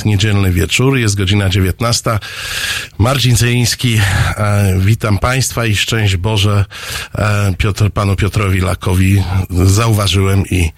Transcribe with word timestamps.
Jest 0.00 0.06
niedzielny 0.06 0.52
wieczór, 0.52 0.98
jest 0.98 1.16
godzina 1.16 1.48
19. 1.48 2.18
Marcin 2.98 3.36
Cejiński, 3.36 4.00
e, 4.36 4.74
witam 4.78 5.18
Państwa 5.18 5.66
i 5.66 5.76
szczęść 5.76 6.16
Boże 6.16 6.64
e, 7.14 7.54
Piotr, 7.58 7.90
panu 7.90 8.16
Piotrowi 8.16 8.60
Lakowi 8.60 9.22
zauważyłem 9.50 10.46
i, 10.50 10.72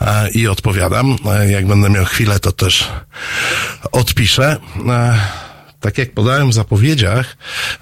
e, 0.00 0.30
i 0.30 0.48
odpowiadam. 0.48 1.16
E, 1.26 1.50
jak 1.50 1.66
będę 1.66 1.90
miał 1.90 2.04
chwilę, 2.04 2.40
to 2.40 2.52
też 2.52 2.88
odpiszę. 3.92 4.56
E, 4.88 5.18
tak 5.80 5.98
jak 5.98 6.12
podałem 6.12 6.50
w 6.50 6.54
zapowiedziach, 6.54 7.36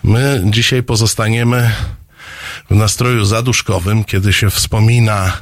my 0.05 0.43
dzisiaj 0.45 0.83
pozostaniemy 0.83 1.71
w 2.71 2.75
nastroju 2.75 3.25
zaduszkowym, 3.25 4.05
kiedy 4.05 4.33
się 4.33 4.50
wspomina, 4.50 5.33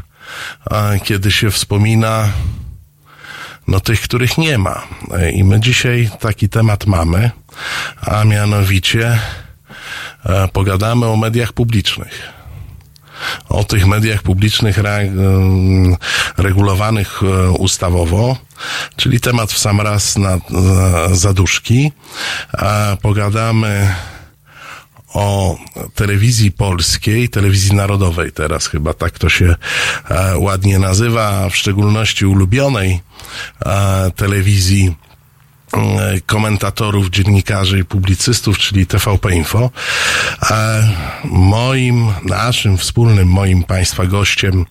e, 0.70 1.00
kiedy 1.00 1.30
się 1.30 1.50
wspomina 1.50 2.28
no 3.68 3.80
tych, 3.80 4.00
których 4.00 4.38
nie 4.38 4.58
ma. 4.58 4.82
I 5.32 5.44
my 5.44 5.60
dzisiaj 5.60 6.10
taki 6.20 6.48
temat 6.48 6.86
mamy, 6.86 7.30
a 8.00 8.24
mianowicie 8.24 9.18
e, 10.24 10.48
pogadamy 10.48 11.06
o 11.06 11.16
mediach 11.16 11.52
publicznych. 11.52 12.32
O 13.48 13.64
tych 13.64 13.86
mediach 13.86 14.22
publicznych 14.22 14.78
re, 14.78 14.90
e, 14.90 15.10
regulowanych 16.36 17.20
e, 17.22 17.50
ustawowo, 17.50 18.36
czyli 18.96 19.20
temat 19.20 19.52
w 19.52 19.58
sam 19.58 19.80
raz 19.80 20.16
na, 20.16 20.38
zaduszki. 21.12 21.92
Pogadamy 23.02 23.94
o 25.18 25.58
telewizji 25.94 26.52
polskiej, 26.52 27.28
telewizji 27.28 27.74
narodowej 27.74 28.32
teraz 28.32 28.66
chyba 28.66 28.94
tak 28.94 29.18
to 29.18 29.28
się 29.28 29.54
e, 30.10 30.38
ładnie 30.38 30.78
nazywa, 30.78 31.48
w 31.48 31.56
szczególności 31.56 32.26
ulubionej 32.26 33.00
e, 33.66 34.10
telewizji 34.16 34.94
e, 35.74 36.20
komentatorów, 36.26 37.10
dziennikarzy 37.10 37.78
i 37.78 37.84
publicystów, 37.84 38.58
czyli 38.58 38.86
TVP 38.86 39.34
Info. 39.34 39.70
Moim, 41.24 42.12
naszym 42.24 42.78
wspólnym, 42.78 43.28
moim 43.28 43.64
Państwa 43.64 44.06
gościem 44.06 44.66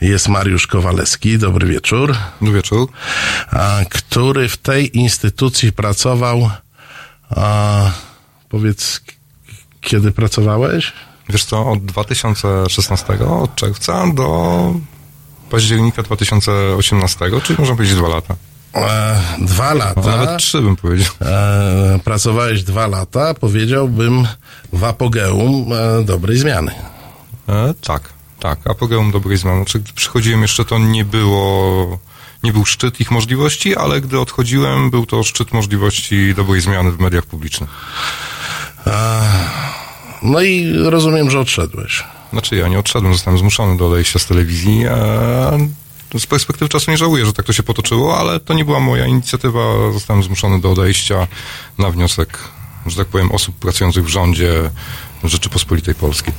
jest 0.00 0.28
Mariusz 0.28 0.66
Kowalewski. 0.66 1.38
Dobry 1.38 1.68
wieczór. 1.68 2.16
Dobry 2.40 2.54
wieczór. 2.54 2.88
Który 3.88 4.48
w 4.48 4.56
tej 4.56 4.98
instytucji 4.98 5.72
pracował, 5.72 6.50
powiedz, 8.48 9.00
kiedy 9.84 10.12
pracowałeś? 10.12 10.92
Wiesz 11.28 11.44
co, 11.44 11.70
od 11.70 11.84
2016, 11.84 13.18
od 13.28 13.54
czerwca 13.54 14.06
do 14.14 14.74
października 15.50 16.02
2018, 16.02 17.30
czyli 17.42 17.58
można 17.58 17.74
powiedzieć 17.74 17.96
dwa 17.96 18.08
lata. 18.08 18.34
E, 18.74 19.20
dwa 19.38 19.74
lata. 19.74 20.00
No, 20.00 20.16
nawet 20.16 20.38
trzy 20.38 20.60
bym 20.62 20.76
powiedział. 20.76 21.12
E, 21.20 21.98
pracowałeś 22.04 22.62
dwa 22.62 22.86
lata, 22.86 23.34
powiedziałbym 23.34 24.26
w 24.72 24.84
apogeum 24.84 25.72
e, 25.72 26.04
dobrej 26.04 26.38
zmiany. 26.38 26.72
E, 27.48 27.74
tak, 27.80 28.02
tak, 28.40 28.58
apogeum 28.66 29.10
dobrej 29.10 29.36
zmiany. 29.36 29.56
Znaczy, 29.56 29.80
gdy 29.80 29.92
przychodziłem 29.92 30.42
jeszcze, 30.42 30.64
to 30.64 30.78
nie 30.78 31.04
było, 31.04 31.98
nie 32.42 32.52
był 32.52 32.64
szczyt 32.64 33.00
ich 33.00 33.10
możliwości, 33.10 33.76
ale 33.76 34.00
gdy 34.00 34.20
odchodziłem, 34.20 34.90
był 34.90 35.06
to 35.06 35.22
szczyt 35.22 35.52
możliwości 35.52 36.34
dobrej 36.34 36.60
zmiany 36.60 36.90
w 36.90 37.00
mediach 37.00 37.26
publicznych. 37.26 37.70
No 40.24 40.42
i 40.42 40.72
rozumiem, 40.72 41.30
że 41.30 41.40
odszedłeś. 41.40 42.04
Znaczy 42.32 42.56
ja 42.56 42.68
nie 42.68 42.78
odszedłem, 42.78 43.12
zostałem 43.12 43.38
zmuszony 43.38 43.76
do 43.76 43.86
odejścia 43.86 44.18
z 44.18 44.26
telewizji. 44.26 44.84
E, 44.86 46.18
z 46.18 46.26
perspektywy 46.26 46.68
czasu 46.68 46.90
nie 46.90 46.96
żałuję, 46.96 47.26
że 47.26 47.32
tak 47.32 47.46
to 47.46 47.52
się 47.52 47.62
potoczyło, 47.62 48.18
ale 48.18 48.40
to 48.40 48.54
nie 48.54 48.64
była 48.64 48.80
moja 48.80 49.06
inicjatywa. 49.06 49.60
Zostałem 49.92 50.22
zmuszony 50.22 50.60
do 50.60 50.72
odejścia 50.72 51.26
na 51.78 51.90
wniosek, 51.90 52.38
że 52.86 52.96
tak 52.96 53.06
powiem, 53.06 53.32
osób 53.32 53.56
pracujących 53.56 54.04
w 54.04 54.08
rządzie 54.08 54.70
Rzeczypospolitej 55.24 55.94
Polskiej. 55.94 56.34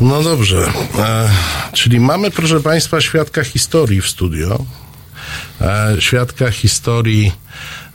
No 0.00 0.22
dobrze. 0.22 0.72
E, 0.98 1.30
czyli 1.72 2.00
mamy, 2.00 2.30
proszę 2.30 2.60
Państwa, 2.60 3.00
świadka 3.00 3.44
historii 3.44 4.00
w 4.00 4.08
studio. 4.08 4.64
E, 5.60 5.96
świadka 5.98 6.50
historii 6.50 7.32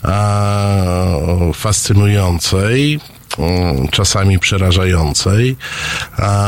e, 0.04 1.52
fascynującej, 1.54 3.00
czasami 3.92 4.40
przerażającej, 4.40 5.58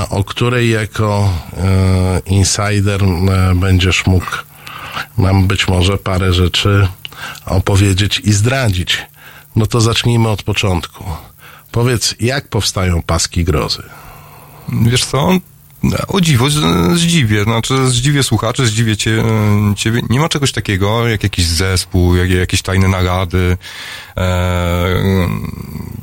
o 0.09 0.23
której 0.23 0.69
jako 0.69 1.33
e, 1.57 2.21
insider 2.25 3.03
e, 3.03 3.55
będziesz 3.55 4.05
mógł 4.05 4.31
nam 5.17 5.47
być 5.47 5.67
może 5.67 5.97
parę 5.97 6.33
rzeczy 6.33 6.87
opowiedzieć 7.45 8.19
i 8.19 8.33
zdradzić. 8.33 8.97
No 9.55 9.65
to 9.65 9.81
zacznijmy 9.81 10.29
od 10.29 10.43
początku. 10.43 11.03
Powiedz, 11.71 12.15
jak 12.19 12.47
powstają 12.47 13.01
paski 13.01 13.43
grozy? 13.43 13.83
Wiesz 14.69 15.05
co? 15.05 15.29
O 16.07 16.21
dziwo, 16.21 16.45
zdziwię, 16.95 17.43
znaczy 17.43 17.87
zdziwię 17.87 18.23
słuchaczy, 18.23 18.67
zdziwię 18.67 18.97
cie, 18.97 19.23
ciebie. 19.75 20.01
Nie 20.09 20.19
ma 20.19 20.29
czegoś 20.29 20.51
takiego, 20.51 21.07
jak 21.07 21.23
jakiś 21.23 21.45
zespół, 21.45 22.15
jak, 22.15 22.29
jakieś 22.29 22.61
tajne 22.61 22.87
narady, 22.87 23.57
e, 24.17 25.29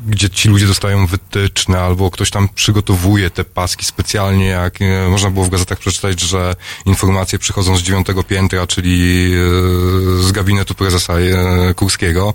gdzie 0.07 0.29
ci 0.29 0.49
ludzie 0.49 0.67
dostają 0.67 1.07
wytyczne, 1.07 1.79
albo 1.79 2.11
ktoś 2.11 2.29
tam 2.29 2.49
przygotowuje 2.55 3.29
te 3.29 3.43
paski 3.43 3.85
specjalnie, 3.85 4.45
jak 4.45 4.81
e, 4.81 5.09
można 5.09 5.29
było 5.29 5.45
w 5.45 5.49
gazetach 5.49 5.79
przeczytać, 5.79 6.21
że 6.21 6.55
informacje 6.85 7.39
przychodzą 7.39 7.77
z 7.77 7.81
dziewiątego 7.81 8.23
piętra, 8.23 8.67
czyli 8.67 9.31
e, 9.33 10.23
z 10.23 10.31
gabinetu 10.31 10.75
prezesa 10.75 11.13
e, 11.13 11.73
Kurskiego. 11.73 12.33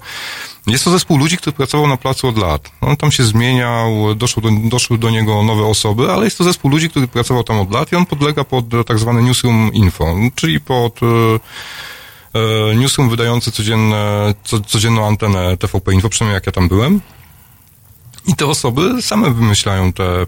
Jest 0.66 0.84
to 0.84 0.90
zespół 0.90 1.18
ludzi, 1.18 1.36
który 1.36 1.56
pracował 1.56 1.86
na 1.86 1.96
placu 1.96 2.28
od 2.28 2.38
lat. 2.38 2.70
On 2.80 2.96
tam 2.96 3.12
się 3.12 3.24
zmieniał, 3.24 4.14
doszło 4.14 4.42
do, 4.42 4.50
doszły 4.64 4.98
do 4.98 5.10
niego 5.10 5.42
nowe 5.42 5.64
osoby, 5.64 6.12
ale 6.12 6.24
jest 6.24 6.38
to 6.38 6.44
zespół 6.44 6.70
ludzi, 6.70 6.90
który 6.90 7.08
pracował 7.08 7.44
tam 7.44 7.58
od 7.58 7.72
lat 7.72 7.92
i 7.92 7.96
on 7.96 8.06
podlega 8.06 8.44
pod 8.44 8.64
tak 8.86 8.98
zwane 8.98 9.22
newsroom 9.22 9.70
info, 9.72 10.14
czyli 10.34 10.60
pod 10.60 11.00
e, 11.02 11.06
e, 12.72 12.76
newsroom 12.76 13.10
wydający 13.10 13.52
codzienne, 13.52 14.34
co, 14.44 14.60
codzienną 14.60 15.06
antenę 15.06 15.56
TVP 15.56 15.94
Info, 15.94 16.08
przynajmniej 16.08 16.34
jak 16.34 16.46
ja 16.46 16.52
tam 16.52 16.68
byłem. 16.68 17.00
I 18.26 18.34
te 18.34 18.46
osoby 18.46 19.02
same 19.02 19.30
wymyślają 19.30 19.92
te, 19.92 20.26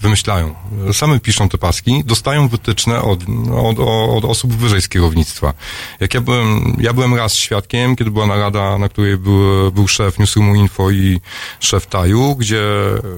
wymyślają, 0.00 0.54
same 0.92 1.20
piszą 1.20 1.48
te 1.48 1.58
paski, 1.58 2.04
dostają 2.04 2.48
wytyczne 2.48 3.02
od, 3.02 3.20
od, 3.54 3.78
od 4.16 4.24
osób 4.24 4.52
wyżej 4.54 4.82
z 4.82 4.88
kierownictwa. 4.88 5.54
Jak 6.00 6.14
ja 6.14 6.20
byłem, 6.20 6.76
ja 6.80 6.92
byłem 6.92 7.14
raz 7.14 7.34
świadkiem, 7.34 7.96
kiedy 7.96 8.10
była 8.10 8.26
narada, 8.26 8.78
na 8.78 8.88
której 8.88 9.16
był, 9.16 9.72
był 9.72 9.88
szef 9.88 10.18
Newsroomu 10.18 10.54
Info 10.54 10.90
i 10.90 11.20
szef 11.60 11.86
Taju, 11.86 12.36
gdzie 12.36 12.62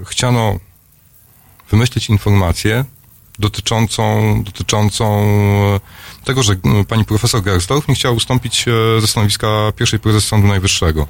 chciano 0.07 0.59
wymyślić 1.71 2.11
informację 2.11 2.85
dotyczącą, 3.39 4.35
dotyczącą 4.43 5.29
tego, 6.25 6.43
że 6.43 6.57
mm, 6.65 6.85
pani 6.85 7.05
profesor 7.05 7.43
Gersdorf 7.43 7.89
nie 7.89 7.95
chciała 7.95 8.15
ustąpić 8.15 8.69
e, 8.69 9.01
ze 9.01 9.07
stanowiska 9.07 9.49
pierwszej 9.77 9.99
prezes 10.01 10.25
Sądu 10.25 10.49
Najwyższego. 10.49 11.07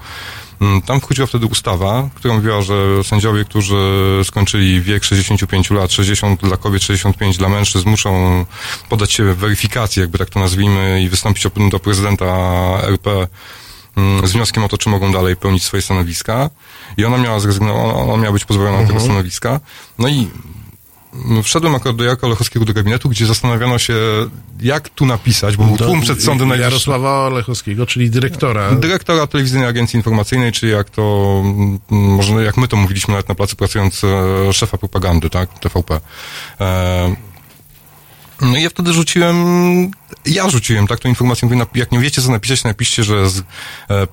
Mm, 0.60 0.82
Tam 0.82 1.00
wchodziła 1.00 1.26
wtedy 1.26 1.46
ustawa, 1.46 2.08
która 2.14 2.34
mówiła, 2.34 2.62
że 2.62 3.04
sędziowie, 3.04 3.44
którzy 3.44 4.20
skończyli 4.24 4.80
wiek 4.80 5.04
65 5.04 5.70
lat, 5.70 5.92
60 5.92 6.40
dla 6.40 6.56
kobiet, 6.56 6.82
65 6.82 7.36
dla 7.38 7.48
mężczyzn, 7.48 7.90
muszą 7.90 8.44
podać 8.88 9.12
się 9.12 9.34
weryfikacji, 9.34 10.00
jakby 10.00 10.18
tak 10.18 10.30
to 10.30 10.40
nazwijmy, 10.40 11.02
i 11.02 11.08
wystąpić 11.08 11.44
do 11.70 11.78
prezydenta 11.78 12.26
RP 12.82 13.26
mm, 13.96 14.26
z 14.26 14.32
wnioskiem 14.32 14.64
o 14.64 14.68
to, 14.68 14.78
czy 14.78 14.88
mogą 14.88 15.12
dalej 15.12 15.36
pełnić 15.36 15.64
swoje 15.64 15.82
stanowiska. 15.82 16.50
I 16.96 17.04
ona 17.04 17.18
miała 17.18 17.40
zrezygnować, 17.40 17.84
ona, 17.84 17.94
ona 17.94 18.22
miała 18.22 18.32
być 18.32 18.44
pozbawiona 18.44 18.86
tego 18.86 19.00
stanowiska. 19.00 19.60
No 19.98 20.08
i 20.08 20.28
wszedłem 21.42 21.74
akurat 21.74 21.96
do 21.96 22.04
Jarka 22.04 22.26
Olechowskiego 22.26 22.64
do 22.64 22.72
gabinetu, 22.72 23.08
gdzie 23.08 23.26
zastanawiano 23.26 23.78
się, 23.78 23.94
jak 24.60 24.88
tu 24.88 25.06
napisać, 25.06 25.56
bo 25.56 25.64
był 25.64 25.76
Do 25.76 25.84
tłum 25.84 26.00
przed 26.00 26.22
sądem 26.22 26.48
najwyższym. 26.48 26.72
Jarosława 26.72 27.26
Olechowskiego, 27.26 27.86
czyli 27.86 28.10
dyrektora. 28.10 28.72
Dyrektora 28.72 29.26
Telewizyjnej 29.26 29.68
Agencji 29.68 29.96
Informacyjnej, 29.96 30.52
czy 30.52 30.66
jak 30.66 30.90
to, 30.90 31.36
mm, 31.44 31.80
może 31.90 32.44
jak 32.44 32.56
my 32.56 32.68
to 32.68 32.76
mówiliśmy 32.76 33.12
nawet 33.12 33.28
na 33.28 33.34
placu 33.34 33.56
pracując, 33.56 34.04
e, 34.04 34.52
szefa 34.52 34.78
propagandy, 34.78 35.30
tak, 35.30 35.58
TVP. 35.58 36.00
E, 36.60 37.14
no 38.40 38.56
i 38.56 38.62
ja 38.62 38.70
wtedy 38.70 38.92
rzuciłem, 38.92 39.36
ja 40.26 40.50
rzuciłem, 40.50 40.86
tak, 40.86 41.00
tą 41.00 41.08
informację, 41.08 41.48
mówię, 41.48 41.66
jak 41.74 41.92
nie 41.92 41.98
wiecie, 41.98 42.22
co 42.22 42.30
napisać, 42.30 42.64
napiszcie, 42.64 43.04
że 43.04 43.30
z, 43.30 43.38
e, 43.38 43.42
e, 43.90 44.06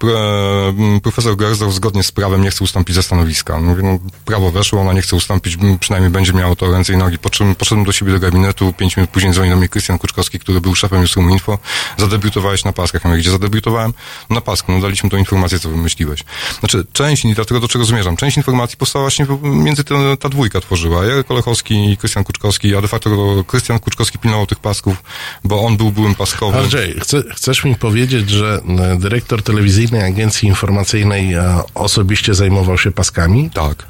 profesor 1.04 1.38
Gerzow 1.38 1.74
zgodnie 1.74 2.04
z 2.04 2.12
prawem 2.12 2.42
nie 2.42 2.52
chce 2.52 2.64
ustąpić 2.64 2.96
ze 2.96 3.04
stanowiska. 3.04 3.60
Mówię, 3.60 3.84
no, 3.84 4.00
prawo 4.26 4.52
weszło, 4.52 4.82
ona 4.82 4.94
nie 4.94 5.02
chce 5.02 5.16
ustąpić, 5.16 5.58
przynajmniej 5.80 6.12
będzie 6.12 6.34
miało 6.34 6.56
to 6.56 6.72
ręce 6.72 6.94
i 6.94 6.98
nogi. 6.98 7.18
Po 7.18 7.30
czym 7.30 7.56
poszedłem 7.56 7.86
do 7.86 7.92
siebie 7.92 8.12
do 8.12 8.20
gabinetu, 8.20 8.74
pięć 8.74 8.98
minut 8.98 9.10
później 9.10 9.34
dzwonił 9.34 9.54
do 9.54 9.58
mnie 9.58 9.70
Krystian 9.70 10.00
Kuczkowski, 10.00 10.40
który 10.40 10.62
był 10.62 10.76
szefem 10.76 11.02
Newsroom 11.02 11.32
Info. 11.32 11.60
Zadebiutowałeś 11.98 12.64
na 12.64 12.74
paskach. 12.74 13.04
Ja 13.04 13.10
mówię, 13.10 13.22
gdzie 13.22 13.32
zadebiutowałem? 13.32 13.94
Na 14.30 14.42
pasku, 14.42 14.72
no 14.72 14.82
daliśmy 14.82 15.10
tą 15.10 15.18
informację, 15.18 15.60
co 15.60 15.70
wymyśliłeś. 15.70 16.24
Znaczy, 16.60 16.86
część, 16.94 17.26
i 17.26 17.34
dlatego 17.34 17.60
do 17.60 17.68
czego 17.68 17.86
zmierzam, 17.86 18.18
część 18.18 18.38
informacji 18.38 18.78
powstała 18.78 19.04
właśnie 19.04 19.26
między 19.42 19.84
te, 19.84 20.18
ta 20.18 20.30
dwójka 20.30 20.62
tworzyła. 20.62 21.06
Jarek 21.06 21.32
Olechowski 21.32 21.92
i 21.92 21.98
Krystian 21.98 22.24
Kuczkowski, 22.24 22.76
a 22.76 22.82
de 22.82 22.88
facto 22.88 23.44
Krystian 23.48 23.80
Kuczkowski 23.80 24.20
pilnował 24.20 24.48
tych 24.48 24.60
pasków, 24.60 25.04
bo 25.44 25.62
on 25.64 25.78
był 25.78 25.87
byłym 25.92 26.16
paskowym. 26.16 26.62
Andrzej, 26.62 27.00
chce, 27.00 27.24
chcesz 27.36 27.64
mi 27.64 27.76
powiedzieć, 27.76 28.30
że 28.30 28.62
e, 28.80 28.98
dyrektor 29.00 29.44
telewizyjnej 29.44 30.04
agencji 30.04 30.48
informacyjnej 30.48 31.34
e, 31.34 31.60
osobiście 31.76 32.34
zajmował 32.34 32.78
się 32.78 32.92
paskami? 32.92 33.50
Tak. 33.50 33.86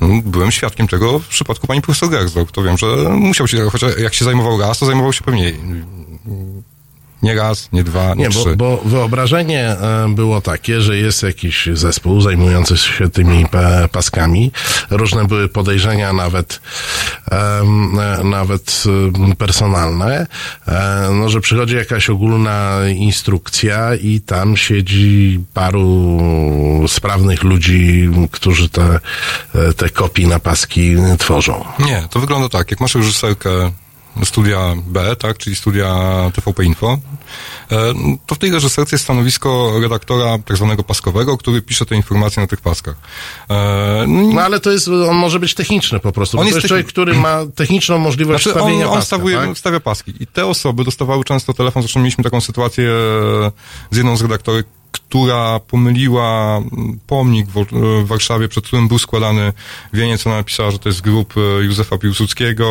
No, 0.00 0.08
Byłem 0.24 0.50
świadkiem 0.50 0.88
tego 0.88 1.18
w 1.18 1.28
przypadku 1.28 1.66
pani 1.66 1.82
profesor 1.82 2.10
Gersdorf. 2.10 2.52
To 2.52 2.62
wiem, 2.62 2.78
że 2.78 2.86
musiał 3.08 3.48
się, 3.48 3.70
chociaż 3.70 3.98
jak 3.98 4.14
się 4.14 4.24
zajmował 4.24 4.60
raz, 4.60 4.78
to 4.78 4.86
zajmował 4.86 5.12
się 5.12 5.24
pewnie 5.24 5.52
nie 7.22 7.34
raz, 7.34 7.68
nie 7.72 7.84
dwa, 7.84 8.14
nie, 8.14 8.22
Nie, 8.24 8.28
trzy. 8.30 8.56
bo, 8.56 8.76
bo 8.76 8.88
wyobrażenie 8.88 9.60
e, 9.68 10.08
było 10.14 10.40
takie, 10.40 10.80
że 10.80 10.96
jest 10.96 11.22
jakiś 11.22 11.68
zespół 11.72 12.20
zajmujący 12.20 12.76
się 12.76 13.08
tymi 13.10 13.46
pa- 13.46 13.88
paskami. 13.88 14.52
Różne 14.90 15.24
były 15.24 15.48
podejrzenia, 15.48 16.12
nawet, 16.12 16.60
e, 17.30 17.62
nawet 18.24 18.82
em, 19.16 19.36
personalne, 19.36 20.26
e, 20.68 21.08
no, 21.12 21.28
że 21.28 21.40
przychodzi 21.40 21.76
jakaś 21.76 22.10
ogólna 22.10 22.78
instrukcja 22.96 23.94
i 23.94 24.20
tam 24.20 24.56
siedzi 24.56 25.40
paru 25.54 26.18
sprawnych 26.88 27.42
ludzi, 27.44 28.08
którzy 28.30 28.68
te, 28.68 29.00
e, 29.54 29.72
te 29.72 29.90
kopii 29.90 30.26
na 30.26 30.38
paski 30.38 30.96
tworzą. 31.18 31.64
Nie, 31.78 32.02
to 32.10 32.20
wygląda 32.20 32.48
tak, 32.48 32.70
jak 32.70 32.80
masz 32.80 32.94
reżyserkę 32.94 33.50
studia 34.24 34.74
B, 34.86 35.16
tak, 35.16 35.38
czyli 35.38 35.56
studia 35.56 35.96
TVP 36.34 36.64
Info, 36.64 36.98
e, 37.72 37.94
to 38.26 38.34
w 38.34 38.38
tej 38.38 38.50
reżyserce 38.50 38.94
jest 38.96 39.04
stanowisko 39.04 39.72
redaktora 39.82 40.38
tak 40.38 40.56
zwanego 40.56 40.84
paskowego, 40.84 41.38
który 41.38 41.62
pisze 41.62 41.86
te 41.86 41.96
informacje 41.96 42.42
na 42.42 42.46
tych 42.46 42.60
paskach. 42.60 42.96
E, 43.50 44.04
no 44.08 44.38
No 44.38 44.40
ale 44.44 44.60
to 44.60 44.70
jest, 44.70 44.88
on 44.88 45.16
może 45.16 45.40
być 45.40 45.54
techniczny 45.54 46.00
po 46.00 46.12
prostu. 46.12 46.38
On 46.38 46.44
bo 46.44 46.44
to 46.44 46.48
jest 46.48 46.56
jest 46.56 46.68
człowiek, 46.68 46.86
który 46.86 47.14
ma 47.14 47.38
techniczną 47.54 47.98
możliwość 47.98 48.44
Znaczy 48.44 48.58
on, 48.58 48.64
stawienia 48.64 48.86
on 48.86 48.94
paska, 48.94 49.06
stawuje, 49.06 49.36
tak? 49.36 49.58
stawia 49.58 49.80
paski 49.80 50.14
i 50.20 50.26
te 50.26 50.46
osoby 50.46 50.84
dostawały 50.84 51.24
często 51.24 51.54
telefon, 51.54 51.82
zresztą 51.82 52.00
mieliśmy 52.00 52.24
taką 52.24 52.40
sytuację 52.40 52.90
e, 52.90 53.52
z 53.90 53.96
jedną 53.96 54.16
z 54.16 54.22
redaktorek, 54.22 54.66
która 55.08 55.60
pomyliła 55.60 56.56
mm, 56.56 56.98
pomnik 57.06 57.46
w, 57.46 57.64
w 58.04 58.06
Warszawie, 58.06 58.48
przed 58.48 58.64
którym 58.64 58.88
był 58.88 58.98
składany 58.98 59.52
wieniec, 59.92 60.26
ona 60.26 60.36
napisała, 60.36 60.70
że 60.70 60.78
to 60.78 60.88
jest 60.88 61.00
grób 61.00 61.34
e, 61.36 61.64
Józefa 61.64 61.98
Piłsudskiego, 61.98 62.66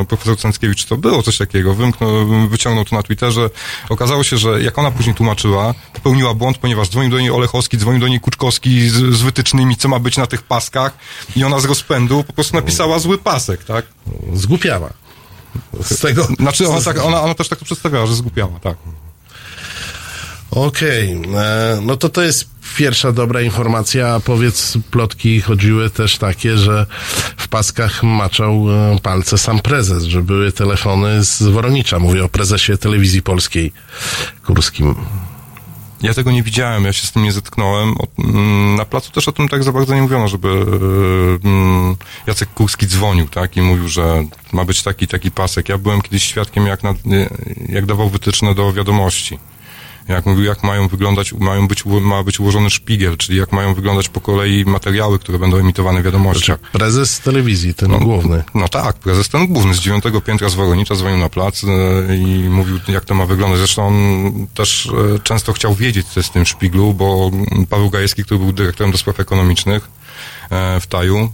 e, 0.00 0.04
profesor 0.04 0.38
Cęckiewicz, 0.38 0.84
to 0.84 0.96
było 0.96 1.22
coś 1.22 1.38
takiego, 1.38 1.74
wymknął, 1.74 2.10
wyciągnął 2.48 2.84
to 2.84 2.96
na 2.96 3.02
Twitterze. 3.02 3.50
Okazało 3.88 4.22
się, 4.22 4.36
że 4.36 4.62
jak 4.62 4.78
ona 4.78 4.90
później 4.90 5.14
tłumaczyła, 5.14 5.74
popełniła 5.92 6.34
błąd, 6.34 6.58
ponieważ 6.58 6.88
dzwonił 6.88 7.10
do 7.10 7.20
niej 7.20 7.30
Olechowski, 7.30 7.78
dzwonił 7.78 8.00
do 8.00 8.08
niej 8.08 8.20
Kuczkowski 8.20 8.88
z, 8.88 8.94
z 8.94 9.22
wytycznymi, 9.22 9.76
co 9.76 9.88
ma 9.88 9.98
być 9.98 10.16
na 10.16 10.26
tych 10.26 10.42
paskach 10.42 10.98
i 11.36 11.44
ona 11.44 11.60
z 11.60 11.64
rozpędu 11.64 12.24
po 12.24 12.32
prostu 12.32 12.56
napisała 12.56 12.98
zły 12.98 13.18
pasek, 13.18 13.64
tak? 13.64 13.86
Zgłupiała. 14.34 14.90
Z 15.80 16.00
tego... 16.00 16.28
Znaczy, 16.38 16.68
ona, 16.68 16.80
tak, 16.80 17.04
ona, 17.04 17.22
ona 17.22 17.34
też 17.34 17.48
tak 17.48 17.58
to 17.58 17.64
przedstawiała, 17.64 18.06
że 18.06 18.14
zgłupiała, 18.14 18.60
tak. 18.60 18.76
Okej, 20.50 21.12
e, 21.34 21.80
no 21.82 21.96
to 21.96 22.08
to 22.08 22.22
jest 22.22 22.48
pierwsza 22.76 23.12
dobra 23.12 23.42
informacja, 23.42 24.20
powiedz, 24.24 24.78
plotki 24.90 25.40
chodziły 25.40 25.90
też 25.90 26.18
takie, 26.18 26.58
że 26.58 26.86
w 27.36 27.48
paskach 27.48 28.02
maczał 28.02 28.66
e, 28.70 28.98
palce 29.02 29.38
sam 29.38 29.58
prezes, 29.58 30.04
że 30.04 30.22
były 30.22 30.52
telefony 30.52 31.24
z 31.24 31.42
Woronicza, 31.42 31.98
mówię 31.98 32.24
o 32.24 32.28
prezesie 32.28 32.78
telewizji 32.78 33.22
polskiej, 33.22 33.72
Kurskim. 34.46 34.94
Ja 36.02 36.14
tego 36.14 36.32
nie 36.32 36.42
widziałem, 36.42 36.84
ja 36.84 36.92
się 36.92 37.06
z 37.06 37.12
tym 37.12 37.22
nie 37.22 37.32
zetknąłem. 37.32 37.94
Mm, 38.18 38.74
na 38.76 38.84
placu 38.84 39.12
też 39.12 39.28
o 39.28 39.32
tym 39.32 39.48
tak 39.48 39.64
za 39.64 39.72
bardzo 39.72 39.94
nie 39.94 40.02
mówiono, 40.02 40.28
żeby 40.28 40.48
e, 40.48 41.48
mm, 41.48 41.96
Jacek 42.26 42.48
Kurski 42.54 42.86
dzwonił, 42.86 43.28
tak, 43.28 43.56
i 43.56 43.62
mówił, 43.62 43.88
że 43.88 44.24
ma 44.52 44.64
być 44.64 44.82
taki, 44.82 45.08
taki 45.08 45.30
pasek. 45.30 45.68
Ja 45.68 45.78
byłem 45.78 46.02
kiedyś 46.02 46.24
świadkiem, 46.24 46.66
jak, 46.66 46.82
na, 46.82 46.94
jak 47.68 47.86
dawał 47.86 48.10
wytyczne 48.10 48.54
do 48.54 48.72
wiadomości. 48.72 49.38
Jak 50.08 50.26
mówił, 50.26 50.44
jak 50.44 50.64
mają 50.64 50.88
wyglądać, 50.88 51.32
mają 51.32 51.68
być, 51.68 51.84
ma 51.86 52.22
być 52.22 52.40
ułożony 52.40 52.70
szpigiel, 52.70 53.16
czyli 53.16 53.38
jak 53.38 53.52
mają 53.52 53.74
wyglądać 53.74 54.08
po 54.08 54.20
kolei 54.20 54.64
materiały, 54.64 55.18
które 55.18 55.38
będą 55.38 55.56
emitowane 55.56 56.00
w 56.00 56.04
wiadomościach. 56.04 56.58
Prezes 56.58 57.20
telewizji, 57.20 57.74
ten 57.74 57.98
główny. 57.98 58.44
No 58.54 58.68
tak, 58.68 58.96
prezes 58.96 59.28
ten 59.28 59.46
główny 59.46 59.74
z 59.74 59.78
dziewiątego 59.78 60.20
piętra 60.20 60.48
z 60.48 60.54
Woronicza 60.54 60.94
dzwonił 60.94 61.18
na 61.18 61.28
plac 61.28 61.64
e, 61.64 62.16
i 62.16 62.48
mówił, 62.48 62.78
jak 62.88 63.04
to 63.04 63.14
ma 63.14 63.26
wyglądać. 63.26 63.58
Zresztą 63.58 63.86
on 63.86 64.46
też 64.54 64.86
e, 64.86 65.18
często 65.18 65.52
chciał 65.52 65.74
wiedzieć, 65.74 66.06
co 66.06 66.20
jest 66.20 66.30
w 66.30 66.32
tym 66.32 66.46
szpiglu, 66.46 66.94
bo 66.94 67.30
Paweł 67.70 67.90
Gajewski, 67.90 68.24
który 68.24 68.40
był 68.40 68.52
dyrektorem 68.52 68.92
do 68.92 68.98
spraw 68.98 69.20
ekonomicznych 69.20 69.88
e, 70.50 70.80
w 70.80 70.86
Taju, 70.86 71.32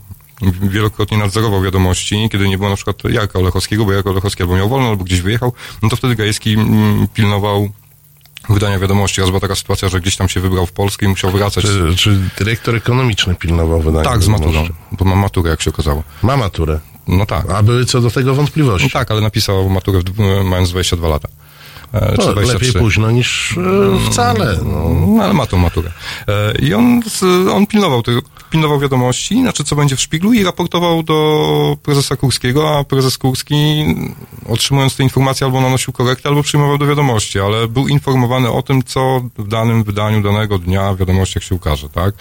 wielokrotnie 0.63 1.19
nadzorował 1.19 1.63
wiadomości, 1.63 2.29
kiedy 2.33 2.49
nie 2.49 2.59
było 2.59 2.71
na 2.71 2.77
przykład 2.77 2.97
Jarka 3.05 3.39
Olechowskiego, 3.39 3.85
bo 3.85 3.93
Jarek 3.93 4.07
Olechowski 4.07 4.43
albo 4.43 4.57
miał 4.57 4.69
wolno, 4.69 4.89
albo 4.89 5.05
gdzieś 5.05 5.21
wyjechał, 5.21 5.53
no 5.83 5.89
to 5.89 5.97
wtedy 5.97 6.17
Gajewski 6.17 6.53
mm, 6.53 7.09
pilnował 7.15 7.69
wydania 8.49 8.79
wiadomości. 8.79 9.21
Raz 9.21 9.31
była 9.31 9.41
taka 9.41 9.55
sytuacja, 9.55 9.89
że 9.89 10.01
gdzieś 10.01 10.17
tam 10.17 10.29
się 10.29 10.41
wybrał 10.41 10.67
w 10.67 10.73
Polskę 10.73 11.07
i 11.07 11.09
musiał 11.09 11.31
wracać. 11.31 11.65
Czy, 11.65 11.97
czy 11.97 12.19
dyrektor 12.39 12.77
ekonomiczny 12.77 13.35
pilnował 13.35 13.81
wydania 13.81 14.05
Tak, 14.05 14.23
z 14.23 14.29
maturą, 14.29 14.69
bo 14.93 15.05
mam 15.05 15.19
maturę, 15.19 15.51
jak 15.51 15.63
się 15.63 15.71
okazało. 15.71 16.03
Ma 16.23 16.37
maturę. 16.37 16.81
No 17.09 17.27
tak. 17.27 17.51
A 17.51 17.63
były 17.63 17.85
co 17.85 18.01
do 18.01 18.11
tego 18.11 18.35
wątpliwości. 18.35 18.87
No 18.95 19.01
tak, 19.01 19.11
ale 19.11 19.21
napisał 19.21 19.69
maturę 19.69 20.01
w, 20.01 20.45
mając 20.45 20.71
22 20.71 21.09
lata. 21.09 21.29
E, 21.93 22.17
czy 22.19 22.27
No, 22.27 22.33
23. 22.33 22.53
lepiej 22.53 22.73
późno 22.83 23.11
niż 23.11 23.59
e, 23.59 24.11
wcale. 24.11 24.59
No. 24.65 25.07
No, 25.07 25.25
ale 25.25 25.35
ma 25.35 25.47
tą 25.47 25.59
maturę. 25.59 25.91
E, 26.29 26.59
I 26.59 26.75
on, 26.75 27.01
on 27.53 27.67
pilnował, 27.67 28.03
tego, 28.03 28.21
pilnował 28.51 28.81
wiadomości, 28.81 29.41
znaczy 29.41 29.65
co 29.65 29.77
będzie 29.77 29.97
w 29.97 30.01
szpiglu 30.01 30.33
i 30.33 30.45
raportował 30.45 31.03
do 31.03 31.77
prezesa 31.83 32.17
Kurskiego, 32.17 32.79
a 32.79 32.85
prezes 32.85 33.19
Kurski 33.19 33.85
otrzymując 34.49 34.97
te 34.97 35.03
informacje 35.03 35.45
albo 35.45 35.61
nanosił 35.61 35.93
korektę, 35.93 36.29
albo 36.29 36.43
przyjmował 36.43 36.79
do 36.79 36.87
wiadomości, 36.87 37.41
ale 37.41 37.69
był 37.69 37.89
informowany 37.89 38.51
o 38.51 38.63
tym, 38.63 38.83
co 38.83 39.21
w 39.39 39.49
danym 39.49 39.85
wydaniu 39.85 40.23
danego 40.23 40.59
dnia 40.59 40.93
w 40.93 40.97
wiadomościach 40.97 41.43
się 41.43 41.55
ukaże, 41.55 41.89
tak? 41.89 42.15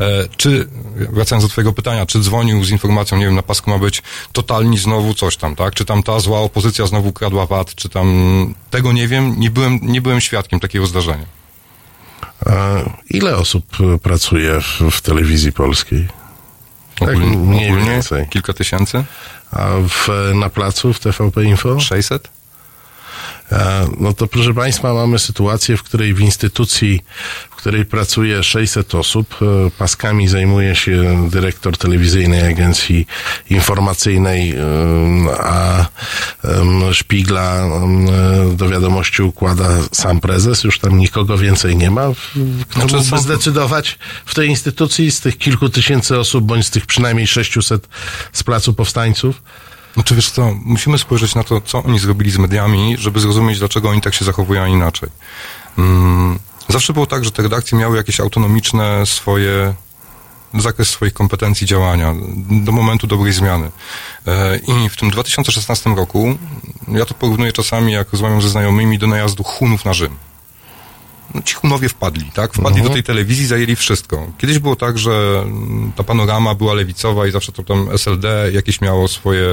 E, 0.00 0.28
czy, 0.36 0.68
wracając 0.96 1.44
do 1.44 1.48
twojego 1.48 1.72
pytania, 1.72 2.06
czy 2.06 2.20
dzwonił 2.20 2.64
z 2.64 2.70
informacją, 2.70 3.18
nie 3.18 3.24
wiem, 3.24 3.34
na 3.34 3.42
pasku 3.42 3.70
ma 3.70 3.78
być 3.78 4.02
totalni 4.32 4.78
znowu 4.78 5.14
coś 5.14 5.36
tam, 5.36 5.56
tak? 5.56 5.74
Czy 5.74 5.84
tam 5.84 6.02
ta 6.02 6.20
zła 6.20 6.40
opozycja 6.40 6.86
znowu 6.86 7.12
kradła 7.12 7.46
VAT, 7.46 7.74
czy 7.74 7.88
tam 7.88 8.08
tego 8.70 8.91
nie 8.92 9.08
wiem, 9.08 9.40
nie 9.40 9.50
byłem, 9.50 9.78
nie 9.82 10.00
byłem 10.02 10.20
świadkiem 10.20 10.60
takiego 10.60 10.86
zdarzenia. 10.86 11.26
A 12.46 12.52
ile 13.10 13.36
osób 13.36 13.64
e, 13.94 13.98
pracuje 13.98 14.60
w, 14.60 14.80
w 14.90 15.00
telewizji 15.00 15.52
polskiej? 15.52 16.08
Tak 16.98 17.08
Ogólnie, 17.08 17.36
mniej 17.36 17.70
ogólnie 17.70 17.90
więcej. 17.90 18.28
kilka 18.28 18.52
tysięcy? 18.52 19.04
A 19.50 19.66
w, 19.88 20.08
na 20.34 20.50
placu 20.50 20.92
w 20.92 21.00
TVP 21.00 21.44
Info? 21.44 21.80
600? 21.80 22.28
E, 23.52 23.88
No 24.00 24.12
to 24.12 24.26
proszę 24.26 24.54
Państwa, 24.54 24.94
mamy 24.94 25.18
sytuację, 25.18 25.76
w 25.76 25.82
której 25.82 26.14
w 26.14 26.20
instytucji, 26.20 27.00
w 27.50 27.56
której 27.56 27.84
pracuje 27.84 28.42
600 28.42 28.94
osób, 28.94 29.36
e, 29.42 29.70
paskami 29.70 30.28
zajmuje 30.28 30.74
się 30.74 31.28
dyrektor 31.30 31.76
telewizyjnej 31.76 32.52
agencji 32.52 33.06
informacyjnej, 33.50 34.50
e, 34.50 34.56
a 35.40 35.86
szpigla 36.92 37.68
do 38.54 38.68
wiadomości 38.68 39.22
układa 39.22 39.68
sam 39.92 40.20
prezes, 40.20 40.64
już 40.64 40.78
tam 40.78 40.98
nikogo 40.98 41.38
więcej 41.38 41.76
nie 41.76 41.90
ma, 41.90 42.02
kto 42.68 42.80
Znaczy 42.80 42.96
mógłby 42.96 43.18
zdecydować 43.18 43.98
w 44.26 44.34
tej 44.34 44.48
instytucji 44.48 45.10
z 45.10 45.20
tych 45.20 45.38
kilku 45.38 45.68
tysięcy 45.68 46.18
osób, 46.18 46.44
bądź 46.44 46.66
z 46.66 46.70
tych 46.70 46.86
przynajmniej 46.86 47.26
600 47.26 47.88
z 48.32 48.42
Placu 48.42 48.74
Powstańców. 48.74 49.42
Znaczy 49.94 50.14
wiesz 50.14 50.30
co, 50.30 50.54
musimy 50.64 50.98
spojrzeć 50.98 51.34
na 51.34 51.44
to, 51.44 51.60
co 51.60 51.82
oni 51.82 51.98
zrobili 51.98 52.30
z 52.30 52.38
mediami, 52.38 52.96
żeby 52.98 53.20
zrozumieć, 53.20 53.58
dlaczego 53.58 53.90
oni 53.90 54.00
tak 54.00 54.14
się 54.14 54.24
zachowują, 54.24 54.66
inaczej. 54.66 55.08
Mm, 55.78 56.38
zawsze 56.68 56.92
było 56.92 57.06
tak, 57.06 57.24
że 57.24 57.30
te 57.30 57.42
redakcje 57.42 57.78
miały 57.78 57.96
jakieś 57.96 58.20
autonomiczne 58.20 59.06
swoje 59.06 59.74
zakres 60.54 60.88
swoich 60.88 61.12
kompetencji 61.12 61.66
działania, 61.66 62.14
do 62.64 62.72
momentu 62.72 63.06
dobrej 63.06 63.32
zmiany. 63.32 63.70
E, 64.26 64.56
I 64.56 64.88
w 64.88 64.96
tym 64.96 65.10
2016 65.10 65.90
roku, 65.90 66.38
ja 66.88 67.04
to 67.04 67.14
porównuję 67.14 67.52
czasami, 67.52 67.92
jak 67.92 68.12
rozmawiam 68.12 68.42
ze 68.42 68.48
znajomymi, 68.48 68.98
do 68.98 69.06
najazdu 69.06 69.42
Hunów 69.42 69.84
na 69.84 69.92
Rzym 69.92 70.16
no, 71.34 71.42
ci 71.42 71.54
Hunowie 71.54 71.88
wpadli, 71.88 72.30
tak? 72.34 72.54
Wpadli 72.54 72.80
uh-huh. 72.82 72.88
do 72.88 72.90
tej 72.90 73.02
telewizji, 73.02 73.46
zajęli 73.46 73.76
wszystko. 73.76 74.26
Kiedyś 74.38 74.58
było 74.58 74.76
tak, 74.76 74.98
że 74.98 75.44
ta 75.96 76.04
panorama 76.04 76.54
była 76.54 76.74
lewicowa 76.74 77.26
i 77.26 77.30
zawsze 77.30 77.52
to 77.52 77.62
tam 77.62 77.88
SLD 77.92 78.50
jakieś 78.52 78.80
miało 78.80 79.08
swoje 79.08 79.48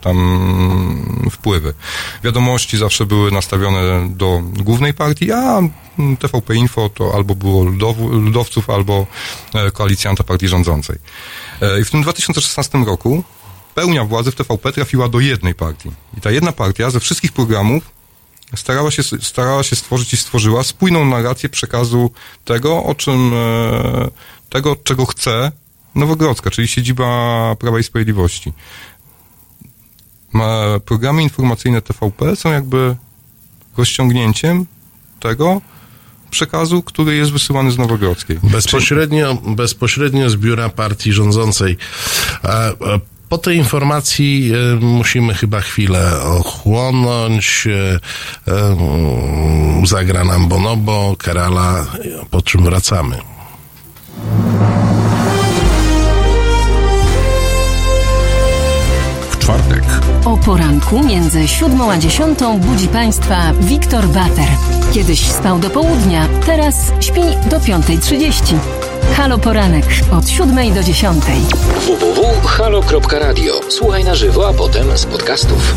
tam 0.00 0.16
wpływy. 1.30 1.74
Wiadomości 2.24 2.78
zawsze 2.78 3.06
były 3.06 3.30
nastawione 3.30 4.08
do 4.10 4.42
głównej 4.42 4.94
partii, 4.94 5.32
a 5.32 5.60
TVP 6.18 6.54
Info 6.54 6.88
to 6.88 7.14
albo 7.14 7.34
było 7.34 7.64
ludow, 7.64 7.96
ludowców, 7.98 8.70
albo 8.70 9.06
e, 9.54 9.70
koalicjanta 9.70 10.24
partii 10.24 10.48
rządzącej. 10.48 10.96
E, 11.62 11.80
I 11.80 11.84
w 11.84 11.90
tym 11.90 12.02
2016 12.02 12.78
roku 12.78 13.24
pełnia 13.74 14.04
władzy 14.04 14.30
w 14.30 14.34
TVP 14.34 14.72
trafiła 14.72 15.08
do 15.08 15.20
jednej 15.20 15.54
partii. 15.54 15.90
I 16.18 16.20
ta 16.20 16.30
jedna 16.30 16.52
partia 16.52 16.90
ze 16.90 17.00
wszystkich 17.00 17.32
programów 17.32 17.99
starała 18.56 18.90
się, 18.90 19.02
starała 19.02 19.62
się 19.62 19.76
stworzyć 19.76 20.12
i 20.12 20.16
stworzyła 20.16 20.64
spójną 20.64 21.04
narrację 21.04 21.48
przekazu 21.48 22.10
tego, 22.44 22.84
o 22.84 22.94
czym, 22.94 23.32
e, 23.34 24.08
tego, 24.48 24.76
czego 24.76 25.06
chce 25.06 25.52
Nowogrodzka, 25.94 26.50
czyli 26.50 26.68
siedziba 26.68 27.06
Prawa 27.58 27.78
i 27.78 27.82
Sprawiedliwości. 27.82 28.52
Programy 30.84 31.22
informacyjne 31.22 31.82
TVP 31.82 32.36
są 32.36 32.52
jakby 32.52 32.96
rozciągnięciem 33.76 34.66
tego 35.20 35.60
przekazu, 36.30 36.82
który 36.82 37.16
jest 37.16 37.32
wysyłany 37.32 37.72
z 37.72 37.78
Nowogrodzkiej. 37.78 38.38
Bezpośrednio, 38.42 39.34
bezpośrednio 39.34 40.30
z 40.30 40.36
biura 40.36 40.68
partii 40.68 41.12
rządzącej. 41.12 41.76
Po 43.30 43.38
tej 43.38 43.56
informacji 43.56 44.52
e, 44.52 44.76
musimy 44.76 45.34
chyba 45.34 45.60
chwilę 45.60 46.22
ochłonąć. 46.22 47.66
E, 47.66 47.98
e, 48.52 48.76
zagra 49.86 50.24
nam 50.24 50.48
Bonobo, 50.48 51.16
Kerala, 51.18 51.86
po 52.30 52.42
czym 52.42 52.64
wracamy. 52.64 53.16
W 59.30 59.38
czwartek. 59.38 59.84
O 60.24 60.36
poranku 60.36 61.04
między 61.04 61.48
siódmą 61.48 61.90
a 61.90 61.98
dziesiątą 61.98 62.58
budzi 62.58 62.88
Państwa 62.88 63.52
Wiktor 63.60 64.06
Bater. 64.08 64.48
Kiedyś 64.92 65.20
spał 65.20 65.58
do 65.58 65.70
południa, 65.70 66.28
teraz 66.46 66.92
śpi 67.00 67.48
do 67.50 67.60
piątej 67.60 67.98
trzydzieści. 67.98 68.54
Halo 69.16 69.38
Poranek 69.38 69.84
od 70.12 70.28
7 70.28 70.74
do 70.74 70.82
10. 70.82 71.24
www.halo.radio. 71.86 73.60
Słuchaj 73.68 74.04
na 74.04 74.14
żywo, 74.14 74.48
a 74.48 74.52
potem 74.52 74.98
z 74.98 75.06
podcastów. 75.06 75.74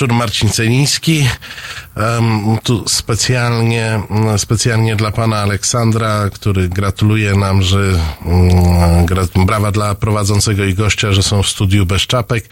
Wieczór, 0.00 0.16
Marcin 0.16 0.50
Celiński. 0.50 1.28
Tu 2.62 2.88
specjalnie, 2.88 4.00
specjalnie 4.36 4.96
dla 4.96 5.10
pana 5.10 5.38
Aleksandra, 5.38 6.30
który 6.30 6.68
gratuluje 6.68 7.34
nam, 7.34 7.62
że 7.62 8.00
gra, 9.04 9.22
brawa 9.46 9.72
dla 9.72 9.94
prowadzącego 9.94 10.64
i 10.64 10.74
gościa, 10.74 11.12
że 11.12 11.22
są 11.22 11.42
w 11.42 11.48
studiu 11.48 11.86
bez 11.86 12.02
czapek. 12.02 12.48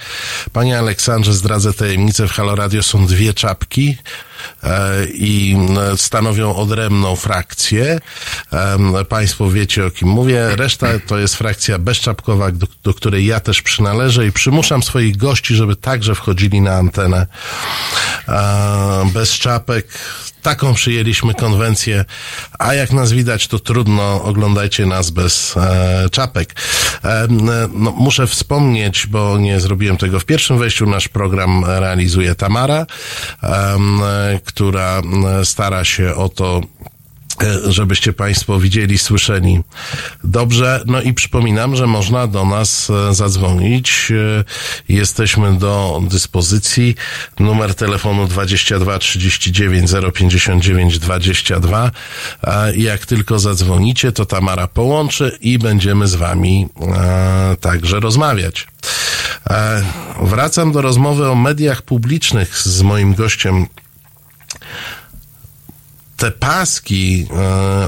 Panie 0.53 0.79
Aleksandrze, 0.79 1.33
zdradzę 1.33 1.73
tajemnicę, 1.73 2.29
w 2.29 2.33
Halo 2.33 2.55
Radio 2.55 2.83
są 2.83 3.07
dwie 3.07 3.35
czapki 3.35 3.97
e, 4.63 5.05
i 5.15 5.57
stanowią 5.97 6.55
odrębną 6.55 7.17
frakcję. 7.17 8.01
Państwo 9.09 9.51
wiecie 9.51 9.87
o 9.87 9.91
kim 9.91 10.09
mówię. 10.09 10.57
Reszta 10.57 10.87
to 11.07 11.19
jest 11.19 11.37
frakcja 11.37 11.79
bezczapkowa, 11.79 12.53
do, 12.53 12.67
do 12.83 12.95
której 12.95 13.27
ja 13.27 13.41
też 13.41 13.63
przynależę 13.63 14.27
i 14.27 14.33
przymuszam 14.33 14.83
swoich 14.83 15.17
gości, 15.17 15.55
żeby 15.55 15.77
także 15.77 16.15
wchodzili 16.15 16.61
na 16.61 16.75
antenę 16.75 17.27
bez 19.13 19.31
czapek. 19.31 19.87
Taką 20.43 20.75
przyjęliśmy 20.75 21.35
konwencję, 21.35 22.05
a 22.59 22.75
jak 22.75 22.93
nas 22.93 23.13
widać, 23.13 23.49
to 23.49 23.59
trudno, 23.59 24.23
oglądajcie 24.23 24.87
nas 24.87 25.11
bez 25.11 25.57
e, 25.57 26.11
czapek. 26.11 26.55
E, 27.05 27.27
no, 27.31 27.91
muszę 27.91 28.27
wspomnieć, 28.27 29.07
bo 29.07 29.39
nie 29.39 29.61
zrobiłem 29.61 29.97
tego 29.97 30.21
w 30.21 30.25
pierwszym 30.25 30.59
wejściu, 30.59 30.87
nasz 30.87 31.09
program 31.09 31.65
realizuje 31.65 32.35
Tamara, 32.35 32.87
e, 33.43 33.79
która 34.45 35.03
stara 35.45 35.85
się 35.85 36.15
o 36.15 36.29
to, 36.29 36.61
żebyście 37.67 38.13
Państwo 38.13 38.59
widzieli, 38.59 38.99
słyszeli 38.99 39.61
dobrze. 40.25 40.83
No 40.87 41.03
i 41.03 41.15
przypominam, 41.15 41.77
że 41.77 41.87
można 41.87 42.27
do 42.27 42.45
nas 42.45 42.93
zadzwonić. 43.11 44.13
Jesteśmy 44.89 45.59
do 45.59 46.03
dyspozycji. 46.11 46.95
Numer 47.41 47.75
telefonu 47.75 48.27
22 48.27 48.99
39 48.99 49.91
059 50.15 50.99
22. 50.99 51.91
I 52.75 52.83
jak 52.83 53.07
tylko 53.07 53.39
zadzwonicie, 53.39 54.13
to 54.13 54.27
Tamara 54.27 54.67
połączy 54.67 55.39
i 55.41 55.59
będziemy 55.59 56.09
z 56.09 56.15
Wami 56.15 56.69
także 57.61 58.01
rozmawiać. 58.01 58.67
Wracam 60.23 60.73
do 60.73 60.83
rozmowy 60.83 61.31
o 61.31 61.35
mediach 61.35 61.83
publicznych 61.83 62.59
z 62.59 62.83
moim 62.83 63.15
gościem 63.15 63.67
te 66.19 66.31
paski, 66.31 67.27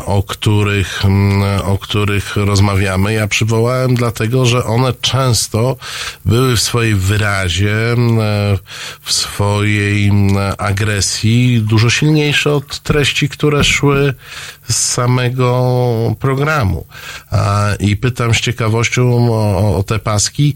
o 0.07 0.23
których, 0.23 1.03
o 1.65 1.79
których 1.79 2.37
rozmawiamy, 2.37 3.13
ja 3.13 3.29
przywołałem 3.29 3.95
dlatego, 3.95 4.47
że 4.47 4.65
one 4.65 4.93
często 5.01 5.77
były 6.25 6.57
w 6.57 6.61
swojej 6.61 6.95
wyrazie, 6.95 7.77
w 9.03 9.13
swojej 9.13 10.13
agresji 10.59 11.63
dużo 11.63 11.91
silniejsze 11.91 12.53
od 12.53 12.79
treści, 12.79 13.29
które 13.29 13.65
szły 13.65 14.15
z 14.69 14.77
samego 14.77 16.15
programu. 16.19 16.87
I 17.81 17.97
pytam 17.97 18.35
z 18.35 18.41
ciekawością 18.41 19.33
o, 19.35 19.77
o 19.77 19.83
te 19.83 19.99
paski, 19.99 20.55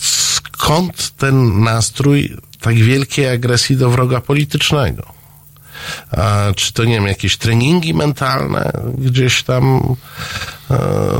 skąd 0.00 1.10
ten 1.16 1.62
nastrój 1.62 2.36
tak 2.60 2.74
wielkiej 2.74 3.28
agresji 3.28 3.76
do 3.76 3.90
wroga 3.90 4.20
politycznego? 4.20 5.20
A, 6.10 6.46
czy 6.56 6.72
to, 6.72 6.84
nie 6.84 6.94
wiem, 6.94 7.06
jakieś 7.06 7.36
treningi 7.36 7.94
mentalne 7.94 8.72
gdzieś 8.98 9.42
tam? 9.42 9.96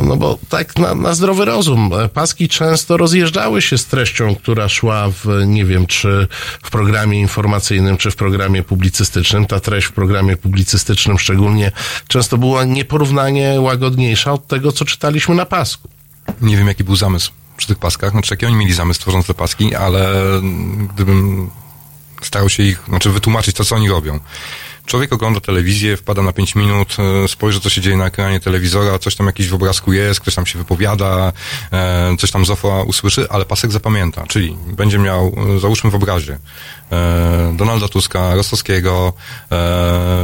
No 0.02 0.16
bo 0.16 0.38
tak 0.48 0.78
na, 0.78 0.94
na 0.94 1.14
zdrowy 1.14 1.44
rozum. 1.44 1.90
Paski 2.14 2.48
często 2.48 2.96
rozjeżdżały 2.96 3.62
się 3.62 3.78
z 3.78 3.86
treścią, 3.86 4.34
która 4.34 4.68
szła 4.68 5.08
w, 5.08 5.26
nie 5.46 5.64
wiem, 5.64 5.86
czy 5.86 6.28
w 6.62 6.70
programie 6.70 7.20
informacyjnym, 7.20 7.96
czy 7.96 8.10
w 8.10 8.16
programie 8.16 8.62
publicystycznym. 8.62 9.46
Ta 9.46 9.60
treść 9.60 9.86
w 9.86 9.92
programie 9.92 10.36
publicystycznym 10.36 11.18
szczególnie 11.18 11.72
często 12.08 12.38
była 12.38 12.64
nieporównanie 12.64 13.60
łagodniejsza 13.60 14.32
od 14.32 14.46
tego, 14.46 14.72
co 14.72 14.84
czytaliśmy 14.84 15.34
na 15.34 15.46
pasku. 15.46 15.88
Nie 16.40 16.56
wiem, 16.56 16.68
jaki 16.68 16.84
był 16.84 16.96
zamysł 16.96 17.32
przy 17.60 17.68
tych 17.68 17.78
paskach. 17.78 18.10
Znaczy, 18.10 18.28
jaki 18.34 18.46
oni 18.46 18.56
mieli 18.56 18.72
zamysł 18.72 19.00
tworząc 19.00 19.26
te 19.26 19.34
paski, 19.34 19.74
ale 19.74 20.14
gdybym 20.94 21.50
starał 22.22 22.48
się 22.48 22.62
ich, 22.62 22.82
znaczy 22.88 23.10
wytłumaczyć 23.10 23.56
to, 23.56 23.64
co 23.64 23.76
oni 23.76 23.88
robią. 23.88 24.20
Człowiek 24.90 25.12
ogląda 25.12 25.40
telewizję, 25.40 25.96
wpada 25.96 26.22
na 26.22 26.32
5 26.32 26.54
minut, 26.54 26.96
spojrzy, 27.26 27.60
co 27.60 27.70
się 27.70 27.80
dzieje 27.80 27.96
na 27.96 28.06
ekranie 28.06 28.40
telewizora, 28.40 28.98
coś 28.98 29.16
tam 29.16 29.26
jakiś 29.26 29.48
w 29.48 29.54
obrazku 29.54 29.92
jest, 29.92 30.20
ktoś 30.20 30.34
tam 30.34 30.46
się 30.46 30.58
wypowiada, 30.58 31.32
coś 32.18 32.30
tam 32.30 32.46
z 32.46 32.50
OFA 32.50 32.82
usłyszy, 32.82 33.26
ale 33.30 33.44
pasek 33.44 33.72
zapamięta, 33.72 34.26
czyli 34.26 34.56
będzie 34.66 34.98
miał, 34.98 35.36
załóżmy 35.60 35.90
w 35.90 35.94
obrazie, 35.94 36.38
Donalda 37.52 37.88
Tuska, 37.88 38.34
Rostowskiego, 38.34 39.12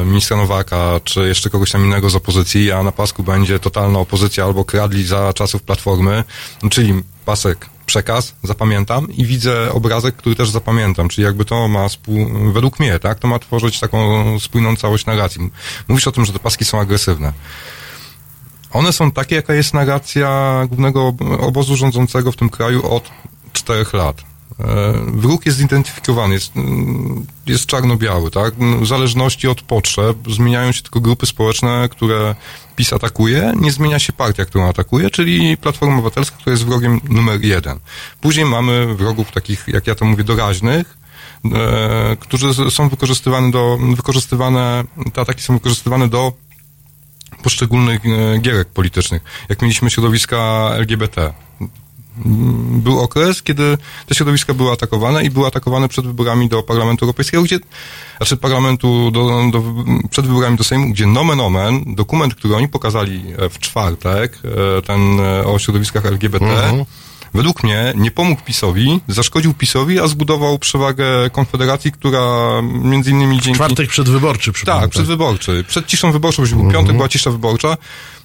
ministra 0.05 0.37
Nowaka, 0.37 1.01
czy 1.05 1.29
jeszcze 1.29 1.51
kogoś 1.51 1.71
tam 1.71 1.85
innego 1.85 2.11
z 2.11 2.15
opozycji, 2.15 2.73
a 2.73 2.83
na 2.83 2.93
pasku 2.93 3.23
będzie 3.23 3.59
totalna 3.59 3.99
opozycja 3.99 4.45
albo 4.45 4.65
kradli 4.65 5.05
za 5.05 5.33
czasów 5.33 5.63
Platformy, 5.63 6.25
czyli 6.71 7.03
pasek 7.25 7.67
przekaz, 7.87 8.35
zapamiętam 8.43 9.13
i 9.13 9.27
widzę 9.27 9.73
obrazek, 9.73 10.17
który 10.17 10.35
też 10.37 10.51
zapamiętam, 10.51 11.09
czyli 11.09 11.25
jakby 11.25 11.45
to 11.45 11.69
ma, 11.69 11.89
spół, 11.89 12.27
według 12.53 12.81
mnie, 12.81 12.99
tak, 12.99 13.19
to 13.19 13.29
ma 13.29 13.39
tworzyć 13.39 13.81
taką 13.81 14.25
spójną 14.41 14.77
całość 14.77 15.07
narracji. 15.07 15.51
Mówisz 15.89 16.07
o 16.07 16.13
tym, 16.13 16.25
że 16.25 16.33
te 16.33 16.39
paski 16.39 16.65
są 16.65 16.81
agresywne. 16.81 17.33
One 18.71 18.93
są 18.93 19.11
takie, 19.11 19.37
jaka 19.37 19.55
jest 19.55 19.75
narracja 19.75 20.61
głównego 20.69 21.15
obozu 21.41 21.77
rządzącego 21.77 22.33
w 22.33 22.37
tym 22.37 22.49
kraju 22.49 22.95
od 22.95 23.11
czterech 23.53 23.93
lat. 23.93 24.36
Wróg 25.07 25.47
jest 25.47 25.59
zidentyfikowany, 25.59 26.35
jest, 26.35 26.53
jest 27.47 27.67
czarno-biały, 27.67 28.31
tak? 28.31 28.55
W 28.55 28.87
zależności 28.87 29.49
od 29.49 29.63
potrzeb 29.63 30.17
zmieniają 30.31 30.73
się 30.73 30.83
tylko 30.83 31.01
grupy 31.01 31.27
społeczne, 31.27 31.89
które 31.91 32.35
PiS 32.77 32.93
atakuje, 32.93 33.53
nie 33.61 33.73
zmienia 33.73 33.99
się 33.99 34.13
partia, 34.13 34.45
którą 34.45 34.69
atakuje, 34.69 35.11
czyli 35.11 35.57
Platforma 35.57 35.95
Obywatelska, 35.95 36.37
która 36.37 36.53
jest 36.53 36.65
wrogiem 36.65 37.01
numer 37.09 37.45
jeden. 37.45 37.79
Później 38.21 38.47
mamy 38.47 38.95
wrogów 38.95 39.33
takich, 39.33 39.65
jak 39.69 39.87
ja 39.87 39.95
to 39.95 40.05
mówię, 40.05 40.25
doraźnych, 40.25 40.99
e, 41.45 42.17
którzy 42.21 42.71
są 42.71 42.89
wykorzystywane 42.89 43.51
do, 43.51 43.79
wykorzystywane, 43.97 44.85
te 45.13 45.21
ataki 45.21 45.43
są 45.43 45.55
wykorzystywane 45.55 46.09
do 46.09 46.33
poszczególnych 47.43 48.01
e, 48.07 48.39
gierek 48.39 48.69
politycznych. 48.69 49.23
Jak 49.49 49.63
mieliśmy 49.63 49.91
środowiska 49.91 50.71
LGBT, 50.75 51.33
był 52.69 53.01
okres, 53.01 53.43
kiedy 53.43 53.79
te 54.07 54.15
środowiska 54.15 54.55
były 54.55 54.73
atakowane 54.73 55.25
i 55.25 55.31
były 55.31 55.47
atakowane 55.47 55.89
przed 55.89 56.07
wyborami 56.07 56.49
do 56.49 56.63
Parlamentu 56.63 57.05
Europejskiego, 57.05 57.43
gdzie, 57.43 57.59
znaczy 58.17 58.37
Parlamentu, 58.37 59.11
do, 59.11 59.51
do, 59.53 59.63
przed 60.11 60.27
wyborami 60.27 60.57
do 60.57 60.65
Sejmu, 60.65 60.91
gdzie 60.91 61.07
nomen 61.07 61.41
omen, 61.41 61.95
dokument, 61.95 62.35
który 62.35 62.57
oni 62.57 62.69
pokazali 62.69 63.23
w 63.51 63.59
czwartek, 63.59 64.39
e, 64.79 64.83
ten 64.83 65.21
e, 65.21 65.47
o 65.47 65.59
środowiskach 65.59 66.07
LGBT, 66.07 66.45
mhm. 66.45 66.85
według 67.35 67.65
mnie 67.65 67.93
nie 67.97 68.11
pomógł 68.11 68.43
PiSowi, 68.43 69.01
zaszkodził 69.09 69.55
PiSowi, 69.55 70.01
a 70.01 70.07
zbudował 70.07 70.59
przewagę 70.59 71.07
Konfederacji, 71.33 71.93
która 71.93 72.23
między 72.63 73.11
innymi 73.11 73.41
dzięki... 73.41 73.57
Czwartek 73.57 73.89
przedwyborczy, 73.89 74.53
Tak, 74.67 74.91
przedwyborczy. 74.91 75.65
Przed 75.69 75.87
ciszą 75.87 76.13
wyborczą, 76.13 76.43
bo 76.43 76.49
mhm. 76.49 76.73
piątek 76.73 76.97
była 76.97 77.09
cisza 77.09 77.31
wyborcza. 77.31 77.77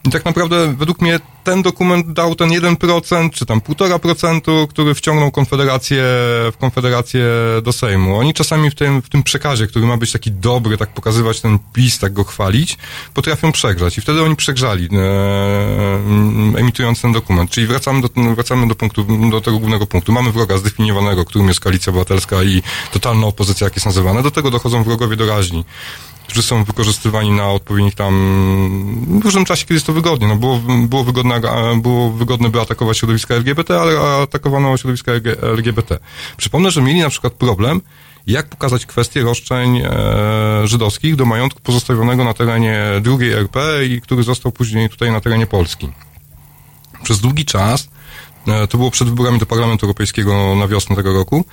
I 0.04 0.10
tak 0.10 0.26
naprawdę 0.26 0.76
według 0.78 1.02
mnie 1.02 1.20
ten 1.44 1.62
dokument 1.62 2.14
dał 2.14 2.36
ten 2.36 2.50
1%, 2.50 3.30
czy 3.30 3.46
tam 3.46 3.60
1,5%, 3.60 4.68
który 4.68 4.96
wciągnął 4.96 5.32
Konfederację, 5.32 6.04
w 6.52 6.54
Konfederację 6.60 7.26
do 7.64 7.74
Sejmu. 7.74 8.18
Oni 8.18 8.34
czasami 8.34 8.70
w 8.70 8.76
tym, 8.76 9.02
w 9.02 9.10
tym 9.10 9.24
przekazie, 9.24 9.68
który 9.68 9.86
ma 9.86 9.98
być 9.98 10.12
taki 10.12 10.32
dobry, 10.32 10.78
tak 10.78 10.94
pokazywać 10.94 11.42
ten 11.42 11.60
PiS, 11.74 12.00
tak 12.00 12.14
go 12.14 12.24
chwalić, 12.24 12.78
potrafią 13.14 13.52
przegrzać. 13.52 13.98
I 13.98 14.02
wtedy 14.02 14.24
oni 14.24 14.36
przegrzali, 14.36 14.90
e, 14.92 16.60
emitując 16.60 17.02
ten 17.02 17.12
dokument. 17.12 17.52
Czyli 17.52 17.68
wracamy 17.68 18.02
do, 18.02 18.10
wracamy 18.36 18.68
do 18.68 18.76
punktu, 18.76 19.30
do 19.32 19.42
tego 19.42 19.60
głównego 19.60 19.88
punktu. 19.88 20.12
Mamy 20.12 20.32
wroga 20.32 20.58
zdefiniowanego, 20.58 21.26
którym 21.26 21.48
jest 21.48 21.60
Koalicja 21.60 21.90
Obywatelska 21.90 22.44
i 22.44 22.64
totalna 22.92 23.28
opozycja, 23.28 23.66
jak 23.66 23.76
jest 23.76 23.86
nazywane. 23.86 24.24
Do 24.24 24.32
tego 24.32 24.52
dochodzą 24.52 24.84
wrogowie 24.84 25.16
doraźni 25.16 25.66
którzy 26.32 26.48
są 26.48 26.64
wykorzystywani 26.64 27.32
na 27.32 27.50
odpowiednich 27.50 27.96
tam 27.96 29.20
w 29.22 29.24
różnym 29.24 29.46
czasie, 29.46 29.64
kiedy 29.64 29.74
jest 29.74 29.88
to 29.88 29.94
wygodnie. 29.94 30.28
No 30.28 30.36
było, 30.36 30.60
było, 30.88 31.04
wygodne, 31.04 31.42
było 31.76 32.12
wygodne, 32.12 32.50
by 32.50 32.62
atakować 32.62 32.98
środowiska 32.98 33.36
LGBT, 33.36 33.82
ale 33.82 34.00
atakowano 34.00 34.78
środowiska 34.78 35.12
LGBT. 35.42 36.00
Przypomnę, 36.38 36.72
że 36.72 36.82
mieli 36.82 37.00
na 37.00 37.10
przykład 37.10 37.34
problem, 37.34 37.82
jak 38.28 38.50
pokazać 38.50 38.86
kwestię 38.86 39.22
roszczeń 39.22 39.78
e, 39.78 39.92
żydowskich 40.64 41.16
do 41.16 41.26
majątku 41.26 41.62
pozostawionego 41.62 42.24
na 42.24 42.34
terenie 42.34 42.80
drugiej 43.02 43.32
RP 43.32 43.86
i 43.86 44.02
który 44.02 44.24
został 44.24 44.52
później 44.52 44.90
tutaj 44.90 45.12
na 45.12 45.22
terenie 45.22 45.48
Polski. 45.48 45.90
Przez 47.04 47.20
długi 47.20 47.46
czas, 47.46 47.90
e, 48.48 48.68
to 48.68 48.78
było 48.78 48.92
przed 48.92 49.10
wyborami 49.10 49.40
do 49.40 49.46
Parlamentu 49.46 49.86
Europejskiego 49.86 50.56
na 50.56 50.68
wiosnę 50.68 50.96
tego 50.96 51.14
roku, 51.14 51.46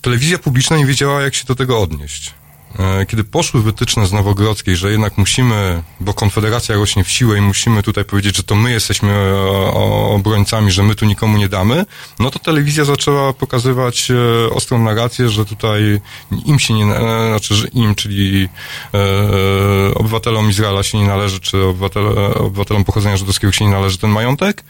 telewizja 0.00 0.38
publiczna 0.38 0.76
nie 0.76 0.86
wiedziała, 0.86 1.22
jak 1.22 1.34
się 1.34 1.44
do 1.44 1.54
tego 1.54 1.80
odnieść. 1.80 2.41
E, 2.78 3.06
kiedy 3.06 3.24
poszły 3.24 3.62
wytyczne 3.62 4.06
z 4.06 4.12
Nowogrodzkiej, 4.12 4.76
że 4.76 4.90
jednak 4.90 5.18
musimy, 5.18 5.82
bo 6.00 6.14
Konfederacja 6.14 6.74
rośnie 6.74 7.04
w 7.04 7.10
siłę 7.10 7.38
i 7.38 7.40
musimy 7.40 7.82
tutaj 7.82 8.04
powiedzieć, 8.04 8.36
że 8.36 8.42
to 8.42 8.54
my 8.54 8.70
jesteśmy 8.72 9.10
e, 9.12 9.50
obrońcami, 10.14 10.70
że 10.72 10.82
my 10.82 10.94
tu 10.94 11.06
nikomu 11.06 11.38
nie 11.38 11.48
damy, 11.48 11.86
no 12.18 12.30
to 12.30 12.38
telewizja 12.38 12.84
zaczęła 12.84 13.32
pokazywać 13.32 14.10
e, 14.10 14.50
ostrą 14.50 14.78
narrację, 14.78 15.28
że 15.28 15.44
tutaj 15.44 16.00
im 16.44 16.58
się 16.58 16.74
nie, 16.74 16.84
znaczy, 17.28 17.54
że 17.54 17.68
im, 17.68 17.94
czyli 17.94 18.48
obywatelom 19.94 20.50
Izraela 20.50 20.82
się 20.82 20.98
nie 20.98 21.06
należy, 21.06 21.40
czy 21.40 21.64
obywatelom 22.38 22.84
pochodzenia 22.84 23.16
żydowskiego 23.16 23.52
się 23.52 23.64
nie 23.64 23.70
należy 23.70 23.98
ten 23.98 24.10
majątek, 24.10 24.64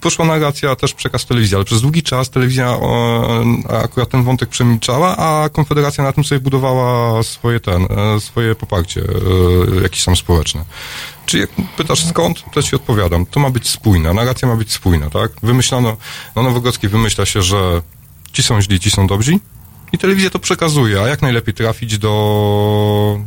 poszła 0.00 0.24
narracja, 0.24 0.76
też 0.76 0.94
przekaz 0.94 1.26
telewizji, 1.26 1.56
ale 1.56 1.64
przez 1.64 1.80
długi 1.80 2.02
czas 2.02 2.30
telewizja 2.30 2.70
o, 2.70 3.28
akurat 3.82 4.08
ten 4.08 4.22
wątek 4.22 4.48
przemilczała, 4.48 5.16
a 5.16 5.48
Konfederacja 5.48 6.04
na 6.04 6.12
tym 6.12 6.24
sobie 6.24 6.40
budowała 6.40 7.22
swoje 7.22 7.60
ten, 7.60 7.82
e, 8.16 8.20
swoje 8.20 8.54
poparcie 8.54 9.00
e, 9.00 9.82
jakieś 9.82 10.04
tam 10.04 10.16
społeczne. 10.16 10.64
Czy 11.26 11.38
jak 11.38 11.50
pytasz 11.76 12.04
skąd, 12.04 12.44
to 12.52 12.62
ci 12.62 12.76
odpowiadam. 12.76 13.26
To 13.26 13.40
ma 13.40 13.50
być 13.50 13.68
spójne, 13.68 14.14
narracja 14.14 14.48
ma 14.48 14.56
być 14.56 14.72
spójna, 14.72 15.10
tak? 15.10 15.32
Wymyślano, 15.42 15.96
na 16.36 16.42
Nowogrodzkiej 16.42 16.90
wymyśla 16.90 17.26
się, 17.26 17.42
że 17.42 17.82
ci 18.32 18.42
są 18.42 18.62
źli, 18.62 18.80
ci 18.80 18.90
są 18.90 19.06
dobrzy 19.06 19.38
i 19.92 19.98
telewizja 19.98 20.30
to 20.30 20.38
przekazuje, 20.38 21.02
a 21.02 21.08
jak 21.08 21.22
najlepiej 21.22 21.54
trafić 21.54 21.98
do 21.98 23.20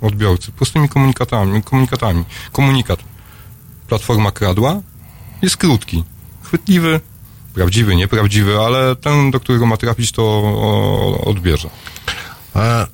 odbiorcy? 0.00 0.52
Prostymi 0.52 0.88
komunikatami, 0.88 1.62
komunikatami. 1.62 2.24
Komunikat. 2.52 2.98
Platforma 3.88 4.30
kradła, 4.30 4.80
jest 5.42 5.56
krótki, 5.56 6.04
chwytliwy, 6.42 7.00
prawdziwy, 7.54 7.96
nieprawdziwy, 7.96 8.58
ale 8.58 8.96
ten, 8.96 9.30
do 9.30 9.40
którego 9.40 9.66
ma 9.66 9.76
trafić, 9.76 10.12
to 10.12 11.22
odbierze. 11.24 11.70
A, 12.54 12.86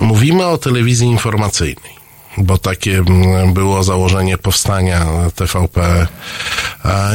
mówimy 0.00 0.46
o 0.46 0.58
telewizji 0.58 1.06
informacyjnej 1.06 1.98
bo 2.38 2.58
takie 2.58 2.98
mm, 2.98 3.52
było 3.52 3.84
założenie 3.84 4.38
powstania 4.38 5.06
TVP 5.34 6.06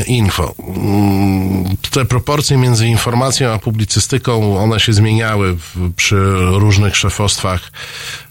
Info. 0.07 0.55
Mm, 0.59 1.77
te 1.91 2.05
proporcje 2.05 2.57
między 2.57 2.87
informacją 2.87 3.49
a 3.51 3.59
publicystyką, 3.59 4.57
one 4.57 4.79
się 4.79 4.93
zmieniały 4.93 5.57
przy 5.95 6.33
różnych 6.35 6.95
szefostwach 6.95 7.71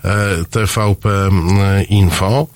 e, 0.04 0.44
TVP 0.50 1.08
mm, 1.08 1.88
Info. 1.88 2.46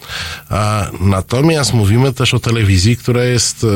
Natomiast 1.01 1.75
mówimy 1.75 2.13
też 2.13 2.35
o 2.35 2.39
telewizji, 2.39 2.97
która 2.97 3.25
jest 3.25 3.65
e, 3.65 3.67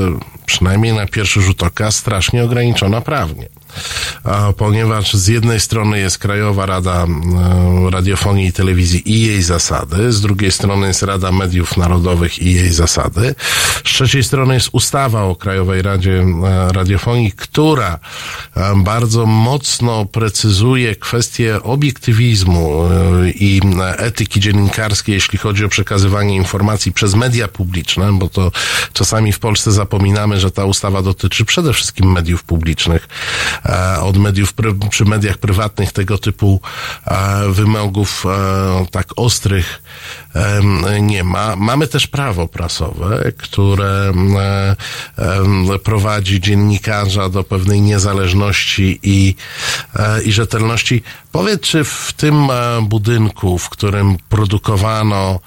przynajmniej 0.47 0.93
na 0.93 1.07
pierwszy 1.07 1.43
rzut 1.43 1.63
oka 1.63 1.91
strasznie 1.91 2.45
ograniczona 2.45 3.01
prawnie 3.01 3.60
ponieważ 4.57 5.15
z 5.15 5.27
jednej 5.27 5.61
strony 5.61 5.99
jest 5.99 6.19
Krajowa 6.19 6.67
Rada 6.67 7.07
Radiofonii 7.91 8.47
i 8.47 8.53
Telewizji 8.53 9.13
i 9.13 9.27
jej 9.27 9.43
zasady, 9.43 10.13
z 10.13 10.21
drugiej 10.21 10.53
strony 10.53 10.87
jest 10.87 11.03
Rada 11.03 11.33
Mediów 11.33 11.77
Narodowych 11.77 12.43
i 12.43 12.55
jej 12.55 12.73
zasady, 12.73 13.35
z 13.79 13.83
trzeciej 13.83 14.25
strony 14.25 14.55
jest 14.55 14.69
ustawa 14.73 15.23
o 15.23 15.37
Krajowej 15.37 15.83
Radzie 15.83 16.25
Radiofonii, 16.73 17.33
która 17.33 17.99
bardzo 18.77 19.27
mocno 19.27 20.05
precyzuje 20.05 20.97
kwestie 20.97 21.63
obiektywizmu 21.63 22.89
i 23.35 23.61
etyki 23.97 24.41
dziennikarskiej, 24.41 25.15
jeśli 25.15 25.39
chodzi 25.39 25.65
o 25.65 25.69
przekazywanie 25.69 26.37
informacji 26.37 26.93
przez 26.93 27.15
media 27.15 27.49
publiczne, 27.49 28.13
bo 28.13 28.29
to 28.29 28.53
czasami 28.93 29.33
w 29.33 29.39
Polsce 29.39 29.73
zapominamy, 29.73 30.41
że 30.41 30.51
ta 30.51 30.65
ustawa 30.65 31.03
dotyczy 31.03 31.45
przede 31.45 31.73
wszystkim 31.73 32.13
mediów 32.13 32.43
publicznych, 32.43 33.09
E, 33.60 33.60
od 34.01 34.17
mediów, 34.17 34.55
przy 34.91 35.05
mediach 35.05 35.39
prywatnych 35.39 35.93
tego 35.93 36.19
typu 36.19 36.61
e, 37.07 37.49
wymogów 37.49 38.27
e, 38.27 38.87
tak 38.91 39.07
ostrych 39.17 39.83
nie 41.01 41.25
ma. 41.25 41.57
Mamy 41.57 41.87
też 41.89 42.07
prawo 42.07 42.49
prasowe, 42.49 43.33
które 43.37 44.13
prowadzi 45.85 46.41
dziennikarza 46.41 47.29
do 47.29 47.45
pewnej 47.45 47.81
niezależności 47.81 49.01
i, 49.03 49.35
i 50.25 50.33
rzetelności. 50.33 51.03
Powiedz, 51.33 51.61
czy 51.61 51.85
w 51.85 52.13
tym 52.17 52.49
budynku, 52.83 53.59
w 53.59 53.69
którym 53.69 54.17
produkowano 54.29 55.41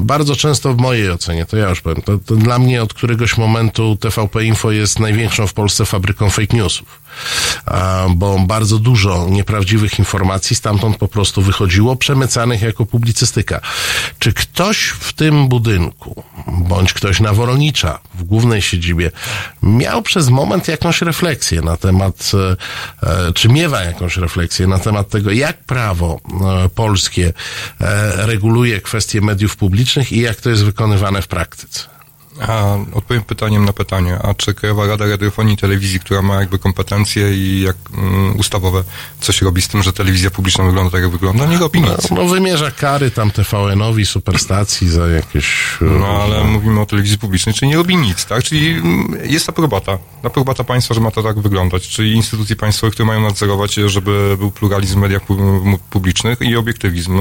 bardzo 0.00 0.36
często 0.36 0.74
w 0.74 0.76
mojej 0.76 1.10
ocenie, 1.10 1.46
to 1.46 1.56
ja 1.56 1.68
już 1.68 1.80
powiem, 1.80 2.02
to, 2.02 2.18
to, 2.18 2.36
dla 2.36 2.58
mnie 2.58 2.82
od 2.82 2.94
któregoś 2.94 3.36
momentu 3.38 3.96
TVP 3.96 4.44
Info 4.44 4.70
jest 4.70 4.98
największą 4.98 5.46
w 5.46 5.52
Polsce 5.52 5.86
fabryką 5.86 6.30
fake 6.30 6.56
newsów 6.56 7.00
bo 8.10 8.38
bardzo 8.38 8.78
dużo 8.78 9.26
nieprawdziwych 9.30 9.98
informacji 9.98 10.56
stamtąd 10.56 10.96
po 10.96 11.08
prostu 11.08 11.42
wychodziło, 11.42 11.96
przemycanych 11.96 12.62
jako 12.62 12.86
publicystyka. 12.86 13.60
Czy 14.18 14.32
ktoś 14.32 14.78
w 14.88 15.12
tym 15.12 15.48
budynku, 15.48 16.24
bądź 16.46 16.92
ktoś 16.92 17.20
na 17.20 17.32
Woronicza, 17.32 17.98
w 18.14 18.24
głównej 18.24 18.62
siedzibie, 18.62 19.10
miał 19.62 20.02
przez 20.02 20.28
moment 20.28 20.68
jakąś 20.68 21.02
refleksję 21.02 21.62
na 21.62 21.76
temat, 21.76 22.30
e, 22.34 22.56
e, 23.28 23.32
czy 23.32 23.48
miewa 23.48 23.82
jakąś 23.82 24.16
refleksję 24.16 24.66
na 24.66 24.78
temat 24.78 25.08
tego, 25.08 25.30
jak 25.30 25.64
prawo 25.64 26.20
e, 26.64 26.68
polskie 26.68 27.32
reguluje 28.16 28.80
kwestie 28.80 29.20
mediów 29.20 29.56
publicznych 29.56 30.12
i 30.12 30.20
jak 30.20 30.40
to 30.40 30.50
jest 30.50 30.64
wykonywane 30.64 31.22
w 31.22 31.28
praktyce? 31.28 31.97
A 32.40 32.76
odpowiem 32.92 33.22
pytaniem 33.22 33.64
na 33.64 33.72
pytanie. 33.72 34.18
A 34.22 34.34
czy 34.34 34.54
Krajowa 34.54 34.86
Rada 34.86 35.06
Radiofonii 35.06 35.54
i 35.54 35.56
Telewizji, 35.56 36.00
która 36.00 36.22
ma 36.22 36.34
jakby 36.34 36.58
kompetencje 36.58 37.34
i 37.34 37.60
jak 37.60 37.76
um, 37.96 38.36
ustawowe, 38.36 38.84
coś 39.20 39.42
robi 39.42 39.62
z 39.62 39.68
tym, 39.68 39.82
że 39.82 39.92
telewizja 39.92 40.30
publiczna 40.30 40.64
wygląda 40.64 40.90
tak, 40.90 41.02
jak 41.02 41.10
wygląda? 41.10 41.46
Nie 41.46 41.58
robi 41.58 41.80
nic. 41.80 42.10
No, 42.10 42.16
no 42.16 42.28
wymierza 42.28 42.70
kary 42.70 43.10
tam 43.10 43.30
TVN-owi, 43.30 44.06
Superstacji 44.06 44.88
za 44.88 45.08
jakieś... 45.08 45.76
No 45.80 46.06
ale 46.06 46.44
mówimy 46.44 46.80
o 46.80 46.86
telewizji 46.86 47.18
publicznej, 47.18 47.54
czyli 47.54 47.68
nie 47.68 47.76
robi 47.76 47.96
nic, 47.96 48.26
tak? 48.26 48.42
Czyli 48.42 48.70
mm, 48.70 49.18
jest 49.24 49.48
aprobata. 49.48 49.98
Aprobata 50.22 50.64
państwa, 50.64 50.94
że 50.94 51.00
ma 51.00 51.10
to 51.10 51.22
tak 51.22 51.40
wyglądać. 51.40 51.88
Czyli 51.88 52.12
instytucje 52.12 52.56
państwowe, 52.56 52.90
które 52.90 53.06
mają 53.06 53.20
nadzorować, 53.20 53.74
żeby 53.74 54.36
był 54.38 54.50
pluralizm 54.50 54.94
w 54.94 55.02
mediach 55.02 55.22
publicznych 55.90 56.40
i 56.40 56.56
obiektywizm. 56.56 57.18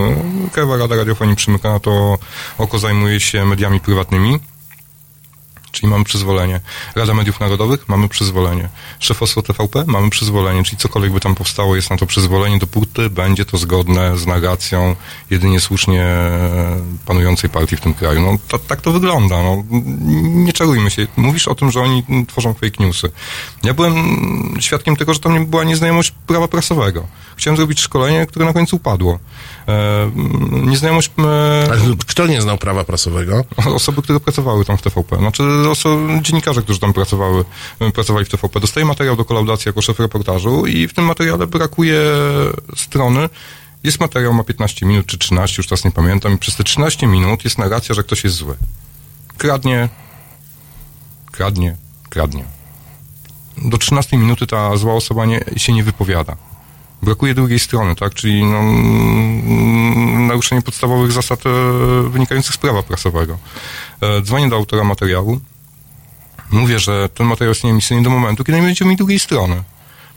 Krajowa 0.51 0.77
Rada 0.77 0.95
Radiofonii 0.95 1.35
przymyka 1.35 1.69
na 1.69 1.79
to 1.79 2.17
oko, 2.57 2.79
zajmuje 2.79 3.19
się 3.19 3.45
mediami 3.45 3.79
prywatnymi 3.79 4.39
czyli 5.77 5.91
mamy 5.91 6.03
przyzwolenie. 6.03 6.59
Rada 6.95 7.13
Mediów 7.13 7.39
Narodowych, 7.39 7.89
mamy 7.89 8.09
przyzwolenie. 8.09 8.69
Szefostwo 8.99 9.41
TVP, 9.41 9.83
mamy 9.87 10.09
przyzwolenie, 10.09 10.63
czyli 10.63 10.77
cokolwiek 10.77 11.11
by 11.11 11.19
tam 11.19 11.35
powstało, 11.35 11.75
jest 11.75 11.89
na 11.89 11.97
to 11.97 12.05
przyzwolenie, 12.05 12.59
dopóty 12.59 13.09
będzie 13.09 13.45
to 13.45 13.57
zgodne 13.57 14.17
z 14.17 14.25
narracją 14.25 14.95
jedynie 15.29 15.59
słusznie 15.59 16.05
panującej 17.05 17.49
partii 17.49 17.77
w 17.77 17.81
tym 17.81 17.93
kraju. 17.93 18.21
No, 18.21 18.37
to, 18.47 18.59
tak 18.59 18.81
to 18.81 18.91
wygląda. 18.91 19.43
No. 19.43 19.63
Nie 20.23 20.53
czarujmy 20.53 20.89
się. 20.89 21.07
Mówisz 21.17 21.47
o 21.47 21.55
tym, 21.55 21.71
że 21.71 21.81
oni 21.81 22.03
tworzą 22.27 22.53
fake 22.53 22.83
newsy. 22.83 23.11
Ja 23.63 23.73
byłem 23.73 23.95
świadkiem 24.59 24.95
tego, 24.95 25.13
że 25.13 25.19
tam 25.19 25.33
nie 25.33 25.39
była 25.39 25.63
nieznajomość 25.63 26.13
prawa 26.27 26.47
prasowego. 26.47 27.07
Chciałem 27.35 27.57
zrobić 27.57 27.79
szkolenie, 27.79 28.25
które 28.25 28.45
na 28.45 28.53
końcu 28.53 28.75
upadło. 28.75 29.19
E, 29.67 30.11
nieznajomość... 30.51 31.11
E, 31.19 31.95
kto 32.07 32.27
nie 32.27 32.41
znał 32.41 32.57
prawa 32.57 32.83
prasowego? 32.83 33.43
Osoby, 33.75 34.01
które 34.01 34.19
pracowały 34.19 34.65
tam 34.65 34.77
w 34.77 34.81
TVP. 34.81 35.17
Znaczy 35.17 35.43
osoby, 35.69 36.19
dziennikarze, 36.21 36.61
którzy 36.61 36.79
tam 36.79 36.93
pracowały, 36.93 37.45
pracowali 37.93 38.25
w 38.25 38.29
TVP. 38.29 38.59
Dostaję 38.59 38.85
materiał 38.85 39.15
do 39.15 39.25
kolaudacji 39.25 39.69
jako 39.69 39.81
szef 39.81 39.99
reportażu 39.99 40.65
i 40.65 40.87
w 40.87 40.93
tym 40.93 41.05
materiale 41.05 41.47
brakuje 41.47 42.01
strony, 42.75 43.29
jest 43.83 43.99
materiał, 43.99 44.33
ma 44.33 44.43
15 44.43 44.85
minut 44.85 45.05
czy 45.05 45.17
13, 45.17 45.55
już 45.57 45.67
teraz 45.67 45.85
nie 45.85 45.91
pamiętam, 45.91 46.33
i 46.33 46.37
przez 46.37 46.55
te 46.55 46.63
13 46.63 47.07
minut 47.07 47.43
jest 47.43 47.57
narracja, 47.57 47.95
że 47.95 48.03
ktoś 48.03 48.23
jest 48.23 48.35
zły. 48.35 48.55
Kradnie, 49.37 49.89
kradnie, 51.31 51.75
kradnie. 52.09 52.45
Do 53.57 53.77
13 53.77 54.17
minuty 54.17 54.47
ta 54.47 54.77
zła 54.77 54.93
osoba 54.93 55.25
nie, 55.25 55.39
się 55.57 55.73
nie 55.73 55.83
wypowiada 55.83 56.37
brakuje 57.01 57.33
drugiej 57.33 57.59
strony, 57.59 57.95
tak? 57.95 58.13
Czyli 58.13 58.43
no, 58.43 58.59
mm, 58.59 60.27
naruszenie 60.27 60.61
podstawowych 60.61 61.11
zasad 61.11 61.39
e, 61.45 61.49
wynikających 62.09 62.55
z 62.55 62.57
prawa 62.57 62.83
prasowego. 62.83 63.37
E, 64.01 64.21
dzwonię 64.21 64.49
do 64.49 64.55
autora 64.55 64.83
materiału, 64.83 65.39
mówię, 66.51 66.79
że 66.79 67.09
ten 67.09 67.27
materiał 67.27 67.51
jest 67.51 67.63
nieemisyjny 67.63 68.03
do 68.03 68.09
momentu, 68.09 68.43
kiedy 68.43 68.59
nie 68.59 68.65
będzie 68.65 68.85
mi 68.85 68.95
drugiej 68.95 69.19
strony. 69.19 69.63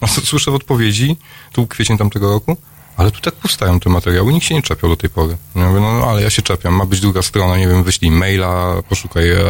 No, 0.00 0.08
słyszę 0.08 0.50
w 0.50 0.54
odpowiedzi, 0.54 1.16
tu 1.52 1.66
kwiecień 1.66 1.98
tamtego 1.98 2.32
roku, 2.32 2.56
ale 2.96 3.10
tu 3.10 3.20
tak 3.20 3.34
powstają 3.34 3.80
te 3.80 3.90
materiały, 3.90 4.32
nikt 4.32 4.46
się 4.46 4.54
nie 4.54 4.62
czepiał 4.62 4.90
do 4.90 4.96
tej 4.96 5.10
pory. 5.10 5.36
Ja 5.54 5.68
mówię, 5.68 5.80
no, 5.80 6.00
no 6.00 6.06
ale 6.06 6.22
ja 6.22 6.30
się 6.30 6.42
czepiam, 6.42 6.74
ma 6.74 6.86
być 6.86 7.00
druga 7.00 7.22
strona, 7.22 7.58
nie 7.58 7.68
wiem, 7.68 7.84
wyślij 7.84 8.10
maila, 8.10 8.82
poszukaj 8.88 9.30
e, 9.30 9.40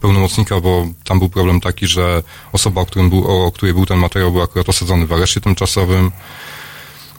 pełnomocnika, 0.00 0.60
bo 0.60 0.86
tam 1.04 1.18
był 1.18 1.28
problem 1.28 1.60
taki, 1.60 1.86
że 1.86 2.22
osoba, 2.52 2.80
o, 2.80 2.86
którym 2.86 3.10
był, 3.10 3.46
o 3.46 3.52
której 3.52 3.74
był 3.74 3.86
ten 3.86 3.98
materiał, 3.98 4.32
był 4.32 4.42
akurat 4.42 4.68
osadzony 4.68 5.06
w 5.06 5.12
areszcie 5.12 5.40
tymczasowym. 5.40 6.12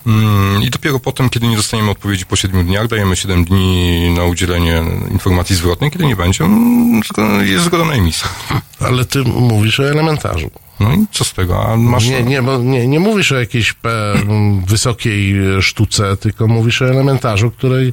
Mm, 0.07 0.63
I 0.63 0.69
dopiero 0.69 0.99
potem, 0.99 1.29
kiedy 1.29 1.47
nie 1.47 1.57
dostaniemy 1.57 1.91
odpowiedzi 1.91 2.25
po 2.25 2.35
7 2.35 2.65
dniach, 2.65 2.87
dajemy 2.87 3.15
7 3.15 3.45
dni 3.45 4.09
na 4.17 4.23
udzielenie 4.23 4.83
informacji 5.11 5.55
zwrotnej. 5.55 5.91
Kiedy 5.91 6.05
nie 6.05 6.15
będzie, 6.15 6.43
mm, 6.43 7.01
jest 7.43 7.65
zgoda 7.65 7.85
na 7.85 7.93
emisję. 7.93 8.27
Ale 8.87 9.05
ty 9.05 9.23
mówisz 9.23 9.79
o 9.79 9.89
elementarzu. 9.89 10.51
No 10.79 10.93
i 10.93 11.05
co 11.11 11.23
z 11.23 11.33
tego? 11.33 11.65
A 11.65 11.77
masz... 11.77 12.05
Nie, 12.05 12.23
nie, 12.23 12.41
bo 12.41 12.57
nie, 12.57 12.87
nie 12.87 12.99
mówisz 12.99 13.31
o 13.31 13.39
jakiejś 13.39 13.71
e, 13.71 14.13
m, 14.13 14.65
wysokiej 14.65 15.35
sztuce, 15.61 16.17
tylko 16.17 16.47
mówisz 16.47 16.81
o 16.81 16.89
elementarzu, 16.89 17.51
której 17.51 17.91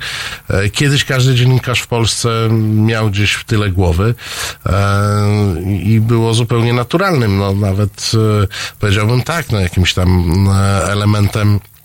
e, 0.49 0.71
kiedyś 0.71 1.05
każdy 1.05 1.35
dziennikarz 1.35 1.81
w 1.81 1.87
Polsce 1.87 2.49
miał 2.75 3.11
gdzieś 3.11 3.33
w 3.33 3.45
tyle 3.45 3.71
głowy 3.71 4.15
e, 4.67 4.73
i 5.83 6.01
było 6.01 6.35
zupełnie 6.35 6.73
naturalnym, 6.73 7.39
no 7.39 7.55
nawet 7.55 8.13
e, 8.43 8.47
powiedziałbym 8.81 9.23
tak, 9.23 9.51
no 9.51 9.61
jakimś 9.61 9.95
tam 9.95 10.35
e, 10.49 10.85
elementem 10.85 11.55
e, 11.55 11.80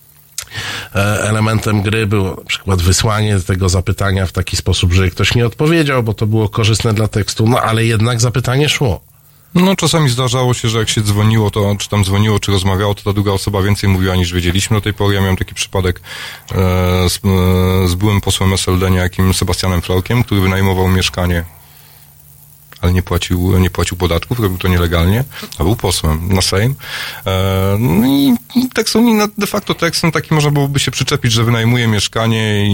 elementem 1.22 1.82
gry 1.82 2.08
było 2.08 2.36
na 2.36 2.44
przykład 2.44 2.82
wysłanie 2.82 3.40
tego 3.40 3.70
zapytania 3.70 4.26
w 4.26 4.32
taki 4.32 4.58
sposób, 4.58 4.94
że 4.94 5.10
ktoś 5.10 5.36
nie 5.36 5.46
odpowiedział, 5.46 6.04
bo 6.04 6.14
to 6.14 6.28
było 6.28 6.50
korzystne 6.50 6.94
dla 6.94 7.08
tekstu, 7.08 7.48
no 7.50 7.62
ale 7.62 7.86
jednak 7.86 8.22
zapytanie 8.22 8.70
szło. 8.70 9.02
No 9.56 9.76
czasami 9.76 10.10
zdarzało 10.10 10.54
się, 10.54 10.70
że 10.70 10.80
jak 10.80 10.90
się 10.90 11.02
dzwoniło, 11.02 11.52
to 11.52 11.76
czy 11.80 11.90
tam 11.90 12.04
dzwoniło, 12.04 12.40
czy 12.40 12.52
rozmawiało, 12.52 12.96
to 12.96 13.04
ta 13.04 13.14
druga 13.14 13.32
osoba 13.32 13.62
więcej 13.62 13.90
mówiła 13.90 14.16
niż 14.16 14.34
wiedzieliśmy 14.34 14.78
do 14.78 14.82
tej 14.82 14.94
pory. 14.94 15.16
Ja 15.16 15.22
miałem 15.22 15.38
taki 15.38 15.54
przypadek 15.56 16.02
e, 16.52 16.56
z, 17.10 17.16
e, 17.16 17.88
z 17.88 17.96
byłym 17.96 18.22
posłem 18.22 18.54
SLD, 18.54 18.92
niejakim 18.92 19.34
Sebastianem 19.34 19.82
Florkiem, 19.82 20.24
który 20.24 20.42
wynajmował 20.42 20.88
mieszkanie 20.88 21.46
ale 22.86 22.94
nie 22.94 23.04
płacił, 23.04 23.58
nie 23.60 23.70
płacił 23.70 23.98
podatków, 23.98 24.40
robił 24.40 24.58
to 24.58 24.68
nielegalnie, 24.68 25.24
a 25.58 25.64
był 25.64 25.76
posłem 25.76 26.34
na 26.34 26.42
Sejm. 26.42 26.76
E, 27.26 27.78
no 27.80 28.08
i 28.08 28.34
na- 29.14 29.28
de 29.38 29.48
facto 29.48 29.74
tekstem 29.74 30.12
taki 30.12 30.34
można 30.34 30.52
byłoby 30.52 30.80
się 30.80 30.92
przyczepić, 30.92 31.32
że 31.32 31.44
wynajmuje 31.44 31.88
mieszkanie 31.88 32.66
i 32.68 32.74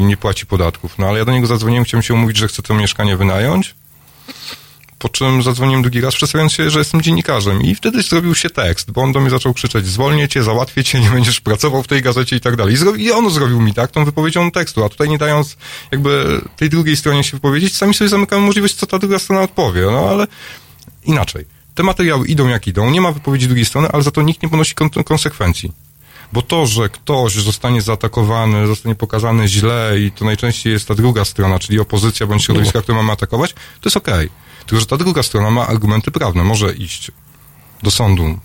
nie 0.00 0.16
płaci 0.16 0.46
podatków. 0.46 0.98
No 0.98 1.06
ale 1.06 1.18
ja 1.18 1.24
do 1.24 1.32
niego 1.32 1.46
zadzwoniłem, 1.46 1.84
chciałem 1.84 2.02
się 2.02 2.14
umówić, 2.14 2.36
że 2.36 2.48
chcę 2.48 2.62
to 2.62 2.74
mieszkanie 2.74 3.16
wynająć. 3.16 3.74
Po 5.06 5.10
czym 5.10 5.42
zadzwoniłem 5.42 5.82
drugi 5.82 6.00
raz, 6.00 6.14
przedstawiając 6.14 6.52
się, 6.52 6.70
że 6.70 6.78
jestem 6.78 7.02
dziennikarzem. 7.02 7.62
I 7.62 7.74
wtedy 7.74 8.02
zrobił 8.02 8.34
się 8.34 8.50
tekst, 8.50 8.90
bo 8.90 9.02
on 9.02 9.12
do 9.12 9.20
mnie 9.20 9.30
zaczął 9.30 9.54
krzyczeć, 9.54 9.86
zwolnię 9.86 10.28
cię, 10.28 10.42
załatwię 10.42 10.84
cię, 10.84 11.00
nie 11.00 11.10
będziesz 11.10 11.40
pracował 11.40 11.82
w 11.82 11.88
tej 11.88 12.02
gazecie 12.02 12.36
i 12.36 12.40
tak 12.40 12.56
dalej. 12.56 12.76
I, 12.98 13.12
on 13.12 13.30
zrobił 13.30 13.60
mi 13.60 13.74
tak, 13.74 13.90
tą 13.90 14.04
wypowiedzią 14.04 14.50
tekstu, 14.50 14.84
a 14.84 14.88
tutaj 14.88 15.08
nie 15.08 15.18
dając 15.18 15.56
jakby 15.92 16.40
tej 16.56 16.70
drugiej 16.70 16.96
stronie 16.96 17.24
się 17.24 17.30
wypowiedzieć, 17.36 17.76
sami 17.76 17.94
sobie 17.94 18.08
zamykamy 18.08 18.46
możliwość, 18.46 18.74
co 18.74 18.86
ta 18.86 18.98
druga 18.98 19.18
strona 19.18 19.42
odpowie. 19.42 19.80
No 19.80 20.08
ale 20.10 20.26
inaczej. 21.04 21.44
Te 21.74 21.82
materiały 21.82 22.26
idą 22.26 22.48
jak 22.48 22.66
idą, 22.66 22.90
nie 22.90 23.00
ma 23.00 23.12
wypowiedzi 23.12 23.46
drugiej 23.46 23.64
strony, 23.64 23.88
ale 23.88 24.02
za 24.02 24.10
to 24.10 24.22
nikt 24.22 24.42
nie 24.42 24.48
ponosi 24.48 24.74
kon- 24.74 25.04
konsekwencji. 25.04 25.72
Bo 26.32 26.42
to, 26.42 26.66
że 26.66 26.88
ktoś 26.88 27.34
zostanie 27.34 27.82
zaatakowany, 27.82 28.66
zostanie 28.66 28.94
pokazany 28.94 29.48
źle 29.48 29.94
i 30.00 30.12
to 30.12 30.24
najczęściej 30.24 30.72
jest 30.72 30.88
ta 30.88 30.94
druga 30.94 31.24
strona, 31.24 31.58
czyli 31.58 31.80
opozycja 31.80 32.26
bądź 32.26 32.44
środowiska, 32.44 32.82
które 32.82 32.98
mamy 32.98 33.12
atakować, 33.12 33.52
to 33.52 33.80
jest 33.84 33.96
okej. 33.96 34.30
Tylko, 34.66 34.80
że 34.80 34.86
ta 34.86 34.96
druga 34.96 35.22
strona 35.22 35.50
ma 35.50 35.66
argumenty 35.66 36.10
prawne. 36.10 36.44
Może 36.44 36.74
iść 36.74 37.10
do 37.82 37.90
sądu. 37.90 38.38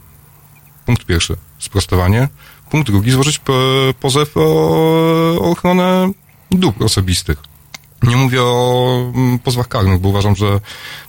Punkt 0.86 1.06
pierwszy. 1.06 1.36
Sprostowanie. 1.60 2.28
Punkt 2.70 2.88
drugi. 2.88 3.12
Złożyć 3.12 3.39
po, 3.39 3.54
pozew 4.00 4.32
o 4.36 5.52
ochronę 5.52 6.12
dóbr 6.52 6.86
osobistych. 6.86 7.51
Nie 8.04 8.16
mówię 8.16 8.44
o 8.44 9.12
mm, 9.16 9.40
pozwach 9.40 9.68
karnych, 9.68 10.00
bo 10.00 10.10
uważam, 10.10 10.36
że 10.36 10.60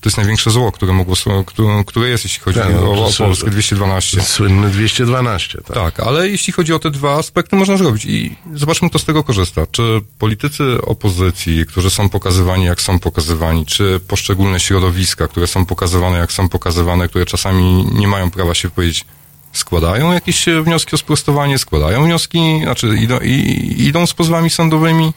to 0.01 0.09
jest 0.09 0.17
największe 0.17 0.51
zło, 0.51 0.73
które 0.73 0.93
mogło, 0.93 1.15
które, 1.47 1.85
które 1.87 2.09
jest, 2.09 2.25
jeśli 2.25 2.41
chodzi 2.41 2.59
Tak, 2.59 2.73
no, 2.73 2.93
o, 2.93 2.97
to 2.97 3.07
o 3.07 3.27
Polskę 3.27 3.51
212. 3.51 4.23
Słynny 4.23 4.71
212, 4.71 5.59
tak. 5.59 5.75
Tak, 5.75 6.01
ale 6.01 6.29
jeśli 6.29 6.53
chodzi 6.53 6.73
o 6.73 6.79
te 6.79 6.91
dwa 6.91 7.15
aspekty, 7.15 7.57
można 7.57 7.77
zrobić. 7.77 8.05
I 8.05 8.37
zobaczmy, 8.55 8.91
kto 8.91 8.99
z 8.99 9.05
tego 9.05 9.25
korzysta. 9.25 9.67
Czy 9.71 10.01
politycy 10.19 10.83
opozycji, 10.83 11.67
którzy 11.67 11.91
są 11.91 12.09
pokazywani, 12.09 12.65
jak 12.65 12.81
są 12.81 12.99
pokazywani, 12.99 13.67
czy 13.67 14.01
poszczególne 14.09 14.61
środowiska, 14.61 15.29
które 15.29 15.47
są 15.47 15.67
pokazywane, 15.67 16.19
jak 16.19 16.33
są 16.33 16.49
pokazywane, 16.49 17.09
które 17.09 17.27
czasami 17.27 17.87
nie 17.95 18.09
mają 18.09 18.31
prawa 18.31 18.55
się 18.55 18.69
wypowiedzieć, 18.69 19.05
składają 19.53 20.13
jakieś 20.13 20.47
wnioski 20.65 20.95
o 20.95 20.99
sprostowanie, 20.99 21.59
składają 21.59 22.05
wnioski, 22.05 22.61
znaczy 22.63 22.97
idą, 23.01 23.19
i, 23.21 23.75
idą 23.79 24.07
z 24.07 24.15
pozwami 24.15 24.51
sądowymi? 24.51 25.13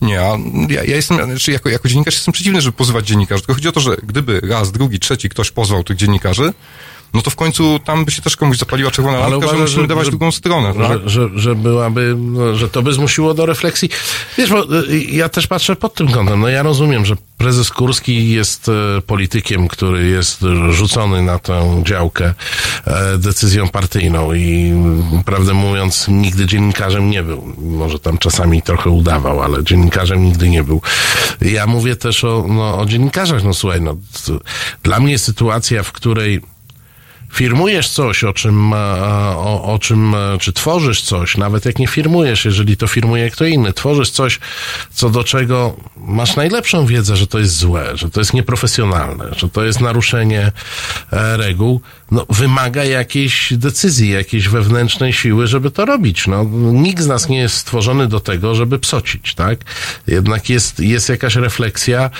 Nie, 0.00 0.20
a 0.20 0.38
ja, 0.68 0.84
ja 0.84 0.96
jestem, 0.96 1.24
znaczy 1.24 1.52
jako, 1.52 1.68
jako 1.68 1.88
dziennikarz 1.88 2.14
jestem 2.14 2.32
przeciwny, 2.32 2.60
żeby 2.60 2.76
pozywać 2.76 3.06
dziennikarzy, 3.06 3.42
tylko 3.42 3.54
chodzi 3.54 3.68
o 3.68 3.72
to, 3.72 3.80
że 3.80 3.96
gdyby 4.02 4.40
raz, 4.40 4.72
drugi, 4.72 5.00
trzeci 5.00 5.28
ktoś 5.28 5.50
pozwał 5.50 5.84
tych 5.84 5.96
dziennikarzy, 5.96 6.52
no 7.16 7.22
to 7.22 7.30
w 7.30 7.36
końcu 7.36 7.78
tam 7.78 8.04
by 8.04 8.10
się 8.10 8.22
też 8.22 8.36
komuś 8.36 8.58
zapaliła 8.58 8.90
czerwona 8.90 9.18
Ale 9.18 9.30
lampka, 9.30 9.40
że 9.40 9.46
uważasz, 9.54 9.70
musimy 9.70 9.82
że- 9.82 9.88
dawać 9.88 10.04
że- 10.04 10.10
drugą 10.10 10.30
stronę, 10.32 10.74
tak? 10.74 11.08
że, 11.08 11.08
że, 11.08 11.28
że 11.34 11.54
byłaby, 11.54 12.14
no, 12.18 12.54
że 12.56 12.68
to 12.68 12.82
by 12.82 12.92
zmusiło 12.92 13.34
do 13.34 13.46
refleksji. 13.46 13.88
Wiesz, 14.38 14.50
bo 14.50 14.64
y, 14.88 14.98
ja 14.98 15.28
też 15.28 15.46
patrzę 15.46 15.76
pod 15.76 15.94
tym 15.94 16.08
kątem. 16.08 16.40
No 16.40 16.48
ja 16.48 16.62
rozumiem, 16.62 17.06
że 17.06 17.16
prezes 17.38 17.70
Kurski 17.70 18.30
jest 18.30 18.68
e, 18.68 18.72
politykiem, 19.02 19.68
który 19.68 20.06
jest 20.08 20.40
rzucony 20.70 21.22
na 21.22 21.38
tę 21.38 21.82
działkę 21.86 22.34
e, 22.86 23.18
decyzją 23.18 23.68
partyjną 23.68 24.34
i 24.34 24.72
prawdę 25.24 25.54
mówiąc 25.54 26.06
nigdy 26.08 26.46
dziennikarzem 26.46 27.10
nie 27.10 27.22
był. 27.22 27.54
Może 27.58 27.98
tam 27.98 28.18
czasami 28.18 28.62
trochę 28.62 28.90
udawał, 28.90 29.42
ale 29.42 29.64
dziennikarzem 29.64 30.24
nigdy 30.24 30.48
nie 30.48 30.64
był. 30.64 30.80
Ja 31.40 31.66
mówię 31.66 31.96
też 31.96 32.24
o, 32.24 32.44
no, 32.48 32.78
o 32.78 32.86
dziennikarzach. 32.86 33.44
No 33.44 33.54
słuchaj, 33.54 33.80
no, 33.80 33.96
dla 34.82 35.00
mnie 35.00 35.18
sytuacja, 35.18 35.82
w 35.82 35.92
której 35.92 36.40
firmujesz 37.36 37.88
coś, 37.88 38.24
o 38.24 38.32
czym, 38.32 38.72
e, 38.72 38.76
o, 39.36 39.62
o 39.74 39.78
czym, 39.78 40.14
e, 40.14 40.38
czy 40.40 40.52
tworzysz 40.52 41.02
coś, 41.02 41.36
nawet 41.36 41.64
jak 41.64 41.78
nie 41.78 41.86
firmujesz, 41.86 42.44
jeżeli 42.44 42.76
to 42.76 42.86
firmuje 42.86 43.30
kto 43.30 43.44
inny, 43.44 43.72
tworzysz 43.72 44.10
coś, 44.10 44.38
co 44.92 45.10
do 45.10 45.24
czego 45.24 45.76
masz 45.96 46.36
najlepszą 46.36 46.86
wiedzę, 46.86 47.16
że 47.16 47.26
to 47.26 47.38
jest 47.38 47.56
złe, 47.56 47.96
że 47.96 48.10
to 48.10 48.20
jest 48.20 48.34
nieprofesjonalne, 48.34 49.24
że 49.36 49.48
to 49.48 49.64
jest 49.64 49.80
naruszenie 49.80 50.52
e, 51.12 51.36
reguł, 51.36 51.80
no, 52.10 52.26
wymaga 52.30 52.84
jakiejś 52.84 53.52
decyzji, 53.52 54.10
jakiejś 54.10 54.48
wewnętrznej 54.48 55.12
siły, 55.12 55.46
żeby 55.46 55.70
to 55.70 55.84
robić. 55.84 56.26
No, 56.26 56.44
nikt 56.72 57.02
z 57.02 57.06
nas 57.06 57.28
nie 57.28 57.38
jest 57.38 57.56
stworzony 57.56 58.06
do 58.08 58.20
tego, 58.20 58.54
żeby 58.54 58.78
psocić, 58.78 59.34
tak? 59.34 59.58
Jednak 60.06 60.50
jest, 60.50 60.80
jest 60.80 61.08
jakaś 61.08 61.36
refleksja, 61.36 62.10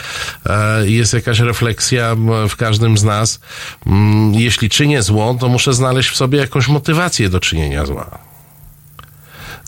jest 0.85 1.14
jakaś 1.14 1.38
refleksja 1.40 2.16
w 2.48 2.57
każdym 2.57 2.98
z 2.98 3.05
nas. 3.05 3.40
Mm, 3.87 4.35
Jeśli 4.35 4.70
czynię 4.70 5.02
zło, 5.07 5.37
to 5.40 5.49
muszę 5.49 5.75
znaleźć 5.75 6.11
w 6.11 6.16
sobie 6.16 6.38
jakąś 6.38 6.69
motywację 6.69 7.29
do 7.29 7.40
czynienia 7.40 7.87
zła. 7.87 8.19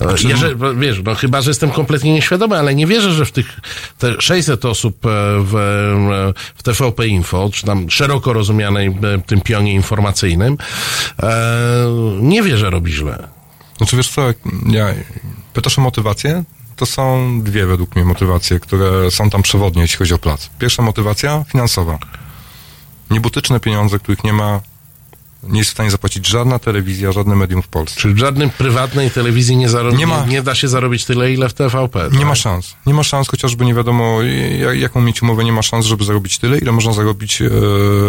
E, 0.01 0.74
wiesz, 0.77 1.01
no 1.05 1.14
chyba, 1.14 1.42
że 1.42 1.51
jestem 1.51 1.70
kompletnie 1.70 2.12
nieświadomy, 2.12 2.59
ale 2.59 2.74
nie 2.74 2.87
wierzę, 2.87 3.12
że 3.12 3.24
w 3.24 3.33
tych 3.33 3.61
te 3.98 4.20
600 4.20 4.64
osób 4.64 5.07
e, 5.07 5.09
w, 5.40 5.55
e, 5.55 6.33
w 6.57 6.62
TVP 6.62 7.09
Info, 7.09 7.51
czy 7.53 7.66
tam 7.66 7.90
szeroko 7.90 8.33
rozumianej 8.33 8.98
tym 9.27 9.40
pionie 9.40 9.74
informacyjnym, 9.74 10.57
nie 12.20 12.42
wierzę, 12.42 12.59
że 12.59 12.70
robi 12.70 12.92
źle. 12.92 13.29
Znaczy 13.77 13.96
wiesz 13.96 14.09
co, 14.09 14.22
ja, 14.66 14.94
pytasz 15.53 15.79
o 15.79 15.83
motywację? 15.83 16.44
To 16.77 16.87
są 16.87 17.31
dwie 17.42 17.66
według 17.66 17.96
mnie 17.96 18.05
motywacje, 18.05 18.61
które 18.61 19.11
są 19.11 19.31
tam 19.31 19.42
przewodnie, 19.42 19.83
jeśli 19.83 19.98
chodzi 19.98 20.14
o 20.14 20.18
plac. 20.18 20.51
Pierwsza 20.59 20.83
motywacja 20.83 21.44
finansowa. 21.48 21.98
Niebotyczne 23.11 23.61
pieniądze, 23.61 23.98
których 23.98 24.24
nie 24.24 24.33
ma, 24.33 24.61
nie 25.42 25.59
jest 25.59 25.70
w 25.70 25.72
stanie 25.72 25.90
zapłacić 25.90 26.27
żadna 26.29 26.59
telewizja, 26.59 27.12
żadne 27.12 27.37
medium 27.37 27.62
w 27.62 27.68
Polsce. 27.68 28.01
Czyli 28.01 28.14
w 28.14 28.18
żadnej 28.18 28.51
prywatnej 28.51 29.11
telewizji 29.11 29.57
nie, 29.57 29.68
zarobi, 29.68 29.96
Nie 29.96 30.01
nie, 30.01 30.07
ma- 30.07 30.27
nie 30.27 30.42
da 30.42 30.55
się 30.55 30.68
zarobić 30.68 31.05
tyle, 31.05 31.33
ile 31.33 31.48
w 31.48 31.55
TVP. 31.55 32.09
Nie 32.12 32.18
tak? 32.18 32.29
ma 32.29 32.35
szans. 32.35 32.74
Nie 32.87 32.94
ma 32.94 33.03
szans, 33.03 33.29
chociażby 33.29 33.64
nie 33.64 33.74
wiadomo, 33.74 34.18
ja- 34.59 34.74
jaką 34.74 35.01
mieć 35.01 35.22
umowę, 35.22 35.44
nie 35.44 35.53
ma 35.53 35.62
szans, 35.62 35.87
żeby 35.87 36.05
zarobić 36.05 36.38
tyle, 36.38 36.59
ile 36.59 36.72
można 36.72 36.92
zarobić 36.92 37.42
e, 37.42 37.48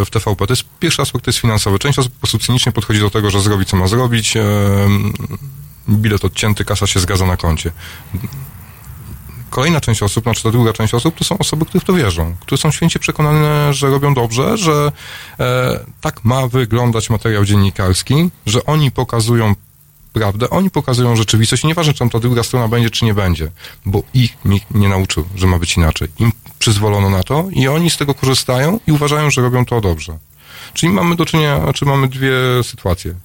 w 0.06 0.08
TVP. 0.12 0.48
To 0.48 0.54
jest 0.54 0.64
pierwszy 0.80 1.02
aspekt, 1.02 1.26
to 1.26 1.30
jest 1.30 1.40
finansowy. 1.40 1.80
Część 1.80 2.00
osób 2.00 2.14
po 2.14 2.20
prostu 2.20 2.40
cynicznie 2.40 2.72
podchodzi 2.72 3.00
do 3.00 3.10
tego, 3.10 3.30
że 3.30 3.42
zrobi, 3.42 3.66
co 3.66 3.78
ma 3.78 3.88
zrobić. 3.88 4.38
E, 4.38 4.44
bilet 5.90 6.26
odcięty, 6.26 6.66
kasa 6.66 6.88
się 6.88 7.00
zgadza 7.00 7.26
na 7.26 7.38
koncie. 7.38 7.72
Kolejna 9.50 9.82
część 9.82 10.04
osób, 10.04 10.24
znaczy 10.24 10.44
ta 10.44 10.52
druga 10.52 10.74
część 10.74 10.94
osób, 10.94 11.16
to 11.16 11.24
są 11.24 11.38
osoby, 11.38 11.66
które 11.66 11.82
w 11.82 11.86
to 11.86 11.94
wierzą, 11.94 12.36
które 12.40 12.58
są 12.58 12.72
święcie 12.72 13.00
przekonane, 13.00 13.74
że 13.74 13.90
robią 13.90 14.14
dobrze, 14.14 14.58
że 14.58 14.92
e, 15.40 15.80
tak 16.02 16.24
ma 16.24 16.48
wyglądać 16.48 17.10
materiał 17.10 17.46
dziennikarski, 17.46 18.30
że 18.46 18.66
oni 18.66 18.92
pokazują 18.92 19.56
prawdę, 20.14 20.50
oni 20.50 20.70
pokazują 20.70 21.16
rzeczywistość 21.16 21.64
i 21.64 21.68
nieważne, 21.68 21.94
czy 21.94 22.00
tam 22.00 22.10
ta 22.10 22.20
druga 22.20 22.44
strona 22.44 22.68
będzie, 22.68 22.90
czy 22.90 23.06
nie 23.06 23.14
będzie, 23.14 23.52
bo 23.86 24.04
ich 24.14 24.38
nikt 24.46 24.74
nie 24.76 24.90
nauczył, 24.90 25.26
że 25.36 25.48
ma 25.48 25.60
być 25.60 25.78
inaczej. 25.78 26.08
Im 26.20 26.32
przyzwolono 26.60 27.10
na 27.10 27.24
to 27.24 27.46
i 27.52 27.68
oni 27.68 27.90
z 27.90 27.98
tego 27.98 28.14
korzystają 28.14 28.80
i 28.88 28.92
uważają, 28.92 29.32
że 29.32 29.42
robią 29.42 29.66
to 29.66 29.82
dobrze. 29.82 30.18
Czyli 30.74 30.92
mamy 30.94 31.16
do 31.16 31.26
czynienia, 31.26 31.62
znaczy 31.64 31.86
mamy 31.86 32.08
dwie 32.08 32.32
sytuacje. 32.64 33.16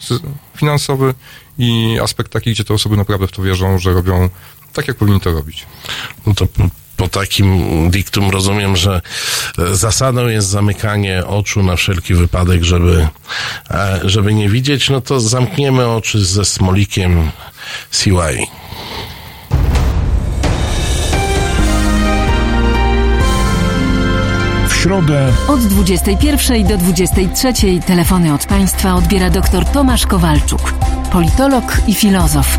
Sy- 0.00 0.20
Finansowy 0.56 1.14
i 1.58 1.98
aspekt 2.02 2.32
taki, 2.32 2.50
gdzie 2.50 2.64
te 2.64 2.74
osoby 2.74 2.96
naprawdę 2.96 3.26
w 3.26 3.32
to 3.32 3.42
wierzą, 3.42 3.78
że 3.78 3.92
robią 3.92 4.28
tak, 4.76 4.88
jak 4.88 4.96
powinni 4.96 5.20
to 5.20 5.32
robić. 5.32 5.66
No 6.26 6.34
to 6.34 6.46
po, 6.46 6.68
po 6.96 7.08
takim 7.08 7.90
diktum 7.90 8.30
rozumiem, 8.30 8.76
że 8.76 9.00
e, 9.58 9.74
zasadą 9.74 10.28
jest 10.28 10.48
zamykanie 10.48 11.26
oczu 11.26 11.62
na 11.62 11.76
wszelki 11.76 12.14
wypadek, 12.14 12.64
żeby, 12.64 13.08
e, 13.70 14.00
żeby 14.04 14.34
nie 14.34 14.48
widzieć, 14.48 14.90
no 14.90 15.00
to 15.00 15.20
zamkniemy 15.20 15.88
oczy 15.88 16.24
ze 16.24 16.44
smolikiem 16.44 17.30
CY. 17.90 18.46
W 24.68 24.74
środę 24.74 25.32
Od 25.48 25.60
21 25.60 26.66
do 26.66 26.78
23 26.78 27.52
telefony 27.86 28.34
od 28.34 28.46
Państwa 28.46 28.94
odbiera 28.94 29.30
dr 29.30 29.64
Tomasz 29.64 30.06
Kowalczuk, 30.06 30.72
politolog 31.12 31.64
i 31.86 31.94
filozof. 31.94 32.58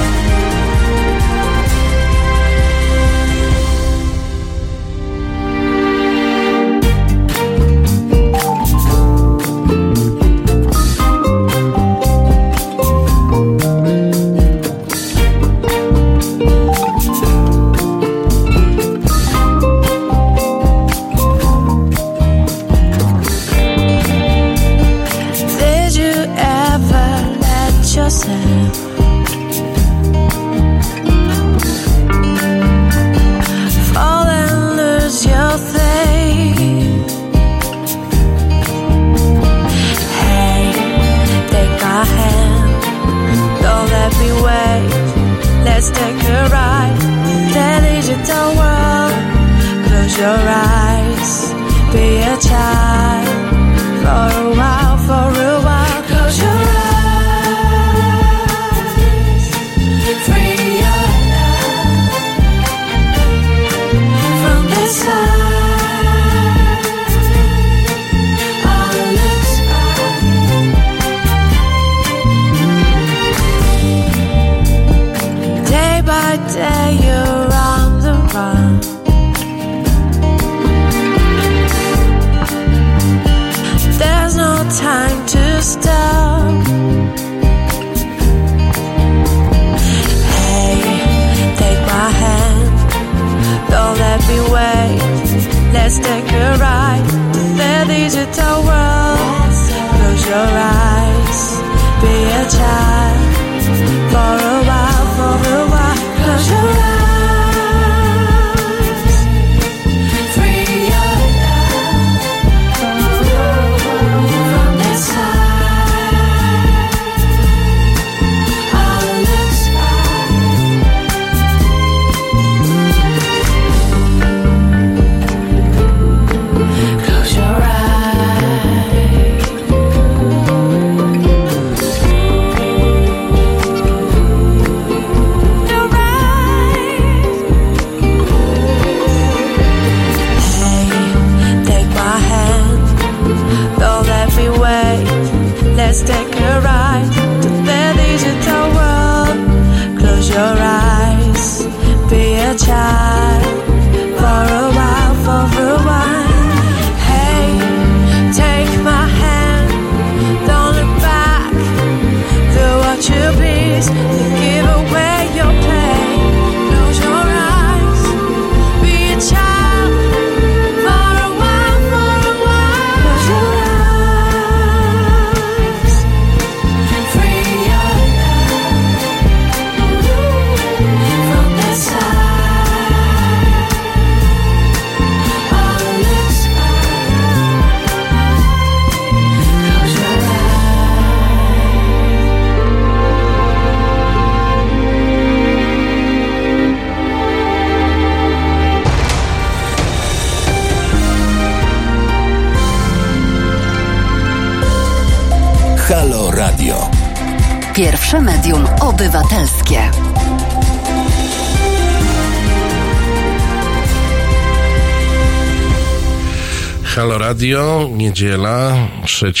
Radio, 217.41 217.89
niedziela, 217.91 218.87
3 219.05 219.33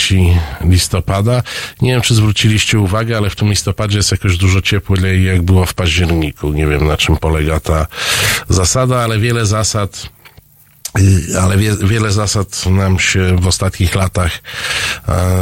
listopada. 0.61 1.43
Nie 1.81 1.91
wiem, 1.91 2.01
czy 2.01 2.15
zwróciliście 2.15 2.79
uwagę, 2.79 3.17
ale 3.17 3.29
w 3.29 3.35
tym 3.35 3.49
listopadzie 3.49 3.97
jest 3.97 4.11
jakoś 4.11 4.37
dużo 4.37 4.61
cieplej, 4.61 5.25
jak 5.25 5.41
było 5.41 5.65
w 5.65 5.73
październiku. 5.73 6.53
Nie 6.53 6.67
wiem, 6.67 6.87
na 6.87 6.97
czym 6.97 7.17
polega 7.17 7.59
ta 7.59 7.87
zasada, 8.49 8.99
ale 8.99 9.19
wiele 9.19 9.45
zasad 9.45 10.09
Y, 10.99 11.39
ale 11.39 11.57
wie, 11.57 11.75
wiele 11.83 12.11
zasad 12.11 12.65
nam 12.65 12.99
się 12.99 13.35
w 13.35 13.47
ostatnich 13.47 13.95
latach 13.95 14.31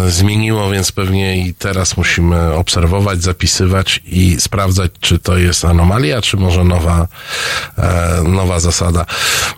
zmieniło, 0.07 0.69
więc 0.69 0.91
pewnie 0.91 1.37
i 1.47 1.53
teraz 1.53 1.97
musimy 1.97 2.53
obserwować, 2.53 3.23
zapisywać 3.23 4.01
i 4.05 4.41
sprawdzać, 4.41 4.91
czy 4.99 5.19
to 5.19 5.37
jest 5.37 5.65
anomalia, 5.65 6.21
czy 6.21 6.37
może 6.37 6.63
nowa, 6.63 7.07
e, 7.77 8.23
nowa 8.23 8.59
zasada. 8.59 9.05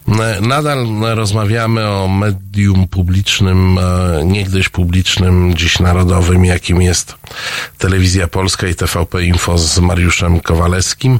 E, 0.07 0.41
Nadal 0.41 0.87
rozmawiamy 1.15 1.87
o 1.87 2.07
medium 2.07 2.87
publicznym, 2.87 3.77
e, 3.77 4.25
niegdyś 4.25 4.69
publicznym, 4.69 5.53
dziś 5.55 5.79
narodowym, 5.79 6.45
jakim 6.45 6.81
jest 6.81 7.15
Telewizja 7.77 8.27
Polska 8.27 8.67
i 8.67 8.75
TVP 8.75 9.23
Info 9.23 9.57
z 9.57 9.79
Mariuszem 9.79 10.39
Kowalewskim. 10.39 11.19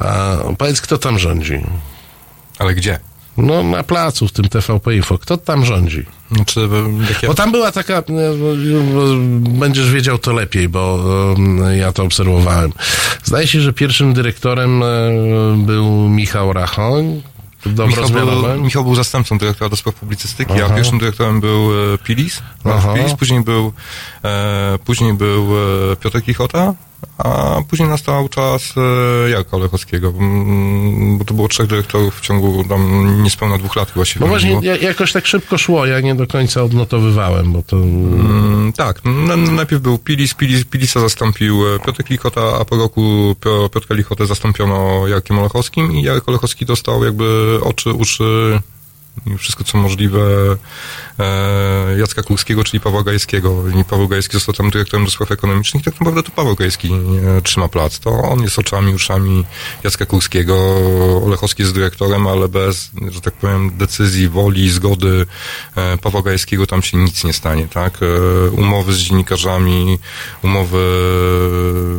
E, 0.00 0.54
Powiedz, 0.58 0.80
kto 0.80 0.98
tam 0.98 1.18
rządzi? 1.18 1.60
Ale 2.58 2.74
gdzie? 2.74 2.98
No, 3.36 3.62
na 3.62 3.82
placu 3.82 4.28
w 4.28 4.32
tym 4.32 4.48
TVP 4.48 4.94
Info. 4.96 5.18
Kto 5.18 5.36
tam 5.36 5.64
rządzi? 5.64 6.06
Znaczy, 6.36 6.68
jak 7.08 7.22
ja... 7.22 7.28
Bo 7.28 7.34
tam 7.34 7.52
była 7.52 7.72
taka, 7.72 7.94
e, 7.98 8.02
będziesz 9.38 9.90
wiedział 9.90 10.18
to 10.18 10.32
lepiej, 10.32 10.68
bo 10.68 11.04
e, 11.66 11.76
ja 11.76 11.92
to 11.92 12.02
obserwowałem. 12.02 12.72
Zdaje 13.24 13.46
się, 13.46 13.60
że 13.60 13.72
pierwszym 13.72 14.14
dyrektorem 14.14 14.82
e, 14.82 14.86
był 15.66 16.08
Michał 16.08 16.52
Rachoń, 16.52 17.22
Michał 17.66 18.08
był? 18.08 18.60
Michał 18.62 18.84
był 18.84 18.94
zastępcą 18.94 19.38
dyrektora 19.38 19.68
do 19.68 19.76
spraw 19.76 19.94
publicystyki, 19.94 20.52
Aha. 20.52 20.66
a 20.70 20.76
pierwszym 20.76 20.98
dyrektorem 20.98 21.40
był 21.40 21.94
e, 21.94 21.98
Pilis. 21.98 22.42
Pilis 22.94 23.14
później 23.14 23.40
był, 23.40 23.72
e, 24.24 24.78
później 24.84 25.14
był 25.14 25.48
e, 25.92 25.96
Piotr 25.96 26.22
Kichota, 26.22 26.74
a 27.18 27.56
później 27.70 27.88
nastał 27.88 28.28
czas 28.28 28.74
e, 29.26 29.30
Jarka 29.30 29.56
Olechowskiego, 29.56 30.08
mm, 30.18 31.18
bo 31.18 31.24
to 31.24 31.34
było 31.34 31.48
trzech 31.48 31.66
dyrektorów 31.66 32.14
w 32.18 32.20
ciągu 32.20 32.64
tam 32.68 33.22
niespełna 33.22 33.58
dwóch 33.58 33.76
lat 33.76 33.90
chyba 33.90 34.04
się 34.04 34.20
No 34.20 34.26
właśnie, 34.26 34.58
ja- 34.62 34.76
jakoś 34.76 35.12
tak 35.12 35.26
szybko 35.26 35.58
szło, 35.58 35.86
ja 35.86 36.00
nie 36.00 36.14
do 36.14 36.26
końca 36.26 36.62
odnotowywałem, 36.62 37.52
bo 37.52 37.62
to... 37.62 37.76
Mm, 37.76 38.72
tak, 38.76 39.00
na, 39.04 39.36
najpierw 39.36 39.82
był 39.82 39.98
Pilis, 39.98 40.34
Pilis, 40.34 40.64
Pilisa 40.64 41.00
zastąpił 41.00 41.74
e, 41.74 41.78
Piotr 41.78 42.02
Lichota, 42.10 42.58
a 42.60 42.64
po 42.64 42.76
roku 42.76 43.34
Pio- 43.40 43.70
Piotra 43.70 43.96
Lichotę 43.96 44.26
zastąpiono 44.26 45.08
Jarkiem 45.08 45.38
Olechowskim 45.38 45.92
i 45.92 46.02
Jarek 46.02 46.28
Olechowski 46.28 46.66
dostał 46.66 47.04
jakby 47.04 47.58
oczy, 47.62 47.92
uszy 47.92 48.60
wszystko 49.38 49.64
co 49.64 49.78
możliwe 49.78 50.20
e, 51.18 51.98
Jacka 51.98 52.22
Kurskiego, 52.22 52.64
czyli 52.64 52.80
Pawła 52.80 53.02
Gajskiego. 53.02 53.68
I 53.80 53.84
Paweł 53.84 54.08
Gajski 54.08 54.32
został 54.32 54.54
tam 54.54 54.70
dyrektorem 54.70 55.04
do 55.04 55.10
spraw 55.10 55.30
ekonomicznych 55.30 55.82
i 55.82 55.84
tak 55.84 56.00
naprawdę 56.00 56.22
to 56.22 56.30
Paweł 56.30 56.54
Gajski 56.54 56.90
e, 56.92 57.42
trzyma 57.42 57.68
plac. 57.68 57.98
To 57.98 58.10
on 58.10 58.42
jest 58.42 58.58
oczami, 58.58 58.94
uszami 58.94 59.44
Jacka 59.84 60.06
Kurskiego. 60.06 60.54
Olechowski 61.26 61.62
jest 61.62 61.74
dyrektorem, 61.74 62.26
ale 62.26 62.48
bez, 62.48 62.90
że 63.10 63.20
tak 63.20 63.34
powiem, 63.34 63.70
decyzji, 63.76 64.28
woli, 64.28 64.70
zgody 64.70 65.26
e, 65.76 65.98
Pawła 65.98 66.22
Gajskiego 66.22 66.66
tam 66.66 66.82
się 66.82 66.96
nic 66.96 67.24
nie 67.24 67.32
stanie, 67.32 67.68
tak? 67.68 67.98
E, 68.02 68.50
umowy 68.50 68.92
z 68.92 68.98
dziennikarzami, 68.98 69.98
umowy 70.42 70.78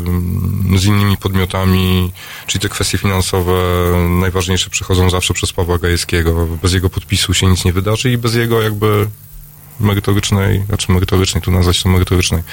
mm, 0.08 0.80
z 0.80 0.86
innymi 0.86 1.18
podmiotami, 1.18 2.12
czyli 2.48 2.62
te 2.62 2.70
kwestie 2.70 2.98
finansowe 2.98 3.54
najważniejsze 4.10 4.70
przychodzą 4.70 5.10
zawsze 5.10 5.34
przez 5.34 5.54
Pawła 5.54 5.78
Gajewskiego. 5.78 6.48
Bez 6.62 6.74
jego 6.74 6.90
podpisu 6.90 7.05
się 7.34 7.48
nic 7.48 7.66
nie 7.66 7.74
wydarzy 7.74 8.12
i 8.12 8.18
bez 8.18 8.36
jego 8.36 8.62
jakby 8.62 9.08
merytorycznej, 9.80 10.64
znaczy 10.66 10.92
merytorycznej, 10.92 11.42
tu 11.42 11.52
nazwać 11.52 11.84
to 11.84 11.90
merytorycznej, 11.90 12.44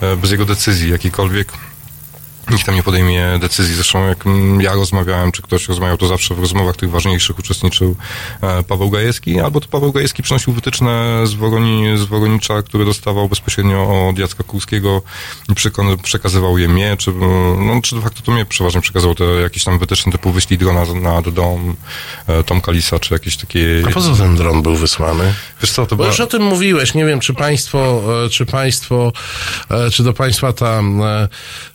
e, 0.00 0.16
bez 0.16 0.30
jego 0.30 0.44
decyzji 0.44 0.90
jakiejkolwiek, 0.90 1.52
nikt 2.50 2.66
tam 2.66 2.74
nie 2.74 2.82
podejmie 2.82 3.38
decyzji. 3.40 3.74
Zresztą 3.74 4.08
jak 4.08 4.24
ja 4.60 4.72
rozmawiałem, 4.72 5.32
czy 5.32 5.42
ktoś 5.42 5.68
rozmawiał, 5.68 5.96
to 5.96 6.08
zawsze 6.08 6.34
w 6.34 6.38
rozmowach 6.38 6.76
tych 6.76 6.90
ważniejszych 6.90 7.38
uczestniczył 7.38 7.96
e, 8.40 8.62
Paweł 8.62 8.90
Gajewski, 8.90 9.40
albo 9.40 9.60
to 9.60 9.68
Paweł 9.68 9.92
Gajewski 9.92 10.22
przynosił 10.22 10.52
wytyczne 10.52 11.20
z, 11.24 11.34
Woroni, 11.34 11.98
z 11.98 12.02
Woronicza, 12.02 12.62
które 12.62 12.84
dostawał 12.84 13.28
bezpośrednio 13.28 14.08
od 14.08 14.18
Jacka 14.18 14.44
Kurskiego 14.44 15.02
i 15.48 15.54
przekazywał 16.02 16.58
je 16.58 16.68
mnie, 16.68 16.96
czy, 16.96 17.12
no, 17.58 17.80
czy 17.82 17.96
de 17.96 18.02
facto 18.02 18.22
to 18.22 18.32
mnie 18.32 18.44
przeważnie 18.44 18.80
przekazywał 18.80 19.14
te 19.14 19.24
jakieś 19.24 19.64
tam 19.64 19.78
wytyczne 19.78 20.12
typu 20.12 20.32
wyślij 20.32 20.58
drona 20.58 20.84
nad 20.94 21.28
dom 21.28 21.76
e, 22.26 22.44
Tom 22.44 22.60
Kalisa, 22.60 22.98
czy 22.98 23.14
jakieś 23.14 23.36
takie... 23.36 23.82
A 23.86 23.90
po 23.90 24.00
co 24.00 24.16
ten 24.16 24.36
dron 24.36 24.62
był 24.62 24.76
wysłany? 24.76 25.34
Wiesz 25.62 25.70
co, 25.70 25.86
to 25.86 25.96
Bo 25.96 25.96
była... 25.96 26.08
już 26.08 26.20
o 26.20 26.26
tym 26.26 26.42
mówiłeś, 26.42 26.94
nie 26.94 27.06
wiem, 27.06 27.20
czy 27.20 27.34
państwo, 27.34 28.02
e, 28.24 28.28
czy 28.28 28.46
państwo, 28.46 29.12
czy 29.92 30.02
do 30.02 30.12
państwa 30.12 30.52
ta 30.52 30.80
e, 30.80 31.28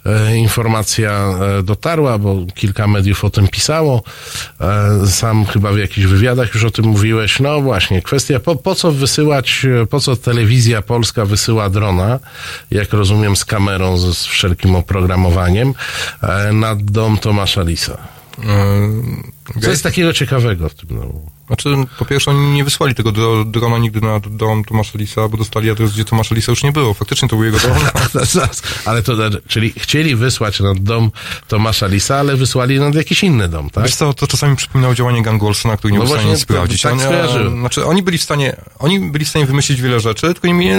e, 0.06 0.38
informacja 0.58 1.12
e, 1.60 1.64
dotarła, 1.64 2.18
bo 2.18 2.46
kilka 2.56 2.88
mediów 2.88 3.24
o 3.24 3.30
tym 3.30 3.48
pisało. 3.48 4.04
E, 4.62 5.08
Sam 5.08 5.46
chyba 5.46 5.72
w 5.72 5.78
jakichś 5.78 6.08
wywiadach 6.08 6.54
już 6.54 6.64
o 6.64 6.72
tym 6.72 6.86
mówiłeś. 6.86 7.40
No 7.40 7.62
właśnie, 7.62 8.02
kwestia, 8.02 8.40
po, 8.40 8.56
po 8.56 8.76
co 8.76 8.92
wysyłać, 8.92 9.66
e, 9.82 9.86
po 9.86 10.00
co 10.00 10.16
telewizja 10.16 10.82
polska 10.82 11.26
wysyła 11.26 11.70
drona, 11.70 12.20
jak 12.72 12.94
rozumiem, 12.94 13.36
z 13.36 13.46
kamerą, 13.46 13.98
z, 13.98 14.26
wszelkim 14.26 14.76
oprogramowaniem, 14.76 15.74
nad 16.54 16.84
dom 16.84 17.18
Tomasza 17.18 17.62
Lisa. 17.64 17.98
E, 19.56 19.60
Co 19.62 19.70
jest 19.70 19.84
takiego 19.84 20.14
ciekawego 20.14 20.70
w 20.70 20.74
tym 20.74 20.90
domu? 21.00 21.32
Znaczy, 21.48 21.70
po 22.00 22.06
pierwsze, 22.06 22.32
oni 22.32 22.48
nie 22.54 22.64
wysłali 22.64 22.96
tego 22.96 23.12
do, 23.12 23.46
drona 23.46 23.78
nigdy 23.78 24.02
na 24.02 24.20
dom 24.20 24.64
Tomasza 24.64 24.98
Lisa, 24.98 25.28
bo 25.28 25.38
dostali 25.38 25.70
adres, 25.70 25.94
gdzie 25.94 26.06
Tomasza 26.06 26.36
Lisa 26.36 26.52
już 26.52 26.64
nie 26.64 26.72
było. 26.72 26.94
Faktycznie 26.94 27.28
to 27.30 27.36
był 27.36 27.46
jego 27.46 27.58
dom. 27.60 27.72
Ale 28.86 29.04
to, 29.04 29.14
czyli 29.48 29.74
chcieli 29.78 30.16
wysłać 30.16 30.60
nad 30.60 30.80
dom 30.80 31.12
Tomasza 31.48 31.88
Lisa, 31.88 32.16
ale 32.18 32.36
wysłali 32.36 32.80
nad 32.80 32.96
jakiś 32.96 33.24
inny 33.24 33.50
dom, 33.50 33.70
tak? 33.70 33.84
Wiesz 33.84 33.96
co, 33.96 34.14
to 34.14 34.28
czasami 34.28 34.56
przypominało 34.56 34.96
działanie 34.96 35.22
gangu 35.22 35.48
Olsona, 35.48 35.78
który 35.78 35.92
nie 35.94 36.00
No 36.00 36.06
był 36.06 36.14
w 36.14 36.18
stanie 36.18 36.32
nic 36.34 36.42
sprawdzić. 36.42 36.82
tak 36.82 36.92
Oni, 36.94 37.02
skojarzyłem. 37.02 37.60
znaczy, 37.60 37.86
oni 37.86 38.04
byli 38.04 38.18
w 38.18 38.24
stanie, 38.24 38.56
oni 38.80 39.00
byli 39.00 39.26
w 39.26 39.30
stanie 39.30 39.46
wymyślić 39.46 39.82
wiele 39.82 40.00
rzeczy, 40.00 40.22
tylko 40.22 40.48
im 40.48 40.60
nie, 40.60 40.78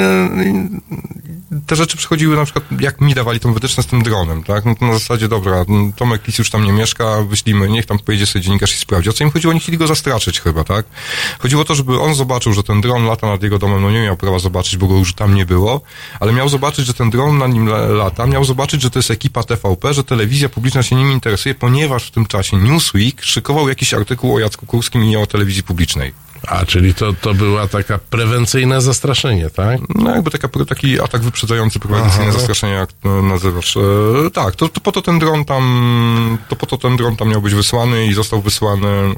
te 1.66 1.76
rzeczy 1.76 1.96
przychodziły 1.96 2.36
na 2.36 2.44
przykład, 2.44 2.64
jak 2.80 3.00
mi 3.00 3.14
dawali 3.14 3.40
tą 3.40 3.52
wytyczne 3.54 3.82
z 3.82 3.86
tym 3.86 4.02
dronem, 4.02 4.42
tak? 4.42 4.64
No 4.64 4.74
to 4.74 4.86
na 4.86 4.92
zasadzie, 4.92 5.28
dobra, 5.28 5.64
Tomek 5.96 6.26
Lis 6.26 6.38
już 6.38 6.50
tam 6.50 6.64
nie 6.64 6.72
mieszka, 6.72 7.22
wyślimy, 7.22 7.68
niech 7.68 7.86
tam 7.86 7.98
pojedzie 7.98 8.26
sobie 8.26 8.42
dziennikarz 8.58 8.74
i 8.74 8.78
sprawdzi. 8.78 9.10
O 9.10 9.12
co 9.12 9.24
im 9.24 9.30
chodziło? 9.30 9.50
Oni 9.50 9.60
chcieli 9.60 9.78
go 9.78 9.86
zastraszyć 9.86 10.40
chyba, 10.40 10.64
tak? 10.64 10.86
Chodziło 11.38 11.62
o 11.62 11.64
to, 11.64 11.74
żeby 11.74 12.00
on 12.00 12.14
zobaczył, 12.14 12.52
że 12.52 12.62
ten 12.62 12.80
dron 12.80 13.04
lata 13.06 13.26
nad 13.26 13.42
jego 13.42 13.58
domem, 13.58 13.82
no 13.82 13.90
nie 13.90 14.02
miał 14.02 14.16
prawa 14.16 14.38
zobaczyć, 14.38 14.76
bo 14.76 14.86
go 14.86 14.94
już 14.96 15.14
tam 15.14 15.34
nie 15.34 15.46
było, 15.46 15.80
ale 16.20 16.32
miał 16.32 16.48
zobaczyć, 16.48 16.86
że 16.86 16.94
ten 16.94 17.10
dron 17.10 17.38
nad 17.38 17.52
nim 17.52 17.68
la- 17.68 17.86
lata, 17.86 18.26
miał 18.26 18.44
zobaczyć, 18.44 18.82
że 18.82 18.90
to 18.90 18.98
jest 18.98 19.10
ekipa 19.10 19.42
TVP, 19.42 19.94
że 19.94 20.04
telewizja 20.04 20.48
publiczna 20.48 20.82
się 20.82 20.96
nim 20.96 21.12
interesuje, 21.12 21.54
ponieważ 21.54 22.06
w 22.06 22.10
tym 22.10 22.26
czasie 22.26 22.56
Newsweek 22.56 23.22
szykował 23.22 23.68
jakiś 23.68 23.94
artykuł 23.94 24.34
o 24.34 24.38
Jacku 24.38 24.66
Kurskim 24.66 25.04
i 25.04 25.16
o 25.16 25.26
telewizji 25.26 25.62
publicznej. 25.62 26.12
A, 26.46 26.66
czyli 26.66 26.94
to, 26.94 27.12
to 27.12 27.34
była 27.34 27.68
taka 27.68 27.98
prewencyjne 27.98 28.80
zastraszenie, 28.80 29.50
tak? 29.50 29.80
No 29.94 30.14
jakby 30.14 30.30
taka, 30.30 30.48
taki 30.68 31.00
atak 31.00 31.22
wyprzedzający, 31.22 31.78
prewencyjne 31.78 32.28
Aha. 32.28 32.32
zastraszenie, 32.32 32.72
jak 32.72 32.90
nazywasz. 33.22 33.76
E, 33.76 34.30
tak, 34.32 34.56
to, 34.56 34.68
to 34.68 34.80
po 34.80 34.92
to 34.92 35.02
ten 35.02 35.18
dron 35.18 35.44
tam, 35.44 36.38
to 36.48 36.56
po 36.56 36.66
to 36.66 36.78
ten 36.78 36.96
dron 36.96 37.16
tam 37.16 37.28
miał 37.28 37.42
być 37.42 37.54
wysłany 37.54 38.06
i 38.06 38.14
został 38.14 38.42
wysłany. 38.42 39.14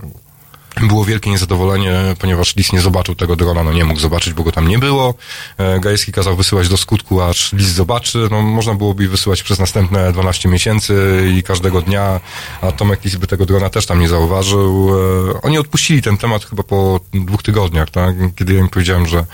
Było 0.77 1.05
wielkie 1.05 1.31
niezadowolenie, 1.31 1.93
ponieważ 2.19 2.57
Lis 2.57 2.73
nie 2.73 2.81
zobaczył 2.81 3.15
tego 3.15 3.37
drona, 3.37 3.65
no 3.65 3.73
nie 3.73 3.85
mógł 3.85 4.01
zobaczyć, 4.01 4.33
bo 4.33 4.43
go 4.43 4.53
tam 4.53 4.69
nie 4.69 4.79
było. 4.79 5.15
E, 5.59 5.81
Gajewski 5.81 6.13
kazał 6.13 6.37
wysyłać 6.37 6.69
do 6.69 6.77
skutku, 6.77 7.23
aż 7.23 7.53
Lis 7.53 7.69
zobaczy. 7.69 8.29
No 8.31 8.43
można 8.43 8.75
byłoby 8.75 9.09
wysyłać 9.09 9.43
przez 9.43 9.59
następne 9.59 10.13
12 10.13 10.49
miesięcy 10.49 11.23
i 11.39 11.43
każdego 11.43 11.83
dnia, 11.83 12.21
a 12.61 12.73
Tomek 12.73 13.05
Lis 13.05 13.17
by 13.17 13.27
tego 13.27 13.47
drona 13.47 13.71
też 13.71 13.87
tam 13.87 14.01
nie 14.01 14.09
zauważył. 14.09 14.91
E, 15.31 15.43
Oni 15.43 15.59
odpuścili 15.59 16.03
ten 16.03 16.17
temat 16.17 16.45
chyba 16.45 16.63
po 16.63 17.01
dwóch 17.15 17.43
tygodniach, 17.43 17.91
tak? 17.91 18.15
Kiedy 18.37 18.55
ja 18.55 18.61
im 18.61 18.69
powiedziałem, 18.69 19.07
że 19.07 19.27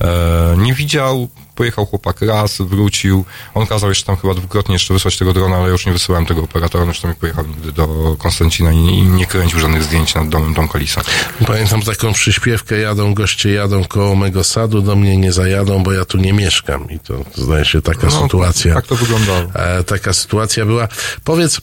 e, 0.00 0.54
nie 0.58 0.74
widział, 0.74 1.28
pojechał 1.54 1.86
chłopak 1.86 2.22
raz, 2.22 2.58
wrócił. 2.60 3.24
On 3.54 3.66
kazał 3.66 3.88
jeszcze 3.88 4.06
tam 4.06 4.16
chyba 4.16 4.34
dwukrotnie 4.34 4.72
jeszcze 4.72 4.94
wysłać 4.94 5.18
tego 5.18 5.32
drona, 5.32 5.56
ale 5.56 5.68
już 5.68 5.86
nie 5.86 5.92
wysyłałem 5.92 6.26
tego 6.26 6.42
operatora, 6.42 6.84
zresztą 6.84 7.08
nie 7.08 7.14
pojechał 7.14 7.46
nigdy 7.46 7.72
do 7.72 8.16
Konstancina 8.18 8.72
i, 8.72 8.76
i 8.76 9.02
nie 9.02 9.26
kręcił 9.26 9.58
żadnych 9.58 9.82
zdjęć 9.82 10.14
nad 10.14 10.28
domem 10.28 10.54
Tom 10.54 10.68
Kalisa. 10.68 11.02
Pamiętam 11.46 11.82
taką 11.82 12.12
przyśpiewkę, 12.12 12.78
jadą 12.78 13.14
goście, 13.14 13.52
jadą 13.52 13.84
koło 13.84 14.16
mego 14.16 14.44
sadu, 14.44 14.80
do 14.80 14.96
mnie 14.96 15.16
nie 15.16 15.32
zajadą, 15.32 15.82
bo 15.82 15.92
ja 15.92 16.04
tu 16.04 16.18
nie 16.18 16.32
mieszkam. 16.32 16.90
I 16.90 16.98
to 16.98 17.24
zdaje 17.34 17.64
się 17.64 17.82
taka 17.82 18.10
sytuacja. 18.10 18.74
Tak 18.74 18.86
to 18.86 18.96
wyglądało. 18.96 19.40
E, 19.54 19.84
taka 19.84 20.12
sytuacja 20.12 20.66
była. 20.66 20.88
Powiedz, 21.24 21.60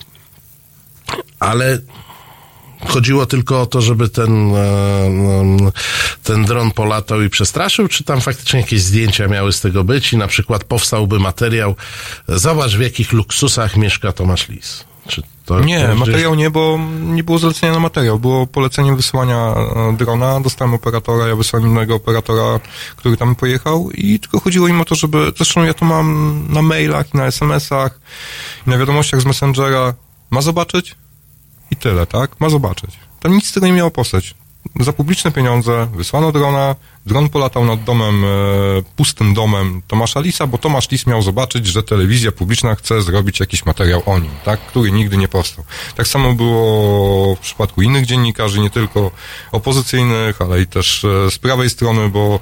ale 1.39 1.79
chodziło 2.87 3.25
tylko 3.25 3.61
o 3.61 3.65
to, 3.65 3.81
żeby 3.81 4.09
ten, 4.09 4.55
e, 4.55 5.05
em, 5.05 5.71
ten 6.23 6.45
dron 6.45 6.71
polatał 6.71 7.21
i 7.21 7.29
przestraszył, 7.29 7.87
czy 7.87 8.03
tam 8.03 8.21
faktycznie 8.21 8.59
jakieś 8.59 8.81
zdjęcia 8.81 9.27
miały 9.27 9.53
z 9.53 9.61
tego 9.61 9.83
być 9.83 10.13
i 10.13 10.17
na 10.17 10.27
przykład 10.27 10.63
powstałby 10.63 11.19
materiał, 11.19 11.75
zobacz 12.27 12.75
w 12.75 12.81
jakich 12.81 13.11
luksusach 13.13 13.77
mieszka 13.77 14.11
Tomasz 14.11 14.49
Lis. 14.49 14.83
Czy 15.07 15.21
to 15.45 15.59
Nie, 15.59 15.79
to 15.79 15.85
gdzieś- 15.87 15.99
materiał 15.99 16.35
nie, 16.35 16.49
bo 16.49 16.79
nie 17.01 17.23
było 17.23 17.37
zlecenia 17.37 17.73
na 17.73 17.79
materiał. 17.79 18.19
Było 18.19 18.47
polecenie 18.47 18.95
wysłania 18.95 19.55
e, 19.89 19.95
drona, 19.97 20.39
dostałem 20.41 20.73
operatora, 20.73 21.27
ja 21.27 21.35
wysłałem 21.35 21.69
innego 21.69 21.95
operatora, 21.95 22.59
który 22.95 23.17
tam 23.17 23.35
pojechał 23.35 23.91
i 23.91 24.19
tylko 24.19 24.39
chodziło 24.39 24.67
im 24.67 24.81
o 24.81 24.85
to, 24.85 24.95
żeby, 24.95 25.31
zresztą 25.35 25.63
ja 25.63 25.73
to 25.73 25.85
mam 25.85 26.45
na 26.49 26.61
mailach 26.61 27.13
i 27.13 27.17
na 27.17 27.25
SMS-ach 27.25 27.99
i 28.67 28.69
na 28.69 28.77
wiadomościach 28.77 29.21
z 29.21 29.25
Messengera, 29.25 29.93
ma 30.31 30.41
zobaczyć 30.41 30.95
tyle, 31.81 32.05
tak? 32.05 32.39
Ma 32.39 32.49
zobaczyć. 32.49 32.99
Tam 33.19 33.33
nic 33.33 33.47
z 33.47 33.51
tego 33.51 33.67
nie 33.67 33.73
miało 33.73 33.91
postać. 33.91 34.35
Za 34.79 34.93
publiczne 34.93 35.31
pieniądze 35.31 35.87
wysłano 35.95 36.31
drona, 36.31 36.75
dron 37.05 37.29
polatał 37.29 37.65
nad 37.65 37.83
domem, 37.83 38.25
e, 38.25 38.27
pustym 38.95 39.33
domem 39.33 39.81
Tomasza 39.87 40.19
Lisa, 40.19 40.47
bo 40.47 40.57
Tomasz 40.57 40.91
Lis 40.91 41.07
miał 41.07 41.21
zobaczyć, 41.21 41.67
że 41.67 41.83
telewizja 41.83 42.31
publiczna 42.31 42.75
chce 42.75 43.01
zrobić 43.01 43.39
jakiś 43.39 43.65
materiał 43.65 44.03
o 44.05 44.19
nim, 44.19 44.31
tak, 44.45 44.59
który 44.59 44.91
nigdy 44.91 45.17
nie 45.17 45.27
powstał. 45.27 45.65
Tak 45.95 46.07
samo 46.07 46.33
było 46.33 47.35
w 47.35 47.39
przypadku 47.39 47.81
innych 47.81 48.05
dziennikarzy, 48.05 48.59
nie 48.59 48.69
tylko 48.69 49.11
opozycyjnych, 49.51 50.41
ale 50.41 50.61
i 50.61 50.67
też 50.67 51.05
e, 51.05 51.31
z 51.31 51.37
prawej 51.37 51.69
strony, 51.69 52.09
bo 52.09 52.39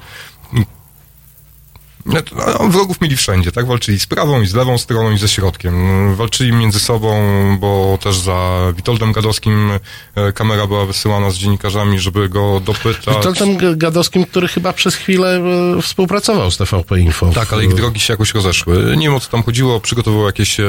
Wrogów 2.70 3.02
mieli 3.02 3.16
wszędzie, 3.16 3.52
tak? 3.52 3.68
Walczyli 3.68 4.00
z 4.00 4.06
prawą 4.06 4.42
i 4.42 4.48
z 4.48 4.54
lewą 4.54 4.78
stroną 4.78 5.12
i 5.12 5.18
ze 5.18 5.28
środkiem. 5.28 6.16
Walczyli 6.16 6.52
między 6.52 6.80
sobą, 6.80 7.18
bo 7.60 7.98
też 8.02 8.18
za 8.18 8.60
Witoldem 8.76 9.12
Gadowskim 9.12 9.72
e, 10.16 10.34
kamera 10.34 10.68
była 10.68 10.86
wysyłana 10.86 11.32
z 11.32 11.36
dziennikarzami, 11.36 12.00
żeby 12.00 12.30
go 12.30 12.60
dopytać. 12.60 13.16
Witoldem 13.16 13.78
Gadowskim, 13.78 14.26
który 14.26 14.48
chyba 14.48 14.74
przez 14.74 14.96
chwilę 14.96 15.42
e, 15.78 15.82
współpracował 15.82 16.52
z 16.52 16.58
TVP 16.58 17.00
Info. 17.00 17.32
Tak, 17.36 17.54
ale 17.54 17.66
ich 17.66 17.74
drogi 17.74 18.00
się 18.00 18.14
jakoś 18.14 18.34
rozeszły. 18.34 18.98
Nie 18.98 19.08
wiem 19.08 19.16
o 19.16 19.20
co 19.20 19.30
tam 19.30 19.44
chodziło, 19.44 19.80
przygotował 19.80 20.26
jakieś 20.26 20.60
e, 20.60 20.66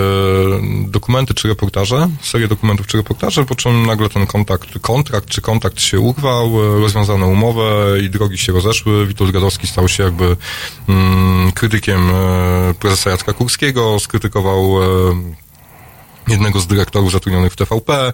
dokumenty 0.87 1.35
czy 1.35 1.49
reportaże, 1.49 2.09
serię 2.23 2.49
dokumentów 2.49 2.87
czy 2.87 2.97
reportaże, 2.97 3.45
po 3.45 3.55
czym 3.55 3.87
nagle 3.87 4.09
ten 4.09 4.27
kontakt, 4.27 4.69
kontrakt 4.81 5.29
czy 5.29 5.41
kontakt 5.41 5.81
się 5.81 6.01
urwał, 6.01 6.81
rozwiązano 6.81 7.27
umowę 7.27 8.01
i 8.03 8.11
drogi 8.11 8.39
się 8.39 8.53
rozeszły. 8.53 9.07
Witold 9.07 9.31
Gadowski 9.31 9.67
stał 9.67 9.89
się 9.89 10.03
jakby 10.03 10.37
mm, 10.89 11.30
krytykiem 11.55 12.11
e, 12.11 12.75
prezesa 12.75 13.11
Jacka 13.11 13.33
Kurskiego, 13.33 14.01
skrytykował 14.01 14.83
e, 14.83 14.87
jednego 16.29 16.61
z 16.61 16.67
dyrektorów 16.67 17.13
zatrudnionych 17.13 17.53
w 17.53 17.57
TVP. 17.57 18.13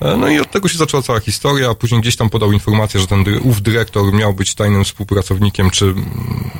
E, 0.00 0.16
No 0.16 0.28
i 0.28 0.40
od 0.40 0.50
tego 0.50 0.68
się 0.68 0.78
zaczęła 0.78 1.02
cała 1.02 1.20
historia. 1.20 1.74
Później 1.74 2.00
gdzieś 2.00 2.16
tam 2.16 2.30
podał 2.30 2.52
informację, 2.52 3.00
że 3.00 3.06
ten 3.06 3.24
ów 3.42 3.62
dyrektor 3.62 4.12
miał 4.12 4.34
być 4.34 4.54
tajnym 4.54 4.84
współpracownikiem, 4.84 5.70
czy 5.70 5.84
mm, 5.84 6.50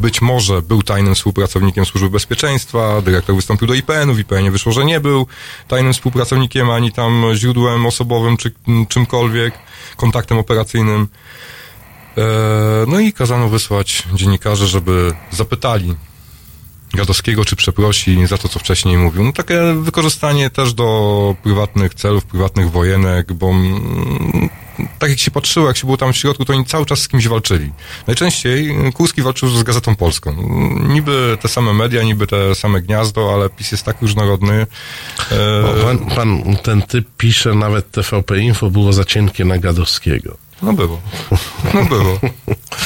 być 0.00 0.22
może 0.22 0.62
był 0.62 0.82
tajnym 0.82 1.14
współpracownikiem 1.14 1.84
Służby 1.84 2.10
Bezpieczeństwa. 2.10 3.02
Dyrektor 3.02 3.36
wystąpił 3.36 3.68
do 3.68 3.74
IPN-u, 3.74 4.14
w 4.14 4.18
IPN-ie 4.18 4.50
wyszło, 4.50 4.72
że 4.72 4.84
nie 4.84 5.00
był 5.00 5.26
tajnym 5.68 5.92
współpracownikiem, 5.92 6.70
ani 6.70 6.92
tam 6.92 7.24
źródłem 7.34 7.86
osobowym, 7.86 8.36
czy 8.36 8.52
mm, 8.68 8.86
czymkolwiek, 8.86 9.54
kontaktem 9.96 10.38
operacyjnym. 10.38 11.08
E, 12.18 12.22
No 12.86 13.00
i 13.00 13.12
kazano 13.12 13.48
wysłać 13.48 14.02
dziennikarzy, 14.14 14.66
żeby 14.66 15.14
zapytali 15.30 15.94
Gadowskiego, 16.94 17.44
czy 17.44 17.56
przeprosi 17.56 18.26
za 18.26 18.38
to, 18.38 18.48
co 18.48 18.58
wcześniej 18.58 18.96
mówił. 18.96 19.24
No 19.24 19.32
takie 19.32 19.60
wykorzystanie 19.80 20.50
też 20.50 20.74
do 20.74 21.36
prywatnych 21.42 21.94
celów, 21.94 22.24
prywatnych 22.24 22.70
wojenek, 22.70 23.32
bo 23.32 23.50
mm, 23.50 24.48
tak 24.98 25.10
jak 25.10 25.18
się 25.18 25.30
patrzyło, 25.30 25.66
jak 25.66 25.76
się 25.76 25.86
było 25.86 25.96
tam 25.96 26.12
w 26.12 26.16
środku, 26.16 26.44
to 26.44 26.52
oni 26.52 26.64
cały 26.64 26.86
czas 26.86 26.98
z 27.00 27.08
kimś 27.08 27.28
walczyli. 27.28 27.72
Najczęściej 28.06 28.76
Kurski 28.94 29.22
walczył 29.22 29.48
z 29.48 29.62
Gazetą 29.62 29.96
Polską. 29.96 30.32
Niby 30.88 31.38
te 31.40 31.48
same 31.48 31.72
media, 31.74 32.02
niby 32.02 32.26
te 32.26 32.54
same 32.54 32.82
gniazdo, 32.82 33.34
ale 33.34 33.50
PiS 33.50 33.72
jest 33.72 33.84
tak 33.84 34.02
różnorodny. 34.02 34.66
E, 35.32 35.84
pan, 35.84 35.98
pan, 35.98 36.56
ten 36.62 36.82
typ 36.82 37.08
pisze, 37.18 37.54
nawet 37.54 37.90
TVP 37.90 38.38
Info 38.38 38.70
było 38.70 38.92
za 38.92 39.04
cienkie 39.04 39.44
na 39.44 39.58
Gadowskiego. 39.58 40.36
No 40.62 40.72
było. 40.72 41.00
No 41.74 41.84
było. 41.84 42.18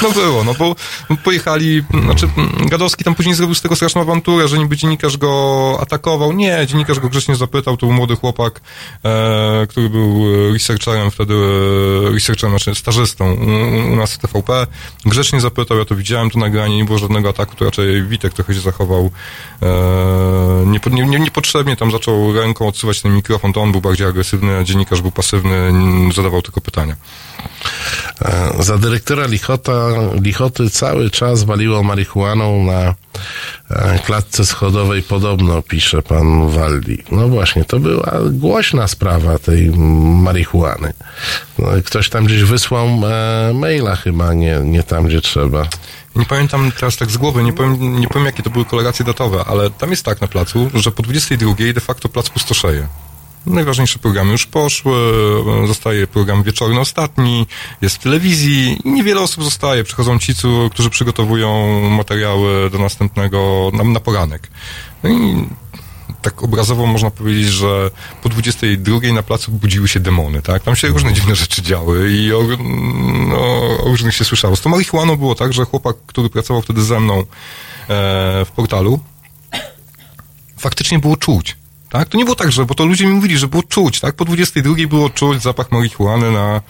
No 0.03 0.11
było, 0.11 0.45
no 0.45 0.55
bo 0.55 0.77
pojechali, 1.25 1.83
znaczy 2.05 2.29
Gadowski 2.71 3.05
tam 3.05 3.15
później 3.15 3.35
zrobił 3.35 3.55
z 3.55 3.61
tego 3.61 3.77
straszną 3.77 4.01
awanturę, 4.01 4.49
że 4.49 4.59
niby 4.59 4.77
dziennikarz 4.77 5.17
go 5.17 5.79
atakował. 5.81 6.33
Nie, 6.33 6.67
dziennikarz 6.67 7.01
go 7.01 7.09
grzecznie 7.09 7.37
zapytał, 7.37 7.77
to 7.77 7.87
był 7.87 7.95
młody 7.95 8.17
chłopak, 8.17 8.61
e, 9.05 9.67
który 9.67 9.91
był 9.91 10.25
researcherem 10.53 11.11
wtedy, 11.11 11.35
e, 11.35 12.11
researcherem, 12.11 12.59
znaczy 12.59 12.75
stażystą 12.75 13.33
u, 13.33 13.93
u 13.93 13.97
nas 13.97 14.15
w 14.15 14.19
TVP. 14.19 14.67
Grzecznie 15.05 15.41
zapytał, 15.41 15.79
ja 15.79 15.85
to 15.85 15.97
widziałem, 15.97 16.31
to 16.31 16.39
nagranie, 16.39 16.77
nie 16.77 16.85
było 16.85 16.99
żadnego 16.99 17.29
ataku, 17.29 17.57
to 17.57 17.65
raczej 17.65 18.03
Witek 18.03 18.33
trochę 18.33 18.55
się 18.55 18.61
zachował 18.61 19.11
e, 19.63 19.67
nie, 20.67 21.07
nie, 21.07 21.19
niepotrzebnie, 21.19 21.77
tam 21.77 21.91
zaczął 21.91 22.33
ręką 22.33 22.69
odsuwać 22.69 23.03
ten 23.03 23.15
mikrofon, 23.15 23.53
to 23.53 23.63
on 23.63 23.73
był 23.73 23.81
bardziej 23.81 24.07
agresywny, 24.07 24.57
a 24.59 24.65
dziennikarz 24.65 25.01
był 25.01 25.11
pasywny, 25.11 25.73
zadawał 26.15 26.43
tylko 26.43 26.61
pytania. 26.61 26.97
E, 28.23 28.63
Za 28.63 28.79
dyrektora 28.79 29.27
Lichota, 29.27 29.89
Lichoty 30.21 30.71
cały 30.71 31.11
czas 31.11 31.45
waliło 31.45 31.83
marihuaną 31.83 32.65
na 32.65 32.95
e, 33.71 33.99
klatce 33.99 34.47
schodowej 34.47 35.03
podobno, 35.03 35.63
pisze 35.63 36.03
pan 36.03 36.49
Waldi. 36.49 37.03
No 37.11 37.29
właśnie, 37.29 37.65
to 37.65 37.79
była 37.81 38.13
głośna 38.31 38.89
sprawa 38.89 39.39
tej 39.39 39.71
marihuany. 39.71 40.93
No, 41.59 41.69
ktoś 41.85 42.09
tam 42.09 42.25
gdzieś 42.25 42.43
wysłał 42.43 42.87
e, 42.87 43.53
maila 43.55 43.97
chyba, 43.97 44.35
nie, 44.35 44.61
nie 44.65 44.83
tam, 44.83 45.07
gdzie 45.07 45.21
trzeba. 45.21 45.67
Nie 46.17 46.25
pamiętam 46.25 46.73
teraz 46.73 46.97
tak 46.97 47.11
z 47.11 47.17
głowy, 47.17 47.43
nie 47.45 47.53
powiem, 47.53 48.01
nie 48.01 48.09
powiem 48.09 48.27
jakie 48.27 48.43
to 48.43 48.51
były 48.51 48.65
koloracje 48.65 49.05
datowe, 49.05 49.45
ale 49.47 49.71
tam 49.71 49.91
jest 49.91 50.05
tak 50.05 50.21
na 50.21 50.29
placu, 50.29 50.71
że 50.75 50.91
po 50.91 51.03
22 51.03 51.55
de 51.75 51.81
facto 51.81 52.09
plac 52.09 52.31
pustoszeje. 52.31 52.87
Najważniejsze 53.47 53.99
programy 53.99 54.33
już 54.33 54.47
poszły, 54.47 54.93
zostaje 55.67 56.07
program 56.07 56.43
wieczorny 56.43 56.81
ostatni, 56.81 57.47
jest 57.81 57.97
w 57.97 57.99
telewizji 57.99 58.81
niewiele 58.85 59.21
osób 59.21 59.45
zostaje. 59.45 59.85
Przychodzą 59.85 60.19
ci, 60.19 60.35
którzy 60.71 60.91
przygotowują 60.91 61.81
materiały 61.91 62.71
do 62.71 62.79
następnego, 62.79 63.71
na, 63.73 63.85
na 63.85 64.01
poranek. 64.01 64.51
No 65.03 65.11
i 65.11 65.47
tak 66.23 66.43
obrazowo 66.43 66.87
można 66.87 67.11
powiedzieć, 67.11 67.47
że 67.47 67.91
po 68.23 68.29
22 68.29 69.13
na 69.13 69.23
placu 69.23 69.53
budziły 69.53 69.89
się 69.89 70.01
demony, 70.01 70.43
tak? 70.43 70.63
Tam 70.63 70.77
się 70.77 70.89
różne 70.89 71.13
dziwne 71.13 71.37
rzeczy 71.37 71.63
działy 71.63 72.13
i 72.13 72.33
o, 72.33 72.43
no, 73.29 73.39
o 73.79 73.85
różnych 73.85 74.15
się 74.15 74.25
słyszało. 74.25 74.57
Z 74.57 74.61
tą 74.61 74.71
marihuaną 74.71 75.17
było 75.17 75.35
tak, 75.35 75.53
że 75.53 75.65
chłopak, 75.65 75.97
który 76.07 76.31
pracował 76.31 76.63
wtedy 76.63 76.83
ze 76.83 77.01
mną 77.01 77.19
e, 77.19 77.25
w 78.45 78.49
portalu, 78.57 79.01
faktycznie 80.59 80.99
było 80.99 81.17
czuć. 81.17 81.57
Tak? 81.89 82.09
To 82.09 82.19
nie 82.19 82.25
było 82.25 82.37
tak, 82.37 82.53
że, 82.53 82.65
bo 82.65 82.75
to 82.75 82.85
ludzie 82.85 83.07
mi 83.07 83.13
mówili, 83.13 83.39
że 83.39 83.49
było 83.49 83.63
czuć, 83.63 84.01
tak? 84.01 84.15
Po 84.15 84.25
22 84.25 84.75
było 84.89 85.11
czuć 85.11 85.43
zapach 85.43 85.73
marihuany 85.73 86.31
na, 86.31 86.61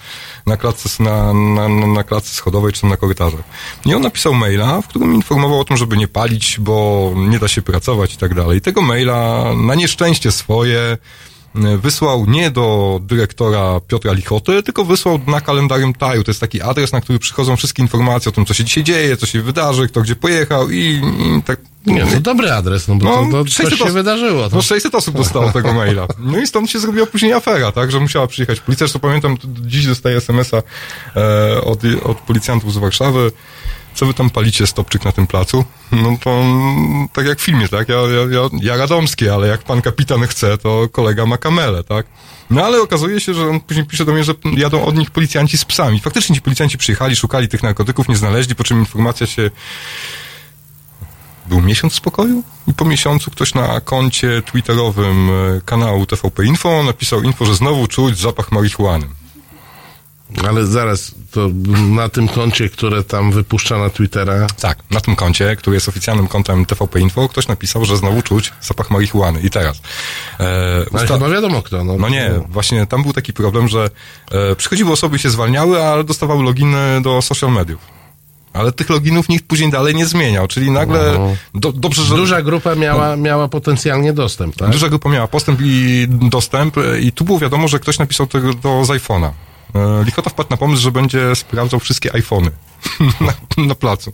na, 0.46 0.56
klatce, 0.56 1.02
na, 1.02 1.32
na, 1.32 1.68
na, 1.68 2.04
klatce 2.04 2.34
schodowej 2.34 2.72
czy 2.72 2.86
na 2.86 2.96
korytarzach. 2.96 3.44
I 3.86 3.94
on 3.94 4.02
napisał 4.02 4.34
maila, 4.34 4.80
w 4.80 4.88
którym 4.88 5.14
informował 5.14 5.60
o 5.60 5.64
tym, 5.64 5.76
żeby 5.76 5.96
nie 5.96 6.08
palić, 6.08 6.56
bo 6.60 7.12
nie 7.16 7.38
da 7.38 7.48
się 7.48 7.62
pracować 7.62 8.14
i 8.14 8.16
tak 8.16 8.34
dalej. 8.34 8.60
Tego 8.60 8.82
maila 8.82 9.44
na 9.54 9.74
nieszczęście 9.74 10.32
swoje 10.32 10.98
wysłał 11.82 12.26
nie 12.26 12.50
do 12.50 13.00
dyrektora 13.02 13.80
Piotra 13.88 14.12
Lichoty, 14.12 14.62
tylko 14.62 14.84
wysłał 14.84 15.20
na 15.26 15.40
kalendarium 15.40 15.94
Taju. 15.94 16.24
To 16.24 16.30
jest 16.30 16.40
taki 16.40 16.62
adres, 16.62 16.92
na 16.92 17.00
który 17.00 17.18
przychodzą 17.18 17.56
wszystkie 17.56 17.82
informacje 17.82 18.28
o 18.28 18.32
tym, 18.32 18.46
co 18.46 18.54
się 18.54 18.64
dzisiaj 18.64 18.84
dzieje, 18.84 19.16
co 19.16 19.26
się 19.26 19.42
wydarzy, 19.42 19.88
kto 19.88 20.00
gdzie 20.00 20.16
pojechał 20.16 20.70
i, 20.70 20.78
i 20.78 21.42
tak 21.42 21.60
Nie, 21.86 22.06
to 22.06 22.20
dobry 22.20 22.52
adres, 22.52 22.88
no 22.88 22.94
bo 22.94 23.04
No, 23.04 23.30
to, 23.32 23.44
to 23.44 23.50
600 23.50 23.68
coś 23.68 23.78
się 23.78 23.84
osób- 23.84 23.94
wydarzyło. 23.94 24.48
To. 24.50 24.56
no 24.56 24.62
600 24.62 24.94
osób 24.94 25.16
dostało 25.16 25.52
tego 25.52 25.72
maila. 25.74 26.06
No 26.18 26.38
i 26.38 26.46
stąd 26.46 26.70
się 26.70 26.78
zrobiła 26.78 27.06
później 27.06 27.32
afera, 27.32 27.72
tak, 27.72 27.90
że 27.90 28.00
musiała 28.00 28.26
przyjechać 28.26 28.60
policja. 28.60 28.86
Zresztą 28.86 28.98
pamiętam, 28.98 29.36
dziś 29.66 29.86
dostaję 29.86 30.16
SMS-a 30.16 30.56
e, 31.16 31.60
od, 31.64 31.80
od 32.04 32.18
policjantów 32.18 32.72
z 32.72 32.76
Warszawy. 32.76 33.32
Co 33.96 34.06
wy 34.06 34.14
tam 34.14 34.30
palicie 34.30 34.66
stopczyk 34.66 35.04
na 35.04 35.12
tym 35.12 35.26
placu? 35.26 35.64
No 35.92 36.18
to 36.24 36.30
mm, 36.30 37.08
tak 37.12 37.26
jak 37.26 37.38
w 37.38 37.42
filmie, 37.42 37.68
tak? 37.68 37.88
Ja, 37.88 37.96
ja, 37.96 38.40
ja, 38.40 38.48
ja 38.62 38.76
radomskie, 38.76 39.34
ale 39.34 39.48
jak 39.48 39.62
pan 39.62 39.82
kapitan 39.82 40.26
chce, 40.26 40.58
to 40.58 40.88
kolega 40.92 41.26
ma 41.26 41.38
kamelę, 41.38 41.84
tak? 41.84 42.06
No 42.50 42.64
ale 42.64 42.82
okazuje 42.82 43.20
się, 43.20 43.34
że 43.34 43.48
on 43.48 43.60
później 43.60 43.86
pisze 43.86 44.04
do 44.04 44.12
mnie, 44.12 44.24
że 44.24 44.34
jadą 44.56 44.84
od 44.84 44.96
nich 44.96 45.10
policjanci 45.10 45.58
z 45.58 45.64
psami. 45.64 46.00
Faktycznie 46.00 46.36
ci 46.36 46.42
policjanci 46.42 46.78
przyjechali, 46.78 47.16
szukali 47.16 47.48
tych 47.48 47.62
narkotyków, 47.62 48.08
nie 48.08 48.16
znaleźli, 48.16 48.54
po 48.54 48.64
czym 48.64 48.78
informacja 48.78 49.26
się 49.26 49.50
był 51.46 51.60
miesiąc 51.60 51.94
spokoju 51.94 52.42
i 52.66 52.74
po 52.74 52.84
miesiącu 52.84 53.30
ktoś 53.30 53.54
na 53.54 53.80
koncie 53.80 54.42
twitterowym 54.42 55.30
e, 55.30 55.60
kanału 55.64 56.06
TVP 56.06 56.44
Info 56.44 56.82
napisał 56.82 57.22
info, 57.22 57.44
że 57.44 57.54
znowu 57.54 57.86
czuć 57.86 58.18
zapach 58.18 58.52
marihuany. 58.52 59.06
Ale 60.48 60.66
zaraz, 60.66 61.14
to 61.30 61.48
na 61.94 62.08
tym 62.08 62.28
koncie, 62.28 62.68
które 62.68 63.04
tam 63.04 63.32
wypuszcza 63.32 63.78
na 63.78 63.90
Twittera, 63.90 64.46
Tak, 64.60 64.78
na 64.90 65.00
tym 65.00 65.16
koncie, 65.16 65.56
który 65.56 65.76
jest 65.76 65.88
oficjalnym 65.88 66.28
kontem 66.28 66.64
TVP 66.66 67.00
Info, 67.00 67.28
ktoś 67.28 67.48
napisał, 67.48 67.84
że 67.84 67.96
znowu 67.96 68.22
czuć 68.22 68.52
zapach 68.60 68.90
marihuany. 68.90 69.40
I 69.40 69.50
teraz. 69.50 69.80
E, 70.40 70.44
ale 70.92 71.04
usta- 71.04 71.14
chyba 71.14 71.28
wiadomo 71.28 71.62
kto. 71.62 71.84
No, 71.84 71.96
no 71.96 72.08
nie, 72.08 72.30
właśnie 72.48 72.86
tam 72.86 73.02
był 73.02 73.12
taki 73.12 73.32
problem, 73.32 73.68
że 73.68 73.90
e, 74.30 74.56
przychodziły 74.56 74.92
osoby 74.92 75.18
się 75.18 75.30
zwalniały, 75.30 75.82
ale 75.82 76.04
dostawały 76.04 76.44
loginy 76.44 77.00
do 77.02 77.22
social 77.22 77.52
mediów. 77.52 77.80
Ale 78.52 78.72
tych 78.72 78.90
loginów 78.90 79.28
nikt 79.28 79.46
później 79.46 79.70
dalej 79.70 79.94
nie 79.94 80.06
zmieniał, 80.06 80.46
czyli 80.46 80.70
nagle 80.70 81.14
No. 81.18 81.36
do, 81.60 81.72
dobrze, 81.72 82.02
że... 82.02 82.16
Duża 82.16 82.42
grupa 82.42 82.74
miała, 82.74 83.16
miała 83.16 83.48
potencjalnie 83.48 84.12
dostęp, 84.12 84.56
tak? 84.56 84.70
Duża 84.70 84.88
grupa 84.88 85.08
miała 85.10 85.28
postęp 85.28 85.60
i 85.62 86.06
dostęp 86.08 86.78
e, 86.78 87.00
i 87.00 87.12
tu 87.12 87.24
było 87.24 87.38
wiadomo, 87.38 87.68
że 87.68 87.78
ktoś 87.78 87.98
napisał 87.98 88.26
tego 88.26 88.54
to 88.54 88.84
z 88.84 88.88
iPhone'a. 88.88 89.30
E, 89.74 90.04
Lichota 90.04 90.30
wpadł 90.30 90.50
na 90.50 90.56
pomysł, 90.56 90.82
że 90.82 90.92
będzie 90.92 91.36
sprawdzał 91.36 91.80
wszystkie 91.80 92.14
iPhony 92.14 92.50
na, 93.56 93.64
na 93.64 93.74
placu. 93.74 94.12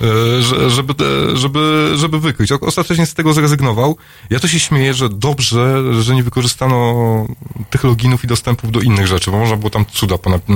E, 0.00 0.42
że- 0.42 0.70
Żeby, 0.70 0.94
żeby, 1.34 1.92
żeby 1.96 2.20
wykryć. 2.20 2.52
Ostatecznie 2.52 3.06
z 3.06 3.14
tego 3.14 3.32
zrezygnował. 3.32 3.96
Ja 4.30 4.40
to 4.40 4.48
się 4.48 4.60
śmieję, 4.60 4.94
że 4.94 5.08
dobrze, 5.08 5.82
że 6.02 6.14
nie 6.14 6.22
wykorzystano 6.22 7.26
tych 7.70 7.84
loginów 7.84 8.24
i 8.24 8.26
dostępów 8.26 8.72
do 8.72 8.80
innych 8.80 9.06
rzeczy, 9.06 9.30
bo 9.30 9.38
można 9.38 9.56
było 9.56 9.70
tam 9.70 9.84
cuda 9.92 10.14
ponap- 10.16 10.48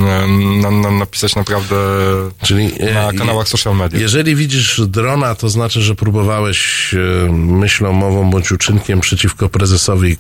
na, 0.62 0.70
na, 0.70 0.90
napisać 0.90 1.36
naprawdę 1.36 1.76
Czyli 2.42 2.72
e, 2.80 2.94
na 2.94 3.12
kanałach 3.18 3.48
social 3.48 3.76
media. 3.76 4.00
Jeżeli 4.00 4.36
widzisz 4.36 4.80
drona, 4.86 5.34
to 5.34 5.48
znaczy, 5.48 5.82
że 5.82 5.94
próbowałeś 5.94 6.90
e, 6.94 7.32
myślą, 7.32 7.92
mową 7.92 8.30
bądź 8.30 8.52
uczynkiem 8.52 9.00
przeciwko 9.00 9.48
prezesowi 9.48 10.16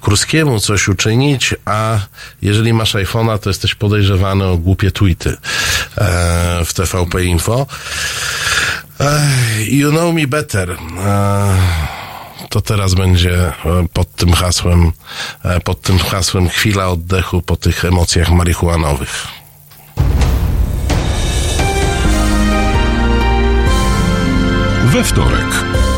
Kurskiemu 0.00 0.60
coś 0.60 0.88
uczynić, 0.88 1.54
a 1.64 1.98
jeżeli 2.42 2.72
masz 2.72 2.94
iPhone'a, 2.94 3.38
to 3.38 3.50
jesteś 3.50 3.74
podejrzewany 3.74 4.44
o 4.46 4.56
głupie 4.58 4.90
tweety 4.90 5.36
w 6.64 6.72
TVP 6.74 7.24
Info. 7.24 7.66
You 9.68 9.90
know 9.90 10.12
me 10.12 10.26
better. 10.26 10.70
E, 10.70 11.56
to 12.48 12.60
teraz 12.60 12.94
będzie 12.94 13.46
e, 13.46 13.52
pod 13.92 14.14
tym 14.14 14.32
hasłem, 14.32 14.92
e, 15.44 15.60
pod 15.60 15.82
tym 15.82 15.98
hasłem 15.98 16.48
chwila 16.48 16.88
oddechu 16.88 17.42
po 17.42 17.56
tych 17.56 17.84
emocjach 17.84 18.30
marihuanowych. 18.30 19.26
We 24.84 25.04
wtorek 25.04 25.67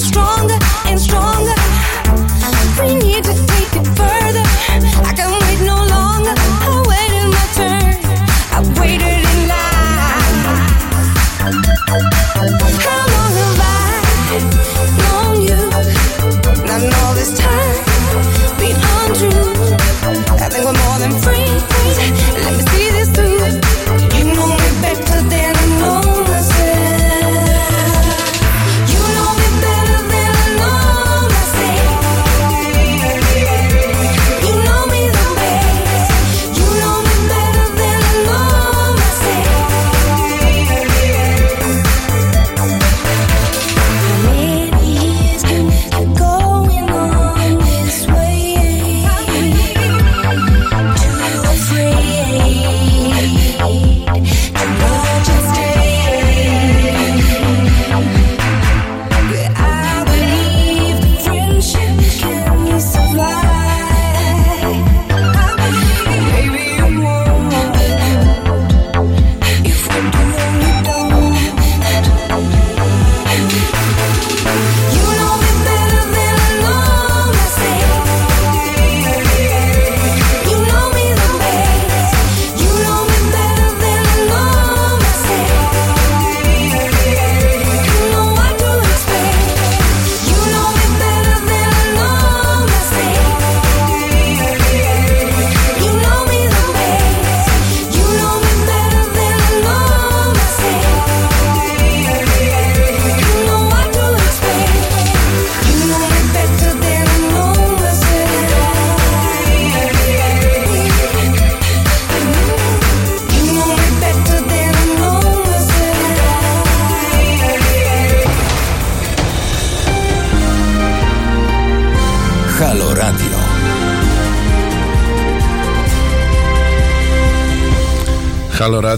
stronger. 0.00 0.59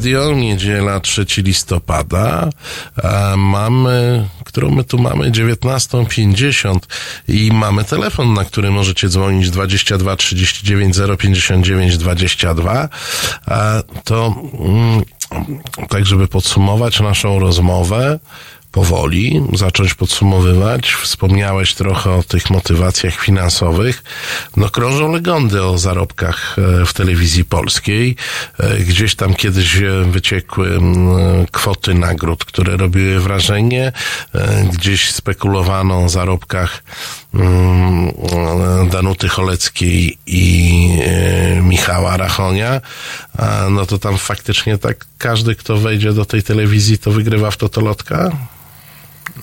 radio, 0.02 0.34
niedziela 0.34 1.00
3 1.00 1.26
listopada. 1.42 2.50
Mamy, 3.36 4.28
którą 4.44 4.70
my 4.70 4.84
tu 4.84 4.98
mamy, 4.98 5.30
19.50 5.30 6.78
i 7.28 7.50
mamy 7.52 7.84
telefon, 7.84 8.34
na 8.34 8.44
który 8.44 8.70
możecie 8.70 9.08
dzwonić 9.08 9.50
22 9.50 10.16
39 10.16 10.96
059 11.18 11.98
22. 11.98 12.88
To 14.04 14.34
mm, 14.58 15.02
tak, 15.88 16.06
żeby 16.06 16.28
podsumować 16.28 17.00
naszą 17.00 17.38
rozmowę, 17.38 18.18
powoli 18.72 19.42
zacząć 19.54 19.94
podsumowywać. 19.94 20.94
Wspomniałeś 20.94 21.74
trochę 21.74 22.10
o 22.10 22.22
tych 22.22 22.50
motywacjach 22.50 23.20
finansowych. 23.20 24.02
No 24.56 24.70
krążą 24.70 25.12
legendy 25.12 25.62
o 25.62 25.78
zarobkach 25.78 26.56
e, 26.58 26.86
w 26.86 26.92
telewizji 26.92 27.44
polskiej. 27.44 28.16
E, 28.58 28.78
Gdzieś 28.78 29.14
tam 29.14 29.34
kiedyś 29.34 29.76
e, 29.76 30.04
wyciekły 30.04 30.80
kwoty 31.50 31.94
nagród, 31.94 32.44
które 32.44 32.76
robiły 32.76 33.20
wrażenie. 33.20 33.92
Gdzieś 34.72 35.10
spekulowano 35.10 36.04
o 36.04 36.08
zarobkach 36.08 36.82
Danuty 38.90 39.28
Choleckiej 39.28 40.18
i 40.26 40.88
Michała 41.62 42.16
Rachonia. 42.16 42.80
No 43.70 43.86
to 43.86 43.98
tam 43.98 44.18
faktycznie 44.18 44.78
tak 44.78 45.06
każdy, 45.18 45.54
kto 45.54 45.76
wejdzie 45.76 46.12
do 46.12 46.24
tej 46.24 46.42
telewizji, 46.42 46.98
to 46.98 47.10
wygrywa 47.10 47.50
w 47.50 47.56
totolotka? 47.56 48.30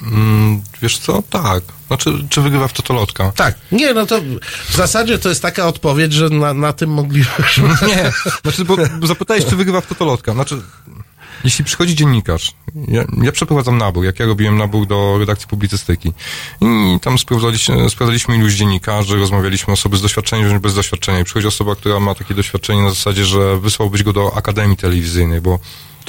Mm, 0.04 0.62
wiesz 0.82 0.98
co? 0.98 1.24
Tak. 1.30 1.64
Znaczy, 1.88 2.14
czy 2.30 2.42
wygrywa 2.42 2.68
w 2.68 2.74
totolotka? 2.74 3.32
Tak. 3.36 3.56
Nie, 3.72 3.94
no 3.94 4.06
to 4.06 4.22
w 4.70 4.76
zasadzie 4.76 5.20
to 5.20 5.30
jest 5.30 5.42
taka 5.42 5.68
odpowiedź, 5.68 6.14
że 6.14 6.30
na, 6.30 6.54
na 6.54 6.74
tym 6.74 6.90
moglibyśmy... 6.90 7.68
Nie, 7.88 8.12
znaczy, 8.42 8.66
bo 8.66 8.78
bo 9.00 9.08
zapytałeś, 9.08 9.46
czy 9.46 9.56
wygrywa 9.56 9.82
w 9.82 9.88
totolotka. 9.88 10.34
Znaczy, 10.34 10.62
jeśli 11.44 11.66
przychodzi 11.66 11.96
dziennikarz, 11.96 12.54
ja, 12.88 13.04
ja 13.22 13.32
przeprowadzam 13.32 13.78
nabór, 13.78 14.06
jak 14.06 14.20
ja 14.20 14.26
robiłem 14.26 14.58
nabór 14.58 14.88
do 14.88 15.16
redakcji 15.20 15.48
publicystyki 15.48 16.14
i 16.62 17.00
tam 17.02 17.18
sprawdzaliśmy, 17.18 17.90
sprawdzaliśmy 17.90 18.38
iluś 18.38 18.54
dziennikarzy, 18.54 19.18
rozmawialiśmy 19.18 19.74
osoby 19.74 19.98
z 19.98 20.02
doświadczeniem 20.02 20.50
bądź 20.50 20.62
bez 20.62 20.76
doświadczenia 20.76 21.20
i 21.20 21.24
przychodzi 21.24 21.48
osoba, 21.48 21.76
która 21.76 22.00
ma 22.00 22.16
takie 22.16 22.34
doświadczenie 22.34 22.82
na 22.82 22.90
zasadzie, 22.90 23.26
że 23.26 23.58
wysłałbyś 23.58 24.04
go 24.04 24.14
do 24.14 24.38
Akademii 24.38 24.78
Telewizyjnej, 24.78 25.42
bo 25.42 25.60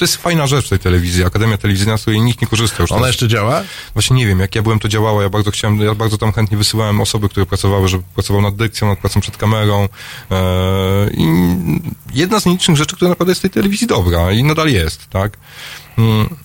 to 0.01 0.05
jest 0.05 0.17
fajna 0.17 0.47
rzecz 0.47 0.65
w 0.65 0.69
tej 0.69 0.79
telewizji, 0.79 1.25
Akademia 1.25 1.57
Telewizyjna, 1.57 1.97
z 1.97 2.01
której 2.01 2.21
nikt 2.21 2.41
nie 2.41 2.47
korzysta 2.47 2.83
już. 2.83 2.91
Ona 2.91 2.99
teraz. 2.99 3.09
jeszcze 3.09 3.27
działa? 3.27 3.63
Właśnie 3.93 4.15
nie 4.15 4.27
wiem, 4.27 4.39
jak 4.39 4.55
ja 4.55 4.61
byłem, 4.61 4.79
to 4.79 4.87
działało. 4.87 5.21
Ja 5.21 5.29
bardzo 5.29 5.51
chciałem, 5.51 5.81
ja 5.81 5.95
bardzo 5.95 6.17
tam 6.17 6.33
chętnie 6.33 6.57
wysyłałem 6.57 7.01
osoby, 7.01 7.29
które 7.29 7.45
pracowały, 7.45 7.87
żeby 7.87 8.03
pracował 8.13 8.41
nad 8.41 8.55
dykcją, 8.55 8.87
nad 8.87 8.99
pracą 8.99 9.21
przed 9.21 9.37
kamerą. 9.37 9.89
Eee, 10.31 11.21
I 11.21 11.27
jedna 12.13 12.39
z 12.39 12.45
nielicznych 12.45 12.77
rzeczy, 12.77 12.95
która 12.95 13.09
naprawdę 13.09 13.31
jest 13.31 13.39
w 13.39 13.41
tej 13.41 13.51
telewizji 13.51 13.87
dobra 13.87 14.31
i 14.31 14.43
nadal 14.43 14.69
jest, 14.69 15.09
tak? 15.09 15.37
Mm. 15.97 16.35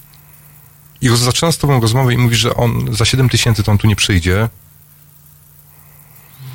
I 1.00 1.09
zaczyna 1.09 1.52
z 1.52 1.59
tobą 1.59 1.80
rozmowę 1.80 2.14
i 2.14 2.18
mówi, 2.18 2.36
że 2.36 2.54
on 2.54 2.94
za 2.94 3.04
7 3.04 3.28
tysięcy 3.28 3.62
to 3.62 3.72
on 3.72 3.78
tu 3.78 3.86
nie 3.86 3.96
przyjdzie. 3.96 4.48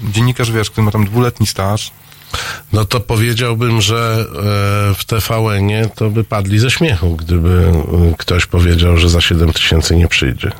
Dziennikarz, 0.03 0.51
wiesz, 0.51 0.69
który 0.69 0.85
ma 0.85 0.91
tam 0.91 1.05
dwuletni 1.05 1.47
staż, 1.47 1.91
No 2.73 2.85
to 2.85 2.99
powiedziałbym, 2.99 3.81
że 3.81 4.25
e, 4.91 4.95
w 4.95 5.05
TVN-ie 5.05 5.89
to 5.95 6.09
by 6.09 6.23
padli 6.23 6.59
ze 6.59 6.71
śmiechu, 6.71 7.15
gdyby 7.15 7.49
e, 7.49 8.13
ktoś 8.17 8.45
powiedział, 8.45 8.97
że 8.97 9.09
za 9.09 9.21
7 9.21 9.53
tysięcy 9.53 9.95
nie 9.95 10.07
przyjdzie. 10.07 10.51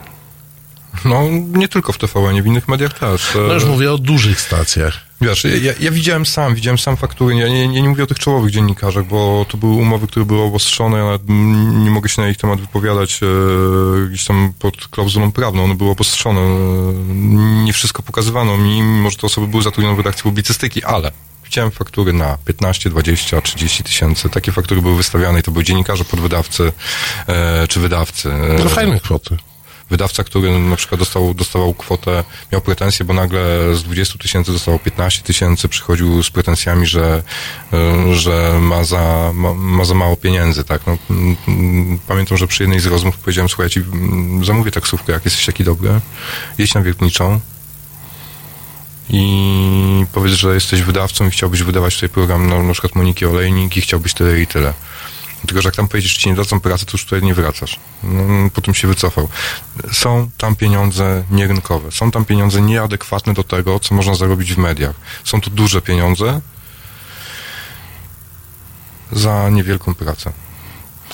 no 1.06 1.24
nie 1.54 1.68
tylko 1.68 1.94
w 1.94 1.98
TVN, 1.98 2.44
w 2.44 2.46
innych 2.46 2.68
mediach 2.68 3.00
też. 3.00 3.38
No 3.48 3.54
już 3.54 3.66
mówię 3.66 3.92
o 3.94 3.98
dużych 3.98 4.42
stacjach. 4.42 5.00
Wiesz, 5.22 5.44
ja, 5.44 5.74
ja, 5.80 5.92
widziałem 5.92 6.26
sam, 6.26 6.56
widziałem 6.56 6.78
sam 6.78 6.98
faktury, 6.98 7.36
ja 7.36 7.48
nie, 7.48 7.68
nie, 7.68 7.82
nie 7.82 7.90
mówię 7.90 8.04
o 8.04 8.08
tych 8.08 8.20
czołowych 8.20 8.52
dziennikarzach, 8.52 9.06
bo 9.06 9.46
to 9.50 9.58
były 9.58 9.74
umowy, 9.74 10.08
które 10.08 10.26
były 10.26 10.42
obostrzone, 10.42 10.98
ja 10.98 11.34
nie 11.84 11.92
mogę 11.92 12.10
się 12.10 12.22
na 12.22 12.30
ich 12.30 12.38
temat 12.38 12.62
wypowiadać 12.62 13.20
e, 13.24 14.08
gdzieś 14.08 14.26
tam 14.26 14.54
pod 14.60 14.88
klauzulą 14.88 15.32
prawną, 15.32 15.64
one 15.64 15.76
były 15.76 15.90
obostrzone, 15.90 16.42
e, 16.42 16.54
nie 17.64 17.74
wszystko 17.74 18.04
pokazywano 18.04 18.58
mi, 18.58 18.82
mimo 18.82 19.10
że 19.10 19.18
te 19.18 19.28
osoby 19.28 19.48
były 19.48 19.64
zatrudnione 19.64 19.96
w 19.96 20.00
redakcji 20.00 20.24
publicystyki, 20.24 20.84
ale 20.84 21.12
widziałem 21.52 21.72
faktury 21.72 22.14
na 22.14 22.38
15, 22.46 22.90
20, 22.90 23.42
30 23.42 23.84
tysięcy, 23.84 24.30
takie 24.30 24.52
faktury 24.52 24.82
były 24.82 24.98
wystawiane 24.98 25.40
i 25.40 25.44
to 25.44 25.52
były 25.52 25.64
dziennikarze, 25.64 26.06
podwydawcy 26.06 26.72
e, 27.28 27.68
czy 27.68 27.80
wydawcy. 27.80 28.30
E, 28.32 28.64
No 28.64 28.70
fajne 28.70 29.00
kwoty. 29.00 29.38
wydawca, 29.90 30.24
który 30.24 30.60
na 30.60 30.76
przykład 30.76 31.00
dostał, 31.00 31.34
dostawał 31.34 31.74
kwotę, 31.74 32.24
miał 32.52 32.62
pretensje, 32.62 33.06
bo 33.06 33.14
nagle 33.14 33.42
z 33.76 33.84
20 33.84 34.18
tysięcy 34.18 34.52
dostawał 34.52 34.80
15 34.80 35.22
tysięcy, 35.22 35.68
przychodził 35.68 36.24
z 36.24 36.30
pretensjami, 36.30 36.88
że, 36.88 37.24
y, 38.12 38.16
że 38.16 38.60
ma 38.62 38.84
za, 38.84 39.32
ma, 39.34 39.54
ma 39.54 39.86
za 39.86 39.94
mało 39.94 40.16
pieniędzy, 40.18 40.64
tak. 40.64 40.82
No, 40.88 40.98
pamiętam, 42.08 42.38
że 42.38 42.48
przy 42.48 42.64
jednej 42.64 42.80
z 42.80 42.86
rozmów 42.86 43.18
powiedziałem, 43.18 43.50
słuchaj, 43.50 43.66
ja 43.66 43.70
ci 43.70 43.80
mm, 43.80 44.46
zamówię 44.46 44.72
taksówkę, 44.72 45.14
jak 45.14 45.26
jesteś 45.26 45.46
taki 45.46 45.64
dobry, 45.64 45.90
jedź 46.58 46.74
na 46.74 46.82
Wiertniczą 46.82 47.40
i 49.12 50.06
powiedz, 50.12 50.34
że 50.34 50.54
jesteś 50.54 50.82
wydawcą 50.82 51.28
i 51.28 51.32
chciałbyś 51.32 51.64
wydawać 51.64 51.96
tutaj 51.96 52.10
program 52.10 52.50
na, 52.50 52.64
na 52.64 52.74
przykład 52.74 52.96
Moniki 52.96 53.26
Olejnik 53.26 53.78
i 53.78 53.82
chciałbyś 53.82 54.14
tyle 54.14 54.42
i 54.42 54.48
tyle. 54.48 54.74
Tylko, 55.48 55.62
że 55.62 55.68
jak 55.68 55.76
tam 55.76 55.88
pojedziesz, 55.88 56.18
ci 56.18 56.30
nie 56.30 56.36
dadzą 56.36 56.60
pracy, 56.60 56.86
to 56.86 56.92
już 56.92 57.04
tutaj 57.04 57.24
nie 57.24 57.34
wracasz. 57.34 57.80
No, 58.04 58.50
potem 58.54 58.74
się 58.74 58.88
wycofał. 58.88 59.30
Są 59.92 60.30
tam 60.38 60.56
pieniądze 60.56 61.24
nierynkowe. 61.32 61.92
Są 61.92 62.12
tam 62.12 62.26
pieniądze 62.26 62.62
nieadekwatne 62.62 63.34
do 63.34 63.44
tego, 63.44 63.80
co 63.80 63.96
można 63.96 64.16
zarobić 64.16 64.54
w 64.54 64.58
mediach. 64.58 64.96
Są 65.24 65.42
to 65.42 65.50
duże 65.50 65.82
pieniądze 65.82 66.42
za 69.12 69.50
niewielką 69.50 69.96
pracę. 69.96 70.32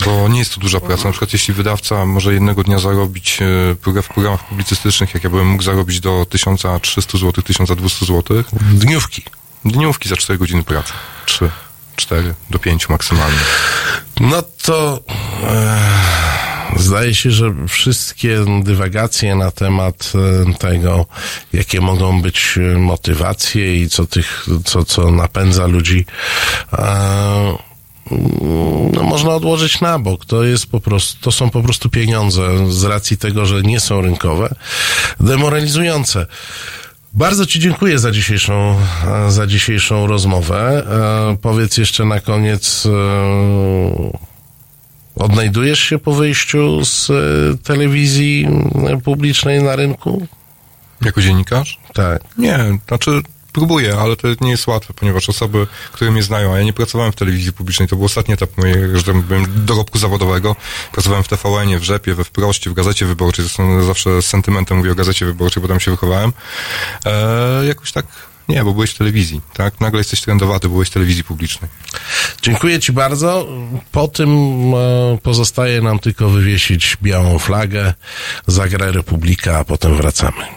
Bo 0.05 0.27
nie 0.27 0.39
jest 0.39 0.55
to 0.55 0.61
duża 0.61 0.79
praca. 0.79 1.03
Na 1.03 1.11
przykład 1.11 1.33
jeśli 1.33 1.53
wydawca 1.53 2.05
może 2.05 2.33
jednego 2.33 2.63
dnia 2.63 2.79
zarobić 2.79 3.39
e, 3.41 3.45
w 4.03 4.07
programach 4.13 4.47
publicystycznych, 4.47 5.13
jak 5.13 5.23
ja 5.23 5.29
byłem 5.29 5.47
mógł 5.47 5.63
zarobić 5.63 5.99
do 5.99 6.25
1300 6.29 7.17
zł, 7.17 7.43
1200 7.43 8.05
zł, 8.05 8.43
Dniówki. 8.73 9.23
dniówki 9.65 10.09
za 10.09 10.15
4 10.17 10.39
godziny 10.39 10.63
pracy. 10.63 10.93
3, 11.25 11.49
4 11.95 12.33
do 12.49 12.59
5 12.59 12.89
maksymalnie. 12.89 13.37
No 14.19 14.43
to 14.63 15.03
e, 15.43 15.79
zdaje 16.75 17.15
się, 17.15 17.31
że 17.31 17.53
wszystkie 17.67 18.45
dywagacje 18.63 19.35
na 19.35 19.51
temat 19.51 20.11
e, 20.49 20.53
tego, 20.53 21.05
jakie 21.53 21.81
mogą 21.81 22.21
być 22.21 22.57
e, 22.57 22.77
motywacje 22.77 23.75
i 23.81 23.89
co 23.89 24.05
tych, 24.07 24.45
co, 24.65 24.85
co 24.85 25.11
napędza 25.11 25.65
ludzi, 25.67 26.05
e, 26.73 27.66
no, 28.93 29.03
można 29.03 29.35
odłożyć 29.35 29.81
na 29.81 29.99
bok. 29.99 30.25
To 30.25 30.43
jest 30.43 30.67
po 30.67 30.79
prostu, 30.79 31.21
to 31.21 31.31
są 31.31 31.49
po 31.49 31.63
prostu 31.63 31.89
pieniądze 31.89 32.71
z 32.71 32.83
racji 32.83 33.17
tego, 33.17 33.45
że 33.45 33.61
nie 33.61 33.79
są 33.79 34.01
rynkowe, 34.01 34.55
demoralizujące. 35.19 36.25
Bardzo 37.13 37.45
Ci 37.45 37.59
dziękuję 37.59 37.99
za 37.99 38.11
dzisiejszą, 38.11 38.75
e, 39.07 39.31
za 39.31 39.47
dzisiejszą 39.47 40.07
rozmowę. 40.07 40.83
E, 41.31 41.37
powiedz 41.41 41.77
jeszcze 41.77 42.05
na 42.05 42.19
koniec, 42.19 42.85
e, 42.85 44.27
odnajdujesz 45.15 45.79
się 45.79 45.99
po 45.99 46.13
wyjściu 46.13 46.85
z 46.85 47.09
e, 47.09 47.13
telewizji 47.63 48.47
e, 48.87 49.01
publicznej 49.01 49.63
na 49.63 49.75
rynku? 49.75 50.27
Jako 51.01 51.21
dziennikarz? 51.21 51.79
Tak. 51.93 52.21
Nie, 52.37 52.79
znaczy 52.87 53.21
próbuję, 53.57 53.97
ale 53.97 54.15
to 54.15 54.27
nie 54.41 54.49
jest 54.49 54.67
łatwe, 54.67 54.93
ponieważ 54.93 55.29
osoby, 55.29 55.67
które 55.91 56.11
mnie 56.11 56.23
znają, 56.23 56.53
a 56.53 56.57
ja 56.57 56.63
nie 56.63 56.73
pracowałem 56.73 57.11
w 57.11 57.15
telewizji 57.15 57.53
publicznej, 57.53 57.87
to 57.87 57.95
był 57.95 58.05
ostatni 58.05 58.33
etap 58.33 58.57
mojego, 58.57 59.03
tak 59.03 59.15
dorobku 59.65 59.97
zawodowego. 59.97 60.55
Pracowałem 60.91 61.23
w 61.23 61.27
TVN-ie, 61.27 61.79
w 61.79 61.83
Rzepie, 61.83 62.15
we 62.15 62.23
Wproście, 62.23 62.69
w 62.69 62.73
Gazecie 62.73 63.05
Wyborczej, 63.05 63.45
zresztą 63.45 63.83
zawsze 63.83 64.21
z 64.21 64.25
sentymentem 64.25 64.77
mówię 64.77 64.91
o 64.91 64.95
Gazecie 64.95 65.25
Wyborczej, 65.25 65.61
bo 65.61 65.67
tam 65.67 65.79
się 65.79 65.91
wychowałem. 65.91 66.33
E, 67.05 67.65
jakoś 67.65 67.91
tak, 67.91 68.05
nie, 68.49 68.63
bo 68.63 68.73
byłeś 68.73 68.91
w 68.91 68.97
telewizji, 68.97 69.41
tak? 69.53 69.81
Nagle 69.81 69.99
jesteś 69.99 70.21
trendowaty, 70.21 70.69
byłeś 70.69 70.89
w 70.89 70.93
telewizji 70.93 71.23
publicznej. 71.23 71.69
Dziękuję 72.41 72.79
Ci 72.79 72.91
bardzo. 72.91 73.47
Po 73.91 74.07
tym 74.07 74.29
e, 74.73 75.17
pozostaje 75.23 75.81
nam 75.81 75.99
tylko 75.99 76.29
wywiesić 76.29 76.97
białą 77.01 77.39
flagę, 77.39 77.93
zagra 78.47 78.91
Republika, 78.91 79.57
a 79.57 79.63
potem 79.63 79.97
wracamy. 79.97 80.56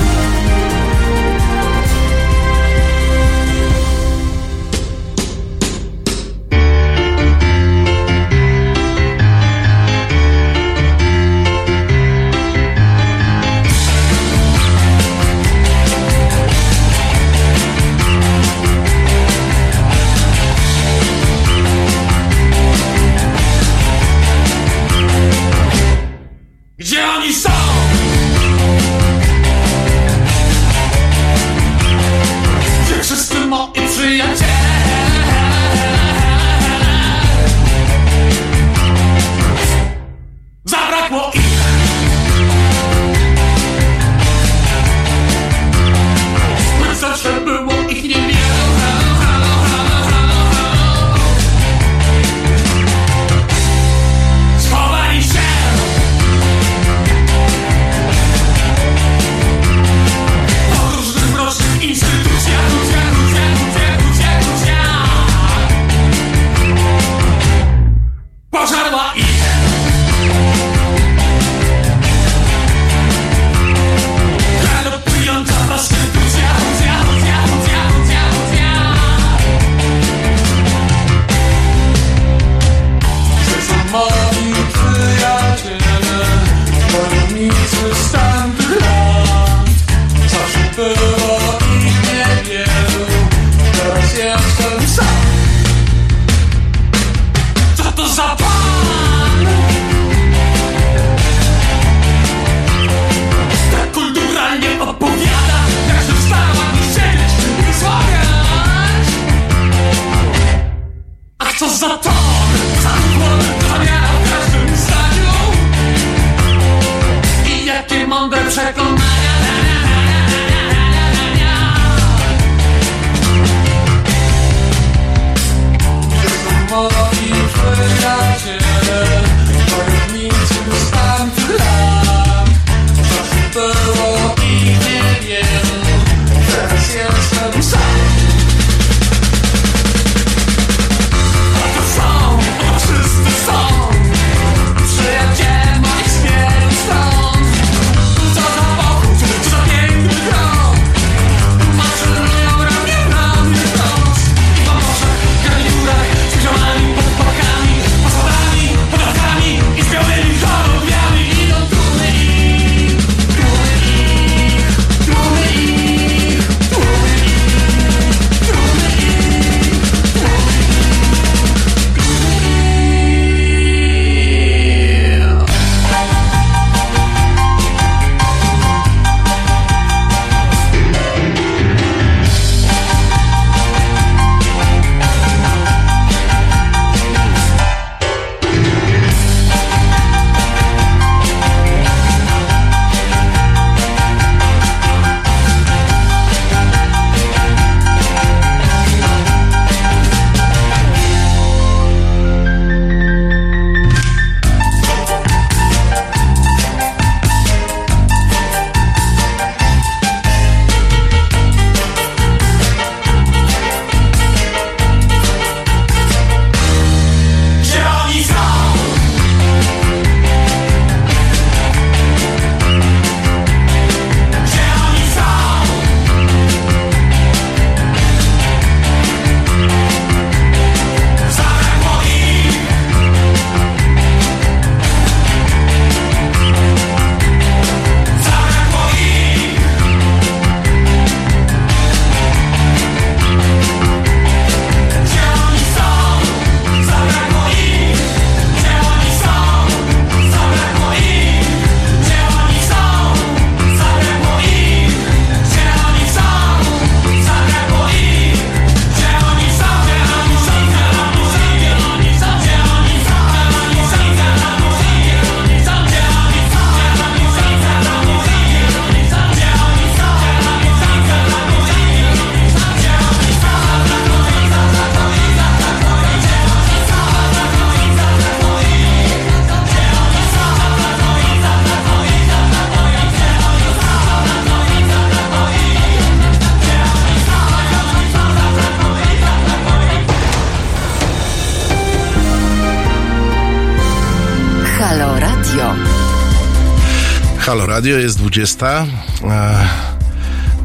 Halo 297.51 297.65
Radio, 297.65 297.97
jest 297.97 298.17
20. 298.17 298.85
E, 299.23 299.67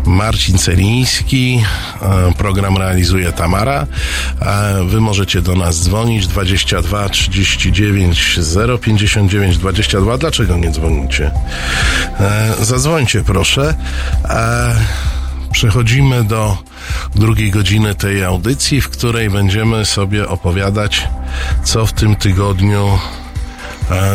Marcin 0.04 0.58
Celiński, 0.58 1.62
e, 2.02 2.32
program 2.38 2.76
realizuje 2.76 3.32
Tamara. 3.32 3.86
E, 4.40 4.84
Wy 4.84 5.00
możecie 5.00 5.42
do 5.42 5.54
nas 5.54 5.82
dzwonić 5.82 6.26
22 6.26 7.08
39 7.08 8.38
059 8.82 9.58
22. 9.58 10.18
Dlaczego 10.18 10.56
nie 10.56 10.70
dzwonicie? 10.70 11.30
Zadzwońcie 12.60 13.24
proszę. 13.24 13.74
Przechodzimy 15.52 16.24
do 16.24 16.58
drugiej 17.14 17.50
godziny 17.50 17.94
tej 17.94 18.24
audycji, 18.24 18.80
w 18.80 18.88
której 18.88 19.30
będziemy 19.30 19.84
sobie 19.84 20.28
opowiadać, 20.28 21.08
co 21.64 21.86
w 21.86 21.92
tym 21.92 22.16
tygodniu, 22.16 22.98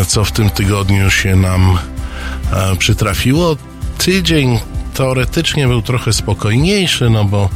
co 0.08 0.26
w 0.26 0.32
tym 0.32 0.50
tygodniu 0.50 1.10
się 1.10 1.36
nam 1.36 1.80
przytrafiło. 2.78 3.58
Tydzień 3.97 4.60
teoretycznie 4.93 5.68
był 5.68 5.82
trochę 5.82 6.14
spokojniejszy, 6.14 7.10
no 7.10 7.26
bo, 7.26 7.49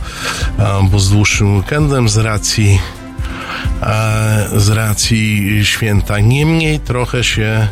a, 0.57 0.79
bo 0.83 0.99
z 0.99 1.09
dłuższym 1.09 1.57
weekendem 1.57 2.09
z 2.09 2.17
racji 2.17 2.79
e, 3.81 4.47
z 4.55 4.69
racji 4.69 5.59
święta. 5.63 6.19
Niemniej 6.19 6.79
trochę 6.79 7.23
się 7.23 7.67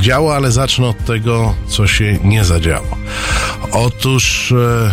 działo, 0.00 0.34
ale 0.34 0.52
zacznę 0.52 0.86
od 0.86 1.04
tego, 1.04 1.54
co 1.68 1.86
się 1.86 2.18
nie 2.24 2.44
zadziało. 2.44 2.96
Otóż 3.72 4.52
e, 4.52 4.90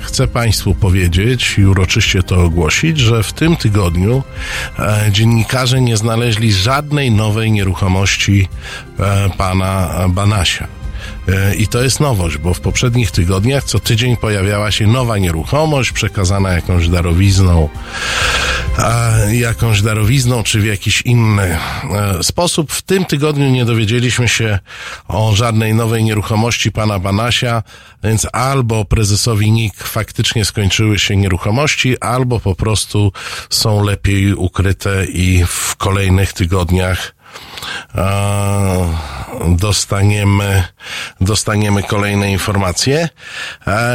chcę 0.00 0.28
Państwu 0.28 0.74
powiedzieć 0.74 1.58
i 1.58 1.66
uroczyście 1.66 2.22
to 2.22 2.42
ogłosić, 2.42 2.98
że 2.98 3.22
w 3.22 3.32
tym 3.32 3.56
tygodniu 3.56 4.22
e, 4.78 5.08
dziennikarze 5.12 5.80
nie 5.80 5.96
znaleźli 5.96 6.52
żadnej 6.52 7.10
nowej 7.10 7.52
nieruchomości 7.52 8.48
e, 8.98 9.30
pana 9.36 9.90
Banasia. 10.08 10.66
E, 11.28 11.54
I 11.54 11.68
to 11.68 11.82
jest 11.82 12.00
nowość, 12.00 12.38
bo 12.38 12.54
w 12.54 12.60
poprzednich 12.60 13.10
tygodniach 13.10 13.64
co 13.64 13.78
tydzień 13.78 14.16
pojawiała 14.16 14.70
się 14.70 14.86
nowa 14.86 15.18
nieruchomość 15.18 15.92
przekazana 15.92 16.52
jakąś 16.52 16.88
darowizną, 16.88 17.68
jakąś 19.32 19.82
darowizną 19.82 20.42
czy 20.42 20.60
w 20.60 20.66
jakiś 20.66 21.02
inny 21.02 21.42
e, 21.42 22.22
sposób. 22.22 22.72
W 22.72 22.82
tym 22.82 23.04
tygodniu 23.04 23.50
nie 23.50 23.64
dowiedzieliśmy 23.64 24.28
się 24.28 24.58
o 25.08 25.32
żadnej 25.34 25.74
nowej 25.74 26.04
nieruchomości 26.04 26.72
pana 26.72 26.98
Banasia, 26.98 27.62
więc 28.04 28.26
albo 28.32 28.84
prezesowi 28.84 29.52
NIK 29.52 29.84
faktycznie 29.84 30.44
skończyły 30.44 30.98
się 30.98 31.16
nieruchomości, 31.16 32.00
albo 32.00 32.40
po 32.40 32.54
prostu 32.54 33.12
są 33.50 33.84
lepiej 33.84 34.34
ukryte 34.34 35.04
i 35.04 35.44
w 35.46 35.76
kolejnych 35.76 36.32
tygodniach 36.32 37.15
dostaniemy, 39.46 40.64
dostaniemy 41.20 41.82
kolejne 41.82 42.32
informacje. 42.32 43.08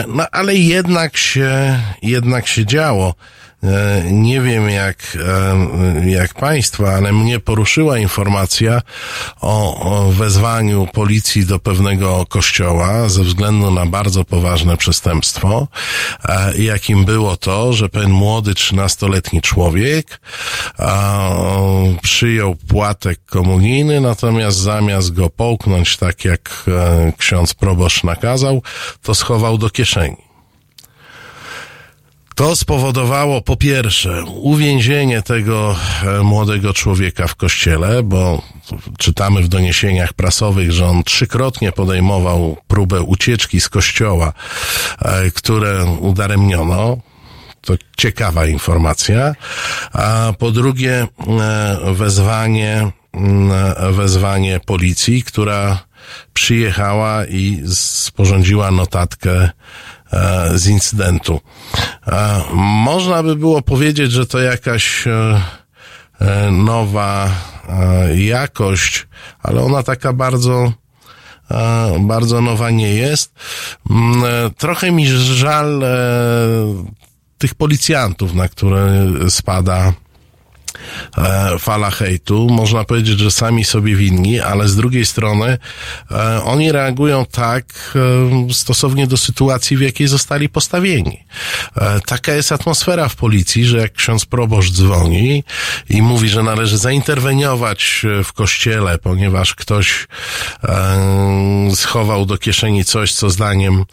No 0.07 0.25
ale 0.31 0.55
jednak 0.55 1.17
się, 1.17 1.79
jednak 2.01 2.47
się 2.47 2.65
działo. 2.65 3.15
E, 3.63 4.03
Nie 4.11 4.41
wiem 4.41 4.69
jak, 4.69 5.17
e, 6.05 6.09
jak 6.09 6.33
Państwa, 6.33 6.93
ale 6.93 7.11
mnie 7.13 7.39
poruszyła 7.39 7.97
informacja 7.97 8.81
o, 9.41 10.11
wezwaniu 10.11 10.87
policji 10.93 11.45
do 11.45 11.59
pewnego 11.59 12.25
kościoła 12.25 13.09
ze 13.09 13.23
względu 13.23 13.71
na 13.71 13.85
bardzo 13.85 14.23
poważne 14.23 14.77
przestępstwo, 14.77 15.67
e, 16.25 16.57
jakim 16.57 17.05
było 17.05 17.37
to, 17.37 17.73
że 17.73 17.89
pewien 17.89 18.11
młody, 18.11 18.53
13-letni 18.53 19.41
człowiek 19.41 20.21
przyjął 22.01 22.55
płatek 22.55 23.19
komunijny, 23.25 24.01
natomiast 24.01 24.57
zamiast 24.57 25.13
go 25.13 25.29
połknąć 25.29 25.97
tak 25.97 26.25
jak 26.25 26.65
ksiądz 27.17 27.53
proboszcz 27.53 28.03
nakazał, 28.03 28.63
to 29.01 29.15
schował 29.15 29.57
do 29.57 29.69
kieszeni. 29.69 30.30
To 32.41 32.55
spowodowało 32.55 33.41
po 33.41 33.55
pierwsze 33.55 34.23
uwięzienie 34.25 35.21
tego 35.21 35.75
e, 36.03 36.23
młodego 36.23 36.73
człowieka 36.73 37.27
w 37.27 37.35
kościele, 37.35 38.03
bo 38.03 38.41
czytamy 38.97 39.41
w 39.41 39.47
doniesieniach 39.47 40.13
prasowych, 40.13 40.71
że 40.71 40.85
on 40.85 41.03
trzykrotnie 41.03 41.71
podejmował 41.71 42.57
próbę 42.67 43.01
ucieczki 43.01 43.61
z 43.61 43.69
kościoła, 43.69 44.33
e, 45.01 45.31
które 45.31 45.85
udaremniono. 45.85 46.97
To 47.61 47.73
ciekawa 47.97 48.45
informacja. 48.45 49.35
A 49.93 50.33
po 50.39 50.51
drugie, 50.51 51.07
e, 51.41 51.93
wezwanie, 51.93 52.91
wezwanie 53.91 54.59
policji, 54.59 55.23
która 55.23 55.79
przyjechała 56.33 57.25
i 57.25 57.63
sporządziła 57.75 58.71
notatkę 58.71 59.49
z 60.53 60.67
incydentu. 60.67 61.39
E, 62.07 62.41
Można 62.55 63.23
by 63.23 63.35
było 63.35 63.61
powiedzieć, 63.61 64.11
że 64.11 64.25
to 64.25 64.39
jakaś 64.39 65.07
e, 65.07 65.41
e, 66.19 66.51
nowa 66.51 67.29
e, 67.69 68.17
jakość, 68.17 69.07
ale 69.43 69.61
ona 69.61 69.83
taka 69.83 70.13
bardzo 70.13 70.73
e, 71.51 71.97
bardzo 71.99 72.41
nowa 72.41 72.69
nie 72.71 72.89
jest. 72.93 73.33
Mm, 73.89 74.23
e, 74.25 74.49
Trochę 74.57 74.91
mi 74.91 75.07
żal 75.07 75.83
e, 75.83 75.87
tych 77.37 77.55
policjantów, 77.55 78.33
na 78.33 78.49
które 78.49 79.05
spada 79.29 79.93
e, 81.17 81.59
fala 81.59 81.91
hejtu. 81.91 82.47
Można 82.49 82.83
powiedzieć, 82.83 83.19
że 83.19 83.31
sami 83.31 83.65
sobie 83.65 83.95
winni, 83.95 84.39
ale 84.39 84.67
z 84.67 84.75
drugiej 84.75 85.05
strony 85.05 85.57
e, 86.11 86.43
oni 86.43 86.71
reagują 86.71 87.25
tak 87.25 87.65
e, 88.49 88.53
stosownie 88.53 89.07
do 89.07 89.17
sytuacji, 89.17 89.77
w 89.77 89.81
jakiej 89.81 90.07
zostali 90.07 90.49
postawieni. 90.49 91.23
E, 91.77 91.99
taka 91.99 92.33
jest 92.33 92.51
atmosfera 92.51 93.09
w 93.09 93.15
policji, 93.15 93.65
że 93.65 93.77
jak 93.77 93.93
ksiądz 93.93 94.25
proboszcz 94.25 94.71
dzwoni 94.71 95.43
i 95.89 96.01
mówi, 96.01 96.29
że 96.29 96.43
należy 96.43 96.77
zainterweniować 96.77 98.05
w 98.23 98.33
kościele, 98.33 98.97
ponieważ 98.97 99.55
ktoś 99.55 100.07
schował 101.75 102.25
do 102.25 102.37
kieszeni 102.37 102.85
coś, 102.85 103.13
co 103.13 103.29
zdaniem 103.29 103.85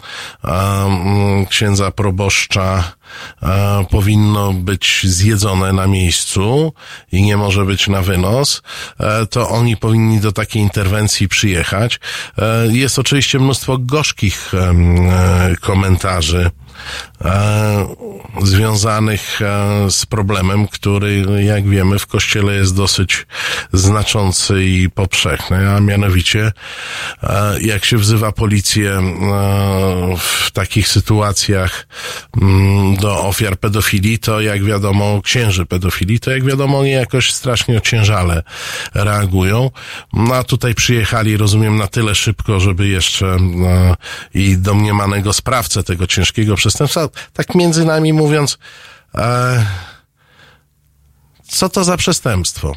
księdza 1.49 1.91
proboszcza 1.91 2.93
e, 3.42 3.86
powinno 3.90 4.52
być 4.52 5.00
zjedzone 5.04 5.72
na 5.72 5.86
miejscu 5.86 6.72
i 7.12 7.22
nie 7.22 7.36
może 7.36 7.64
być 7.64 7.88
na 7.88 8.02
wynos, 8.02 8.62
e, 9.00 9.26
to 9.26 9.48
oni 9.48 9.76
powinni 9.76 10.20
do 10.20 10.32
takiej 10.32 10.62
interwencji 10.62 11.28
przyjechać. 11.28 12.00
E, 12.38 12.66
jest 12.66 12.98
oczywiście 12.98 13.38
mnóstwo 13.38 13.78
gorzkich 13.78 14.54
e, 14.54 15.56
komentarzy 15.61 16.50
związanych 18.43 19.43
e, 19.43 19.91
z 19.91 20.07
problemem, 20.07 20.68
który, 20.68 21.24
jak 21.45 21.68
wiemy, 21.68 21.99
w 21.99 22.07
kościele 22.07 22.55
jest 22.55 22.76
dosyć 22.76 23.26
znaczący 23.72 24.64
i 24.64 24.91
powszechny, 24.91 25.70
a 25.70 25.81
mianowicie 25.81 26.53
e, 27.22 27.61
jak 27.61 27.85
się 27.85 27.97
wzywa 27.97 28.33
policję 28.33 28.93
e, 28.93 29.03
w 30.18 30.51
takich 30.51 30.89
sytuacjach 30.89 31.87
mm, 32.43 32.97
do 32.97 33.20
ofiar 33.24 33.59
pedofilii, 33.59 34.18
to 34.18 34.41
jak 34.41 34.64
wiadomo, 34.64 35.22
księży 35.22 35.66
pedofilii, 35.66 36.20
to 36.20 36.31
jak 36.31 36.45
wiadomo, 36.45 36.79
oni 36.79 36.91
jakoś 36.91 37.33
strasznie 37.33 37.76
ociężale 37.76 38.43
reagują. 38.95 39.70
No 40.12 40.35
a 40.35 40.45
tutaj 40.45 40.74
przyjechali, 40.74 41.37
rozumiem, 41.37 41.76
na 41.76 41.87
tyle 41.87 42.14
szybko, 42.14 42.61
żeby 42.61 42.89
jeszcze 42.89 43.26
e, 43.26 43.39
i 44.35 44.59
domniemanego 44.59 45.33
sprawcę 45.33 45.83
tego 45.83 46.07
ciężkiego 46.07 46.57
przestępstwa, 46.69 47.09
tak 47.33 47.55
między 47.55 47.85
nami 47.85 48.12
mówiąc, 48.12 48.59
e, 49.14 49.66
co 51.49 51.69
to 51.69 51.85
za 51.85 51.97
przestępstwo? 51.97 52.77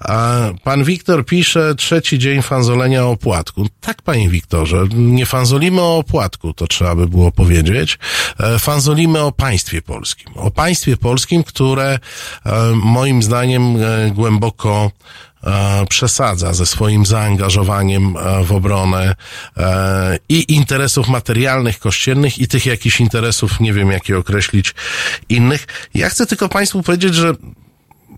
A 0.00 0.40
pan 0.64 0.84
Wiktor 0.84 1.26
pisze 1.26 1.74
trzeci 1.74 2.18
dzień 2.18 2.42
fanzolenia 2.42 3.04
o 3.04 3.10
opłatku. 3.10 3.66
Tak, 3.80 4.02
panie 4.02 4.28
Wiktorze, 4.28 4.84
nie 4.94 5.26
fanzolimy 5.26 5.80
o 5.80 5.98
opłatku, 5.98 6.54
to 6.54 6.66
trzeba 6.66 6.94
by 6.94 7.08
było 7.08 7.32
powiedzieć. 7.32 7.98
E, 8.40 8.58
Fanzolimy 8.58 9.20
o 9.20 9.32
państwie 9.32 9.82
polskim. 9.82 10.32
O 10.34 10.50
państwie 10.50 10.96
polskim, 10.96 11.44
które 11.44 11.98
e, 12.46 12.72
moim 12.74 13.22
zdaniem 13.22 13.76
e, 13.76 14.10
głęboko 14.10 14.90
przesadza 15.88 16.54
ze 16.54 16.66
swoim 16.66 17.06
zaangażowaniem 17.06 18.16
e, 18.16 18.44
w 18.44 18.52
obronę 18.52 19.14
e, 19.56 20.18
i 20.28 20.54
interesów 20.54 21.08
materialnych, 21.08 21.78
kościelnych 21.78 22.38
i 22.38 22.48
tych 22.48 22.66
jakichś 22.66 23.00
interesów, 23.00 23.60
nie 23.60 23.72
wiem 23.72 23.90
jak 23.90 24.08
je 24.08 24.18
określić, 24.18 24.74
innych. 25.28 25.66
Ja 25.94 26.08
chcę 26.08 26.26
tylko 26.26 26.48
Państwu 26.48 26.82
powiedzieć, 26.82 27.14
że 27.14 27.34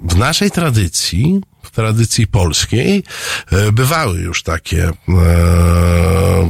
w 0.03 0.17
naszej 0.17 0.51
tradycji, 0.51 1.41
w 1.63 1.71
tradycji 1.71 2.27
polskiej, 2.27 3.03
e, 3.53 3.73
bywały 3.73 4.19
już 4.19 4.43
takie 4.43 4.85
e, 4.89 4.93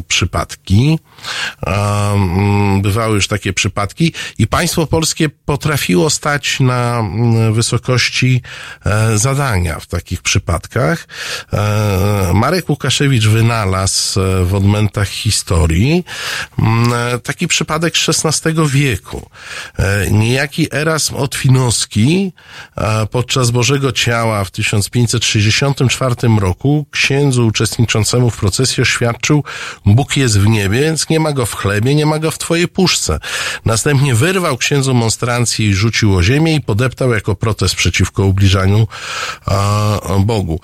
przypadki. 0.09 0.99
Bywały 2.83 3.15
już 3.15 3.29
takie 3.29 3.53
przypadki 3.53 4.13
i 4.39 4.47
państwo 4.47 4.87
polskie 4.87 5.29
potrafiło 5.29 6.11
stać 6.11 6.61
na 6.61 6.99
mm, 6.99 7.55
wysokości 7.55 8.43
e, 8.87 9.19
zadania 9.19 9.81
w 9.81 9.87
takich 9.87 10.23
przypadkach. 10.23 11.09
E, 11.53 12.31
Marek 12.35 12.69
Łukaszewicz 12.69 13.27
wynalazł 13.27 14.21
e, 14.21 14.45
w 14.45 14.55
odmętach 14.55 15.09
historii 15.09 16.05
mm, 16.59 17.21
taki 17.21 17.49
przypadek 17.49 17.95
XVI 18.09 18.53
wieku. 18.69 19.31
Niejaki 20.11 20.75
Erasm 20.75 21.17
Otwinowski 21.17 22.33
podczas 23.11 23.51
Bożego 23.51 23.93
Ciała 23.93 24.45
w 24.45 24.51
1500 24.51 25.17
1964 25.21 26.15
roku 26.41 26.87
księdzu 26.91 27.47
uczestniczącemu 27.47 28.31
w 28.31 28.37
procesie 28.37 28.83
oświadczył 28.83 29.45
Bóg 29.87 30.17
jest 30.17 30.39
w 30.39 30.47
niebie, 30.47 30.81
więc 30.81 31.09
nie 31.09 31.16
ma 31.21 31.33
go 31.33 31.47
w 31.47 31.55
chlebie, 31.55 31.95
nie 31.95 32.07
ma 32.07 32.19
go 32.19 32.31
w 32.31 32.39
twojej 32.39 32.69
puszce. 32.69 33.19
Następnie 33.65 34.15
wyrwał 34.15 34.57
księdzu 34.57 34.95
monstrancję 34.95 35.69
i 35.69 35.75
rzucił 35.75 36.17
o 36.17 36.23
ziemię 36.23 36.55
i 36.55 36.61
podeptał 36.61 37.13
jako 37.13 37.35
protest 37.35 37.75
przeciwko 37.75 38.25
ubliżaniu 38.25 38.89
a, 39.47 39.99
Bogu. 40.21 40.61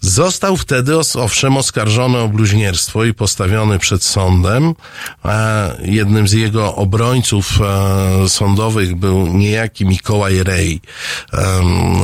Został 0.00 0.56
wtedy 0.56 0.92
owszem 1.14 1.56
oskarżony 1.56 2.18
o 2.18 2.28
bluźnierstwo 2.28 3.04
i 3.04 3.14
postawiony 3.14 3.78
przed 3.78 4.04
sądem. 4.04 4.74
A, 5.22 5.64
jednym 5.84 6.28
z 6.28 6.32
jego 6.32 6.74
obrońców 6.74 7.60
e, 7.60 8.28
sądowych 8.28 8.94
był 8.94 9.26
niejaki 9.26 9.86
Mikołaj 9.86 10.42
Rej, 10.42 10.80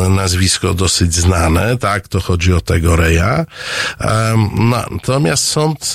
nazwisko 0.09 0.75
dosyć 0.75 1.15
znane, 1.15 1.77
tak, 1.77 2.09
to 2.09 2.21
chodzi 2.21 2.53
o 2.53 2.61
tego 2.61 2.97
Reja. 2.97 3.47
Natomiast 4.55 5.45
sąd 5.45 5.95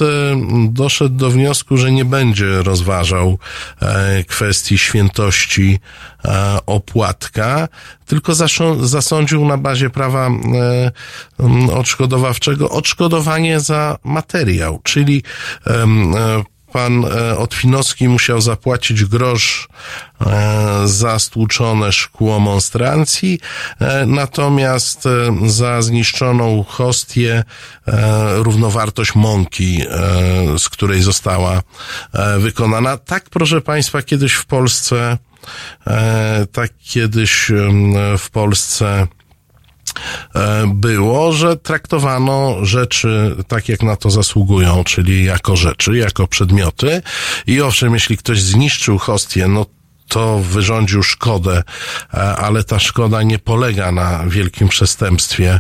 doszedł 0.70 1.16
do 1.16 1.30
wniosku, 1.30 1.78
że 1.78 1.85
nie 1.92 2.06
będzie 2.06 2.64
rozważał 2.64 3.38
e, 3.82 4.24
kwestii 4.24 4.78
świętości 4.78 5.80
e, 6.26 6.58
opłatka, 6.66 7.68
tylko 8.06 8.34
zasądził 8.80 9.46
na 9.46 9.58
bazie 9.58 9.90
prawa 9.90 10.28
e, 10.28 10.92
odszkodowawczego 11.74 12.70
odszkodowanie 12.70 13.60
za 13.60 13.98
materiał, 14.04 14.80
czyli 14.84 15.24
pan 16.76 17.06
e, 17.06 17.38
Otwinowski 17.38 18.10
musiał 18.10 18.42
zapłacić 18.42 19.06
grosz 19.06 19.68
e, 20.22 20.82
za 20.86 21.20
stłuczone 21.20 21.92
szkło 21.92 22.40
monstrancji, 22.40 23.40
e, 23.80 24.06
natomiast 24.06 25.04
za 25.46 25.82
zniszczoną 25.82 26.64
hostię 26.68 27.44
równowartość 28.36 29.16
mąki, 29.16 29.82
z 30.58 30.70
której 30.70 31.02
została 31.02 31.62
wykonana. 32.38 32.98
Tak, 32.98 33.30
proszę 33.30 33.62
Państwa, 33.62 34.02
kiedyś 34.02 34.34
w 34.34 34.46
Polsce, 34.46 35.18
tak 36.52 36.72
kiedyś 36.84 37.52
w 38.18 38.30
Polsce 38.30 39.08
było, 40.68 41.32
że 41.32 41.58
traktowano 41.58 42.66
rzeczy 42.66 43.36
tak, 43.48 43.70
jak 43.70 43.84
na 43.84 43.96
to 43.96 44.10
zasługują, 44.10 44.84
czyli 44.84 45.26
jako 45.26 45.56
rzeczy, 45.56 45.98
jako 45.98 46.28
przedmioty. 46.28 47.02
I 47.48 47.62
owszem, 47.62 47.94
jeśli 47.94 48.18
ktoś 48.18 48.42
zniszczył 48.42 48.98
hostię, 48.98 49.48
no 49.48 49.66
to 50.08 50.40
wyrządził 50.40 51.04
szkodę, 51.04 51.64
e, 52.14 52.18
ale 52.18 52.64
ta 52.64 52.80
szkoda 52.80 53.24
nie 53.24 53.40
polega 53.40 53.92
na 53.92 54.24
wielkim 54.28 54.68
przestępstwie 54.68 55.60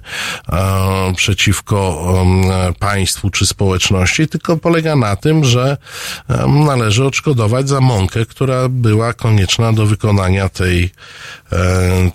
e, 0.52 1.14
przeciwko 1.16 2.08
em, 2.22 2.74
państwu 2.74 3.30
czy 3.30 3.46
społeczności, 3.46 4.28
tylko 4.28 4.58
polega 4.58 4.96
na 4.96 5.16
tym, 5.16 5.46
że 5.46 5.78
należy 6.48 7.06
odszkodować 7.06 7.70
za 7.70 7.82
mąkę, 7.82 8.26
która 8.26 8.70
była 8.70 9.14
konieczna 9.14 9.74
do 9.74 9.86
wykonania 9.86 10.50
tej, 10.50 10.84
e, 10.84 10.90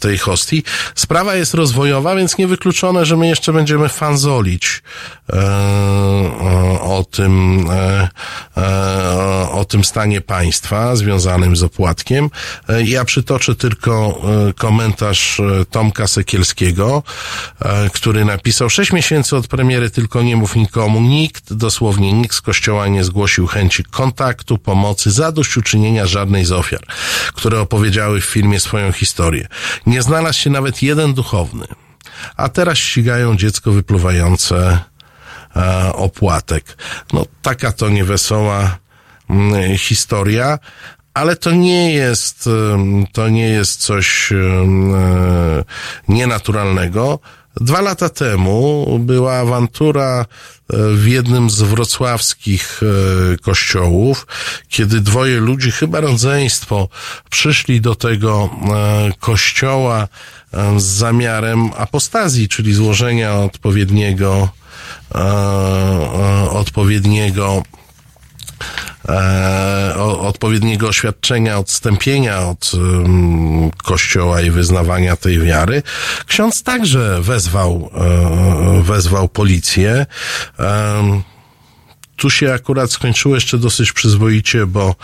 tej 0.00 0.18
hostii. 0.18 0.62
Sprawa 0.94 1.34
jest 1.34 1.54
rozwojowa, 1.54 2.14
więc 2.16 2.38
niewykluczone, 2.38 3.04
że 3.06 3.16
my 3.16 3.28
jeszcze 3.28 3.52
będziemy 3.52 3.88
fanzolić 3.88 4.82
e, 5.32 5.36
o, 6.40 6.98
o 6.98 7.04
tym, 7.04 7.66
e, 7.70 8.08
e, 8.56 9.50
o 9.50 9.64
tym 9.64 9.84
stanie 9.84 10.20
państwa 10.20 10.96
związanym 10.96 11.56
z 11.56 11.62
opłatkiem. 11.62 12.30
E, 12.68 12.82
Ja 12.82 13.04
przytoczę 13.04 13.54
tylko 13.54 14.20
e, 14.48 14.52
komentarz 14.52 15.40
e, 15.40 15.64
Tomka 15.64 16.06
Sekielskiego, 16.06 17.02
e, 17.60 17.90
który 17.90 18.24
napisał 18.24 18.70
sześć 18.70 18.92
miesięcy 18.92 19.36
od 19.36 19.46
premiery 19.46 19.90
tylko 19.90 20.22
nie 20.22 20.36
mów 20.36 20.56
nikomu. 20.56 21.00
Nikt, 21.00 21.52
dosłownie 21.52 22.12
nikt 22.12 22.36
z 22.36 22.40
kościoła 22.40 22.88
nie 22.88 23.04
zgłosił 23.04 23.46
chęci 23.46 23.84
kontaktu, 23.84 24.58
pomocy, 24.58 25.10
zadośćuczynienia 25.10 26.06
żadnej 26.06 26.44
z 26.44 26.52
ofiar, 26.52 26.80
które 27.34 27.60
opowiedziały 27.60 28.20
w 28.20 28.24
filmie 28.24 28.60
swoją 28.60 28.92
historię. 28.92 29.19
Nie 29.86 30.02
znalazł 30.02 30.38
się 30.38 30.50
nawet 30.50 30.82
jeden 30.82 31.14
duchowny. 31.14 31.66
A 32.36 32.48
teraz 32.48 32.78
ścigają 32.78 33.36
dziecko 33.36 33.72
wypluwające 33.72 34.78
e, 35.56 35.92
opłatek. 35.92 36.76
No 37.12 37.26
taka 37.42 37.72
to 37.72 37.88
niewesoła 37.88 38.78
mm, 39.30 39.78
historia, 39.78 40.58
ale 41.14 41.36
to 41.36 41.50
nie 41.50 41.92
jest, 41.92 42.48
to 43.12 43.28
nie 43.28 43.48
jest 43.48 43.80
coś 43.80 44.32
e, 44.32 44.36
nienaturalnego. 46.08 47.18
Dwa 47.56 47.80
lata 47.80 48.08
temu 48.08 48.86
była 48.98 49.34
awantura 49.34 50.26
w 50.72 51.06
jednym 51.06 51.50
z 51.50 51.62
wrocławskich 51.62 52.80
e, 52.82 53.36
kościołów, 53.38 54.26
kiedy 54.68 55.00
dwoje 55.00 55.40
ludzi, 55.40 55.70
chyba 55.70 56.00
rodzeństwo, 56.00 56.88
przyszli 57.30 57.80
do 57.80 57.94
tego 57.94 58.50
e, 58.52 59.10
kościoła 59.20 60.08
e, 60.52 60.80
z 60.80 60.84
zamiarem 60.84 61.70
apostazji, 61.76 62.48
czyli 62.48 62.74
złożenia 62.74 63.34
odpowiedniego, 63.34 64.48
odpowiedniego 66.50 67.62
e, 69.08 69.94
o, 69.96 70.20
odpowiedniego 70.20 70.88
oświadczenia, 70.88 71.58
odstąpienia 71.58 72.38
od 72.38 72.74
um, 72.74 73.70
kościoła 73.70 74.40
i 74.40 74.50
wyznawania 74.50 75.16
tej 75.16 75.38
wiary. 75.38 75.82
Ksiądz 76.26 76.62
także 76.62 77.20
wezwał, 77.20 77.90
e, 77.94 78.82
wezwał 78.82 79.28
policję. 79.28 80.06
Em, 80.58 81.22
tu 82.20 82.30
się 82.30 82.52
akurat 82.52 82.92
skończyło 82.92 83.34
jeszcze 83.34 83.58
dosyć 83.58 83.92
przyzwoicie, 83.92 84.66
bo 84.66 84.94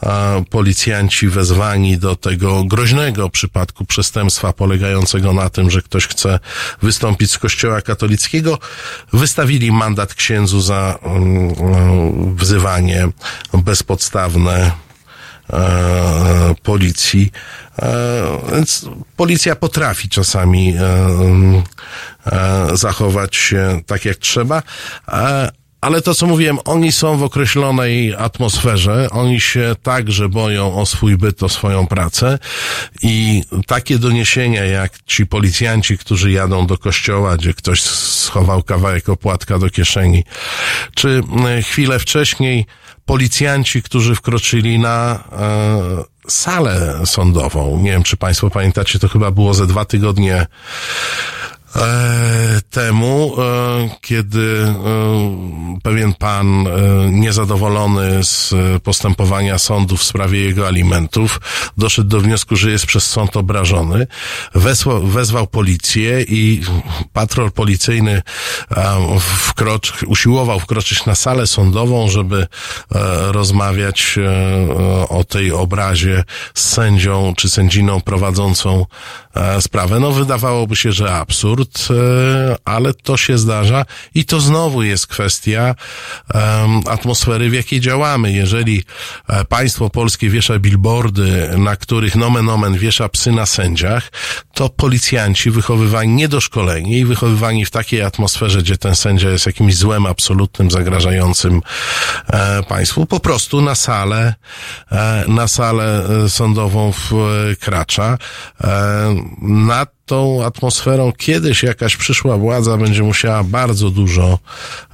a, 0.00 0.32
policjanci 0.50 1.28
wezwani 1.28 1.98
do 1.98 2.16
tego 2.16 2.64
groźnego 2.64 3.30
przypadku 3.30 3.84
przestępstwa 3.84 4.52
polegającego 4.52 5.32
na 5.32 5.50
tym, 5.50 5.70
że 5.70 5.82
ktoś 5.82 6.06
chce 6.06 6.38
wystąpić 6.82 7.30
z 7.32 7.38
kościoła 7.38 7.82
katolickiego, 7.82 8.58
wystawili 9.12 9.72
mandat 9.72 10.14
księdzu 10.14 10.60
za 10.60 10.98
mm, 11.02 11.54
mm, 11.58 12.36
wzywanie 12.36 13.08
bezpodstawne 13.52 14.72
e, 15.52 16.54
policji. 16.62 17.32
E, 17.78 18.40
Więc 18.52 18.86
policja 19.16 19.56
potrafi 19.56 20.08
czasami 20.08 20.76
e, 20.76 21.06
mm, 21.06 21.62
e, 22.26 22.76
zachować 22.76 23.36
się 23.36 23.80
tak 23.86 24.04
jak 24.04 24.16
trzeba. 24.16 24.62
Ale 25.80 26.02
to, 26.02 26.14
co 26.14 26.26
mówiłem, 26.26 26.58
oni 26.64 26.92
są 26.92 27.16
w 27.16 27.22
określonej 27.22 28.14
atmosferze, 28.14 29.08
oni 29.10 29.40
się 29.40 29.74
także 29.82 30.28
boją 30.28 30.76
o 30.76 30.86
swój 30.86 31.16
byt, 31.16 31.42
o 31.42 31.48
swoją 31.48 31.86
pracę 31.86 32.38
i 33.02 33.42
takie 33.66 33.98
doniesienia 33.98 34.64
jak 34.64 34.92
ci 35.06 35.26
policjanci, 35.26 35.98
którzy 35.98 36.30
jadą 36.30 36.66
do 36.66 36.78
kościoła, 36.78 37.36
gdzie 37.36 37.54
ktoś 37.54 37.82
schował 37.82 38.62
kawałek 38.62 39.08
opłatka 39.08 39.58
do 39.58 39.70
kieszeni, 39.70 40.24
czy 40.94 41.22
e, 41.46 41.62
chwilę 41.62 41.98
wcześniej 41.98 42.66
policjanci, 43.04 43.82
którzy 43.82 44.14
wkroczyli 44.14 44.78
na 44.78 45.24
e, 45.32 46.30
salę 46.30 47.00
sądową. 47.04 47.78
Nie 47.82 47.90
wiem, 47.90 48.02
czy 48.02 48.16
Państwo 48.16 48.50
pamiętacie, 48.50 48.98
to 48.98 49.08
chyba 49.08 49.30
było 49.30 49.54
ze 49.54 49.66
dwa 49.66 49.84
tygodnie 49.84 50.46
temu, 52.70 53.36
e, 53.38 53.88
kiedy 54.00 54.64
e, 54.66 55.80
pewien 55.82 56.14
pan 56.14 56.66
e, 56.66 56.70
niezadowolony 57.10 58.24
z 58.24 58.52
e, 58.52 58.80
postępowania 58.80 59.58
sądu 59.58 59.96
w 59.96 60.04
sprawie 60.04 60.40
jego 60.40 60.66
alimentów 60.66 61.40
doszedł 61.76 62.08
do 62.08 62.20
wniosku, 62.20 62.56
że 62.56 62.70
jest 62.70 62.86
przez 62.86 63.06
sąd 63.06 63.36
obrażony, 63.36 64.06
wesłał, 64.54 65.02
wezwał 65.02 65.46
policję 65.46 66.22
i 66.22 66.62
patrol 67.12 67.52
policyjny 67.52 68.22
e, 68.70 69.18
wkrocz, 69.20 70.02
usiłował 70.02 70.60
wkroczyć 70.60 71.06
na 71.06 71.14
salę 71.14 71.46
sądową, 71.46 72.08
żeby 72.08 72.46
e, 72.94 73.32
rozmawiać 73.32 74.18
e, 74.18 75.08
o 75.08 75.24
tej 75.24 75.52
obrazie 75.52 76.24
z 76.54 76.68
sędzią 76.68 77.34
czy 77.36 77.50
sędziną 77.50 78.00
prowadzącą 78.00 78.86
e, 79.34 79.62
sprawę. 79.62 80.00
No 80.00 80.12
wydawałoby 80.12 80.76
się, 80.76 80.92
że 80.92 81.14
absurd, 81.14 81.59
e, 81.90 82.56
ale 82.64 82.94
to 82.94 83.16
się 83.16 83.38
zdarza 83.38 83.84
i 84.14 84.24
to 84.24 84.40
znowu 84.40 84.82
jest 84.82 85.06
kwestia 85.06 85.74
atmosfery, 86.86 87.50
w 87.50 87.54
jakiej 87.54 87.80
działamy. 87.80 88.32
Jeżeli 88.32 88.84
e, 89.28 89.44
państwo 89.44 89.90
polskie 89.90 90.30
wiesza 90.30 90.58
billboardy, 90.58 91.50
na 91.58 91.76
których 91.76 92.16
nomen 92.16 92.48
omen 92.48 92.78
wiesza 92.78 93.08
psy 93.08 93.32
na 93.32 93.46
sędziach, 93.46 94.12
to 94.54 94.68
policjanci 94.68 95.50
wychowywani 95.50 96.14
niedoszkoleni 96.14 96.98
i 96.98 97.04
wychowywani 97.04 97.66
w 97.66 97.70
takiej 97.70 98.02
atmosferze, 98.02 98.58
gdzie 98.58 98.76
ten 98.76 98.96
sędzia 98.96 99.30
jest 99.30 99.46
jakimś 99.46 99.76
złem 99.76 100.06
absolutnym, 100.06 100.70
zagrażającym 100.70 101.60
e, 102.26 102.62
państwu, 102.62 103.06
po 103.06 103.20
prostu 103.20 103.60
na 103.60 103.74
salę, 103.74 104.34
na 105.28 105.48
salę 105.48 106.08
sądową 106.28 106.92
wkracza. 106.92 108.18
Na 109.42 109.86
tą 110.10 110.44
atmosferą 110.44 111.12
kiedyś 111.12 111.62
jakaś 111.62 111.96
przyszła 111.96 112.36
władza 112.36 112.76
będzie 112.76 113.02
musiała 113.02 113.44
bardzo 113.44 113.90
dużo, 113.90 114.38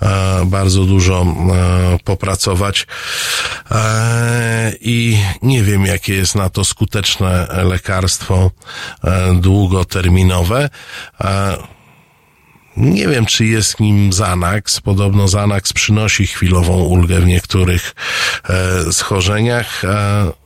e, 0.02 0.44
bardzo 0.46 0.84
dużo 0.84 1.22
e, 1.22 1.98
popracować 2.04 2.86
e, 3.70 4.72
i 4.80 5.18
nie 5.42 5.62
wiem, 5.62 5.86
jakie 5.86 6.14
jest 6.14 6.34
na 6.34 6.50
to 6.50 6.64
skuteczne 6.64 7.46
lekarstwo 7.64 8.50
długoterminowe. 9.34 10.68
Nie 12.76 13.08
wiem, 13.08 13.26
czy 13.26 13.44
jest 13.44 13.80
nim 13.80 14.08
Xanax. 14.08 14.80
Podobno 14.80 15.24
Xanax 15.24 15.72
przynosi 15.72 16.26
chwilową 16.26 16.82
ulgę 16.82 17.20
w 17.20 17.26
niektórych 17.26 17.94
e, 18.48 18.92
schorzeniach. 18.92 19.84
E, 19.84 20.45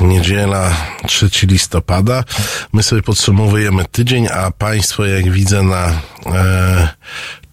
Niedziela 0.00 0.76
3 1.06 1.30
listopada. 1.46 2.24
My 2.72 2.82
sobie 2.82 3.02
podsumowujemy 3.02 3.84
tydzień, 3.84 4.28
a 4.28 4.50
Państwo, 4.50 5.06
jak 5.06 5.30
widzę 5.30 5.62
na 5.62 5.92
e, 6.26 6.88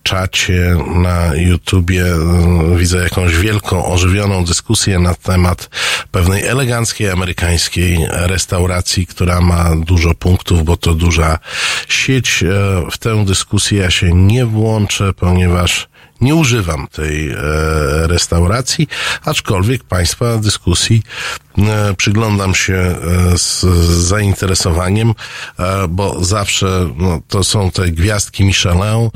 czacie 0.03 0.75
na 0.95 1.35
YouTubie, 1.35 2.05
e, 2.05 2.77
widzę 2.77 2.97
jakąś 2.97 3.35
wielką, 3.35 3.85
ożywioną 3.85 4.45
dyskusję 4.45 4.99
na 4.99 5.13
temat 5.13 5.69
pewnej 6.11 6.45
eleganckiej 6.45 7.09
amerykańskiej 7.09 8.07
restauracji, 8.09 9.07
która 9.07 9.41
ma 9.41 9.75
dużo 9.75 10.13
punktów, 10.13 10.63
bo 10.63 10.77
to 10.77 10.93
duża 10.93 11.39
sieć. 11.87 12.43
E, 12.43 12.47
w 12.91 12.97
tę 12.97 13.25
dyskusję 13.25 13.81
ja 13.81 13.91
się 13.91 14.13
nie 14.13 14.45
włączę, 14.45 15.13
ponieważ 15.13 15.87
Nie 16.23 16.35
używam 16.35 16.87
tej 16.87 17.29
e, 17.29 17.35
restauracji, 18.07 18.87
aczkolwiek 19.25 19.83
Państwa 19.83 20.37
dyskusji 20.37 21.03
e, 21.57 21.93
przyglądam 21.97 22.55
się 22.55 22.73
e, 22.73 22.97
z, 23.37 23.61
z 23.61 23.89
zainteresowaniem, 24.07 25.13
bo 25.89 26.23
zawsze 26.23 26.89
no, 26.97 27.19
to 27.27 27.43
są 27.43 27.71
te 27.71 27.91
gwiazdki 27.91 28.45
Michelin 28.45 29.09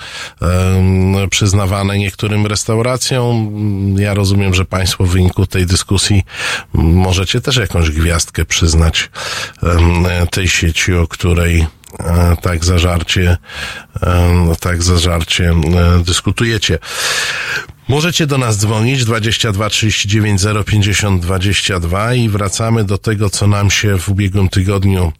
przyznawane 1.29 1.97
niektórym 1.97 2.47
restauracjom. 2.47 3.55
Ja 3.99 4.13
rozumiem, 4.13 4.53
że 4.53 4.65
Państwo 4.65 5.03
w 5.03 5.09
wyniku 5.09 5.45
tej 5.45 5.65
dyskusji 5.65 6.23
możecie 6.73 7.41
też 7.41 7.57
jakąś 7.57 7.89
gwiazdkę 7.89 8.45
przyznać 8.45 9.09
tej 10.31 10.47
sieci, 10.47 10.93
o 10.93 11.07
której 11.07 11.67
tak 12.41 12.65
zażarcie, 12.65 13.37
e, 14.03 14.55
tak 14.59 14.83
zażarcie 14.83 15.49
e, 15.49 16.03
dyskutujecie. 16.03 16.79
Możecie 17.87 18.27
do 18.27 18.37
nas 18.37 18.57
dzwonić 18.57 19.05
22 19.05 19.69
39 19.69 20.41
050 20.65 21.21
22 21.21 22.13
i 22.13 22.29
wracamy 22.29 22.83
do 22.83 22.97
tego, 22.97 23.29
co 23.29 23.47
nam 23.47 23.71
się 23.71 23.97
w 23.97 24.09
ubiegłym 24.09 24.49
tygodniu 24.49 25.13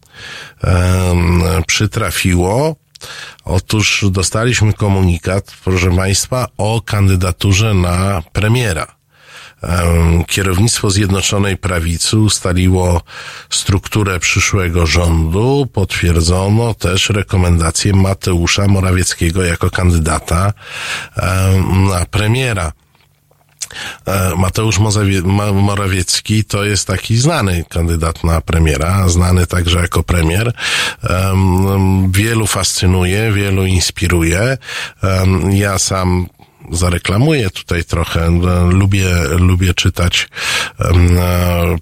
em, 0.62 1.42
przytrafiło. 1.66 2.76
Otóż 3.44 4.04
dostaliśmy 4.10 4.72
komunikat, 4.72 5.52
proszę 5.64 5.96
Państwa, 5.96 6.46
o 6.56 6.80
kandydaturze 6.80 7.74
na 7.74 8.22
premiera. 8.32 8.97
Kierownictwo 10.26 10.90
Zjednoczonej 10.90 11.56
Prawicy 11.56 12.18
ustaliło 12.18 13.02
strukturę 13.50 14.20
przyszłego 14.20 14.86
rządu. 14.86 15.68
Potwierdzono 15.72 16.74
też 16.74 17.10
rekomendację 17.10 17.92
Mateusza 17.92 18.68
Morawieckiego 18.68 19.42
jako 19.42 19.70
kandydata 19.70 20.52
na 21.90 22.06
premiera. 22.10 22.72
E, 24.06 24.34
Mateusz 24.36 24.78
Morawiecki 25.52 26.44
to 26.44 26.64
jest 26.64 26.86
taki 26.86 27.16
znany 27.16 27.64
kandydat 27.68 28.24
na 28.24 28.40
premiera, 28.40 29.08
znany 29.08 29.46
także 29.46 29.78
jako 29.78 30.02
premier. 30.02 30.52
Em, 31.02 32.12
Wielu 32.12 32.46
fascynuje, 32.46 33.32
wielu 33.32 33.66
inspiruje. 33.66 34.58
Ja 35.50 35.78
sam 35.78 36.26
zareklamuję 36.72 37.50
tutaj 37.50 37.84
trochę. 37.84 38.26
E, 38.26 38.70
Lubię, 38.70 39.08
lubię 39.38 39.74
czytać 39.74 40.28
e, 40.80 40.92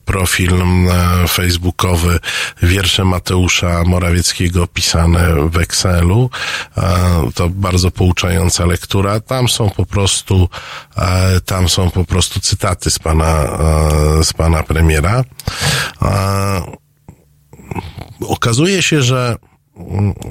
profil 0.04 0.54
em, 0.54 0.88
facebookowy 1.28 2.18
wiersze 2.62 3.04
Mateusza 3.04 3.84
Morawieckiego 3.84 4.66
pisane 4.66 5.34
w 5.50 5.58
Excelu. 5.58 6.30
E, 6.78 7.30
To 7.34 7.48
bardzo 7.48 7.90
pouczająca 7.90 8.66
lektura. 8.66 9.20
Tam 9.20 9.48
są 9.48 9.70
po 9.70 9.86
prostu, 9.86 10.48
e, 10.96 11.40
tam 11.40 11.68
są 11.68 11.90
po 11.90 12.04
prostu 12.04 12.40
cytaty 12.40 12.90
z 12.90 12.98
pana, 12.98 13.42
e, 14.20 14.24
z 14.24 14.32
pana 14.32 14.62
premiera. 14.62 15.24
E, 16.02 16.86
Okazuje 18.28 18.82
się, 18.82 19.02
że 19.02 19.36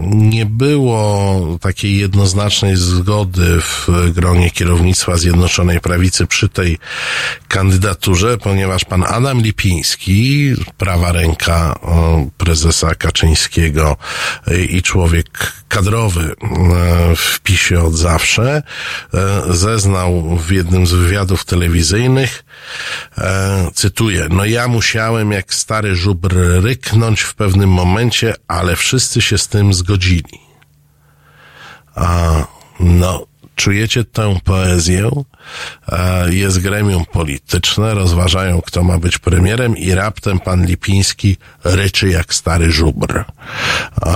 nie 0.02 0.46
było 0.46 1.40
takiej 1.62 1.98
jednoznacznej 1.98 2.76
zgody 2.76 3.62
w 3.62 3.88
gronie 4.14 4.52
kierownictwa 4.52 5.18
Zjednoczonej 5.18 5.80
Prawicy 5.80 6.28
przy 6.28 6.50
tej 6.50 6.78
kandydaturze, 7.48 8.38
ponieważ 8.38 8.86
pan 8.86 9.04
Adam 9.04 9.42
Lipiński, 9.42 10.54
prawa 10.78 11.12
ręka 11.12 11.80
prezesa 12.38 12.96
Kaczyńskiego 12.96 13.98
i 14.70 14.82
człowiek 14.82 15.54
kadrowy 15.76 16.22
e, 16.22 17.15
w 17.15 17.39
PiSie 17.39 17.84
od 17.84 17.93
zawsze, 17.93 18.64
e, 19.14 19.53
zeznał 19.53 20.38
w 20.38 20.52
jednym 20.52 20.88
z 20.88 20.93
wywiadów 20.93 21.45
telewizyjnych, 21.45 22.43
e, 23.18 23.72
cytuję, 23.73 24.27
no 24.30 24.45
ja 24.45 24.68
musiałem 24.68 25.31
jak 25.31 25.53
stary 25.53 25.95
żubr 25.95 26.35
ryknąć 26.64 27.22
w 27.22 27.35
pewnym 27.35 27.69
momencie, 27.69 28.34
ale 28.47 28.76
wszyscy 28.76 29.22
się 29.22 29.38
z 29.38 29.47
tym 29.47 29.73
zgodzili. 29.73 30.39
A, 31.95 32.31
no, 32.80 33.26
czujecie 33.56 34.03
tę 34.03 34.39
poezję? 34.43 35.11
E, 35.90 36.34
Jest 36.34 36.60
gremium 36.60 37.06
polityczne, 37.06 37.94
rozważają, 37.94 38.62
kto 38.62 38.84
ma 38.84 38.98
być 38.98 39.18
premierem 39.18 39.78
i 39.78 39.92
raptem 39.92 40.40
pan 40.40 40.66
Lipiński 40.66 41.38
ryczy 41.64 42.10
jak 42.10 42.34
stary 42.34 42.72
żubr. 42.72 43.24
A, 44.02 44.16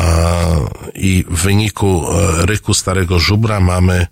I 0.94 1.26
w 1.30 1.42
wyniku 1.42 2.06
e, 2.12 2.46
ryku 2.46 2.74
starego 2.74 3.20
żubra 3.20 3.60
mamy 3.60 4.08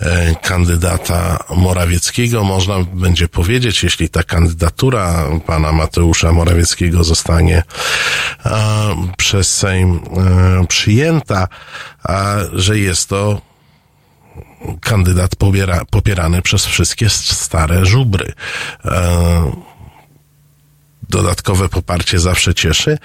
e, 0.00 0.34
kandydata 0.34 1.44
Morawieckiego. 1.56 2.44
Można 2.44 2.74
będzie 2.80 3.28
powiedzieć, 3.28 3.82
jeśli 3.82 4.08
ta 4.08 4.22
kandydatura 4.22 5.24
pana 5.46 5.72
Mateusza 5.72 6.32
Morawieckiego 6.32 7.04
zostanie 7.04 7.62
e, 8.46 8.52
przez 9.16 9.56
Sejm 9.56 10.00
e, 10.62 10.66
przyjęta, 10.66 11.48
że 12.52 12.78
jest 12.78 13.08
to 13.08 13.40
kandydat 14.80 15.36
pobiera, 15.36 15.84
popierany 15.90 16.42
przez 16.42 16.66
wszystkie 16.66 17.10
stare 17.10 17.86
żubry. 17.86 18.32
E, 18.84 19.74
dodatkowe 21.10 21.68
poparcie 21.68 22.18
zawsze 22.18 22.54
cieszy. 22.54 22.98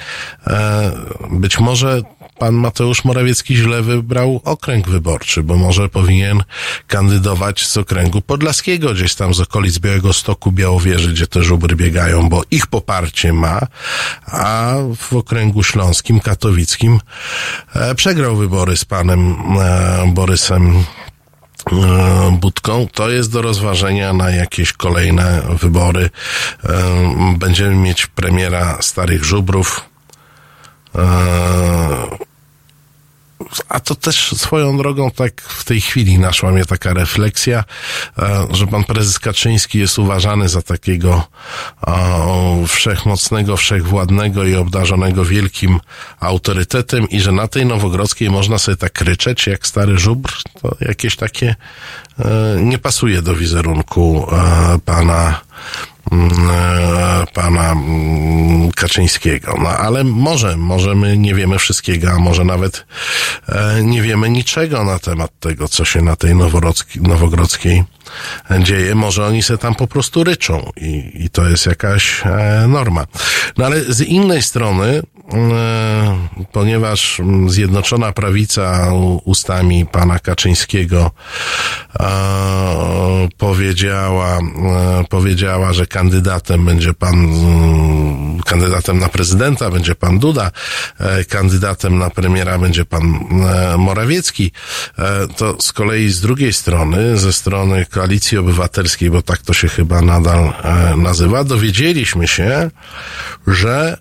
E, 0.47 0.91
być 1.31 1.59
może 1.59 2.01
pan 2.39 2.53
Mateusz 2.55 3.05
Morawiecki 3.05 3.55
źle 3.55 3.81
wybrał 3.81 4.41
okręg 4.43 4.89
wyborczy, 4.89 5.43
bo 5.43 5.55
może 5.55 5.89
powinien 5.89 6.43
kandydować 6.87 7.65
z 7.65 7.77
okręgu 7.77 8.21
podlaskiego, 8.21 8.93
gdzieś 8.93 9.15
tam 9.15 9.33
z 9.33 9.39
okolic 9.39 9.79
Białego 9.79 10.13
Stoku, 10.13 10.51
Białowieży, 10.51 11.13
gdzie 11.13 11.27
te 11.27 11.43
żubry 11.43 11.75
biegają, 11.75 12.29
bo 12.29 12.43
ich 12.51 12.67
poparcie 12.67 13.33
ma, 13.33 13.59
a 14.25 14.75
w 14.97 15.13
okręgu 15.13 15.63
śląskim, 15.63 16.19
katowickim 16.19 16.99
e, 17.75 17.95
przegrał 17.95 18.35
wybory 18.35 18.77
z 18.77 18.85
panem 18.85 19.35
e, 19.59 20.11
Borysem 20.13 20.83
Budką, 22.31 22.87
to 22.93 23.09
jest 23.09 23.31
do 23.31 23.41
rozważenia 23.41 24.13
na 24.13 24.29
jakieś 24.29 24.73
kolejne 24.73 25.41
wybory. 25.61 26.09
E, 26.63 26.69
Będziemy 27.37 27.75
mieć 27.75 28.07
premiera 28.07 28.77
Starych 28.81 29.23
Żubrów. 29.23 29.89
A 33.69 33.79
to 33.79 33.95
też 33.95 34.31
swoją 34.37 34.77
drogą 34.77 35.11
tak 35.11 35.41
w 35.41 35.63
tej 35.63 35.81
chwili 35.81 36.19
naszła 36.19 36.51
mnie 36.51 36.65
taka 36.65 36.93
refleksja, 36.93 37.63
e, 38.17 38.47
że 38.51 38.67
pan 38.67 38.83
prezes 38.83 39.19
Kaczyński 39.19 39.79
jest 39.79 39.99
uważany 39.99 40.49
za 40.49 40.61
takiego 40.61 41.27
wszechmocnego, 42.67 43.57
wszechwładnego 43.57 44.43
i 44.43 44.55
obdarzonego 44.55 45.25
wielkim 45.25 45.79
autorytetem 46.19 47.09
i 47.09 47.21
że 47.21 47.31
na 47.31 47.47
tej 47.47 47.65
Nowogrodzkiej 47.65 48.29
można 48.29 48.57
sobie 48.57 48.77
tak 48.77 49.01
ryczeć 49.01 49.47
jak 49.47 49.67
stary 49.67 49.97
żubr. 49.97 50.31
To 50.61 50.75
jakieś 50.81 51.15
takie 51.15 51.55
e, 52.19 52.25
nie 52.61 52.77
pasuje 52.77 53.21
do 53.21 53.35
wizerunku 53.35 54.27
e, 54.31 54.79
pana 54.85 55.41
pana 57.33 57.71
mm, 57.71 58.71
Kaczyńskiego. 58.71 59.55
No 59.61 59.69
ale 59.69 60.03
może, 60.03 60.57
może 60.57 60.95
my 60.95 61.17
nie 61.17 61.35
wiemy 61.35 61.59
wszystkiego, 61.59 62.11
a 62.11 62.19
może 62.19 62.43
nawet 62.43 62.85
e, 63.49 63.83
nie 63.83 64.01
wiemy 64.01 64.29
niczego 64.29 64.83
na 64.83 64.99
temat 64.99 65.31
tego, 65.39 65.67
co 65.67 65.85
się 65.85 66.01
na 66.01 66.15
tej 66.15 66.35
Nowogrodzki, 66.35 67.01
Nowogrodzkiej 67.01 67.83
dzieje. 68.59 68.95
Może 68.95 69.25
oni 69.25 69.43
se 69.43 69.57
tam 69.57 69.75
po 69.75 69.87
prostu 69.87 70.23
ryczą 70.23 70.71
i, 70.77 71.11
i 71.13 71.29
to 71.29 71.49
jest 71.49 71.65
jakaś 71.65 72.21
e, 72.25 72.65
norma. 72.67 73.05
No 73.57 73.65
ale 73.65 73.81
z 73.81 74.01
innej 74.01 74.41
strony, 74.41 74.85
e, 74.87 75.01
ponieważ 76.51 77.19
mm, 77.19 77.49
Zjednoczona 77.49 78.11
Prawica 78.11 78.91
ustami 79.25 79.85
pana 79.85 80.19
Kaczyńskiego 80.19 81.11
e, 81.99 83.27
powiedziała, 83.37 84.37
e, 84.37 85.03
powiedziała, 85.09 85.73
że 85.73 85.85
kandydatem 85.85 86.65
będzie 86.65 86.93
pan, 86.93 87.15
mm, 87.15 88.39
kandydatem 88.45 88.99
na 88.99 89.09
prezydenta 89.09 89.69
będzie 89.69 89.95
pan 89.95 90.19
Duda, 90.19 90.51
e, 90.99 91.25
kandydatem 91.25 91.97
na 91.97 92.09
premiera 92.09 92.57
będzie 92.57 92.85
pan 92.85 93.03
e, 93.05 93.77
Morawiecki, 93.77 94.51
e, 94.99 95.27
to 95.27 95.61
z 95.61 95.73
kolei 95.73 96.09
z 96.09 96.21
drugiej 96.21 96.53
strony, 96.53 97.17
ze 97.17 97.33
strony 97.33 97.85
Koalicji 97.85 98.37
Obywatelskiej, 98.37 99.09
bo 99.09 99.21
tak 99.21 99.37
to 99.37 99.53
się 99.53 99.67
chyba 99.67 100.01
nadal 100.01 100.53
e, 100.63 100.95
nazywa, 100.97 101.43
dowiedzieliśmy 101.43 102.27
się, 102.27 102.69
że 103.47 103.97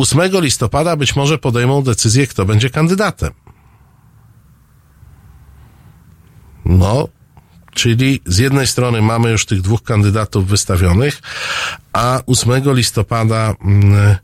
8 0.00 0.20
listopada 0.40 0.96
być 0.96 1.16
może 1.16 1.38
podejmą 1.38 1.82
decyzję, 1.82 2.26
kto 2.26 2.44
będzie 2.44 2.70
kandydatem. 2.70 3.30
No, 6.64 7.08
Czyli 7.74 8.20
z 8.26 8.38
jednej 8.38 8.66
strony 8.66 9.02
mamy 9.02 9.30
już 9.30 9.46
tych 9.46 9.60
dwóch 9.60 9.82
kandydatów 9.82 10.46
wystawionych, 10.46 11.22
a 11.92 12.20
8 12.26 12.74
listopada 12.74 13.54
mm, 13.64 14.16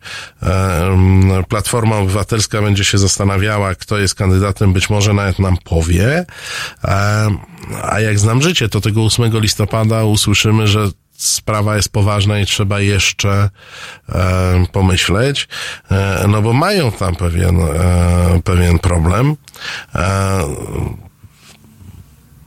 e, 0.43 0.87
mm, 0.87 1.45
Platforma 1.45 1.97
Obywatelska 1.97 2.63
będzie 2.63 2.85
się 2.85 2.99
zastanawiała, 2.99 3.75
kto 3.75 3.99
jest 3.99 4.15
kandydatem, 4.15 4.73
być 4.73 4.91
może 4.91 5.15
nawet 5.15 5.39
nam 5.39 5.57
powie. 5.65 6.25
E, 6.85 7.29
A 7.83 8.01
jak 8.01 8.19
znam 8.19 8.43
życie, 8.43 8.69
to 8.69 8.81
tego 8.81 9.05
8 9.05 9.41
listopada 9.41 10.05
usłyszymy, 10.05 10.69
że 10.69 10.89
sprawa 11.17 11.77
jest 11.77 11.89
poważna 11.89 12.39
i 12.39 12.47
trzeba 12.47 12.81
jeszcze 12.81 13.51
e, 14.09 14.67
pomyśleć, 14.73 15.49
e, 15.91 16.25
no 16.29 16.43
bo 16.43 16.53
mają 16.53 16.93
tam 16.93 17.17
pewien, 17.17 17.61
e, 17.61 18.41
pewien 18.45 18.79
problem. 18.79 19.37
E, 19.95 20.45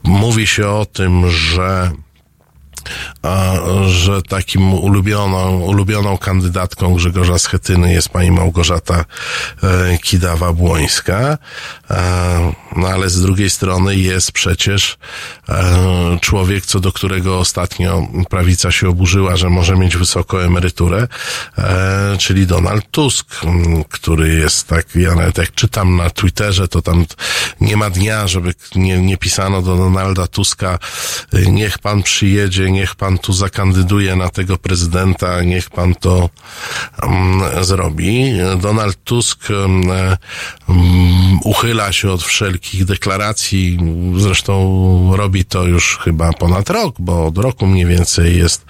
mówi 0.03 0.47
się 0.47 0.69
o 0.69 0.85
tym, 0.85 1.29
że 1.29 1.91
że 3.87 4.21
takim 4.21 4.73
ulubioną, 4.73 5.59
ulubioną 5.59 6.17
kandydatką 6.17 6.93
Grzegorza 6.93 7.39
Schetyny 7.39 7.93
jest 7.93 8.09
pani 8.09 8.31
Małgorzata 8.31 9.05
e, 9.63 9.97
Kidawa-Błońska, 9.97 11.37
e, 11.91 12.53
no 12.75 12.87
ale 12.87 13.09
z 13.09 13.21
drugiej 13.21 13.49
strony 13.49 13.95
jest 13.95 14.31
przecież 14.31 14.97
e, 15.49 16.17
człowiek, 16.21 16.65
co 16.65 16.79
do 16.79 16.91
którego 16.91 17.39
ostatnio 17.39 18.07
prawica 18.29 18.71
się 18.71 18.89
oburzyła, 18.89 19.35
że 19.35 19.49
może 19.49 19.75
mieć 19.75 19.97
wysoką 19.97 20.37
emeryturę, 20.37 21.07
czyli 22.19 22.47
Donald 22.47 22.91
Tusk, 22.91 23.35
który 23.89 24.33
jest 24.33 24.67
tak, 24.67 24.95
ja 24.95 25.15
nawet 25.15 25.37
jak 25.37 25.51
czytam 25.51 25.95
na 25.95 26.09
Twitterze, 26.09 26.67
to 26.67 26.81
tam 26.81 27.05
nie 27.61 27.77
ma 27.77 27.89
dnia, 27.89 28.27
żeby 28.27 28.53
nie, 28.75 28.99
nie 29.01 29.17
pisano 29.17 29.61
do 29.61 29.77
Donalda 29.77 30.27
Tuska, 30.27 30.79
niech 31.33 31.79
pan 31.79 32.03
przyjedzie, 32.03 32.71
niech 32.79 32.95
pan 32.95 33.17
tu 33.17 33.33
zakandyduje 33.33 34.15
na 34.15 34.29
tego 34.29 34.57
prezydenta, 34.57 35.43
niech 35.43 35.69
pan 35.69 35.95
to 35.95 36.29
um, 37.03 37.43
zrobi. 37.61 38.39
Donald 38.61 39.03
Tusk 39.03 39.49
um, 39.49 39.83
uchyla 41.43 41.91
się 41.91 42.11
od 42.11 42.23
wszelkich 42.23 42.85
deklaracji, 42.85 43.79
zresztą 44.17 44.53
robi 45.15 45.45
to 45.45 45.67
już 45.67 45.97
chyba 45.97 46.33
ponad 46.33 46.69
rok, 46.69 46.95
bo 46.99 47.25
od 47.25 47.37
roku 47.37 47.67
mniej 47.67 47.85
więcej 47.85 48.37
jest 48.37 48.65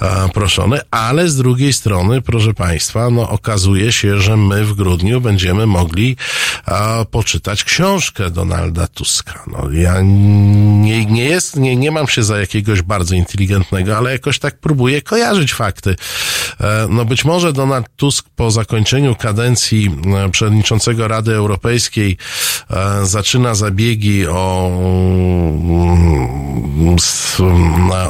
e, 0.00 0.28
proszony, 0.28 0.80
ale 0.90 1.28
z 1.28 1.36
drugiej 1.36 1.72
strony, 1.72 2.22
proszę 2.22 2.54
państwa, 2.54 3.10
no 3.10 3.28
okazuje 3.28 3.92
się, 3.92 4.18
że 4.18 4.36
my 4.36 4.64
w 4.64 4.74
grudniu 4.74 5.20
będziemy 5.20 5.66
mogli 5.66 6.16
poczytać 7.10 7.64
książkę 7.64 8.30
Donalda 8.30 8.86
Tuska. 8.86 9.44
No, 9.46 9.70
ja 9.70 10.00
nie, 10.02 11.06
nie 11.06 11.24
jest, 11.24 11.56
nie, 11.56 11.76
nie 11.76 11.90
mam 11.90 12.08
się 12.08 12.22
za 12.22 12.40
jakiegoś 12.40 12.82
bardzo 12.82 13.14
inteligentnego, 13.14 13.43
ale 13.96 14.12
jakoś 14.12 14.38
tak 14.38 14.58
próbuję 14.60 15.02
kojarzyć 15.02 15.54
fakty. 15.54 15.96
E, 16.60 16.86
No 16.90 17.04
być 17.04 17.24
może 17.24 17.52
Donald 17.52 17.86
Tusk 17.96 18.26
po 18.36 18.50
zakończeniu 18.50 19.16
kadencji 19.16 19.90
e, 20.26 20.30
przewodniczącego 20.30 21.08
Rady 21.08 21.34
Europejskiej 21.34 22.16
e, 22.70 23.06
zaczyna 23.06 23.54
zabiegi 23.54 24.26
o, 24.26 24.70
mm, 24.80 26.96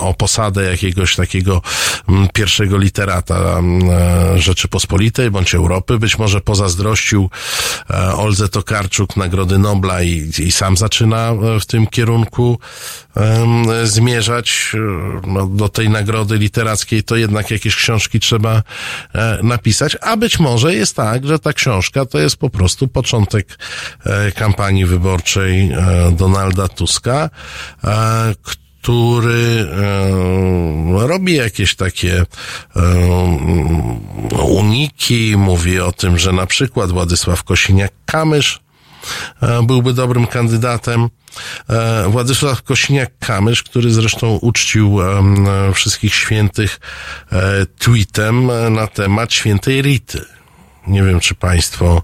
o 0.01 0.15
posadę 0.15 0.65
jakiegoś 0.65 1.16
takiego 1.16 1.62
mm, 2.09 2.28
pierwszego 2.35 2.78
literata 2.78 3.61
Rzeczypospolitej 4.36 5.31
bądź 5.31 5.55
Europy. 5.55 5.98
Być 5.98 6.19
może 6.19 6.40
pozazdrościł 6.40 7.31
Olze 8.16 8.48
Tokarczuk 8.48 9.16
Nagrody 9.16 9.59
Nobla 9.59 10.02
i, 10.02 10.31
i 10.39 10.52
sam 10.52 10.77
zaczyna 10.77 11.32
w 11.61 11.66
tym 11.66 11.86
kierunku 11.86 12.59
zmierzać 13.85 14.73
e, 14.74 14.78
no, 15.27 15.47
do 15.47 15.69
tej 15.69 15.91
nagrody 15.91 16.39
literackiej, 16.39 17.03
to 17.03 17.16
jednak 17.16 17.51
jakieś 17.51 17.77
książki 17.77 18.20
trzeba 18.20 18.62
e, 19.15 19.39
napisać, 19.43 19.97
a 20.01 20.16
być 20.16 20.39
może 20.39 20.74
jest 20.74 20.97
tak, 20.97 21.27
że 21.27 21.39
ta 21.39 21.53
książka 21.53 22.07
to 22.07 22.19
jest 22.19 22.36
po 22.36 22.51
prostu 22.51 22.89
początek 22.89 23.59
e, 24.07 24.32
kampanii 24.32 24.85
wyborczej 24.85 25.70
Donalda 26.12 26.69
Tuska, 26.69 27.31
który 28.82 29.66
robi 30.93 31.35
jakieś 31.35 31.74
takie 31.74 32.27
uniki, 34.43 35.36
mówi 35.36 35.81
o 35.81 35.93
tym, 35.93 36.19
że 36.19 36.32
na 36.32 36.47
przykład 36.47 36.91
Władysław 36.91 37.45
Kosiniak-Kamysz 37.45 38.64
byłby 39.62 39.93
dobrym 39.93 40.26
kandydatem. 40.26 41.09
E, 41.68 42.09
Władysław 42.09 42.62
Kosiniak-Kamysz, 42.62 43.62
który 43.62 43.90
zresztą 43.90 44.39
uczcił 44.43 44.98
wszystkich 45.74 46.14
świętych 46.14 46.81
e, 47.32 47.66
tweetem 47.78 48.51
e, 48.51 48.70
na 48.70 48.86
temat 48.86 49.32
świętej 49.32 49.82
Rity. 49.82 50.24
Nie 50.86 51.02
wiem, 51.02 51.20
czy 51.20 51.35
Państwo 51.35 52.02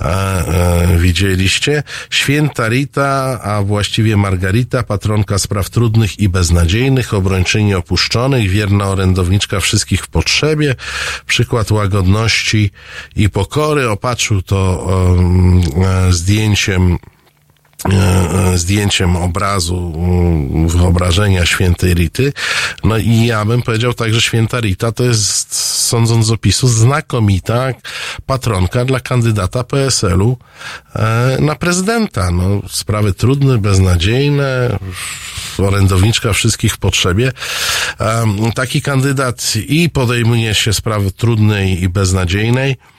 e, 0.00 0.04
e, 0.04 0.98
widzieliście. 0.98 1.82
Święta 2.10 2.68
Rita, 2.68 3.40
a 3.42 3.62
właściwie 3.62 4.16
Margarita, 4.16 4.82
patronka 4.82 5.38
spraw 5.38 5.70
trudnych 5.70 6.18
i 6.18 6.28
beznadziejnych, 6.28 7.14
obrończyni 7.14 7.74
opuszczonych, 7.74 8.50
wierna 8.50 8.84
orędowniczka 8.84 9.60
wszystkich 9.60 10.02
w 10.02 10.08
potrzebie, 10.08 10.74
przykład 11.26 11.70
łagodności 11.70 12.70
i 13.16 13.30
pokory. 13.30 13.88
Opatrzył 13.88 14.42
to 14.42 14.86
e, 16.08 16.12
zdjęciem 16.12 16.98
zdjęciem 18.54 19.16
obrazu 19.16 19.92
mm, 19.96 20.68
wyobrażenia 20.68 21.46
świętej 21.46 21.94
Rity. 21.94 22.32
No 22.84 22.98
i 22.98 23.26
ja 23.26 23.44
bym 23.44 23.62
powiedział 23.62 23.94
tak, 23.94 24.14
że 24.14 24.20
święta 24.20 24.60
Rita 24.60 24.92
to 24.92 25.04
jest, 25.04 25.54
sądząc 25.86 26.26
z 26.26 26.30
opisu, 26.30 26.68
znakomita 26.68 27.68
patronka 28.26 28.84
dla 28.84 29.00
kandydata 29.00 29.64
PSL-u 29.64 30.36
e, 30.94 31.36
na 31.40 31.54
prezydenta. 31.54 32.30
No, 32.30 32.62
sprawy 32.68 33.12
trudne, 33.12 33.58
beznadziejne, 33.58 34.78
orędowniczka 35.58 36.32
wszystkich 36.32 36.74
w 36.74 36.78
potrzebie. 36.78 37.32
Taki 38.54 38.82
kandydat 38.82 39.52
i 39.68 39.90
podejmuje 39.90 40.54
się 40.54 40.72
sprawy 40.72 41.10
trudnej 41.12 41.82
i 41.82 41.88
beznadziejnej, 41.88 42.76
E, 42.76 42.76
e, 42.76 42.95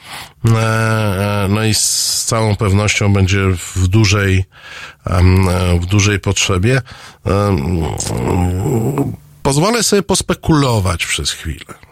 No 1.50 1.64
i 1.64 1.74
z 1.74 2.26
całą 2.26 2.56
pewnością 2.56 3.14
będzie 3.14 3.40
w 3.76 3.88
dużej, 3.88 4.46
e, 5.06 5.22
w 5.80 5.86
dużej 5.86 6.20
potrzebie. 6.20 6.82
Pozwolę 9.44 9.84
sobie 9.84 10.04
pospekulować 10.04 11.06
przez 11.06 11.32
chwilę. 11.32 11.87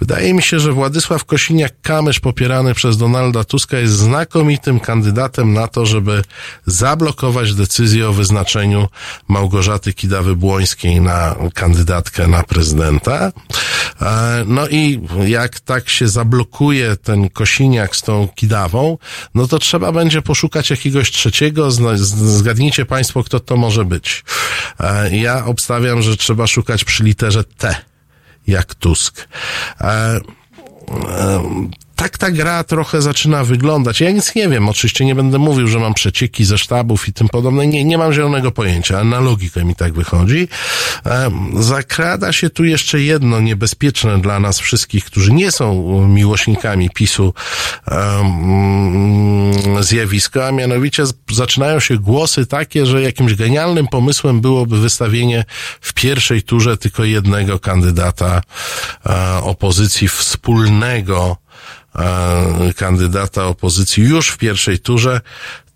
Wydaje 0.00 0.34
mi 0.34 0.42
się, 0.42 0.60
że 0.60 0.72
Władysław 0.72 1.24
Kosiniak-Kamysz 1.24 2.20
popierany 2.20 2.74
przez 2.74 2.96
Donalda 2.96 3.44
Tuska 3.44 3.78
jest 3.78 3.92
znakomitym 3.92 4.80
kandydatem 4.80 5.52
na 5.52 5.68
to, 5.68 5.86
żeby 5.86 6.22
zablokować 6.66 7.54
decyzję 7.54 8.08
o 8.08 8.12
wyznaczeniu 8.12 8.88
Małgorzaty 9.28 9.92
Kidawy-Błońskiej 9.92 11.00
na 11.00 11.36
kandydatkę 11.54 12.26
na 12.28 12.42
prezydenta. 12.42 13.32
E, 14.02 14.44
No 14.46 14.68
i 14.68 15.00
jak 15.26 15.60
tak 15.60 15.88
się 15.88 16.08
zablokuje 16.08 16.96
ten 16.96 17.30
Kosiniak 17.30 17.96
z 17.96 18.02
tą 18.02 18.28
Kidawą, 18.34 18.98
no 19.34 19.48
to 19.48 19.58
trzeba 19.58 19.92
będzie 19.92 20.22
poszukać 20.22 20.70
jakiegoś 20.70 21.10
trzeciego. 21.10 21.70
Zgadnijcie 21.70 22.86
Państwo, 22.86 23.24
kto 23.24 23.40
to 23.40 23.56
może 23.56 23.84
być. 23.84 24.24
E, 24.80 25.16
Ja 25.16 25.44
obstawiam, 25.44 26.02
że 26.02 26.16
trzeba 26.16 26.46
szukać 26.46 26.84
przy 26.84 27.04
literze 27.04 27.44
T 27.44 27.91
jak 28.46 28.74
Tusk. 28.74 29.28
E, 29.80 29.86
e, 29.86 30.20
tak 32.02 32.18
ta 32.18 32.30
gra 32.30 32.64
trochę 32.64 33.02
zaczyna 33.02 33.44
wyglądać. 33.44 34.00
Ja 34.00 34.10
nic 34.10 34.34
nie 34.34 34.48
wiem, 34.48 34.68
oczywiście 34.68 35.04
nie 35.04 35.14
będę 35.14 35.38
mówił, 35.38 35.68
że 35.68 35.78
mam 35.78 35.94
przecieki 35.94 36.44
ze 36.44 36.58
sztabów 36.58 37.08
i 37.08 37.12
tym 37.12 37.28
podobne. 37.28 37.66
Nie, 37.66 37.84
nie 37.84 37.98
mam 37.98 38.12
zielonego 38.12 38.52
pojęcia, 38.52 38.96
ale 38.96 39.04
na 39.04 39.20
logikę 39.20 39.64
mi 39.64 39.74
tak 39.74 39.92
wychodzi. 39.92 40.48
Zakrada 41.60 42.32
się 42.32 42.50
tu 42.50 42.64
jeszcze 42.64 43.00
jedno 43.00 43.40
niebezpieczne 43.40 44.20
dla 44.20 44.40
nas 44.40 44.60
wszystkich, 44.60 45.04
którzy 45.04 45.32
nie 45.32 45.52
są 45.52 45.72
miłośnikami 46.08 46.90
PiSu 46.90 47.34
zjawisko, 49.80 50.46
a 50.46 50.52
mianowicie 50.52 51.04
zaczynają 51.30 51.80
się 51.80 51.98
głosy 51.98 52.46
takie, 52.46 52.86
że 52.86 53.02
jakimś 53.02 53.34
genialnym 53.34 53.86
pomysłem 53.86 54.40
byłoby 54.40 54.78
wystawienie 54.78 55.44
w 55.80 55.92
pierwszej 55.92 56.42
turze 56.42 56.76
tylko 56.76 57.04
jednego 57.04 57.58
kandydata 57.58 58.42
e, 59.06 59.42
opozycji 59.42 60.08
wspólnego 60.08 61.36
kandydata 62.76 63.44
opozycji 63.46 64.04
już 64.04 64.28
w 64.28 64.38
pierwszej 64.38 64.78
turze. 64.78 65.20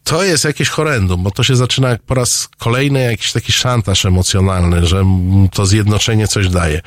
To 0.06 0.24
jest 0.24 0.44
jakieś 0.44 0.68
horrendum, 0.68 1.22
bo 1.22 1.30
to 1.30 1.42
się 1.42 1.56
zaczyna 1.56 1.88
jak 1.88 2.02
po 2.02 2.14
raz 2.14 2.48
kolejny 2.58 3.02
jakiś 3.02 3.32
taki 3.32 3.52
szantaż 3.52 4.06
emocjonalny, 4.06 4.86
że 4.86 5.04
to 5.52 5.66
zjednoczenie 5.66 6.28
coś 6.28 6.48
daje. 6.48 6.80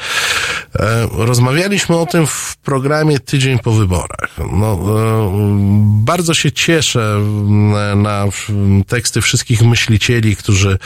E, 0.75 1.07
rozmawialiśmy 1.11 1.97
o 1.97 2.05
tym 2.05 2.27
w 2.27 2.57
programie 2.57 3.19
tydzień 3.19 3.59
po 3.59 3.71
wyborach. 3.71 4.29
No, 4.53 4.73
e, 4.73 5.57
bardzo 6.05 6.33
się 6.33 6.51
cieszę 6.51 7.19
na 7.95 8.25
teksty 8.87 9.21
wszystkich 9.21 9.61
myślicieli, 9.61 10.35
którzy 10.35 10.77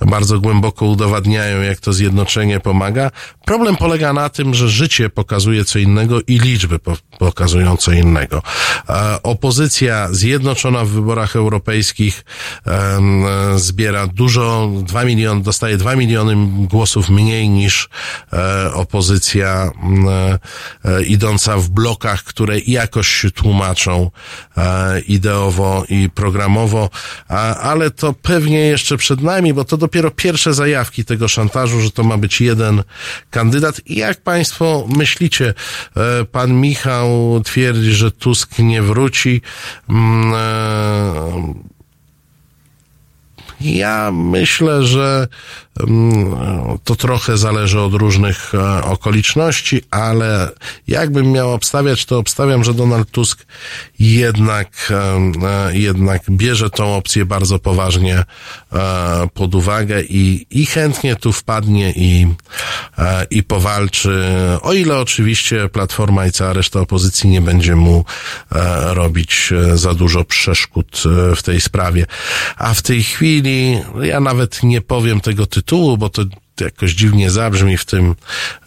bardzo 0.00 0.40
głęboko 0.40 0.86
udowadniają, 0.86 1.62
jak 1.62 1.80
to 1.80 1.92
zjednoczenie 1.92 2.60
pomaga. 2.60 3.10
Problem 3.44 3.76
polega 3.76 4.12
na 4.12 4.28
tym, 4.28 4.54
że 4.54 4.68
życie 4.68 5.10
pokazuje 5.10 5.64
co 5.64 5.78
innego 5.78 6.20
i 6.26 6.38
liczby 6.38 6.78
po, 6.78 6.96
pokazują 7.18 7.76
co 7.76 7.92
innego. 7.92 8.42
E, 8.88 9.22
opozycja 9.22 10.08
zjednoczona 10.10 10.84
w 10.84 10.88
wyborach 10.88 11.36
europejskich 11.36 11.81
em, 12.64 13.26
e, 13.26 13.58
zbiera 13.58 14.06
dużo, 14.06 14.70
2 14.82 15.04
miliony, 15.04 15.42
dostaje 15.42 15.76
2 15.76 15.96
miliony 15.96 16.36
głosów 16.66 17.10
mniej 17.10 17.48
niż 17.48 17.88
e, 18.32 18.72
opozycja 18.74 19.70
e, 20.84 21.02
idąca 21.02 21.56
w 21.56 21.68
blokach, 21.68 22.24
które 22.24 22.58
jakoś 22.58 23.08
się 23.08 23.30
tłumaczą 23.30 24.10
e, 24.56 25.00
ideowo 25.00 25.84
i 25.88 26.10
programowo, 26.10 26.90
ale 27.62 27.90
to 27.90 28.12
pewnie 28.12 28.58
jeszcze 28.58 28.96
przed 28.96 29.20
nami, 29.20 29.54
bo 29.54 29.64
to 29.64 29.76
dopiero 29.76 30.10
pierwsze 30.10 30.54
zajawki 30.54 31.04
tego 31.04 31.28
szantażu, 31.28 31.80
że 31.80 31.90
to 31.90 32.04
ma 32.04 32.18
być 32.18 32.40
jeden 32.40 32.82
kandydat. 33.30 33.80
I 33.86 33.96
jak 33.96 34.20
Państwo 34.20 34.86
myślicie, 34.96 35.54
pan 36.32 36.60
Michał 36.60 37.40
twierdzi, 37.44 37.92
że 37.92 38.10
Tusk 38.10 38.58
nie 38.58 38.82
wróci. 38.82 39.42
Ja 43.64 44.10
myślę, 44.12 44.82
że 44.82 45.28
to 46.84 46.96
trochę 46.96 47.38
zależy 47.38 47.80
od 47.80 47.94
różnych 47.94 48.54
e, 48.54 48.84
okoliczności, 48.84 49.82
ale 49.90 50.48
jakbym 50.88 51.32
miał 51.32 51.52
obstawiać, 51.52 52.04
to 52.04 52.18
obstawiam, 52.18 52.64
że 52.64 52.74
Donald 52.74 53.10
Tusk 53.10 53.46
jednak, 53.98 54.68
e, 54.90 55.32
e, 55.48 55.78
jednak 55.78 56.22
bierze 56.30 56.70
tą 56.70 56.96
opcję 56.96 57.24
bardzo 57.24 57.58
poważnie 57.58 58.24
pod 59.34 59.54
uwagę 59.54 60.02
i, 60.02 60.46
i 60.50 60.66
chętnie 60.66 61.16
tu 61.16 61.32
wpadnie 61.32 61.92
i, 61.96 62.26
i 63.30 63.42
powalczy, 63.42 64.24
o 64.62 64.72
ile 64.72 64.98
oczywiście 64.98 65.68
Platforma 65.68 66.26
i 66.26 66.32
cała 66.32 66.52
reszta 66.52 66.80
opozycji 66.80 67.30
nie 67.30 67.40
będzie 67.40 67.76
mu 67.76 68.04
robić 68.82 69.50
za 69.74 69.94
dużo 69.94 70.24
przeszkód 70.24 71.02
w 71.36 71.42
tej 71.42 71.60
sprawie. 71.60 72.06
A 72.56 72.74
w 72.74 72.82
tej 72.82 73.02
chwili 73.02 73.80
ja 74.02 74.20
nawet 74.20 74.62
nie 74.62 74.80
powiem 74.80 75.20
tego 75.20 75.46
tytułu, 75.46 75.61
bo 75.96 76.08
to 76.08 76.22
jakoś 76.60 76.92
dziwnie 76.92 77.30
zabrzmi 77.30 77.76
w 77.76 77.84
tym 77.84 78.14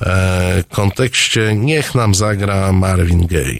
e, 0.01 0.63
kontekście. 0.71 1.55
Niech 1.55 1.95
nam 1.95 2.15
zagra 2.15 2.71
Marvin 2.71 3.27
Gaye. 3.27 3.59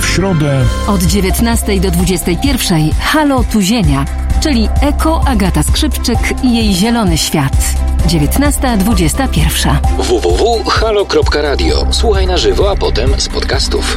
W 0.00 0.06
środę 0.06 0.64
Od 0.86 1.02
19 1.02 1.80
do 1.80 1.90
21 1.90 2.90
Halo 3.00 3.44
Tuzienia, 3.44 4.04
czyli 4.42 4.68
Eko 4.80 5.22
Agata 5.26 5.62
Skrzypczyk 5.62 6.18
i 6.42 6.56
jej 6.56 6.74
zielony 6.74 7.18
świat. 7.18 7.74
19.21. 8.06 9.76
www.halo.radio. 9.98 11.86
Słuchaj 11.90 12.26
na 12.26 12.36
żywo, 12.36 12.70
a 12.70 12.76
potem 12.76 13.20
z 13.20 13.28
podcastów. 13.28 13.96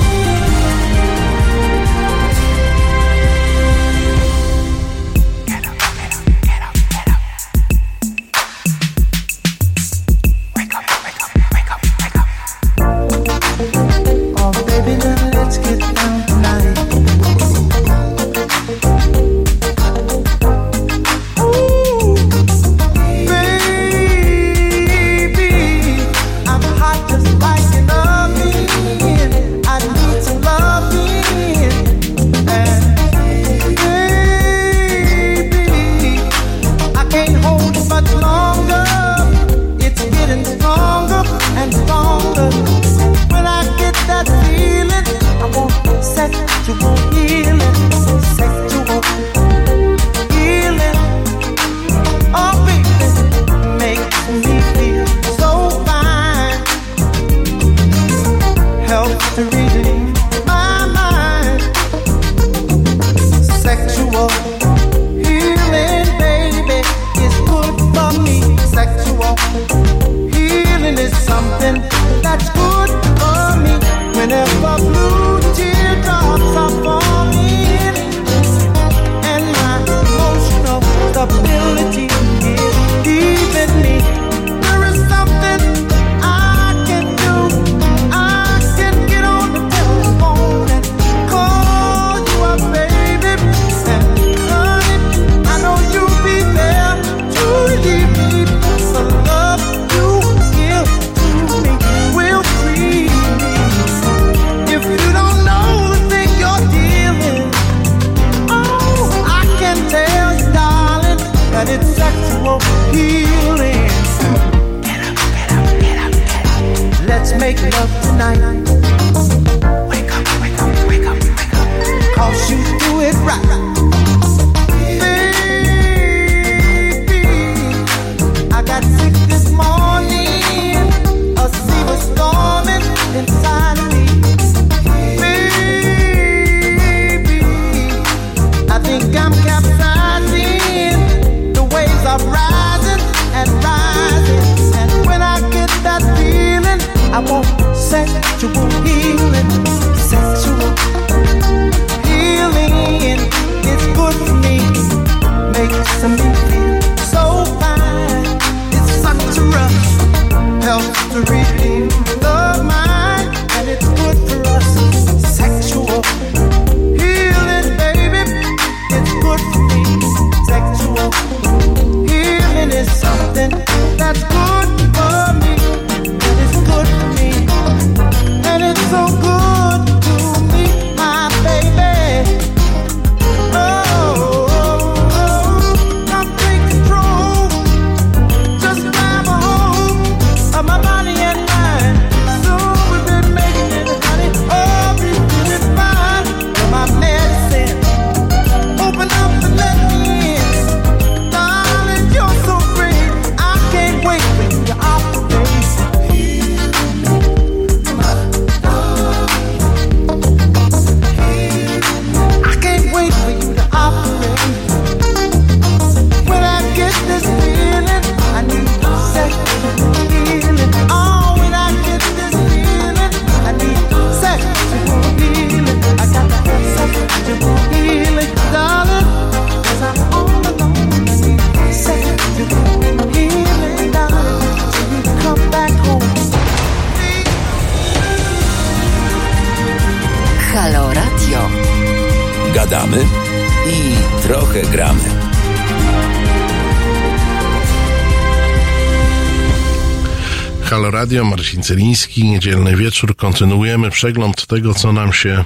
Marcin 251.24 251.64
Celiński, 251.64 252.24
niedzielny 252.24 252.76
wieczór. 252.76 253.16
Kontynuujemy 253.16 253.90
przegląd 253.92 254.48
tego, 254.48 254.74
co 254.74 254.94
nam 254.94 255.14
się 255.14 255.44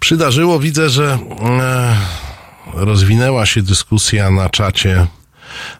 przydarzyło. 0.00 0.58
Widzę, 0.58 0.90
że 0.90 1.18
e, 1.60 1.96
rozwinęła 2.74 3.46
się 3.46 3.62
dyskusja 3.62 4.30
na 4.30 4.48
czacie 4.48 5.06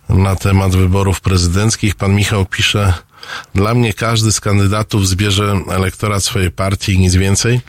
na 0.08 0.36
temat 0.36 0.76
wyborów 0.76 1.20
prezydenckich. 1.20 1.94
Pan 1.94 2.14
Michał 2.14 2.46
pisze, 2.46 2.94
dla 3.54 3.74
mnie 3.74 3.92
każdy 3.92 4.32
z 4.32 4.40
kandydatów 4.40 5.08
zbierze 5.08 5.60
elektorat 5.70 6.24
swojej 6.24 6.50
partii 6.50 6.98
nic 6.98 7.14
więcej. 7.14 7.60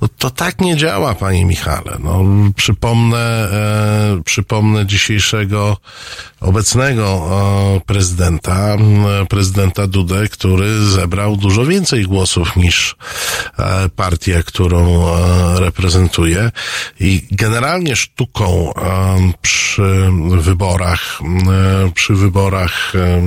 No 0.00 0.08
to 0.18 0.30
tak 0.30 0.60
nie 0.60 0.76
działa, 0.76 1.14
panie 1.14 1.44
Michale. 1.44 1.96
No, 1.98 2.24
przypomnę, 2.56 3.18
e, 3.18 4.22
przypomnę 4.24 4.86
dzisiejszego 4.86 5.76
obecnego 6.40 7.04
e, 7.76 7.80
prezydenta, 7.86 8.74
m, 8.74 9.26
prezydenta 9.28 9.86
Dudę, 9.86 10.28
który 10.28 10.84
zebrał 10.84 11.36
dużo 11.36 11.64
więcej 11.64 12.04
głosów 12.04 12.56
niż 12.56 12.96
e, 13.58 13.88
partia, 13.96 14.42
którą 14.42 15.06
e, 15.06 15.60
reprezentuje. 15.60 16.50
I 17.00 17.22
generalnie 17.30 17.96
sztuką 17.96 18.74
e, 18.74 19.32
przy 19.42 20.10
wyborach, 20.38 21.20
e, 21.22 21.90
przy 21.94 22.14
wyborach 22.14 22.92
e, 22.94 23.22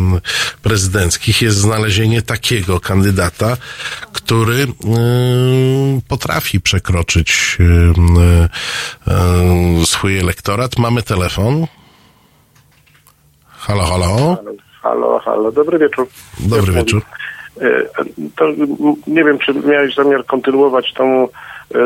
prezydenckich 0.61 1.41
jest 1.41 1.57
znalezienie 1.57 2.21
takiego 2.21 2.79
kandydata, 2.79 3.57
który 4.13 4.63
e, 4.63 4.67
przekroczyć 6.59 7.57
e, 7.59 7.63
e, 9.11 9.85
swój 9.85 10.19
elektorat. 10.19 10.77
Mamy 10.79 11.03
telefon. 11.03 11.67
Halo, 13.47 13.83
halo. 13.83 14.37
Halo, 14.81 15.19
halo, 15.19 15.51
dobry 15.51 15.79
wieczór. 15.79 16.07
Dobry 16.39 16.73
wieczór. 16.73 17.01
E, 17.61 17.65
To 18.35 18.45
nie 19.07 19.23
wiem, 19.23 19.39
czy 19.39 19.53
miałeś 19.53 19.95
zamiar 19.95 20.25
kontynuować 20.25 20.93
tą 20.93 21.27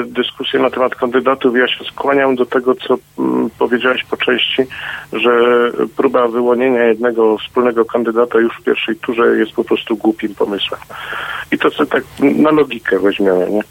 dyskusję 0.05 0.59
na 0.59 0.69
temat 0.69 0.95
kandydatów. 0.95 1.57
Ja 1.57 1.67
się 1.67 1.83
skłaniam 1.83 2.35
do 2.35 2.45
tego, 2.45 2.75
co 2.75 2.97
mm, 3.19 3.49
powiedziałeś 3.59 4.03
po 4.03 4.17
części, 4.17 4.63
że 5.13 5.31
próba 5.97 6.27
wyłonienia 6.27 6.83
jednego 6.83 7.37
wspólnego 7.37 7.85
kandydata 7.85 8.39
już 8.39 8.57
w 8.57 8.63
pierwszej 8.63 8.95
turze 8.95 9.37
jest 9.37 9.51
po 9.51 9.63
prostu 9.63 9.97
głupim 9.97 10.35
pomysłem. 10.35 10.81
I 11.51 11.57
to 11.57 11.71
co 11.71 11.85
tak 11.85 12.03
na 12.19 12.51
logikę 12.51 12.99
weźmiemy, 12.99 13.51
nie? 13.51 13.61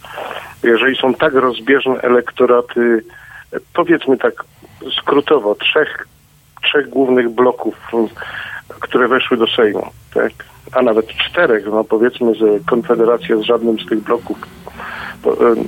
Jeżeli 0.62 0.96
są 0.96 1.14
tak 1.14 1.34
rozbieżne 1.34 2.00
elektoraty, 2.00 3.04
e, 3.52 3.58
powiedzmy 3.74 4.16
tak 4.16 4.44
skrótowo, 5.00 5.54
trzech, 5.54 6.08
trzech 6.62 6.88
głównych 6.88 7.30
bloków, 7.30 7.74
m, 7.94 8.08
które 8.80 9.08
weszły 9.08 9.36
do 9.36 9.46
Sejmu, 9.46 9.86
tak? 10.14 10.32
a 10.72 10.82
nawet 10.82 11.06
czterech, 11.06 11.64
no 11.66 11.84
powiedzmy, 11.84 12.34
że 12.34 12.46
Konfederacja 12.66 13.36
z 13.36 13.42
żadnym 13.42 13.78
z 13.78 13.86
tych 13.86 14.00
bloków 14.00 14.38
e, 14.42 14.46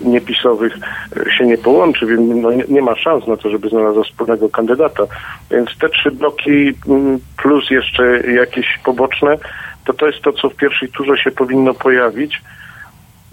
niepisowych 0.04 0.78
e, 1.16 1.32
się 1.32 1.46
nie 1.46 1.58
połączy, 1.58 2.06
więc 2.06 2.42
no, 2.42 2.52
nie, 2.52 2.64
nie 2.68 2.82
ma 2.82 2.96
szans 2.96 3.26
na 3.26 3.36
to, 3.36 3.50
żeby 3.50 3.68
znalazła 3.68 4.04
wspólnego 4.04 4.48
kandydata. 4.48 5.02
Więc 5.50 5.78
te 5.78 5.88
trzy 5.88 6.10
bloki 6.10 6.74
mm, 6.88 7.18
plus 7.36 7.70
jeszcze 7.70 8.20
jakieś 8.20 8.66
poboczne, 8.84 9.38
to 9.84 9.92
to 9.92 10.06
jest 10.06 10.22
to, 10.22 10.32
co 10.32 10.50
w 10.50 10.54
pierwszej 10.54 10.88
turze 10.88 11.16
się 11.16 11.30
powinno 11.30 11.74
pojawić 11.74 12.42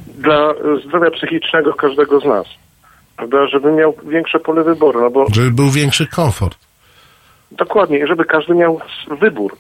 dla 0.08 0.52
e, 0.52 0.56
zdrowia 0.88 1.12
psychicznego 1.12 1.74
każdego 1.74 2.20
z 2.20 2.26
nas. 2.26 2.46
Prawda? 3.18 3.48
Żeby 3.48 3.72
miał 3.72 3.96
większe 4.04 4.40
pole 4.40 4.64
wyboru, 4.64 5.02
no 5.02 5.10
bo 5.10 5.26
Żeby 5.34 5.52
był 5.52 5.70
większy 5.70 6.08
komfort. 6.08 6.58
Dokładnie, 7.52 8.00
i 8.00 8.08
żeby 8.08 8.26
każdy 8.26 8.56
miał 8.56 8.80
wybór. 9.22 9.58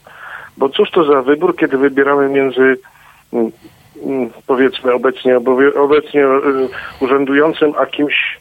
Bo 0.57 0.69
cóż 0.69 0.91
to 0.91 1.03
za 1.03 1.21
wybór, 1.21 1.55
kiedy 1.57 1.77
wybieramy 1.77 2.29
między 2.29 2.77
mm, 3.33 3.51
powiedzmy 4.47 4.93
obecnie, 4.93 5.37
obecnie 5.75 6.25
y, 6.25 6.69
urzędującym, 6.99 7.73
a 7.77 7.85
kimś, 7.85 8.39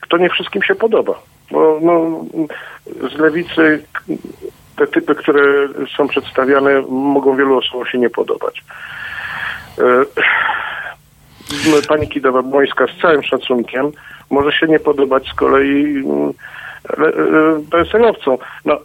kto 0.00 0.16
nie 0.16 0.28
wszystkim 0.28 0.62
się 0.62 0.74
podoba. 0.74 1.14
Bo 1.50 1.78
no, 1.82 2.24
z 3.08 3.18
lewicy 3.18 3.82
te 4.76 4.86
typy, 4.86 5.14
które 5.14 5.68
są 5.96 6.08
przedstawiane, 6.08 6.82
mogą 6.88 7.36
wielu 7.36 7.58
osobom 7.58 7.86
się 7.86 7.98
nie 7.98 8.10
podobać. 8.10 8.64
No, 11.70 11.76
Pani 11.88 12.08
Kidawa-Błońska 12.08 12.96
z 12.96 13.00
całym 13.02 13.22
szacunkiem 13.22 13.92
może 14.30 14.52
się 14.52 14.66
nie 14.66 14.78
podobać 14.78 15.28
z 15.28 15.34
kolei 15.34 16.04
mm, 16.96 17.02
le- 17.02 17.08
e, 17.08 17.60
PSL-owcom, 17.70 18.36
no, 18.64 18.78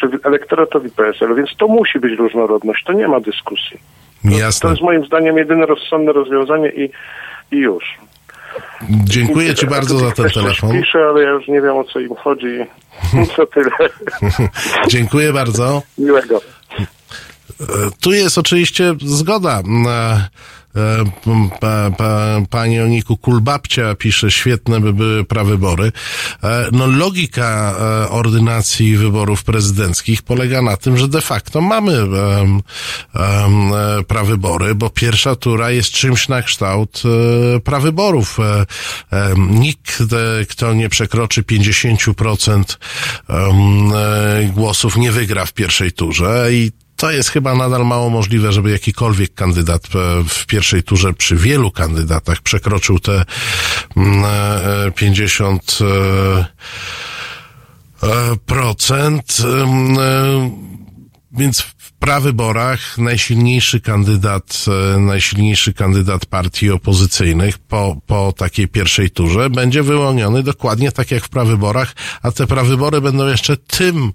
czy 0.00 0.08
elektoratowi 0.24 0.90
PSL, 0.90 1.34
więc 1.34 1.56
to 1.56 1.68
musi 1.68 1.98
być 2.00 2.18
różnorodność, 2.18 2.84
to 2.84 2.92
nie 2.92 3.08
ma 3.08 3.20
dyskusji. 3.20 3.80
To 4.22 4.30
Jasne. 4.38 4.70
jest 4.70 4.82
moim 4.82 5.06
zdaniem 5.06 5.38
jedyne 5.38 5.66
rozsądne 5.66 6.12
rozwiązanie 6.12 6.68
i, 6.68 6.90
i 7.50 7.56
już. 7.56 7.84
Dziękuję 8.90 9.54
Ci 9.54 9.66
bardzo 9.66 9.98
za 9.98 10.10
ten 10.12 10.30
telefon. 10.30 10.72
pisze, 10.82 10.98
ale 10.98 11.22
ja 11.22 11.30
już 11.30 11.48
nie 11.48 11.60
wiem 11.60 11.76
o 11.76 11.84
co 11.84 12.00
im 12.00 12.14
chodzi. 12.14 12.58
Co 13.36 13.46
tyle. 13.46 13.70
Dziękuję 14.88 15.32
bardzo. 15.32 15.82
Miłego. 15.98 16.40
E, 17.60 17.64
Tu 18.00 18.12
jest 18.12 18.38
oczywiście 18.38 18.94
zgoda. 19.00 19.62
E, 20.76 21.04
Pa, 21.60 21.90
pa, 21.90 22.40
pani 22.50 22.80
Oniku 22.80 23.16
Kulbabcia 23.16 23.94
pisze, 23.94 24.30
świetne 24.30 24.80
by 24.80 24.92
były 24.92 25.24
prawybory. 25.24 25.92
E, 26.42 26.68
No 26.72 26.86
logika 26.86 27.74
e, 27.78 28.08
ordynacji 28.08 28.96
wyborów 28.96 29.44
prezydenckich 29.44 30.22
polega 30.22 30.62
na 30.62 30.76
tym, 30.76 30.98
że 30.98 31.08
de 31.08 31.20
facto 31.20 31.60
mamy 31.60 31.94
prawybory, 34.08 34.74
bo 34.74 34.90
pierwsza 34.90 35.36
tura 35.36 35.70
jest 35.70 35.90
czymś 35.90 36.28
na 36.28 36.42
kształt 36.42 37.02
prawyborów. 37.64 38.38
Nikt, 39.36 40.02
kto 40.48 40.74
nie 40.74 40.88
przekroczy 40.88 41.42
50% 41.42 42.78
em, 43.28 43.48
e, 43.94 44.44
głosów 44.52 44.96
nie 44.96 45.12
wygra 45.12 45.46
w 45.46 45.52
pierwszej 45.52 45.92
turze 45.92 46.48
i 46.52 46.83
to 46.96 47.10
jest 47.10 47.28
chyba 47.28 47.54
nadal 47.54 47.86
mało 47.86 48.10
możliwe, 48.10 48.52
żeby 48.52 48.70
jakikolwiek 48.70 49.34
kandydat 49.34 49.86
e, 49.86 49.88
w 50.28 50.46
pierwszej 50.46 50.82
turze 50.82 51.12
przy 51.12 51.36
wielu 51.36 51.70
kandydatach 51.70 52.40
przekroczył 52.40 52.98
te 52.98 53.24
mm, 53.96 54.24
e, 54.24 54.90
50 54.92 55.78
e, 55.80 56.46
e, 58.06 58.36
procent. 58.46 59.36
Więc 61.36 61.60
w 61.60 61.92
prawyborach 61.92 62.98
najsilniejszy 62.98 63.80
kandydat, 63.80 64.64
e, 64.94 64.98
najsilniejszy 64.98 65.74
kandydat 65.74 66.26
partii 66.26 66.70
opozycyjnych 66.70 67.58
po, 67.58 67.96
po 68.06 68.32
takiej 68.32 68.68
pierwszej 68.68 69.10
turze 69.10 69.50
będzie 69.50 69.82
wyłoniony 69.82 70.42
dokładnie 70.42 70.92
tak 70.92 71.10
jak 71.10 71.24
w 71.24 71.28
prawyborach, 71.28 71.94
a 72.22 72.30
te 72.30 72.46
prawybory 72.46 73.00
będą 73.00 73.28
jeszcze 73.28 73.56
tym 73.56 74.12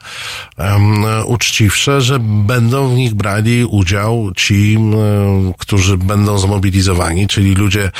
em, 0.57 1.05
uczciwsze, 1.25 2.01
że 2.01 2.19
będą 2.19 2.89
w 2.89 2.95
nich 2.95 3.13
brali 3.13 3.65
udział 3.65 4.31
ci, 4.35 4.75
em, 4.75 5.53
którzy 5.57 5.97
będą 5.97 6.37
zmobilizowani, 6.37 7.27
czyli 7.27 7.55
ludzie 7.55 7.91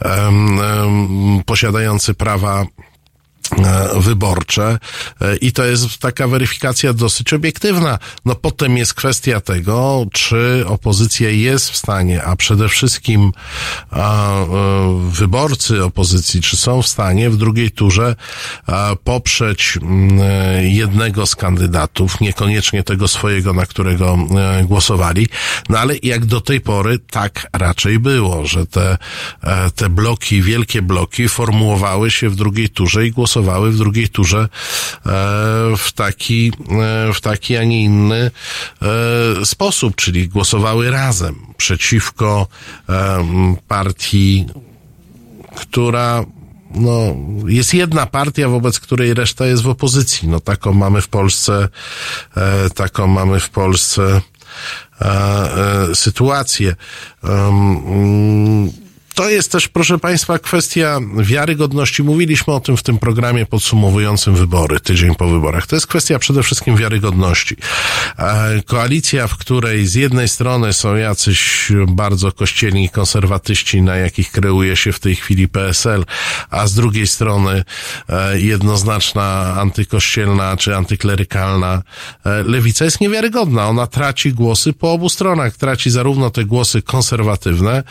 em, 0.00 0.58
posiadający 1.46 2.14
prawa 2.14 2.66
wyborcze 3.96 4.78
e, 5.20 5.36
i 5.36 5.52
to 5.52 5.64
jest 5.64 5.98
taka 5.98 6.28
weryfikacja 6.28 6.92
dosyć 6.92 7.32
obiektywna. 7.32 7.98
No 8.24 8.34
potem 8.34 8.76
jest 8.76 8.94
kwestia 8.94 9.40
tego, 9.40 10.06
czy 10.12 10.64
opozycja 10.66 11.30
jest 11.30 11.70
w 11.70 11.76
stanie, 11.76 12.22
a 12.22 12.36
przede 12.36 12.68
wszystkim 12.68 13.32
a, 13.90 14.32
e, 14.32 14.46
wyborcy 15.10 15.84
opozycji, 15.84 16.40
czy 16.40 16.56
są 16.56 16.82
w 16.82 16.86
stanie 16.86 17.30
w 17.30 17.36
drugiej 17.36 17.70
turze 17.70 18.16
a, 18.66 18.96
poprzeć 19.04 19.78
mm, 19.82 20.20
e, 20.22 20.68
jednego 20.68 21.26
z 21.26 21.36
kandydatów, 21.36 22.20
niekoniecznie 22.20 22.82
tego 22.82 23.08
swojego, 23.08 23.52
na 23.52 23.66
którego 23.66 24.18
e, 24.36 24.64
głosowali. 24.64 25.28
No 25.68 25.78
ale 25.78 25.94
jak 26.02 26.24
do 26.24 26.40
tej 26.40 26.60
pory 26.60 26.98
tak 26.98 27.46
raczej 27.52 27.98
było, 27.98 28.46
że 28.46 28.66
te, 28.66 28.98
e, 29.42 29.70
te 29.70 29.88
bloki, 29.88 30.42
wielkie 30.42 30.82
bloki 30.82 31.28
formułowały 31.28 32.10
się 32.10 32.30
w 32.30 32.36
drugiej 32.36 32.68
turze 32.68 33.06
i 33.06 33.10
głosowały 33.10 33.33
w 33.42 33.78
drugiej 33.78 34.08
turze 34.08 34.38
e, 34.38 34.48
w 35.76 35.92
taki, 35.94 36.52
e, 37.08 37.12
w 37.12 37.20
taki, 37.20 37.56
a 37.56 37.64
nie 37.64 37.84
inny 37.84 38.30
e, 39.40 39.46
sposób, 39.46 39.96
czyli 39.96 40.28
głosowały 40.28 40.90
razem 40.90 41.36
przeciwko 41.56 42.46
partii, 43.68 44.46
która 45.56 46.24
no, 46.74 47.16
jest 47.46 47.74
jedna 47.74 48.06
partia, 48.06 48.48
wobec 48.48 48.80
której 48.80 49.14
reszta 49.14 49.46
jest 49.46 49.62
w 49.62 49.68
opozycji. 49.68 50.28
No, 50.28 50.40
taką 50.40 50.72
mamy 50.72 51.00
w 51.00 51.08
Polsce, 51.08 51.68
e, 52.36 52.70
taką 52.70 53.06
mamy 53.06 53.40
w 53.40 53.50
Polsce 53.50 54.20
e, 55.00 55.06
e, 55.90 55.94
sytuację. 55.94 56.76
To 59.14 59.30
jest 59.30 59.52
też, 59.52 59.68
proszę 59.68 59.98
Państwa, 59.98 60.38
kwestia 60.38 61.00
wiarygodności. 61.18 62.02
Mówiliśmy 62.02 62.54
o 62.54 62.60
tym 62.60 62.76
w 62.76 62.82
tym 62.82 62.98
programie 62.98 63.46
podsumowującym 63.46 64.34
wybory, 64.34 64.80
tydzień 64.80 65.14
po 65.14 65.28
wyborach. 65.28 65.66
To 65.66 65.76
jest 65.76 65.86
kwestia 65.86 66.18
przede 66.18 66.42
wszystkim 66.42 66.76
wiarygodności. 66.76 67.56
E, 68.18 68.62
Koalicja, 68.66 69.26
w 69.26 69.36
której 69.36 69.86
z 69.86 69.94
jednej 69.94 70.28
strony 70.28 70.72
są 70.72 70.96
jacyś 70.96 71.72
bardzo 71.88 72.32
kościelni 72.32 72.88
konserwatyści, 72.88 73.82
na 73.82 73.96
jakich 73.96 74.30
kreuje 74.30 74.76
się 74.76 74.92
w 74.92 75.00
tej 75.00 75.16
chwili 75.16 75.48
PSL, 75.48 76.04
a 76.50 76.66
z 76.66 76.74
drugiej 76.74 77.06
strony 77.06 77.64
e, 78.08 78.40
jednoznaczna 78.40 79.54
antykościelna 79.60 80.56
czy 80.56 80.76
antyklerykalna 80.76 81.82
e, 82.24 82.42
lewica 82.42 82.84
jest 82.84 83.00
niewiarygodna. 83.00 83.68
Ona 83.68 83.86
traci 83.86 84.32
głosy 84.32 84.72
po 84.72 84.92
obu 84.92 85.08
stronach. 85.08 85.56
Traci 85.56 85.90
zarówno 85.90 86.30
te 86.30 86.44
głosy 86.44 86.82
konserwatywne, 86.82 87.82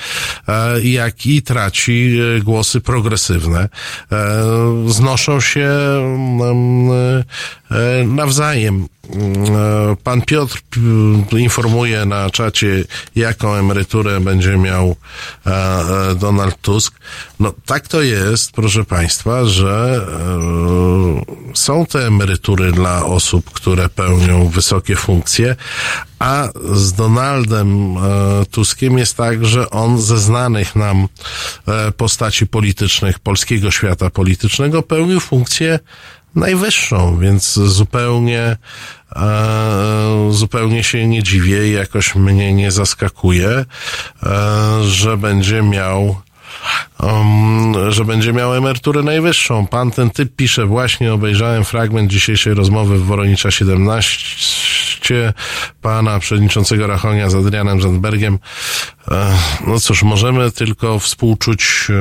jak 0.84 1.13
i 1.26 1.42
traci 1.42 2.18
e, 2.38 2.42
głosy 2.42 2.82
progresywne. 2.82 3.70
E, 4.12 4.44
Znoszą 4.88 5.42
się 5.42 5.70
mm, 5.70 6.92
e, 7.72 8.08
nawzajem. 8.08 8.88
Pan 10.04 10.22
Piotr 10.22 10.62
p- 11.30 11.40
informuje 11.40 12.06
na 12.06 12.30
czacie, 12.30 12.84
jaką 13.16 13.54
emeryturę 13.56 14.20
będzie 14.20 14.58
miał 14.58 14.96
e, 15.46 15.52
e, 16.12 16.16
Donald 16.16 16.62
Tusk. 16.62 16.94
No 17.40 17.54
tak 17.66 17.88
to 17.88 18.02
jest, 18.02 18.52
proszę 18.52 18.84
Państwa, 18.84 19.46
że 19.46 20.06
e, 21.52 21.56
są 21.56 21.86
te 21.86 22.08
emerytury 22.08 22.72
dla 22.72 23.06
osób, 23.06 23.50
które 23.52 23.90
pełnią 23.90 24.48
wysokie 24.48 24.96
funkcje, 24.96 25.56
a 26.20 26.50
z 26.74 26.94
Donaldem 26.94 27.96
Tuskiem 28.52 28.98
jest 28.98 29.18
tak, 29.18 29.46
że 29.46 29.70
on 29.70 30.02
ze 30.02 30.18
znanych 30.18 30.76
nam 30.76 31.08
postaci 31.98 32.48
politycznych 32.48 33.20
polskiego 33.20 33.72
świata 33.72 34.10
politycznego 34.10 34.84
pełnił 34.84 35.20
funkcję 35.20 35.80
najwyższą, 36.36 37.20
więc 37.20 37.54
zupełnie 37.54 38.58
e, 39.16 40.30
zupełnie 40.32 40.84
się 40.84 41.08
nie 41.08 41.24
dziwię 41.24 41.68
i 41.68 41.72
jakoś 41.72 42.16
mnie 42.16 42.54
nie 42.54 42.72
zaskakuje, 42.72 43.50
e, 43.50 43.66
że 44.84 45.18
będzie 45.18 45.62
miał 45.62 46.16
um, 47.00 47.92
że 47.92 48.06
będzie 48.06 48.34
miał 48.34 48.56
emeryturę 48.56 49.04
najwyższą. 49.04 49.68
Pan 49.68 49.92
ten 49.92 50.10
typ 50.10 50.36
pisze, 50.36 50.66
właśnie 50.66 51.14
obejrzałem 51.14 51.66
fragment 51.66 52.12
dzisiejszej 52.12 52.54
rozmowy 52.54 52.98
w 52.98 53.06
Woronicza 53.06 53.52
17 53.52 54.93
pana 55.82 56.20
przewodniczącego 56.20 56.88
Rachonia 56.88 57.30
z 57.30 57.36
Adrianem 57.36 57.82
Zandbergiem. 57.82 58.40
E, 59.12 59.38
No 59.68 59.80
cóż, 59.80 60.04
możemy 60.04 60.52
tylko 60.52 61.00
współczuć, 61.00 61.88
e, 61.90 61.94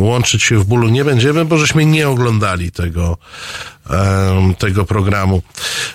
łączyć 0.00 0.42
się 0.42 0.58
w 0.58 0.64
bólu 0.64 0.88
nie 0.88 1.04
będziemy, 1.04 1.44
bo 1.44 1.58
żeśmy 1.58 1.86
nie 1.86 2.08
oglądali 2.08 2.70
tego, 2.72 3.16
em, 3.90 4.54
tego 4.54 4.84
programu. 4.84 5.42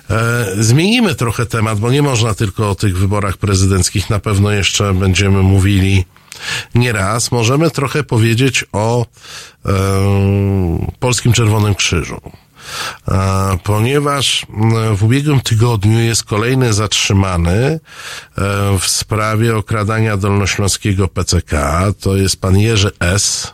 E, 0.10 0.46
Zmienimy 0.60 1.16
trochę 1.16 1.46
temat, 1.46 1.80
bo 1.80 1.92
nie 1.92 2.02
można 2.02 2.34
tylko 2.34 2.70
o 2.70 2.76
tych 2.76 2.98
wyborach 2.98 3.38
prezydenckich. 3.38 4.10
Na 4.10 4.20
pewno 4.20 4.52
jeszcze 4.52 4.94
będziemy 4.94 5.44
mówili 5.44 6.06
nieraz. 6.76 7.32
Możemy 7.32 7.72
trochę 7.72 8.04
powiedzieć 8.04 8.66
o 8.72 9.06
e, 9.66 9.72
Polskim 11.00 11.34
Czerwonym 11.34 11.76
Krzyżu. 11.76 12.22
E, 13.08 13.58
Ponieważ 13.64 14.46
m, 14.54 14.96
w 14.96 15.04
ubiegłym 15.04 15.42
tygodniu 15.42 16.00
jest 16.00 16.24
kolejny 16.24 16.74
zatrzymany 16.74 17.56
e, 17.58 17.80
w 18.80 18.88
sprawie 18.88 19.56
okradania 19.58 20.18
dolnośląskiego 20.18 21.08
PCK. 21.08 21.52
To 22.02 22.16
jest 22.16 22.42
pan 22.42 22.58
Jerzy 22.58 22.92
S. 23.00 23.54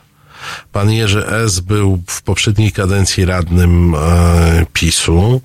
Pan 0.71 0.91
Jerzy 0.91 1.27
S. 1.27 1.59
był 1.59 2.03
w 2.07 2.21
poprzedniej 2.21 2.71
kadencji 2.71 3.25
radnym 3.25 3.95
e, 3.95 4.65
PiSu. 4.73 5.41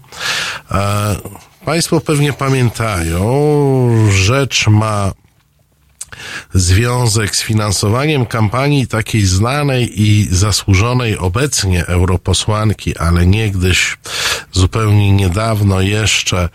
Państwo 1.65 2.01
pewnie 2.01 2.33
pamiętają, 2.33 3.29
rzecz 4.11 4.67
ma 4.69 5.13
związek 6.55 7.37
z 7.37 7.43
finansowaniem 7.43 8.27
kampanii 8.27 8.87
takiej 8.87 9.27
znanej 9.27 10.03
i 10.03 10.29
zasłużonej 10.31 11.19
obecnie 11.19 11.87
europosłanki, 11.87 12.97
ale 12.97 13.27
niegdyś 13.27 13.97
zupełnie 14.53 15.13
niedawno 15.13 15.81
jeszcze 15.81 16.49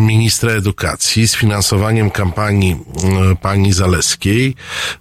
ministra 0.00 0.52
edukacji, 0.52 1.28
z 1.28 1.34
finansowaniem 1.34 2.10
kampanii 2.10 2.76
um, 3.02 3.36
pani 3.36 3.72
Zaleskiej, 3.72 4.54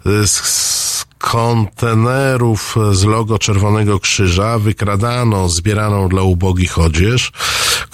z, 0.06 0.32
z 0.32 1.06
kontenerów 1.20 2.76
z 2.92 3.04
logo 3.04 3.40
Czerwonego 3.40 4.00
Krzyża 4.00 4.60
wykradano 4.60 5.50
zbieraną 5.50 6.10
dla 6.10 6.22
ubogich 6.22 6.80
odzież, 6.80 7.32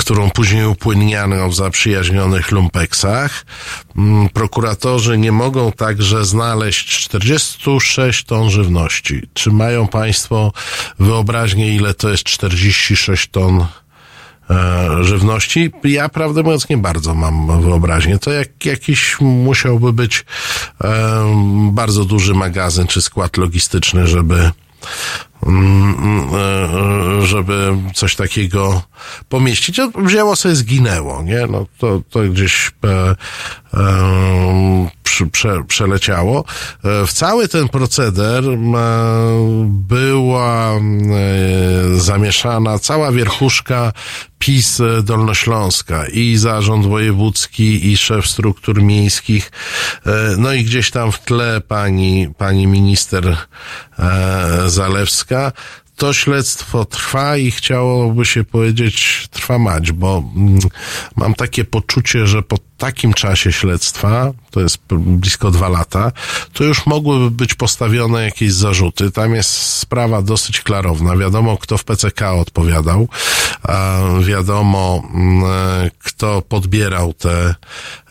którą 0.05 0.29
później 0.29 0.65
upłynniano 0.65 1.49
w 1.49 1.55
zaprzyjaźnionych 1.55 2.51
lumpeksach. 2.51 3.45
Mm, 3.97 4.29
Prokuratorzy 4.29 5.17
nie 5.17 5.31
mogą 5.31 5.71
także 5.71 6.25
znaleźć 6.25 6.99
46 6.99 8.23
ton 8.23 8.49
żywności. 8.49 9.21
Czy 9.33 9.51
mają 9.51 9.87
Państwo 9.87 10.51
wyobraźnię, 10.99 11.75
ile 11.75 11.93
to 11.93 12.09
jest 12.09 12.23
46 12.23 13.27
ton 13.27 13.65
e, 14.49 15.03
żywności. 15.03 15.71
Ja 15.83 16.09
prawdę 16.09 16.43
mówiąc 16.43 16.69
nie 16.69 16.77
bardzo 16.77 17.15
mam 17.15 17.61
wyobraźnię. 17.61 18.19
To 18.19 18.31
jak 18.31 18.65
jakiś 18.65 19.17
musiałby 19.21 19.93
być 19.93 20.25
e, 20.83 21.25
bardzo 21.71 22.05
duży 22.05 22.33
magazyn 22.33 22.87
czy 22.87 23.01
skład 23.01 23.37
logistyczny, 23.37 24.07
żeby 24.07 24.51
żeby 27.23 27.77
coś 27.93 28.15
takiego 28.15 28.81
pomieścić. 29.29 29.77
No, 29.77 29.91
Wzięło 29.95 30.35
sobie 30.35 30.55
zginęło, 30.55 31.23
nie? 31.23 31.47
No 31.49 31.65
to, 31.77 32.01
to 32.09 32.19
gdzieś 32.19 32.71
e, 32.83 33.15
e, 33.73 34.89
prze, 35.31 35.63
przeleciało. 35.67 36.45
E, 36.83 37.05
W 37.07 37.13
cały 37.13 37.47
ten 37.47 37.69
proceder 37.69 38.43
e, 38.45 38.55
była 39.67 40.71
e, 40.75 40.79
zamieszana 41.99 42.79
cała 42.79 43.11
wierchuszka 43.11 43.91
PiS 44.39 44.81
Dolnośląska 45.03 46.05
i 46.07 46.37
zarząd 46.37 46.85
wojewódzki 46.85 47.91
i 47.91 47.97
szef 47.97 48.27
struktur 48.27 48.81
miejskich. 48.83 49.51
E, 50.05 50.11
No 50.37 50.53
i 50.53 50.63
gdzieś 50.63 50.91
tam 50.91 51.11
w 51.11 51.19
tle 51.19 51.61
pani, 51.61 52.27
pani 52.37 52.67
minister 52.67 53.37
e, 53.99 54.69
To 55.95 56.13
śledztwo 56.13 56.85
trwa 56.85 57.37
i 57.37 57.51
chciałoby 57.51 58.25
się 58.25 58.43
powiedzieć 58.43 59.27
trwa 59.31 59.59
mać, 59.59 59.91
bo 59.91 60.23
mm, 60.35 60.59
mam 61.15 61.33
takie 61.33 61.65
poczucie, 61.65 62.27
że 62.27 62.43
po 62.43 62.57
takim 62.77 63.13
czasie 63.13 63.51
śledztwa, 63.51 64.31
to 64.55 64.61
jest 64.61 64.77
blisko 64.89 65.51
dwa 65.51 65.69
lata, 65.69 66.11
to 66.53 66.63
już 66.63 66.85
mogłyby 66.85 67.31
być 67.31 67.53
postawione 67.53 68.23
jakieś 68.23 68.53
zarzuty. 68.53 69.11
Tam 69.11 69.35
jest 69.35 69.49
sprawa 69.49 70.21
dosyć 70.21 70.61
klarowna. 70.61 71.17
Wiadomo, 71.17 71.57
kto 71.57 71.77
w 71.77 71.83
PCK 71.83 72.21
odpowiadał, 72.21 73.07
wiadomo, 74.21 75.03
mm, 75.13 75.43
e, 75.43 75.91
kto 76.03 76.41
podbierał 76.41 77.13
te, 77.13 77.55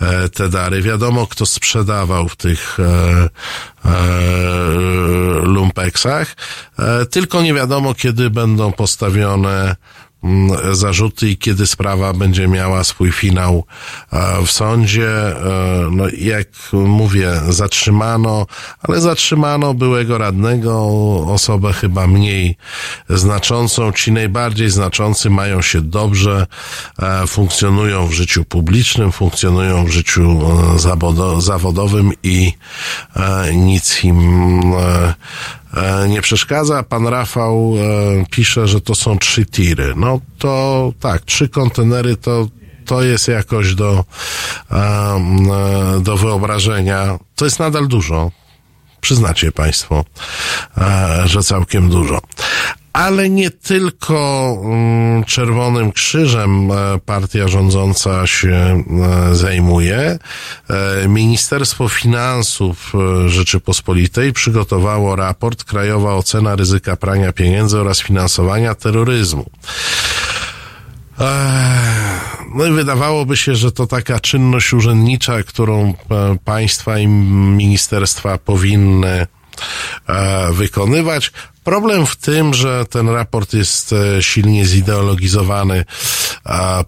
e, 0.01 0.29
te 0.29 0.49
dary, 0.49 0.83
wiadomo, 0.83 1.27
kto 1.27 1.47
sprzedawał 1.47 2.29
w 2.29 2.37
tych 2.37 2.79
e, 2.81 3.29
lumpeksach, 5.43 6.37
tylko 7.11 7.43
nie 7.43 7.55
wiadomo, 7.55 7.95
kiedy 7.95 8.31
będą 8.31 8.73
postawione 8.73 9.77
zarzuty 10.73 11.31
i 11.31 11.37
kiedy 11.37 11.67
sprawa 11.67 12.13
będzie 12.13 12.49
miała 12.49 12.85
swój 12.85 13.13
finał 13.13 13.65
e, 14.13 14.45
w 14.47 14.51
sądzie. 14.53 15.09
E, 15.11 15.65
No, 15.91 16.05
jak 16.19 16.49
mówię, 16.73 17.33
zatrzymano, 17.49 18.47
ale 18.83 19.01
zatrzymano 19.01 19.75
byłego 19.75 20.19
radnego, 20.19 20.87
osobę 21.27 21.73
chyba 21.73 22.07
mniej 22.07 22.57
znaczącą. 23.09 23.93
Ci 23.93 24.13
najbardziej 24.13 24.71
znaczący 24.71 25.31
mają 25.31 25.63
się 25.63 25.81
dobrze, 25.81 26.47
e, 27.03 27.27
funkcjonują 27.27 28.07
w 28.07 28.13
życiu 28.13 28.45
publicznym, 28.45 29.13
funkcjonują 29.13 29.85
w 29.85 29.91
życiu 29.91 30.41
zawodo- 30.77 31.41
zawodowym 31.41 32.13
i 32.23 32.53
nic 33.55 34.05
im 34.05 34.63
nie 36.09 36.23
przeszkadza. 36.23 36.83
Pan 36.83 37.07
Rafał 37.07 37.75
e, 37.77 38.25
pisze, 38.31 38.69
że 38.69 38.81
to 38.81 38.95
są 38.95 39.19
trzy 39.19 39.47
tiry. 39.47 39.93
No 39.97 40.21
to 40.39 40.93
tak, 41.01 41.23
trzy 41.23 41.49
kontenery 41.49 42.17
to 42.17 42.49
to 42.87 43.03
jest 43.03 43.29
jakoś 43.29 43.75
do, 43.75 44.05
e, 44.71 46.01
do 46.01 46.17
wyobrażenia. 46.17 47.19
To 47.37 47.45
jest 47.45 47.59
nadal 47.59 47.89
dużo. 47.89 48.31
Przyznacie 49.01 49.53
Państwo, 49.53 50.05
e, 50.79 51.23
że 51.27 51.43
całkiem 51.43 51.91
dużo. 51.91 52.21
Ale 52.95 53.31
nie 53.31 53.51
tylko 53.51 54.57
mm, 54.65 55.25
Czerwonym 55.25 55.93
Krzyżem 55.93 56.71
e, 56.71 56.75
partia 57.07 57.49
rządząca 57.49 58.27
się 58.27 58.85
e, 59.31 59.35
zajmuje. 59.35 60.19
E, 60.69 61.09
Ministerstwo 61.09 61.89
Finansów 61.89 62.93
Rzeczypospolitej 63.27 64.33
przygotowało 64.33 65.17
raport 65.17 65.65
Krajowa 65.65 66.15
Ocena 66.15 66.57
Ryzyka 66.57 66.97
Prania 66.97 67.33
Pieniędzy 67.33 67.81
oraz 67.81 68.01
Finansowania 68.01 68.75
Terroryzmu. 68.75 69.51
No 72.55 72.67
i 72.67 72.73
wydawałoby 72.73 73.37
się, 73.37 73.55
że 73.55 73.73
to 73.73 73.87
taka 73.87 74.21
czynność 74.21 74.73
urzędnicza, 74.73 75.43
którą 75.43 75.95
państwa 76.45 76.99
i 76.99 77.07
ministerstwa 77.07 78.39
powinny 78.39 79.27
wykonywać. 80.53 81.33
Problem 81.65 82.07
w 82.07 82.17
tym, 82.17 82.55
że 82.55 82.85
ten 82.91 83.09
raport 83.09 83.55
jest 83.55 83.93
e, 83.93 84.23
silnie 84.23 84.67
zideologizowany 84.67 85.85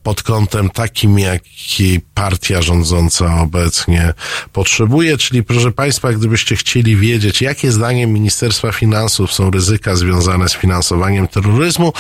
pod 0.03 0.23
kątem 0.23 0.71
takim, 0.71 1.19
jaki 1.19 2.01
partia 2.15 2.63
rządząca 2.63 3.41
obecnie 3.41 4.15
potrzebuje, 4.53 5.19
czyli 5.19 5.43
proszę 5.43 5.73
Państwa, 5.73 6.13
gdybyście 6.13 6.57
chcieli 6.57 6.97
wiedzieć, 6.97 7.43
jakie 7.43 7.73
zdaniem 7.73 8.13
Ministerstwa 8.13 8.73
Finansów 8.73 9.33
są 9.33 9.51
ryzyka 9.51 9.97
związane 9.97 10.49
z 10.49 10.55
finansowaniem 10.55 11.29
terroryzmu, 11.29 11.93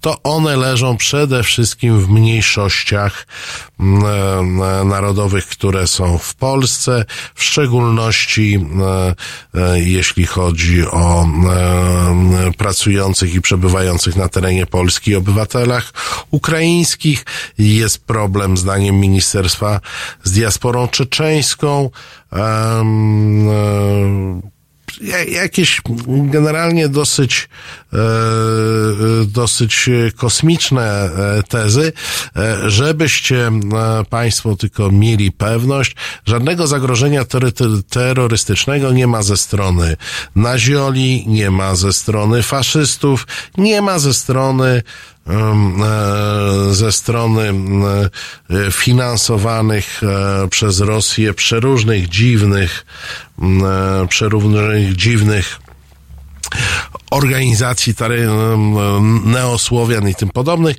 to 0.00 0.22
one 0.22 0.56
leżą 0.56 0.96
przede 0.96 1.42
wszystkim 1.42 2.00
w 2.00 2.08
mniejszościach 2.08 3.26
mm, 3.80 4.02
e, 4.62 4.84
narodowych, 4.84 5.46
które 5.46 5.86
są 5.86 6.18
w 6.18 6.34
Polsce, 6.34 7.04
w 7.34 7.44
szczególności 7.44 8.66
e, 9.54 9.80
jeśli 9.80 10.26
chodzi 10.26 10.86
o 10.86 11.26
pracujących 12.58 13.34
i 13.34 13.40
przebywających 13.40 14.16
na 14.16 14.28
terenie 14.28 14.66
Polski 14.66 15.14
obywatelach 15.14 15.92
ukraińskich. 16.30 17.24
Jest 17.58 18.04
problem, 18.04 18.56
zdaniem 18.56 19.00
ministerstwa, 19.00 19.80
z 20.24 20.32
diasporą 20.32 20.88
czeczeńską. 20.88 21.90
Ja- 22.32 22.82
jakieś 25.28 25.80
generalnie 26.06 26.88
dosyć, 26.88 27.48
e, 27.92 27.96
dosyć 29.26 29.90
kosmiczne 30.16 30.82
e, 30.82 31.42
tezy, 31.42 31.92
e, 32.36 32.70
żebyście 32.70 33.50
Państwo 34.10 34.56
tylko 34.56 34.90
mieli 34.90 35.32
pewność, 35.32 35.96
żadnego 36.26 36.66
zagrożenia 36.66 37.24
terrorystycznego 37.88 38.92
nie 38.92 39.06
ma 39.06 39.22
ze 39.22 39.36
strony 39.36 39.96
nazioli, 40.36 41.24
nie 41.26 41.50
ma 41.50 41.74
ze 41.74 41.92
strony 41.92 42.42
faszystów, 42.42 43.26
nie 43.58 43.82
ma 43.82 43.98
ze 43.98 44.14
strony 44.14 44.82
ze 46.70 46.92
strony 46.92 47.48
em, 47.48 47.84
e, 47.84 48.10
finansowanych 48.70 50.00
e, 50.02 50.48
przez 50.48 50.80
Rosję 50.80 51.34
przeróżnych 51.34 52.08
dziwnych, 52.08 52.86
e, 53.42 54.06
przeróżnych 54.08 54.96
dziwnych 54.96 55.58
organizacji 57.12 57.94
neosłowian 59.24 60.08
i 60.08 60.14
tym 60.14 60.28
podobnych, 60.28 60.76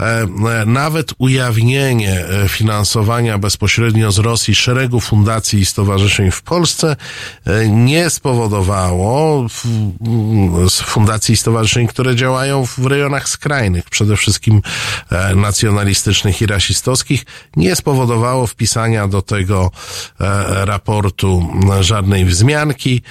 e, 0.00 0.04
e, 0.04 0.26
nawet 0.66 1.14
ujawnienie 1.18 2.24
e, 2.26 2.48
finansowania 2.48 3.38
bezpośrednio 3.38 4.12
z 4.12 4.18
Rosji 4.18 4.54
szeregu 4.54 5.00
fundacji 5.00 5.60
i 5.60 5.66
stowarzyszeń 5.66 6.30
w 6.30 6.42
Polsce 6.42 6.96
nie 7.68 8.10
spowodowało 8.10 9.46
fundacji 10.84 11.34
i 11.34 11.36
stowarzyszeń, 11.36 11.86
które 11.86 12.16
działają 12.16 12.66
w 12.66 12.86
rejonach 12.86 13.28
skrajnych, 13.28 13.90
przede 13.90 14.16
wszystkim 14.16 14.62
nacjonalistycznych 15.36 16.42
i 16.42 16.46
rasistowskich, 16.46 17.24
nie 17.56 17.76
spowodowało 17.76 18.46
wpisania 18.46 19.08
do 19.08 19.22
tego 19.22 19.70
raportu 20.48 21.48
żadnej 21.80 22.24
wzmianki, 22.24 23.02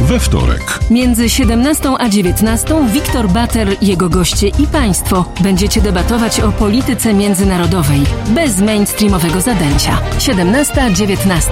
We 0.00 0.20
wtorek. 0.20 0.78
Między 0.90 1.28
17 1.28 1.90
a 1.98 2.08
19 2.08 2.88
Wiktor 2.92 3.28
Bater, 3.28 3.68
jego 3.82 4.08
goście 4.08 4.48
i 4.48 4.66
państwo 4.66 5.24
będziecie 5.40 5.80
debatować 5.80 6.40
o 6.40 6.52
polityce 6.52 7.14
międzynarodowej 7.14 8.00
bez 8.28 8.58
mainstreamowego 8.58 9.40
zadęcia. 9.40 9.98
17-19. 10.18 11.50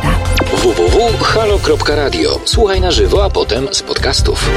www.halo.radio. 0.53 2.41
Słuchaj 2.45 2.81
na 2.81 2.91
żywo, 2.91 3.25
a 3.25 3.31
potem 3.31 3.69
z 3.71 3.83
podcastów. 3.83 4.51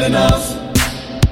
Enough. 0.00 0.56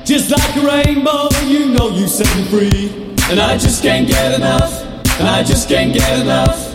Just 0.05 0.31
like 0.31 0.57
a 0.57 0.61
rainbow, 0.61 1.29
you 1.47 1.73
know 1.73 1.89
you 1.89 2.07
set 2.07 2.29
me 2.37 2.45
free. 2.45 3.15
And 3.31 3.41
I 3.41 3.57
just 3.57 3.83
can't 3.83 4.07
get 4.07 4.35
enough. 4.35 4.83
And 5.19 5.29
I 5.29 5.43
just 5.43 5.69
can't 5.69 5.95
get 5.95 6.21
enough. 6.21 6.70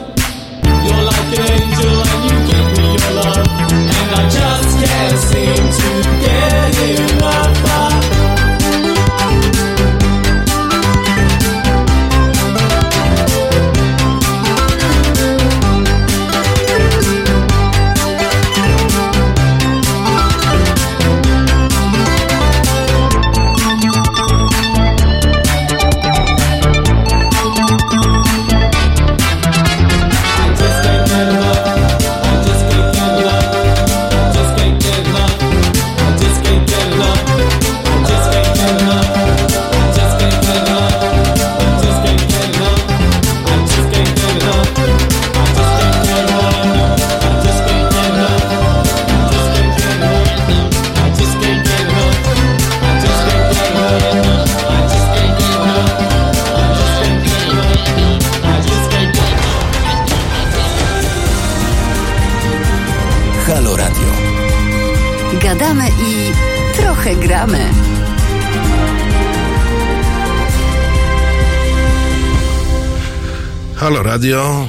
Radio. 74.25 74.67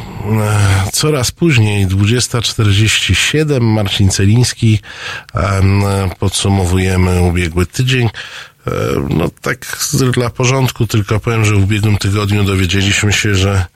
E, 0.86 0.90
Coraz 0.92 1.30
później, 1.30 1.86
20.47, 1.86 3.60
Marcin 3.60 4.10
Celiński. 4.10 4.80
Em, 5.34 5.82
Podsumowujemy 6.18 7.20
ubiegły 7.20 7.66
tydzień. 7.66 8.06
E, 8.66 8.70
No 9.10 9.30
tak 9.42 9.78
dla 10.14 10.30
porządku 10.30 10.86
tylko 10.86 11.20
powiem, 11.20 11.44
że 11.44 11.54
w 11.54 11.64
ubiegłym 11.64 11.96
tygodniu 11.98 12.44
dowiedzieliśmy 12.44 13.12
się, 13.12 13.34
że 13.34 13.66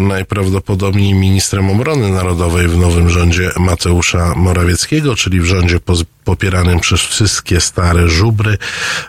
najprawdopodobniej 0.00 1.14
ministrem 1.14 1.70
obrony 1.70 2.08
narodowej 2.10 2.68
w 2.68 2.76
nowym 2.78 3.10
rządzie 3.10 3.50
Mateusza 3.58 4.34
Morawieckiego, 4.34 5.16
czyli 5.16 5.40
w 5.40 5.44
rządzie 5.44 5.80
popieranym 6.26 6.80
przez 6.80 7.00
wszystkie 7.00 7.60
stare 7.60 8.08
żubry, 8.08 8.58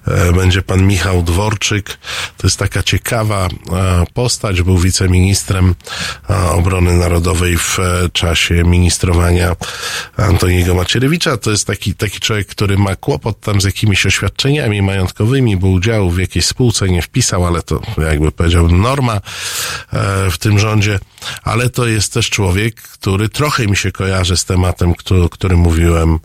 e, 0.08 0.34
będzie 0.34 0.62
pan 0.62 0.88
Michał 0.88 1.24
Dworczyk. 1.24 1.98
To 2.38 2.48
jest 2.48 2.60
taka 2.60 2.84
ciekawa 2.84 3.48
e, 3.48 3.50
postać, 4.14 4.62
był 4.62 4.78
wiceministrem 4.78 5.76
e, 6.30 6.50
obrony 6.50 6.94
narodowej 6.98 7.58
w 7.58 7.78
czasie 8.14 8.54
ministrowania 8.54 9.56
Antoniego 10.18 10.76
Macierewicza. 10.76 11.38
To 11.38 11.52
jest 11.52 11.68
taki, 11.68 11.96
taki 11.96 12.20
człowiek, 12.20 12.48
który 12.48 12.78
ma 12.78 12.96
kłopot 12.96 13.40
tam 13.40 13.62
z 13.62 13.64
jakimiś 13.64 14.06
oświadczeniami 14.06 14.82
majątkowymi, 14.82 15.58
bo 15.58 15.68
udziału 15.68 16.10
w 16.10 16.20
jakiejś 16.20 16.46
spółce 16.46 16.90
nie 16.90 17.02
wpisał, 17.02 17.46
ale 17.46 17.64
to 17.64 17.82
jakby 17.98 18.32
powiedziałbym 18.32 18.82
norma 18.82 19.22
w 20.32 20.38
tym 20.40 20.60
rządzie, 20.60 21.00
ale 21.44 21.70
to 21.70 21.88
jest 21.88 22.14
też 22.14 22.30
człowiek, 22.30 22.82
który 22.82 23.30
trochę 23.30 23.68
mi 23.68 23.78
się 23.78 23.92
kojarzy 23.92 24.38
z 24.38 24.46
tematem, 24.46 24.94
który, 25.32 25.58
mówiłem 25.58 26.20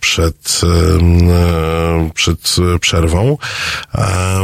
przed, 0.00 0.60
e, 0.62 2.10
przed 2.14 2.56
przerwą, 2.80 3.38
e, 3.94 4.40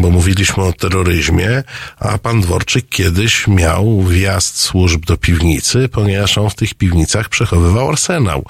bo 0.00 0.10
mówiliśmy 0.10 0.64
o 0.64 0.72
terroryzmie, 0.72 1.62
a 1.98 2.18
pan 2.18 2.40
Dworczyk 2.40 2.88
kiedyś 2.88 3.46
miał 3.48 4.02
wjazd 4.02 4.56
służb 4.60 5.04
do 5.06 5.16
piwnicy, 5.16 5.88
ponieważ 5.88 6.38
on 6.38 6.50
w 6.50 6.54
tych 6.54 6.74
piwnicach 6.74 7.28
przechowywał 7.28 7.88
arsenał. 7.88 8.44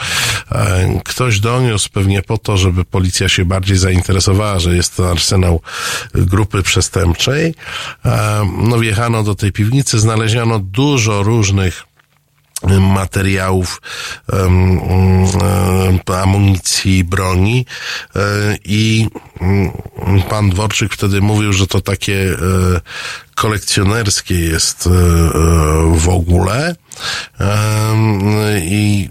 E, 0.53 1.01
Ktoś 1.05 1.41
doniósł 1.41 1.91
pewnie 1.93 2.23
po 2.23 2.39
to, 2.39 2.57
żeby 2.57 2.85
policja 2.85 3.29
się 3.29 3.45
bardziej 3.45 3.77
zainteresowała, 3.77 4.59
że 4.59 4.77
jest 4.77 4.97
to 4.97 5.11
arsenał 5.11 5.61
grupy 6.15 6.62
przestępczej. 6.62 7.55
E, 8.05 8.51
No 8.59 8.79
wjechano 8.79 9.23
do 9.23 9.35
tej 9.35 9.53
piwnicy, 9.53 10.01
znaleziono 10.01 10.59
dużo 10.59 11.23
różnych 11.23 11.90
materiałów 12.81 13.81
amunicji, 16.23 17.05
broni. 17.05 17.66
E, 18.16 18.20
i 18.65 19.09
mm, 19.41 19.73
pan 20.28 20.51
Dworczyk 20.51 20.95
wtedy 20.95 21.20
mówił, 21.20 21.53
że 21.53 21.66
to 21.66 21.81
takie 21.81 22.32
e, 22.32 22.37
kolekcjonerskie 23.35 24.41
jest 24.41 24.87
e, 24.87 24.91
w 25.95 26.09
ogóle. 26.09 26.77
I 28.62 29.09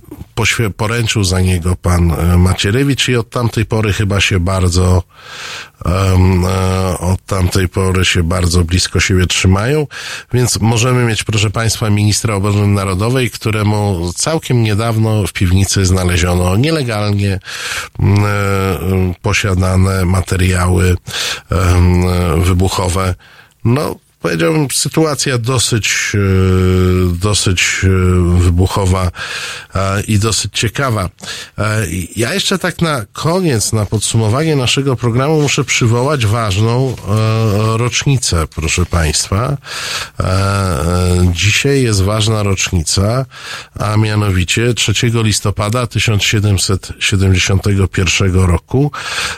poręczył 0.77 1.23
za 1.23 1.41
niego 1.41 1.75
pan 1.75 2.11
e, 2.11 2.37
Macierewicz 2.37 3.09
i 3.09 3.15
od 3.15 3.29
tamtej 3.29 3.65
pory 3.65 3.93
chyba 3.93 4.21
się 4.21 4.39
bardzo 4.39 5.03
e, 5.85 5.89
od 6.99 7.25
tamtej 7.25 7.69
pory 7.69 8.05
się 8.05 8.23
bardzo 8.23 8.63
blisko 8.63 8.99
siebie 8.99 9.27
trzymają, 9.27 9.87
więc 10.33 10.59
możemy 10.59 11.05
mieć, 11.05 11.23
proszę 11.23 11.49
Państwa, 11.49 11.89
ministra 11.89 12.35
obrony 12.35 12.67
narodowej, 12.67 13.31
któremu 13.31 14.11
całkiem 14.15 14.63
niedawno 14.63 15.27
w 15.27 15.33
piwnicy 15.33 15.85
znaleziono 15.85 16.55
nielegalnie 16.55 17.33
e, 17.33 17.39
posiadane 19.21 20.05
materiały 20.05 20.97
e, 21.51 22.41
wybuchowe. 22.41 23.15
No, 23.65 23.95
powiedziałbym, 24.19 24.67
sytuacja 24.73 25.37
dosyć, 25.37 26.11
e, 26.15 26.19
dosyć 27.17 27.81
e, 27.83 27.87
wybuchowa 28.39 29.11
e, 29.75 30.01
i 30.01 30.19
dosyć 30.19 30.59
ciekawa. 30.59 31.09
Ja 32.15 32.33
jeszcze 32.33 32.59
tak 32.59 32.81
na 32.81 33.05
koniec, 33.13 33.73
na 33.73 33.85
podsumowanie 33.85 34.55
naszego 34.55 34.95
programu 34.95 35.41
muszę 35.41 35.63
przywołać 35.63 36.25
ważną 36.25 36.95
rocznicę, 37.77 38.47
proszę 38.55 38.85
Państwa. 38.85 39.57
Dzisiaj 41.33 41.83
jest 41.83 42.01
ważna 42.01 42.43
rocznica, 42.43 43.25
a 43.79 43.97
mianowicie 43.97 44.73
3 44.73 44.93
listopada 45.13 45.87
1771 45.87 48.33
roku 48.33 48.91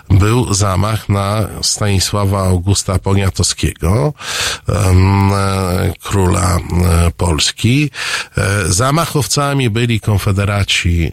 był 0.09 0.53
zamach 0.53 1.09
na 1.09 1.47
Stanisława 1.61 2.43
Augusta 2.43 2.99
Poniatowskiego, 2.99 4.13
króla 6.03 6.57
e, 6.57 7.11
Polski. 7.17 7.89
E, 8.37 8.71
Zamachowcami 8.71 9.69
byli 9.69 9.99
konfederaci 9.99 11.11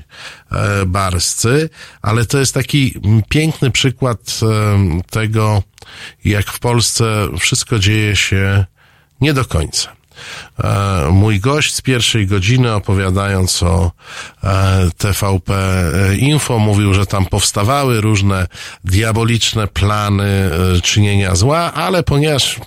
e, 0.52 0.86
barscy, 0.86 1.70
ale 2.02 2.26
to 2.26 2.38
jest 2.38 2.54
taki 2.54 2.94
piękny 3.28 3.70
przykład 3.70 4.18
tego, 5.10 5.62
jak 6.24 6.46
w 6.46 6.58
Polsce 6.58 7.28
wszystko 7.38 7.78
dzieje 7.78 8.16
się 8.16 8.64
nie 9.20 9.34
do 9.34 9.44
końca. 9.44 9.98
E, 10.64 11.10
Mój 11.12 11.40
gość 11.40 11.74
z 11.74 11.80
pierwszej 11.80 12.26
godziny 12.26 12.74
opowiadając 12.74 13.62
o 13.62 13.92
e, 14.44 14.88
TVP 14.98 15.54
Info 16.18 16.58
mówił, 16.58 16.94
że 16.94 17.06
tam 17.06 17.26
powstawały 17.26 18.00
różne 18.00 18.46
diaboliczne 18.84 19.66
plany 19.66 20.50
e, 20.76 20.80
czynienia 20.80 21.36
zła, 21.36 21.72
ale 21.74 22.02
ponieważ 22.02 22.60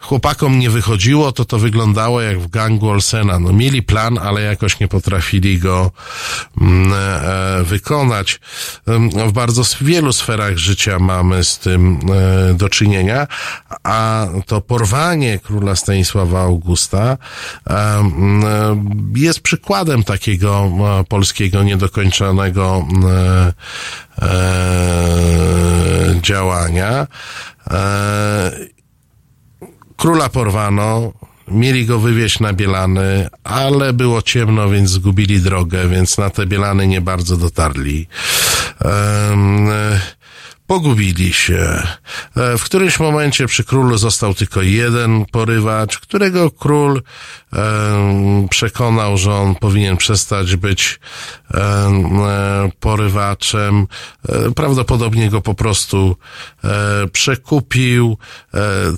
chłopakom 0.00 0.58
nie 0.58 0.70
wychodziło, 0.70 1.32
to 1.32 1.44
to 1.44 1.58
wyglądało 1.58 2.20
jak 2.20 2.40
w 2.40 2.48
gangu 2.48 2.88
Olsena. 2.88 3.38
No 3.38 3.52
mieli 3.52 3.82
plan, 3.82 4.18
ale 4.18 4.42
jakoś 4.42 4.80
nie 4.80 4.88
potrafili 4.88 5.58
go 5.58 5.90
mm, 6.60 6.92
e, 6.92 7.64
wykonać. 7.64 8.40
W 9.26 9.32
bardzo 9.32 9.62
wielu 9.80 10.12
sferach 10.12 10.56
życia 10.56 10.98
mamy 10.98 11.44
z 11.44 11.58
tym 11.58 12.00
e, 12.50 12.54
do 12.54 12.68
czynienia, 12.68 13.26
a 13.84 14.26
to 14.46 14.60
porwanie 14.60 15.38
króla 15.38 15.76
Stanisława 15.76 16.40
Augusta 16.40 17.16
e, 17.70 18.04
jest 19.14 19.40
przykładem 19.40 20.04
takiego 20.04 20.70
polskiego 21.08 21.62
niedokończonego 21.62 22.86
e, 23.02 23.52
działania. 26.22 27.06
Króla 30.00 30.28
porwano, 30.28 31.12
mieli 31.48 31.86
go 31.86 31.98
wywieźć 31.98 32.40
na 32.40 32.52
Bielany, 32.52 33.28
ale 33.44 33.92
było 33.92 34.22
ciemno, 34.22 34.68
więc 34.68 34.90
zgubili 34.90 35.40
drogę, 35.40 35.88
więc 35.88 36.18
na 36.18 36.30
te 36.30 36.46
Bielany 36.46 36.86
nie 36.86 37.00
bardzo 37.00 37.36
dotarli. 37.36 38.06
E, 38.84 40.00
Pogubili 40.70 41.32
się. 41.32 41.82
E, 42.36 42.58
W 42.58 42.64
którymś 42.64 43.00
momencie 43.00 43.46
przy 43.46 43.64
królu 43.64 43.98
został 43.98 44.34
tylko 44.34 44.62
jeden 44.62 45.24
porywacz, 45.32 45.98
którego 45.98 46.50
król 46.50 47.02
przekonał, 48.50 49.16
że 49.16 49.32
on 49.34 49.54
powinien 49.54 49.96
przestać 49.96 50.56
być 50.56 51.00
e, 51.54 52.70
porywaczem. 52.80 53.86
E, 54.28 54.50
Prawdopodobnie 54.50 55.30
go 55.30 55.40
po 55.40 55.54
prostu 55.54 56.16
przekupił. 57.12 58.18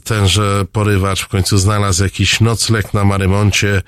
Tenże 0.05 0.65
porywacz 0.73 1.23
w 1.23 1.29
końcu 1.29 1.59
znalazł 1.59 2.05
jakiś 2.05 2.41
nocleg 2.41 2.95
na 2.95 3.05
Marymoncie. 3.05 3.83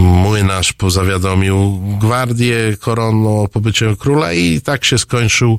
Młynarz 0.00 0.72
pozawiadomił 0.72 1.80
gwardię 2.00 2.76
koronną 2.80 3.42
o 3.42 3.48
pobycie 3.48 3.96
króla 3.96 4.32
i 4.32 4.60
tak 4.60 4.84
się 4.84 4.98
skończył 5.10 5.58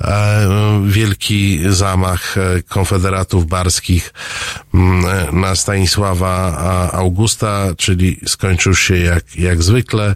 e, 0.00 0.48
wielki 0.86 1.60
zamach 1.68 2.38
e, 2.38 2.62
konfederatów 2.62 3.46
barskich 3.46 4.12
mm, 4.74 5.04
e, 5.06 5.32
na 5.32 5.56
Stanisława 5.56 6.58
Augusta, 6.92 7.66
czyli 7.76 8.20
skończył 8.26 8.74
się 8.74 8.96
jak, 8.96 9.36
jak 9.36 9.62
zwykle. 9.62 10.14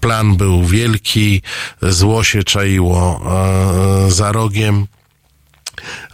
Plan 0.00 0.36
był 0.36 0.64
wielki, 0.64 1.42
zło 1.82 2.24
się 2.24 2.42
czaiło 2.44 3.20
za 4.08 4.32
rogiem. 4.32 4.86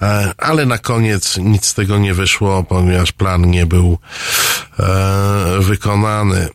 E, 0.03 0.33
ale 0.39 0.66
na 0.66 0.78
koniec 0.78 1.37
nic 1.37 1.66
z 1.66 1.74
tego 1.74 1.99
nie 1.99 2.15
wyszło, 2.15 2.65
ponieważ 2.65 3.12
plan 3.12 3.51
nie 3.51 3.66
był 3.66 3.99
e, 4.78 5.59
wykonany. 5.61 6.37
E, 6.39 6.49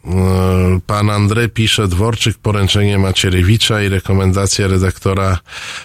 pan 0.87 1.09
Andrzej 1.09 1.49
pisze 1.49 1.87
Dworczyk, 1.87 2.37
poręczenie 2.37 2.99
Macierewicza 2.99 3.81
i 3.81 3.89
rekomendacja 3.89 4.67
redaktora 4.67 5.39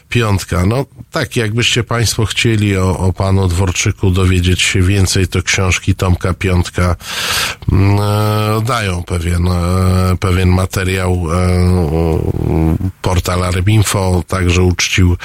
Piątka. 0.08 0.66
No 0.66 0.84
tak, 1.10 1.36
jakbyście 1.36 1.84
Państwo 1.84 2.24
chcieli 2.24 2.76
o, 2.76 2.98
o 2.98 3.12
panu 3.12 3.48
Dworczyku 3.48 4.10
dowiedzieć 4.10 4.62
się 4.62 4.82
więcej, 4.82 5.28
to 5.28 5.42
książki 5.42 5.94
Tomka 5.94 6.34
Piątka 6.34 6.96
mm, 7.72 7.98
e, 8.00 8.62
dają 8.62 9.02
pewien, 9.02 9.48
e, 9.48 10.16
pewien 10.20 10.48
materiał. 10.48 11.26
E, 11.32 11.46
portal 13.02 13.44
Arbinfo 13.44 14.22
także 14.28 14.62
uczcił 14.62 15.16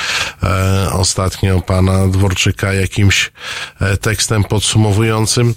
ostatnio 0.92 1.62
pana 1.86 2.08
Dworczyka 2.08 2.74
jakimś 2.74 3.32
e, 3.80 3.98
tekstem 3.98 4.44
podsumowującym. 4.44 5.54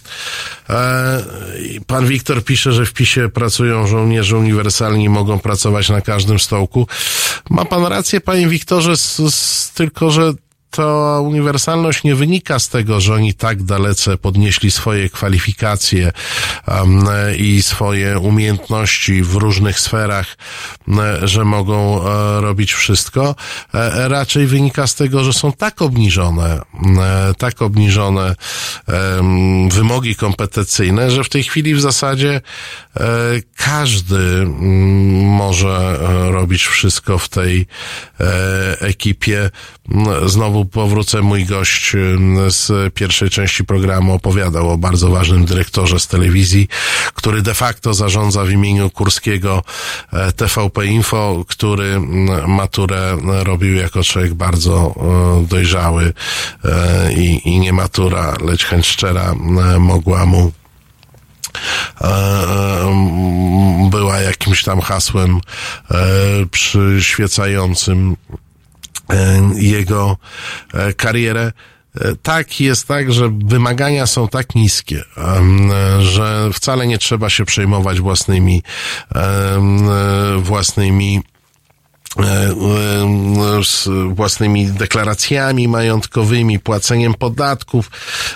E, 0.70 1.24
pan 1.86 2.06
Wiktor 2.06 2.44
pisze, 2.44 2.72
że 2.72 2.86
w 2.86 2.92
PiSie 2.92 3.28
pracują 3.28 3.86
żołnierze 3.86 4.38
uniwersalni 4.38 5.08
mogą 5.08 5.38
pracować 5.38 5.88
na 5.88 6.00
każdym 6.00 6.38
stołku. 6.38 6.86
Ma 7.50 7.64
pan 7.64 7.84
rację, 7.86 8.20
panie 8.20 8.48
Wiktorze, 8.48 8.92
s, 8.92 9.20
s, 9.20 9.72
tylko 9.74 10.10
że 10.10 10.32
to 10.76 11.20
uniwersalność 11.22 12.04
nie 12.04 12.14
wynika 12.14 12.58
z 12.58 12.68
tego, 12.68 13.00
że 13.00 13.14
oni 13.14 13.34
tak 13.34 13.62
dalece 13.62 14.16
podnieśli 14.16 14.70
swoje 14.70 15.10
kwalifikacje 15.10 16.12
um, 16.68 17.06
i 17.38 17.62
swoje 17.62 18.18
umiejętności 18.18 19.22
w 19.22 19.34
różnych 19.34 19.80
sferach, 19.80 20.36
że 21.22 21.44
mogą 21.44 22.04
e, 22.04 22.40
robić 22.40 22.72
wszystko. 22.72 23.34
E, 23.74 24.08
raczej 24.08 24.46
wynika 24.46 24.86
z 24.86 24.94
tego, 24.94 25.24
że 25.24 25.32
są 25.32 25.52
tak 25.52 25.82
obniżone, 25.82 26.60
tak 27.38 27.62
obniżone 27.62 28.36
wymogi 29.70 30.16
kompetencyjne, 30.16 31.10
że 31.10 31.24
w 31.24 31.28
tej 31.28 31.42
chwili 31.42 31.74
w 31.74 31.80
zasadzie 31.80 32.40
każdy 33.56 34.16
mm, 34.16 35.24
może 35.24 35.98
e, 36.00 36.32
robić 36.32 36.66
wszystko 36.66 37.18
w 37.18 37.28
tej 37.28 37.66
e, 38.20 38.80
ekipie. 38.80 39.50
Mm, 39.90 40.28
Znowu 40.28 40.64
powrócę, 40.64 41.22
mój 41.22 41.44
gość 41.44 41.94
mm, 41.94 42.50
z 42.50 42.94
pierwszej 42.94 43.30
części 43.30 43.64
programu 43.64 44.12
opowiadał 44.12 44.70
o 44.70 44.78
bardzo 44.78 45.10
ważnym 45.10 45.44
dyrektorze 45.44 46.00
z 46.00 46.06
telewizji, 46.06 46.68
który 47.14 47.42
de 47.42 47.54
facto 47.54 47.94
zarządza 47.94 48.44
w 48.44 48.50
imieniu 48.50 48.90
Kurskiego 48.90 49.62
e, 50.12 50.32
TVP 50.32 50.86
Info, 50.86 51.44
który 51.48 51.84
mm, 51.84 52.50
maturę 52.50 53.16
robił 53.24 53.74
jako 53.74 54.02
człowiek 54.02 54.34
bardzo 54.34 54.94
e, 54.96 55.46
dojrzały 55.46 56.12
e, 56.64 57.12
i, 57.12 57.48
i 57.48 57.60
nie 57.60 57.72
matura, 57.72 58.36
lecz 58.40 58.64
chęć 58.64 58.86
szczera 58.86 59.32
e, 59.32 59.78
mogła 59.78 60.26
mu 60.26 60.38
e, 60.38 60.48
e, 60.48 60.63
była 63.90 64.20
jakimś 64.20 64.64
tam 64.64 64.80
hasłem 64.80 65.40
e, 65.90 65.96
przyświecającym 66.50 68.16
e, 69.10 69.40
jego 69.56 70.16
e, 70.74 70.92
karierę. 70.92 71.52
E, 72.00 72.14
Tak, 72.22 72.60
jest 72.60 72.88
tak, 72.88 73.12
że 73.12 73.28
wymagania 73.44 74.06
są 74.06 74.28
tak 74.28 74.54
niskie, 74.54 75.04
e, 75.16 76.02
że 76.02 76.50
wcale 76.52 76.86
nie 76.86 76.98
trzeba 76.98 77.30
się 77.30 77.44
przejmować 77.44 78.00
własnymi, 78.00 78.62
e, 79.14 80.38
własnymi 80.38 81.16
e, 81.16 81.20
e, 81.20 81.33
z 83.64 83.88
własnymi 84.14 84.66
deklaracjami 84.66 85.68
majątkowymi, 85.68 86.58
płaceniem 86.58 87.14
podatków. 87.14 87.90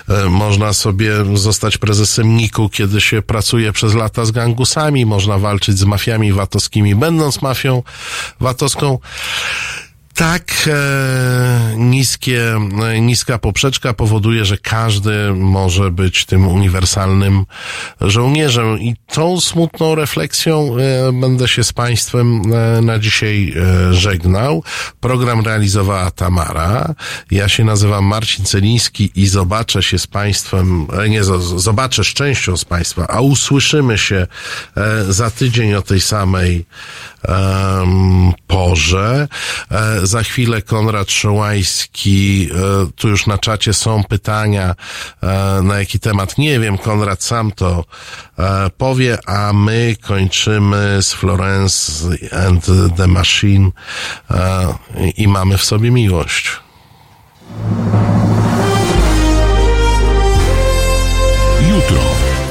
E, 0.09 0.25
Można 0.29 0.73
sobie 0.73 1.11
zostać 1.33 1.77
prezesem 1.77 2.35
NIK-u, 2.35 2.69
kiedy 2.69 3.01
się 3.01 3.21
pracuje 3.21 3.71
przez 3.71 3.93
lata 3.93 4.25
z 4.25 4.31
gangusami, 4.31 5.05
można 5.05 5.37
walczyć 5.37 5.77
z 5.77 5.83
mafiami 5.83 6.33
VAT-owskimi, 6.33 6.95
będąc 6.95 7.41
mafią 7.41 7.83
VAT-owską. 8.39 8.99
Tak 10.19 10.51
e, 10.67 11.75
niskie, 11.77 12.55
e, 12.83 13.01
niska 13.01 13.37
poprzeczka 13.37 13.93
powoduje, 13.93 14.45
że 14.45 14.57
każdy 14.57 15.33
może 15.33 15.91
być 15.91 16.25
tym 16.25 16.47
uniwersalnym 16.47 17.45
żołnierzem. 18.01 18.79
I 18.79 18.95
tą 19.07 19.41
smutną 19.41 19.95
refleksją 19.95 20.75
e, 20.77 21.11
będę 21.11 21.47
się 21.47 21.63
z 21.63 21.73
Państwem 21.73 22.41
e, 22.53 22.81
na 22.81 22.99
dzisiaj 22.99 23.53
e, 23.89 23.93
żegnał. 23.93 24.63
Program 24.99 25.45
realizowała 25.45 26.11
Tamara. 26.11 26.93
Ja 27.31 27.49
się 27.49 27.63
nazywam 27.63 28.05
Marcin 28.05 28.45
Celiński 28.45 29.11
i 29.15 29.27
zobaczę 29.27 29.83
się 29.83 29.99
z 29.99 30.07
Państwem, 30.07 30.87
e, 30.93 31.09
nie, 31.09 31.23
zobaczę 31.55 32.03
z 32.03 32.07
częścią 32.07 32.57
z 32.57 32.65
Państwa, 32.65 33.07
a 33.07 33.21
usłyszymy 33.21 33.97
się 33.97 34.27
za 35.09 35.31
tydzień 35.31 35.73
o 35.73 35.81
tej 35.81 36.01
samej 36.01 36.65
porze. 38.47 39.27
Za 40.09 40.23
chwilę 40.23 40.61
Konrad 40.61 41.11
Szołajski, 41.11 42.49
e, 42.51 42.91
tu 42.95 43.09
już 43.09 43.27
na 43.27 43.37
czacie 43.37 43.73
są 43.73 44.03
pytania, 44.03 44.75
e, 45.23 45.61
na 45.63 45.79
jaki 45.79 45.99
temat, 45.99 46.37
nie 46.37 46.59
wiem, 46.59 46.77
Konrad 46.77 47.23
sam 47.23 47.51
to 47.51 47.85
e, 48.39 48.69
powie, 48.77 49.17
a 49.25 49.53
my 49.53 49.95
kończymy 50.01 50.97
z 51.01 51.13
Florence 51.13 52.07
and 52.47 52.65
the 52.97 53.07
Machine 53.07 53.71
i 55.17 55.27
mamy 55.27 55.57
w 55.57 55.63
sobie 55.63 55.91
miłość. 55.91 56.51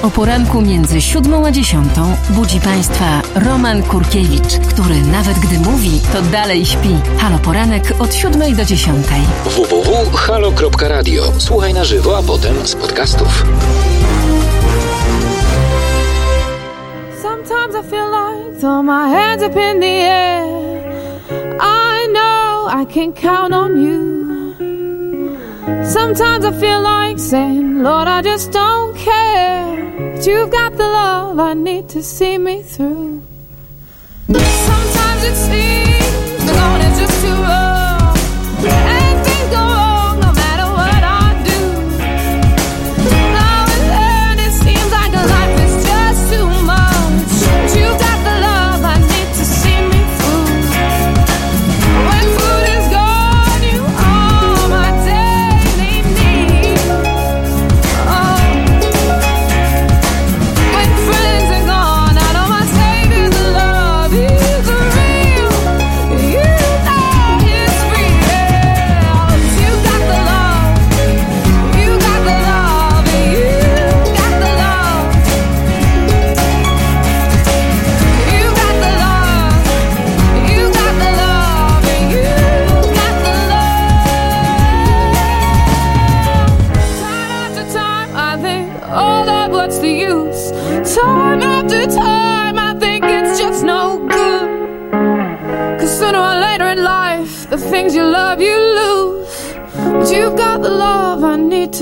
O 0.02 0.10
poranku 0.10 0.60
między 0.60 1.00
siódmą 1.00 1.46
a 1.46 1.50
dziesiątą 1.50 2.16
budzi 2.30 2.60
Państwa 2.60 3.22
Roman 3.34 3.82
Kurkiewicz, 3.82 4.58
który 4.68 5.02
nawet 5.02 5.38
gdy 5.38 5.58
mówi, 5.58 6.00
to 6.12 6.22
dalej 6.22 6.66
śpi. 6.66 6.96
Halo 7.18 7.38
Poranek 7.38 7.94
od 7.98 8.14
siódmej 8.14 8.54
do 8.54 8.64
dziesiątej. 8.64 9.20
www.halo.radio. 9.44 11.22
Słuchaj 11.38 11.74
na 11.74 11.84
żywo, 11.84 12.18
a 12.18 12.22
potem 12.22 12.66
z 12.66 12.74
podcastów. 12.74 13.44
Sometimes 17.22 17.86
I 17.86 17.90
feel 17.90 18.10
like 18.10 18.60
throw 18.60 18.84
my 18.84 19.08
hands 19.08 19.42
up 19.42 19.56
in 19.56 19.80
the 19.80 19.86
air. 19.86 20.44
I 21.60 22.08
know 22.12 22.68
I 22.82 22.94
can 22.94 23.12
count 23.12 23.54
on 23.54 23.82
you. 23.82 24.17
Sometimes 25.84 26.44
I 26.44 26.52
feel 26.52 26.80
like 26.80 27.18
saying, 27.18 27.82
Lord, 27.82 28.08
I 28.08 28.22
just 28.22 28.52
don't 28.52 28.96
care. 28.96 30.12
But 30.14 30.26
you've 30.26 30.50
got 30.50 30.72
the 30.72 30.88
love 31.00 31.38
I 31.38 31.54
need 31.54 31.88
to 31.90 32.02
see 32.02 32.38
me 32.38 32.62
through. 32.62 33.22
Sometimes 34.28 35.22
it 35.30 35.36
seems 35.36 36.46
the 36.46 36.52
going 36.52 36.82
is 36.82 36.98
just 36.98 37.24
too 37.24 37.32
rough. 37.42 37.67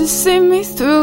see 0.07 0.39
me 0.39 0.63
through 0.63 0.96